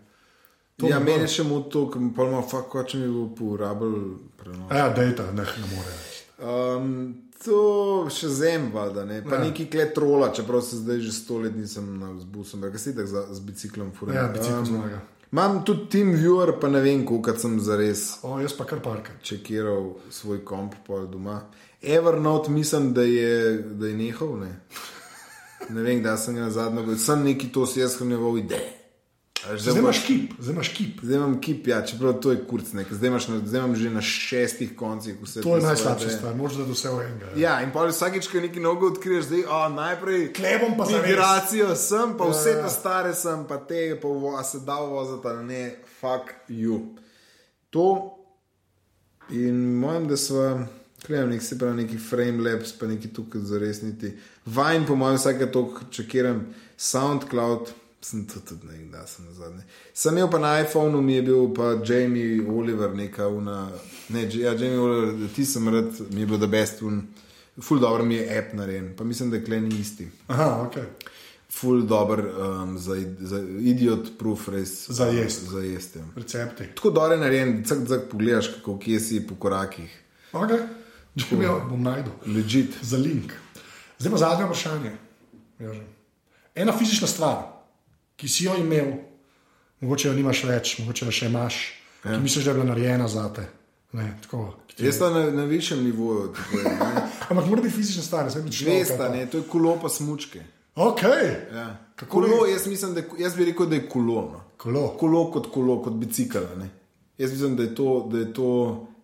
To 0.76 0.88
Ja, 0.88 1.00
meni 1.00 1.28
še 1.28 1.44
mu 1.44 1.62
to, 1.64 1.88
pa 2.16 2.24
ima 2.24 2.42
fakt, 2.44 2.70
kot 2.70 2.88
če 2.88 2.98
mi 2.98 3.08
bo 3.10 3.24
porabil 3.36 3.96
prenos. 4.38 4.70
Ja, 4.72 4.90
dejta, 4.90 5.32
ne, 5.32 5.42
ne 5.44 5.72
more. 5.72 5.96
Um, 6.40 6.92
to 7.44 7.62
še 8.10 8.30
zem, 8.30 8.72
valjda, 8.72 9.06
ne. 9.06 9.24
pa 9.24 9.36
Ja. 9.36 9.44
neki 9.44 9.66
klet 9.68 9.94
trola, 9.94 10.30
čeprav 10.32 10.62
se 10.62 10.78
zdaj 10.78 11.00
že 11.00 11.12
sto 11.12 11.40
let 11.40 11.56
nisem 11.56 12.00
na 12.00 12.12
vzbusu, 12.12 12.58
ampak 12.58 12.78
si 12.80 12.94
tako 12.96 13.26
z 13.34 13.40
biciklom 13.40 13.92
furam. 13.92 14.16
Ja, 14.16 14.28
bicikl 14.28 14.66
zmaga. 14.66 15.02
Imam 15.28 15.66
tudi 15.66 15.90
Team 15.90 16.14
Viewer, 16.14 16.54
pa 16.62 16.70
ne 16.70 16.80
vem, 16.80 17.06
koliko 17.06 17.34
sem 17.36 17.60
zares 17.60 18.20
O, 18.24 18.38
jaz 18.40 18.54
pa 18.54 18.64
kar 18.64 18.80
parka. 18.80 19.12
čekiral 19.22 19.98
svoj 20.10 20.46
komp 20.46 20.76
pol 20.86 21.08
doma. 21.08 21.42
Evernote 21.82 22.52
mislim, 22.52 22.94
da 22.94 23.02
je, 23.02 23.34
da 23.58 23.88
je 23.88 23.94
nehal, 23.96 24.40
ne. 24.40 24.60
Ne 25.70 25.82
vem, 25.82 26.04
da 26.04 26.18
sem 26.18 26.36
ga 26.36 26.42
na 26.42 26.50
zadnjo, 26.50 26.98
sem 26.98 27.24
neki 27.24 27.50
to 27.50 27.66
si 27.66 27.80
jaz 27.80 27.98
hranjeval 27.98 28.38
ideje. 28.38 28.74
Zdaj 29.50 29.74
pa- 29.74 29.80
imaš 29.80 30.00
kip, 30.00 30.32
zdaj 30.40 30.54
imaš 30.54 30.70
kip. 30.70 31.00
Zdaj 31.02 31.18
imam 31.18 31.42
kip, 31.42 31.68
ja, 31.68 31.82
čeprav 31.82 32.14
to 32.14 32.32
je 32.32 32.46
kurc 32.46 32.74
nek. 32.74 32.88
Zdaj, 32.92 33.08
imaš 33.08 33.28
na- 33.28 33.40
zdaj 33.40 33.60
imam 33.60 33.76
že 33.76 33.90
na 33.90 34.02
šestih 34.02 34.76
koncih 34.76 35.16
vse 35.22 35.42
To 35.42 35.56
je 35.56 35.62
najslabša 35.62 36.10
stvar, 36.10 36.36
moraš 36.36 36.56
da 36.56 36.64
vse 36.66 36.90
v 36.90 37.02
enega. 37.02 37.26
Ja. 37.28 37.34
Ja, 37.38 37.62
in 37.62 37.72
pa 37.72 37.86
vsakeč, 37.86 38.28
ko 38.28 38.40
nekaj 38.40 38.62
novega 38.62 38.86
odkriješ, 38.88 39.26
zdaj 39.26 39.44
a, 39.50 39.70
najprej 39.70 40.34
Klebom 40.34 40.78
pa 40.78 40.86
zares. 40.86 41.06
migracijo 41.06 41.76
sem, 41.78 42.18
pa 42.18 42.26
Ja, 42.26 42.32
vse 42.32 42.50
ja. 42.50 42.64
te 42.64 42.70
stare 42.72 43.14
sem, 43.16 43.46
pa 43.46 43.58
te 43.60 44.00
pa 44.02 44.08
uvo, 44.08 44.36
a 44.36 44.44
se 44.44 44.60
da 44.60 44.76
uvoziti 44.78 45.28
ali 45.28 45.46
ne, 45.46 45.62
fuck 45.94 46.34
you. 46.50 46.96
To 47.70 48.18
in 49.30 49.56
mojem, 49.76 50.08
da 50.08 50.18
smo. 50.18 50.68
Nek 51.10 51.42
se 51.42 51.58
pravi, 51.58 51.84
neki 51.84 51.98
frame 51.98 52.50
labs, 52.50 52.72
pa 52.80 52.88
neki 52.88 53.08
tukaj 53.14 53.42
za 53.42 53.60
resniti. 53.60 54.14
Vajn, 54.46 54.86
po 54.86 54.96
mojem, 54.96 55.18
vsake 55.18 55.52
toliko 55.52 55.82
čekiram, 55.92 56.46
SoundCloud, 56.78 57.72
sem 58.02 58.26
to 58.28 58.40
tudi 58.40 58.68
ne, 58.68 58.86
da 58.92 59.08
sem 59.08 59.26
na 59.26 59.34
zadnje. 59.34 59.64
Sem 59.94 60.18
imel 60.18 60.32
pa 60.32 60.40
na 60.40 60.60
iPhonu, 60.62 61.02
mi 61.02 61.14
je 61.14 61.22
bil 61.22 61.54
pa 61.56 61.76
Jamie 61.86 62.42
Oliver, 62.50 62.96
neka 62.96 63.28
una, 63.28 63.70
ne, 64.10 64.30
ja, 64.34 64.54
Jamie 64.54 64.80
Oliver, 64.80 65.30
ti 65.36 65.46
sem 65.46 65.70
rad, 65.70 65.92
mi 66.12 66.22
je 66.22 66.28
bil 66.28 66.38
da 66.38 66.48
best 66.48 66.82
un, 66.82 67.02
ful 67.62 67.80
dobro 67.80 68.06
mi 68.06 68.16
je 68.16 68.40
app 68.40 68.54
narejen, 68.54 68.94
pa 68.98 69.04
mislim, 69.04 69.32
da 69.32 69.44
kleni 69.44 69.80
isti. 69.80 70.08
Aha, 70.28 70.68
ok. 70.68 70.78
Ful 71.50 71.82
dober 71.88 72.20
um, 72.20 72.78
za, 72.78 72.96
za 73.20 73.40
idiot 73.60 74.18
proof, 74.20 74.48
res. 74.48 74.90
Za 74.90 75.06
jest. 75.06 75.50
Za 75.50 75.60
jest, 75.60 75.96
ja. 75.96 76.04
Recepti. 76.16 76.64
Tako 76.76 76.90
dobro 76.90 77.14
je 77.14 77.20
narejen, 77.20 77.64
cak, 77.66 77.88
cak 77.88 78.10
pogledaš, 78.12 78.48
kako 78.48 78.80
kje 78.80 79.00
si 79.00 79.28
po 79.28 79.36
korakih. 79.36 80.04
Ok, 80.34 80.52
če 81.18 81.36
mi 81.36 81.46
jo 81.46 81.58
bom 81.70 81.82
najdel. 81.84 82.14
Legit. 82.28 82.78
Za 82.82 82.98
link. 82.98 83.34
Zdaj 84.00 84.12
pa 84.12 84.18
zadnje 84.18 84.46
vprašanje. 84.46 84.92
Jože. 85.60 85.84
Ena 86.56 86.74
fizična 86.74 87.08
stvar, 87.08 87.44
ki 88.16 88.28
si 88.28 88.46
jo 88.46 88.56
imel, 88.58 88.92
mogoče 89.82 90.08
jo 90.08 90.14
nimaš 90.14 90.44
več, 90.44 90.80
mogoče 90.80 91.06
jo 91.06 91.12
še 91.12 91.26
imaš, 91.26 91.58
ja. 92.04 92.12
ki 92.12 92.22
misliš, 92.22 92.46
da 92.46 92.52
je 92.52 92.56
bila 92.56 92.66
narejena 92.66 93.08
za 93.08 93.28
te. 93.34 93.48
Ne, 93.92 94.12
tako, 94.22 94.54
Jaz 94.78 94.98
sem 94.98 95.14
na, 95.14 95.24
na 95.32 95.44
višjem 95.44 95.84
nivoju. 95.84 96.34
tako. 96.34 96.58
Ampak 97.30 97.46
mora 97.46 97.62
biti 97.62 97.76
fizična 97.76 98.04
stvar, 98.04 98.26
ne 98.26 98.32
sme 98.32 98.42
biti 98.42 98.58
človek. 98.58 98.80
Vesta, 98.80 99.10
ne, 99.10 99.26
to 99.26 99.38
je 99.38 99.48
kolo 99.50 99.78
pa 99.82 99.90
smučke. 99.90 100.44
Ok, 100.76 101.02
Ja. 101.54 101.78
Kako 101.96 102.12
Kolo, 102.12 102.46
je? 102.46 102.52
jaz, 102.54 102.68
mislim, 102.68 102.94
da, 102.94 103.02
jaz 103.18 103.36
bi 103.36 103.46
rekel, 103.46 103.66
da 103.66 103.76
je 103.76 103.88
kolo. 103.90 104.22
No. 104.32 104.42
kolo. 104.58 104.88
Kolo 105.00 105.32
kot 105.32 105.48
kolo, 105.54 105.80
kot 105.84 105.94
bicikl. 105.94 106.38
Jaz 107.18 107.32
mislim, 107.32 107.56
da 107.56 107.64
je 107.64 107.76
to, 107.76 108.08
da 108.12 108.18
je 108.20 108.34
to 108.34 108.50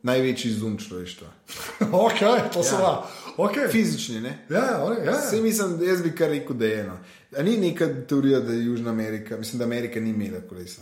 največji 0.04 0.52
izum 0.52 0.78
človeštva. 0.78 1.28
ok, 2.06 2.22
to 2.54 2.64
so 2.64 2.80
ja. 2.80 2.94
okay. 3.38 3.72
Fizični, 3.72 4.22
ne? 4.22 4.38
Ja, 4.50 4.84
okay, 4.84 5.06
ja. 5.06 5.18
Vse 5.18 5.42
mislim, 5.42 5.78
jaz 5.88 6.02
bi 6.04 6.16
kar 6.16 6.30
rekel, 6.30 6.56
da 6.56 6.66
je 6.66 6.80
eno. 6.80 6.98
A 7.38 7.44
ni 7.44 7.58
neka 7.58 7.88
teorija, 8.08 8.40
da 8.40 8.54
je 8.54 8.66
Južna 8.66 8.90
Amerika, 8.90 9.38
mislim, 9.38 9.60
da 9.60 9.66
Amerika 9.66 10.00
ni 10.00 10.10
imela 10.10 10.42
kolesa. 10.50 10.82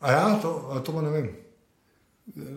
A 0.00 0.12
ja, 0.12 0.38
to, 0.42 0.70
a 0.72 0.80
to 0.82 0.92
pa 0.92 1.02
ne 1.02 1.10
vem. 1.10 1.30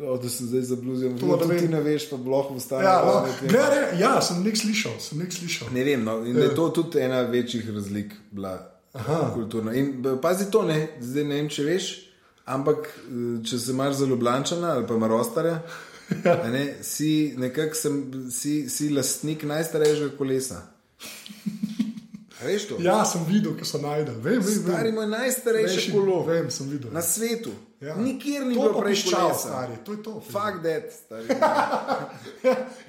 O, 0.08 0.18
da 0.18 0.30
se 0.30 0.46
zdaj 0.46 0.62
zabluzim, 0.62 1.20
To 1.20 1.38
da 1.38 1.58
ti 1.58 1.68
ne 1.68 1.80
veš, 1.82 2.10
pa 2.10 2.18
bloh 2.18 2.52
ostane. 2.52 2.84
Ja, 2.84 3.04
no, 3.06 3.28
ne, 3.52 4.00
ja, 4.00 4.22
sem 4.22 4.44
nek 4.44 4.58
slišal, 4.58 5.00
sem 5.00 5.20
nek 5.20 5.34
slišal. 5.34 5.70
Ne 5.74 5.84
vem, 5.84 6.04
no, 6.04 6.18
in 6.26 6.36
da 6.36 6.44
je 6.44 6.56
to 6.56 6.70
tudi 6.70 7.00
ena 7.00 7.22
večjih 7.22 7.70
razlik 7.70 8.14
bila 8.32 8.72
Aha. 8.94 9.32
kulturna. 9.34 9.74
In 9.74 10.04
pazi 10.22 10.52
to, 10.52 10.66
ne, 10.68 10.88
zdaj 11.00 11.24
ne 11.24 11.36
vem, 11.36 11.50
če 11.50 11.64
veš, 11.64 11.88
ampak 12.46 12.78
eh, 12.88 13.14
če 13.44 13.60
se 13.60 13.72
imaš 13.72 13.96
za 13.96 14.06
Ljubljana 14.06 14.42
ali 14.72 14.88
pa 14.88 14.98
Marostarja, 14.98 15.62
ne, 16.46 16.76
si 16.82 17.34
nekako 17.38 17.76
si, 18.32 18.70
si 18.70 18.90
lastnik 18.90 19.44
najstarejšega 19.44 20.18
kolesa. 20.18 20.62
Veš 22.42 22.68
to? 22.68 22.76
Ja, 22.80 23.06
sem 23.06 23.22
videl, 23.24 23.54
ko 23.54 23.66
so 23.66 23.78
najdel. 23.78 24.16
Vem, 24.16 24.40
vem, 24.40 24.56
Stari 24.56 24.90
vem. 24.90 24.96
moj 24.96 25.08
najstarejše 25.08 25.76
Veš, 25.76 25.92
kolo 25.92 26.24
Vem, 26.26 26.48
videl. 26.62 26.90
na 26.92 27.02
svetu. 27.02 27.52
Ja. 27.80 27.96
Nikjer 27.96 28.46
ni 28.46 28.56
To 28.56 28.62
bilo 28.62 28.82
prej 28.82 28.96
kolesa. 29.04 29.34
stari, 29.40 29.74
to 29.86 29.92
je 29.92 30.04
to. 30.04 30.14
Fuck 30.22 30.58
that, 30.62 30.90
stari. 30.92 31.28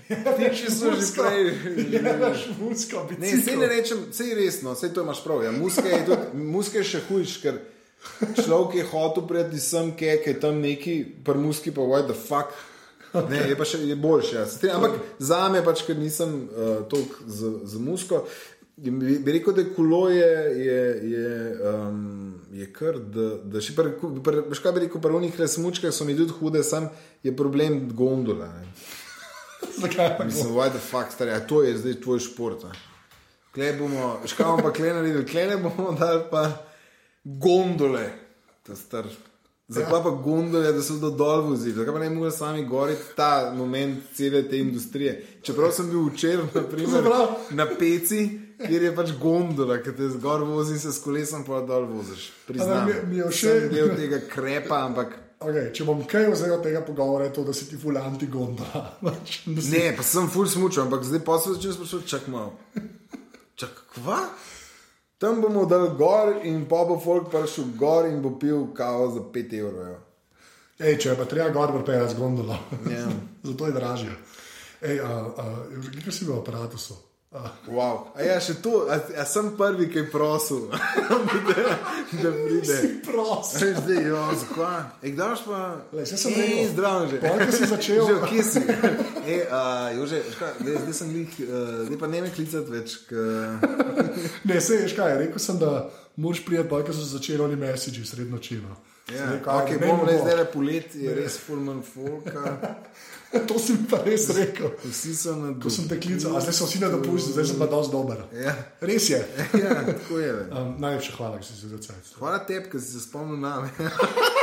Ti, 0.08 0.48
če 0.54 0.70
so 0.70 0.92
že 0.92 1.04
prej. 1.12 1.44
Ja, 1.92 2.16
veš, 2.18 2.46
muska, 2.58 3.04
Ne, 3.12 3.28
sej 3.28 3.56
ne 3.56 3.58
bicikl. 3.58 3.66
rečem, 3.66 3.98
sej 4.10 4.34
resno, 4.34 4.74
sej 4.74 4.90
to 4.90 5.02
imaš 5.02 5.20
prav. 5.20 5.44
Ja. 5.44 5.52
Muske, 5.52 5.84
je 5.86 6.02
tudi, 6.04 6.24
muske 6.34 6.78
je 6.78 6.84
še 6.86 7.00
hujš, 7.08 7.36
ker 7.38 7.60
človek 8.44 8.74
je 8.80 8.84
hotel 8.90 9.26
priti 9.28 9.60
sem, 9.60 9.92
kaj 9.98 10.26
je 10.26 10.36
tam 10.40 10.60
neki, 10.62 11.04
pa 11.24 11.34
muski 11.34 11.74
pa 11.74 11.82
what 11.82 12.06
the 12.10 12.14
fuck. 12.14 12.54
Ne, 13.12 13.42
je 13.44 13.56
pa 13.56 13.64
še 13.68 13.82
je 13.84 13.96
boljše. 13.96 14.40
Ja. 14.40 14.76
Ampak 14.78 14.96
za 15.20 15.44
me, 15.52 15.60
pač, 15.64 15.84
ker 15.84 15.98
nisem 16.00 16.48
uh, 16.48 16.80
toliko 16.88 17.26
z, 17.28 17.50
z 17.68 17.80
musko, 17.82 18.22
bi, 18.76 19.18
bi 19.20 19.34
rekel, 19.36 19.52
da 19.52 19.64
kolo 19.76 20.08
je, 20.08 20.30
je, 20.64 20.80
je, 21.10 21.34
um, 21.74 22.40
je 22.56 22.70
kar, 22.72 22.96
da, 22.96 23.28
da 23.44 23.60
še 23.60 23.76
pri, 23.76 23.92
pri, 24.24 24.46
kaj 24.56 24.72
bi 24.72 24.86
rekel, 24.86 25.04
pri 25.04 25.18
unih 25.20 25.36
resmučkah 25.36 25.92
so 25.92 26.08
mi 26.08 26.16
tudi 26.16 26.32
hude, 26.38 26.64
sam 26.64 26.88
je 27.22 27.36
problem 27.36 27.84
gondola. 27.92 28.48
Ne. 28.56 28.72
Zakaj 29.82 30.24
Mislim, 30.24 30.56
why 30.56 30.72
the 30.72 30.80
fuck, 30.80 31.12
stari, 31.12 31.36
a 31.36 31.44
to 31.44 31.62
je 31.66 31.76
zdaj 31.84 32.00
tvoj 32.00 32.24
šport. 32.24 32.64
a? 32.64 32.72
Klej 33.52 33.76
bomo, 33.76 34.16
škamo 34.24 34.64
pa 34.64 34.72
klej 34.72 34.96
naredili, 34.96 35.28
klej 35.28 35.52
ne 35.52 35.56
bomo 35.60 35.92
dali 36.00 36.24
pa 36.32 36.48
gondole. 37.24 38.10
Je 38.62 38.76
star. 38.76 39.04
Zakaj 39.68 40.02
pa 40.02 40.10
gondole, 40.12 40.68
da 40.68 40.82
so 40.82 40.94
do 40.94 41.10
dol 41.10 41.40
vozili, 41.42 41.72
zakaj 41.72 41.94
pa 41.94 42.00
ne 42.00 42.10
morejo 42.10 42.30
sami 42.32 42.64
goriti 42.64 43.14
ta 43.16 43.28
moment 43.52 44.02
cele 44.14 44.42
te 44.44 44.58
industrije. 44.58 45.12
Čeprav 45.42 45.72
sem 45.72 45.88
bil 45.88 46.06
včeraj 46.06 46.46
naprimer, 46.54 46.90
Zaprav. 46.92 47.26
na 47.52 47.66
peci, 47.68 48.20
kjer 48.58 48.82
je 48.82 48.94
pač 48.94 49.10
gondola, 49.14 49.78
ki 49.78 49.92
te 49.92 50.08
zgor 50.10 50.42
vozi 50.42 50.72
in 50.72 50.78
se 50.78 50.92
s 50.92 50.98
kolesom 50.98 51.44
pa 51.44 51.60
dol 51.62 51.86
voziš. 51.86 52.30
Priznam, 52.46 52.78
Ampak 52.78 53.02
mi- 53.02 53.08
mi 53.08 53.16
je 53.16 53.24
všeč- 53.26 53.70
del 53.70 53.96
tega 53.96 54.20
krepa, 54.26 54.82
ampak 54.82 55.18
Okay, 55.40 55.72
če 55.72 55.84
bom 55.84 56.04
kaj 56.04 56.28
vzel 56.30 56.52
od 56.52 56.62
tega 56.62 56.80
pogovora, 56.82 57.24
je 57.24 57.32
to, 57.32 57.42
da 57.42 57.52
si 57.52 57.66
ti 57.66 57.76
ful 57.76 57.96
anti-gonda. 57.96 58.62
Pač, 59.02 59.40
da 59.46 59.60
si- 59.60 59.70
Ne, 59.70 59.94
pa 59.96 60.02
sem 60.04 60.28
full 60.28 60.46
smučal, 60.46 60.84
ampak 60.84 61.02
zdaj 61.02 61.20
pa 61.20 61.38
se 61.38 61.50
začne 61.50 61.72
sprašovati, 61.72 62.08
čak 62.08 62.28
malo. 62.28 62.52
Čak, 63.56 63.70
kva? 63.88 64.20
Tam 65.22 65.38
bomo 65.38 65.62
dal 65.70 65.92
gor 65.94 66.40
in 66.42 66.64
pa 66.66 66.82
bo 66.84 66.96
folk 66.98 67.30
prišel 67.30 67.76
gor 67.78 68.08
in 68.10 68.18
bo 68.22 68.34
pil 68.38 68.72
kavo 68.74 69.06
za 69.14 69.20
5 69.22 69.54
evrov. 69.58 69.86
ja. 69.86 69.98
Ej, 70.82 70.96
če 70.98 71.12
je 71.12 71.16
pa 71.20 71.24
treba 71.30 71.52
gor 71.54 71.70
pripeljati 71.70 72.14
z 72.14 72.18
gondolo, 72.18 72.58
Ja. 72.90 73.06
zato 73.46 73.66
je 73.66 73.72
dražje. 73.72 74.14
Ej, 74.82 74.98
a, 75.00 75.10
a, 75.38 75.44
kje 76.02 76.12
si 76.12 76.26
v 76.26 76.34
aparatusu? 76.42 76.98
A, 77.32 77.50
Wow. 77.66 78.12
A 78.12 78.20
ja, 78.20 78.34
še 78.44 78.58
to, 78.60 78.84
a, 78.92 78.98
a 79.16 79.24
sem 79.24 79.46
prvi, 79.56 79.86
ki 79.88 80.02
je 80.02 80.08
prosil, 80.12 80.66
da, 81.48 81.76
da 82.20 82.32
pride. 82.36 82.76
prosim. 83.06 83.62
Veš, 83.62 83.78
zdaj, 83.86 84.00
jo, 84.04 84.24
zakaj? 84.42 84.82
Ej, 85.00 85.14
kdaj 85.16 85.32
pa? 85.46 85.60
Lej, 85.96 86.06
saj 86.10 86.20
sem 86.20 86.36
rekel. 86.36 86.68
zdravo 86.74 87.08
že. 87.08 87.22
Ko 87.24 87.48
si 87.56 87.70
začel. 87.72 88.04
Že, 88.04 88.18
kje 88.28 88.44
si? 88.44 88.62
Ej, 89.24 89.40
a, 89.48 89.62
Jože, 89.96 90.20
škaj, 90.36 90.52
zdaj, 90.60 90.78
zdaj 90.84 90.96
sem 91.00 91.08
lih, 91.16 91.32
uh, 91.48 91.74
zdaj 91.88 91.98
pa 92.04 92.12
ne 92.12 92.20
me 92.20 92.32
klicati 92.36 92.68
več. 92.68 93.00
K... 93.08 93.26
Ne, 94.44 94.60
se 94.60 94.82
veš 94.84 94.96
kaj, 95.00 95.16
rekel 95.24 95.40
sem, 95.40 95.56
da 95.56 95.88
moraš 96.20 96.44
prijeti, 96.44 96.68
pa 96.68 96.84
ko 96.84 96.92
so 96.92 97.08
začeli 97.16 97.40
oni 97.48 97.56
messagi 97.56 98.04
sredno 98.04 98.44
čino. 98.44 98.76
Ja, 99.10 99.32
okay, 99.34 99.78
bom 99.82 100.04
le 100.06 100.14
zdaj 100.18 100.36
le 100.38 100.44
polet, 100.52 100.94
je 100.94 101.14
res 101.14 101.38
full 101.42 101.60
man 101.60 101.82
folka. 101.82 102.42
To 103.48 103.56
si 103.56 103.78
pa 103.88 103.96
res 104.04 104.26
rekel. 104.36 104.74
Vsi 104.84 105.14
so 105.16 105.32
na 105.40 105.54
Ko 105.56 105.70
sem 105.72 105.86
te 105.88 105.96
klical, 105.96 106.34
a 106.36 106.40
zdaj 106.44 106.52
so 106.52 106.66
vsi 106.68 106.82
na 106.82 106.90
dopustu, 106.92 107.32
zdaj 107.32 107.46
sem 107.48 107.56
pa 107.56 107.64
dosti 107.64 107.92
dober. 107.94 108.20
Ja, 108.36 108.52
Res 108.84 109.08
je. 109.08 109.20
ja 109.62 109.72
tako 109.88 110.20
je. 110.20 110.34
Um, 110.52 110.74
najlepša 110.84 111.16
hvala, 111.16 111.40
da 111.40 111.48
si 111.48 111.56
se 111.56 111.72
zdaj 111.72 111.96
Hvala 112.18 112.42
tebi, 112.44 112.68
ker 112.68 112.80
si 112.80 112.92
se 112.92 113.00
spomnil 113.00 113.40
na 113.40 113.54
me. 113.64 113.72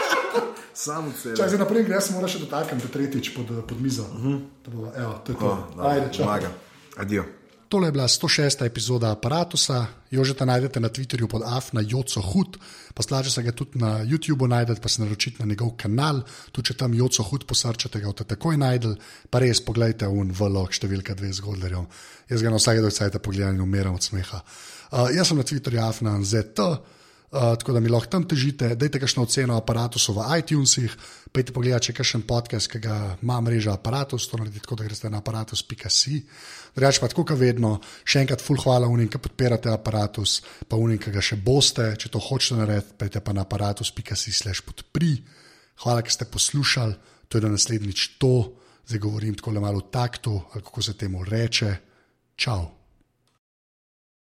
Sam 0.83 1.13
od 1.13 1.21
Če 1.21 1.37
zdaj 1.37 1.61
naprej 1.61 1.85
greš, 1.85 2.09
moraš 2.17 2.39
še 2.39 2.45
dotakniti 2.47 2.89
tretjič 2.89 3.33
pod, 3.37 3.53
pod 3.69 3.81
mizo. 3.81 4.09
Uh 4.09 4.25
-huh. 4.25 4.41
to, 4.65 4.71
bo, 4.71 4.89
evo, 4.95 5.21
to 5.25 5.31
je 5.31 5.37
to. 5.37 5.53
Oh, 5.77 5.85
Ajde, 5.85 6.09
čau. 6.13 6.25
Maga. 6.25 6.49
Adijo. 6.97 7.29
Tole 7.69 7.87
je 7.87 7.91
bila 7.91 8.07
106. 8.07 8.65
epizoda 8.65 9.11
aparata. 9.11 9.85
Jožeta 10.11 10.45
najdete 10.45 10.79
na 10.79 10.89
Twitterju 10.89 11.27
pod 11.27 11.41
afna 11.45 11.81
Joco 11.85 12.21
Hud, 12.21 12.57
pa 12.93 13.03
slaže 13.03 13.31
se 13.31 13.43
ga 13.43 13.51
tudi 13.51 13.77
na 13.79 14.01
YouTubu 14.05 14.47
najdete, 14.47 14.81
pa 14.81 14.89
se 14.89 15.01
naročite 15.01 15.43
na 15.43 15.49
njegov 15.49 15.75
kanal, 15.77 16.23
tudi 16.51 16.67
če 16.67 16.73
tam 16.73 16.93
Joco 16.93 17.23
Hud 17.23 17.45
posrčate, 17.45 17.99
ga 17.99 18.09
boste 18.09 18.25
takoj 18.25 18.57
najdel, 18.57 18.95
pa 19.29 19.39
res 19.39 19.61
pogledajte 19.61 20.09
un 20.09 20.33
vlog 20.33 20.73
številka 20.73 21.13
dve 21.13 21.29
z 21.29 21.45
Godlerjem. 21.45 21.85
Jaz 22.29 22.41
ga 22.41 22.49
na 22.49 22.57
vsake 22.57 22.81
dojcajte 22.81 23.21
pogledam 23.21 23.53
in 23.55 23.61
umiram 23.61 23.93
od 23.93 24.01
smeha. 24.01 24.41
Uh, 24.89 25.13
jaz 25.13 25.29
sem 25.29 25.37
na 25.37 25.45
Twitterju 25.45 25.85
afna 25.85 26.17
ZT. 26.25 26.65
Uh, 27.29 27.53
tako 27.61 27.75
da 27.75 27.79
mi 27.79 27.91
lahko 27.93 28.09
tam 28.09 28.23
težite, 28.25 28.71
dajte 28.73 28.97
kakšno 28.97 29.21
oceno 29.27 29.53
aparatu 29.53 29.99
v 30.01 30.23
iTunesih, 30.39 30.95
pojdite 31.29 31.53
pogledat, 31.53 31.83
če 31.85 31.91
je 31.91 31.97
kakšen 31.99 32.23
podcast, 32.25 32.65
ki 32.71 32.79
ga 32.81 32.95
ima 33.21 33.35
mreža 33.45 33.75
aparatus, 33.77 34.25
to 34.25 34.39
naredite 34.41 34.63
tako, 34.65 34.79
da 34.79 34.87
greste 34.87 35.11
na 35.13 35.21
aparatus.si. 35.21 36.23
Drugač 36.73 36.97
pa 36.97 37.09
tako, 37.11 37.27
kot 37.29 37.37
vedno, 37.37 37.75
še 38.01 38.23
enkrat 38.23 38.41
full 38.41 38.57
hvala 38.63 38.89
unim, 38.89 39.11
ki 39.13 39.21
podpirate 39.21 39.69
aparatus, 39.69 40.39
pa 40.65 40.79
unim, 40.81 40.97
ki 40.97 41.13
ga 41.13 41.21
še 41.21 41.37
boste, 41.37 41.91
če 42.01 42.09
to 42.09 42.23
hočete 42.31 42.57
narediti, 42.63 42.97
pojdite 42.97 43.21
pa 43.21 43.37
na 43.37 43.45
aparatus.si 43.45 44.33
slash 44.33 44.65
podpri. 44.65 45.13
Hvala, 45.85 46.01
ker 46.01 46.17
ste 46.17 46.25
poslušali, 46.25 46.97
to 47.29 47.37
je 47.37 47.45
do 47.45 47.53
naslednjič 47.53 48.07
to, 48.17 48.33
zdaj 48.89 49.05
govorim 49.05 49.37
tako 49.37 49.53
le 49.53 49.61
malo 49.61 49.85
v 49.85 49.93
taktu, 49.93 50.33
kako 50.57 50.81
se 50.81 50.97
temu 50.97 51.21
reče. 51.21 51.75
Čau. 52.41 52.78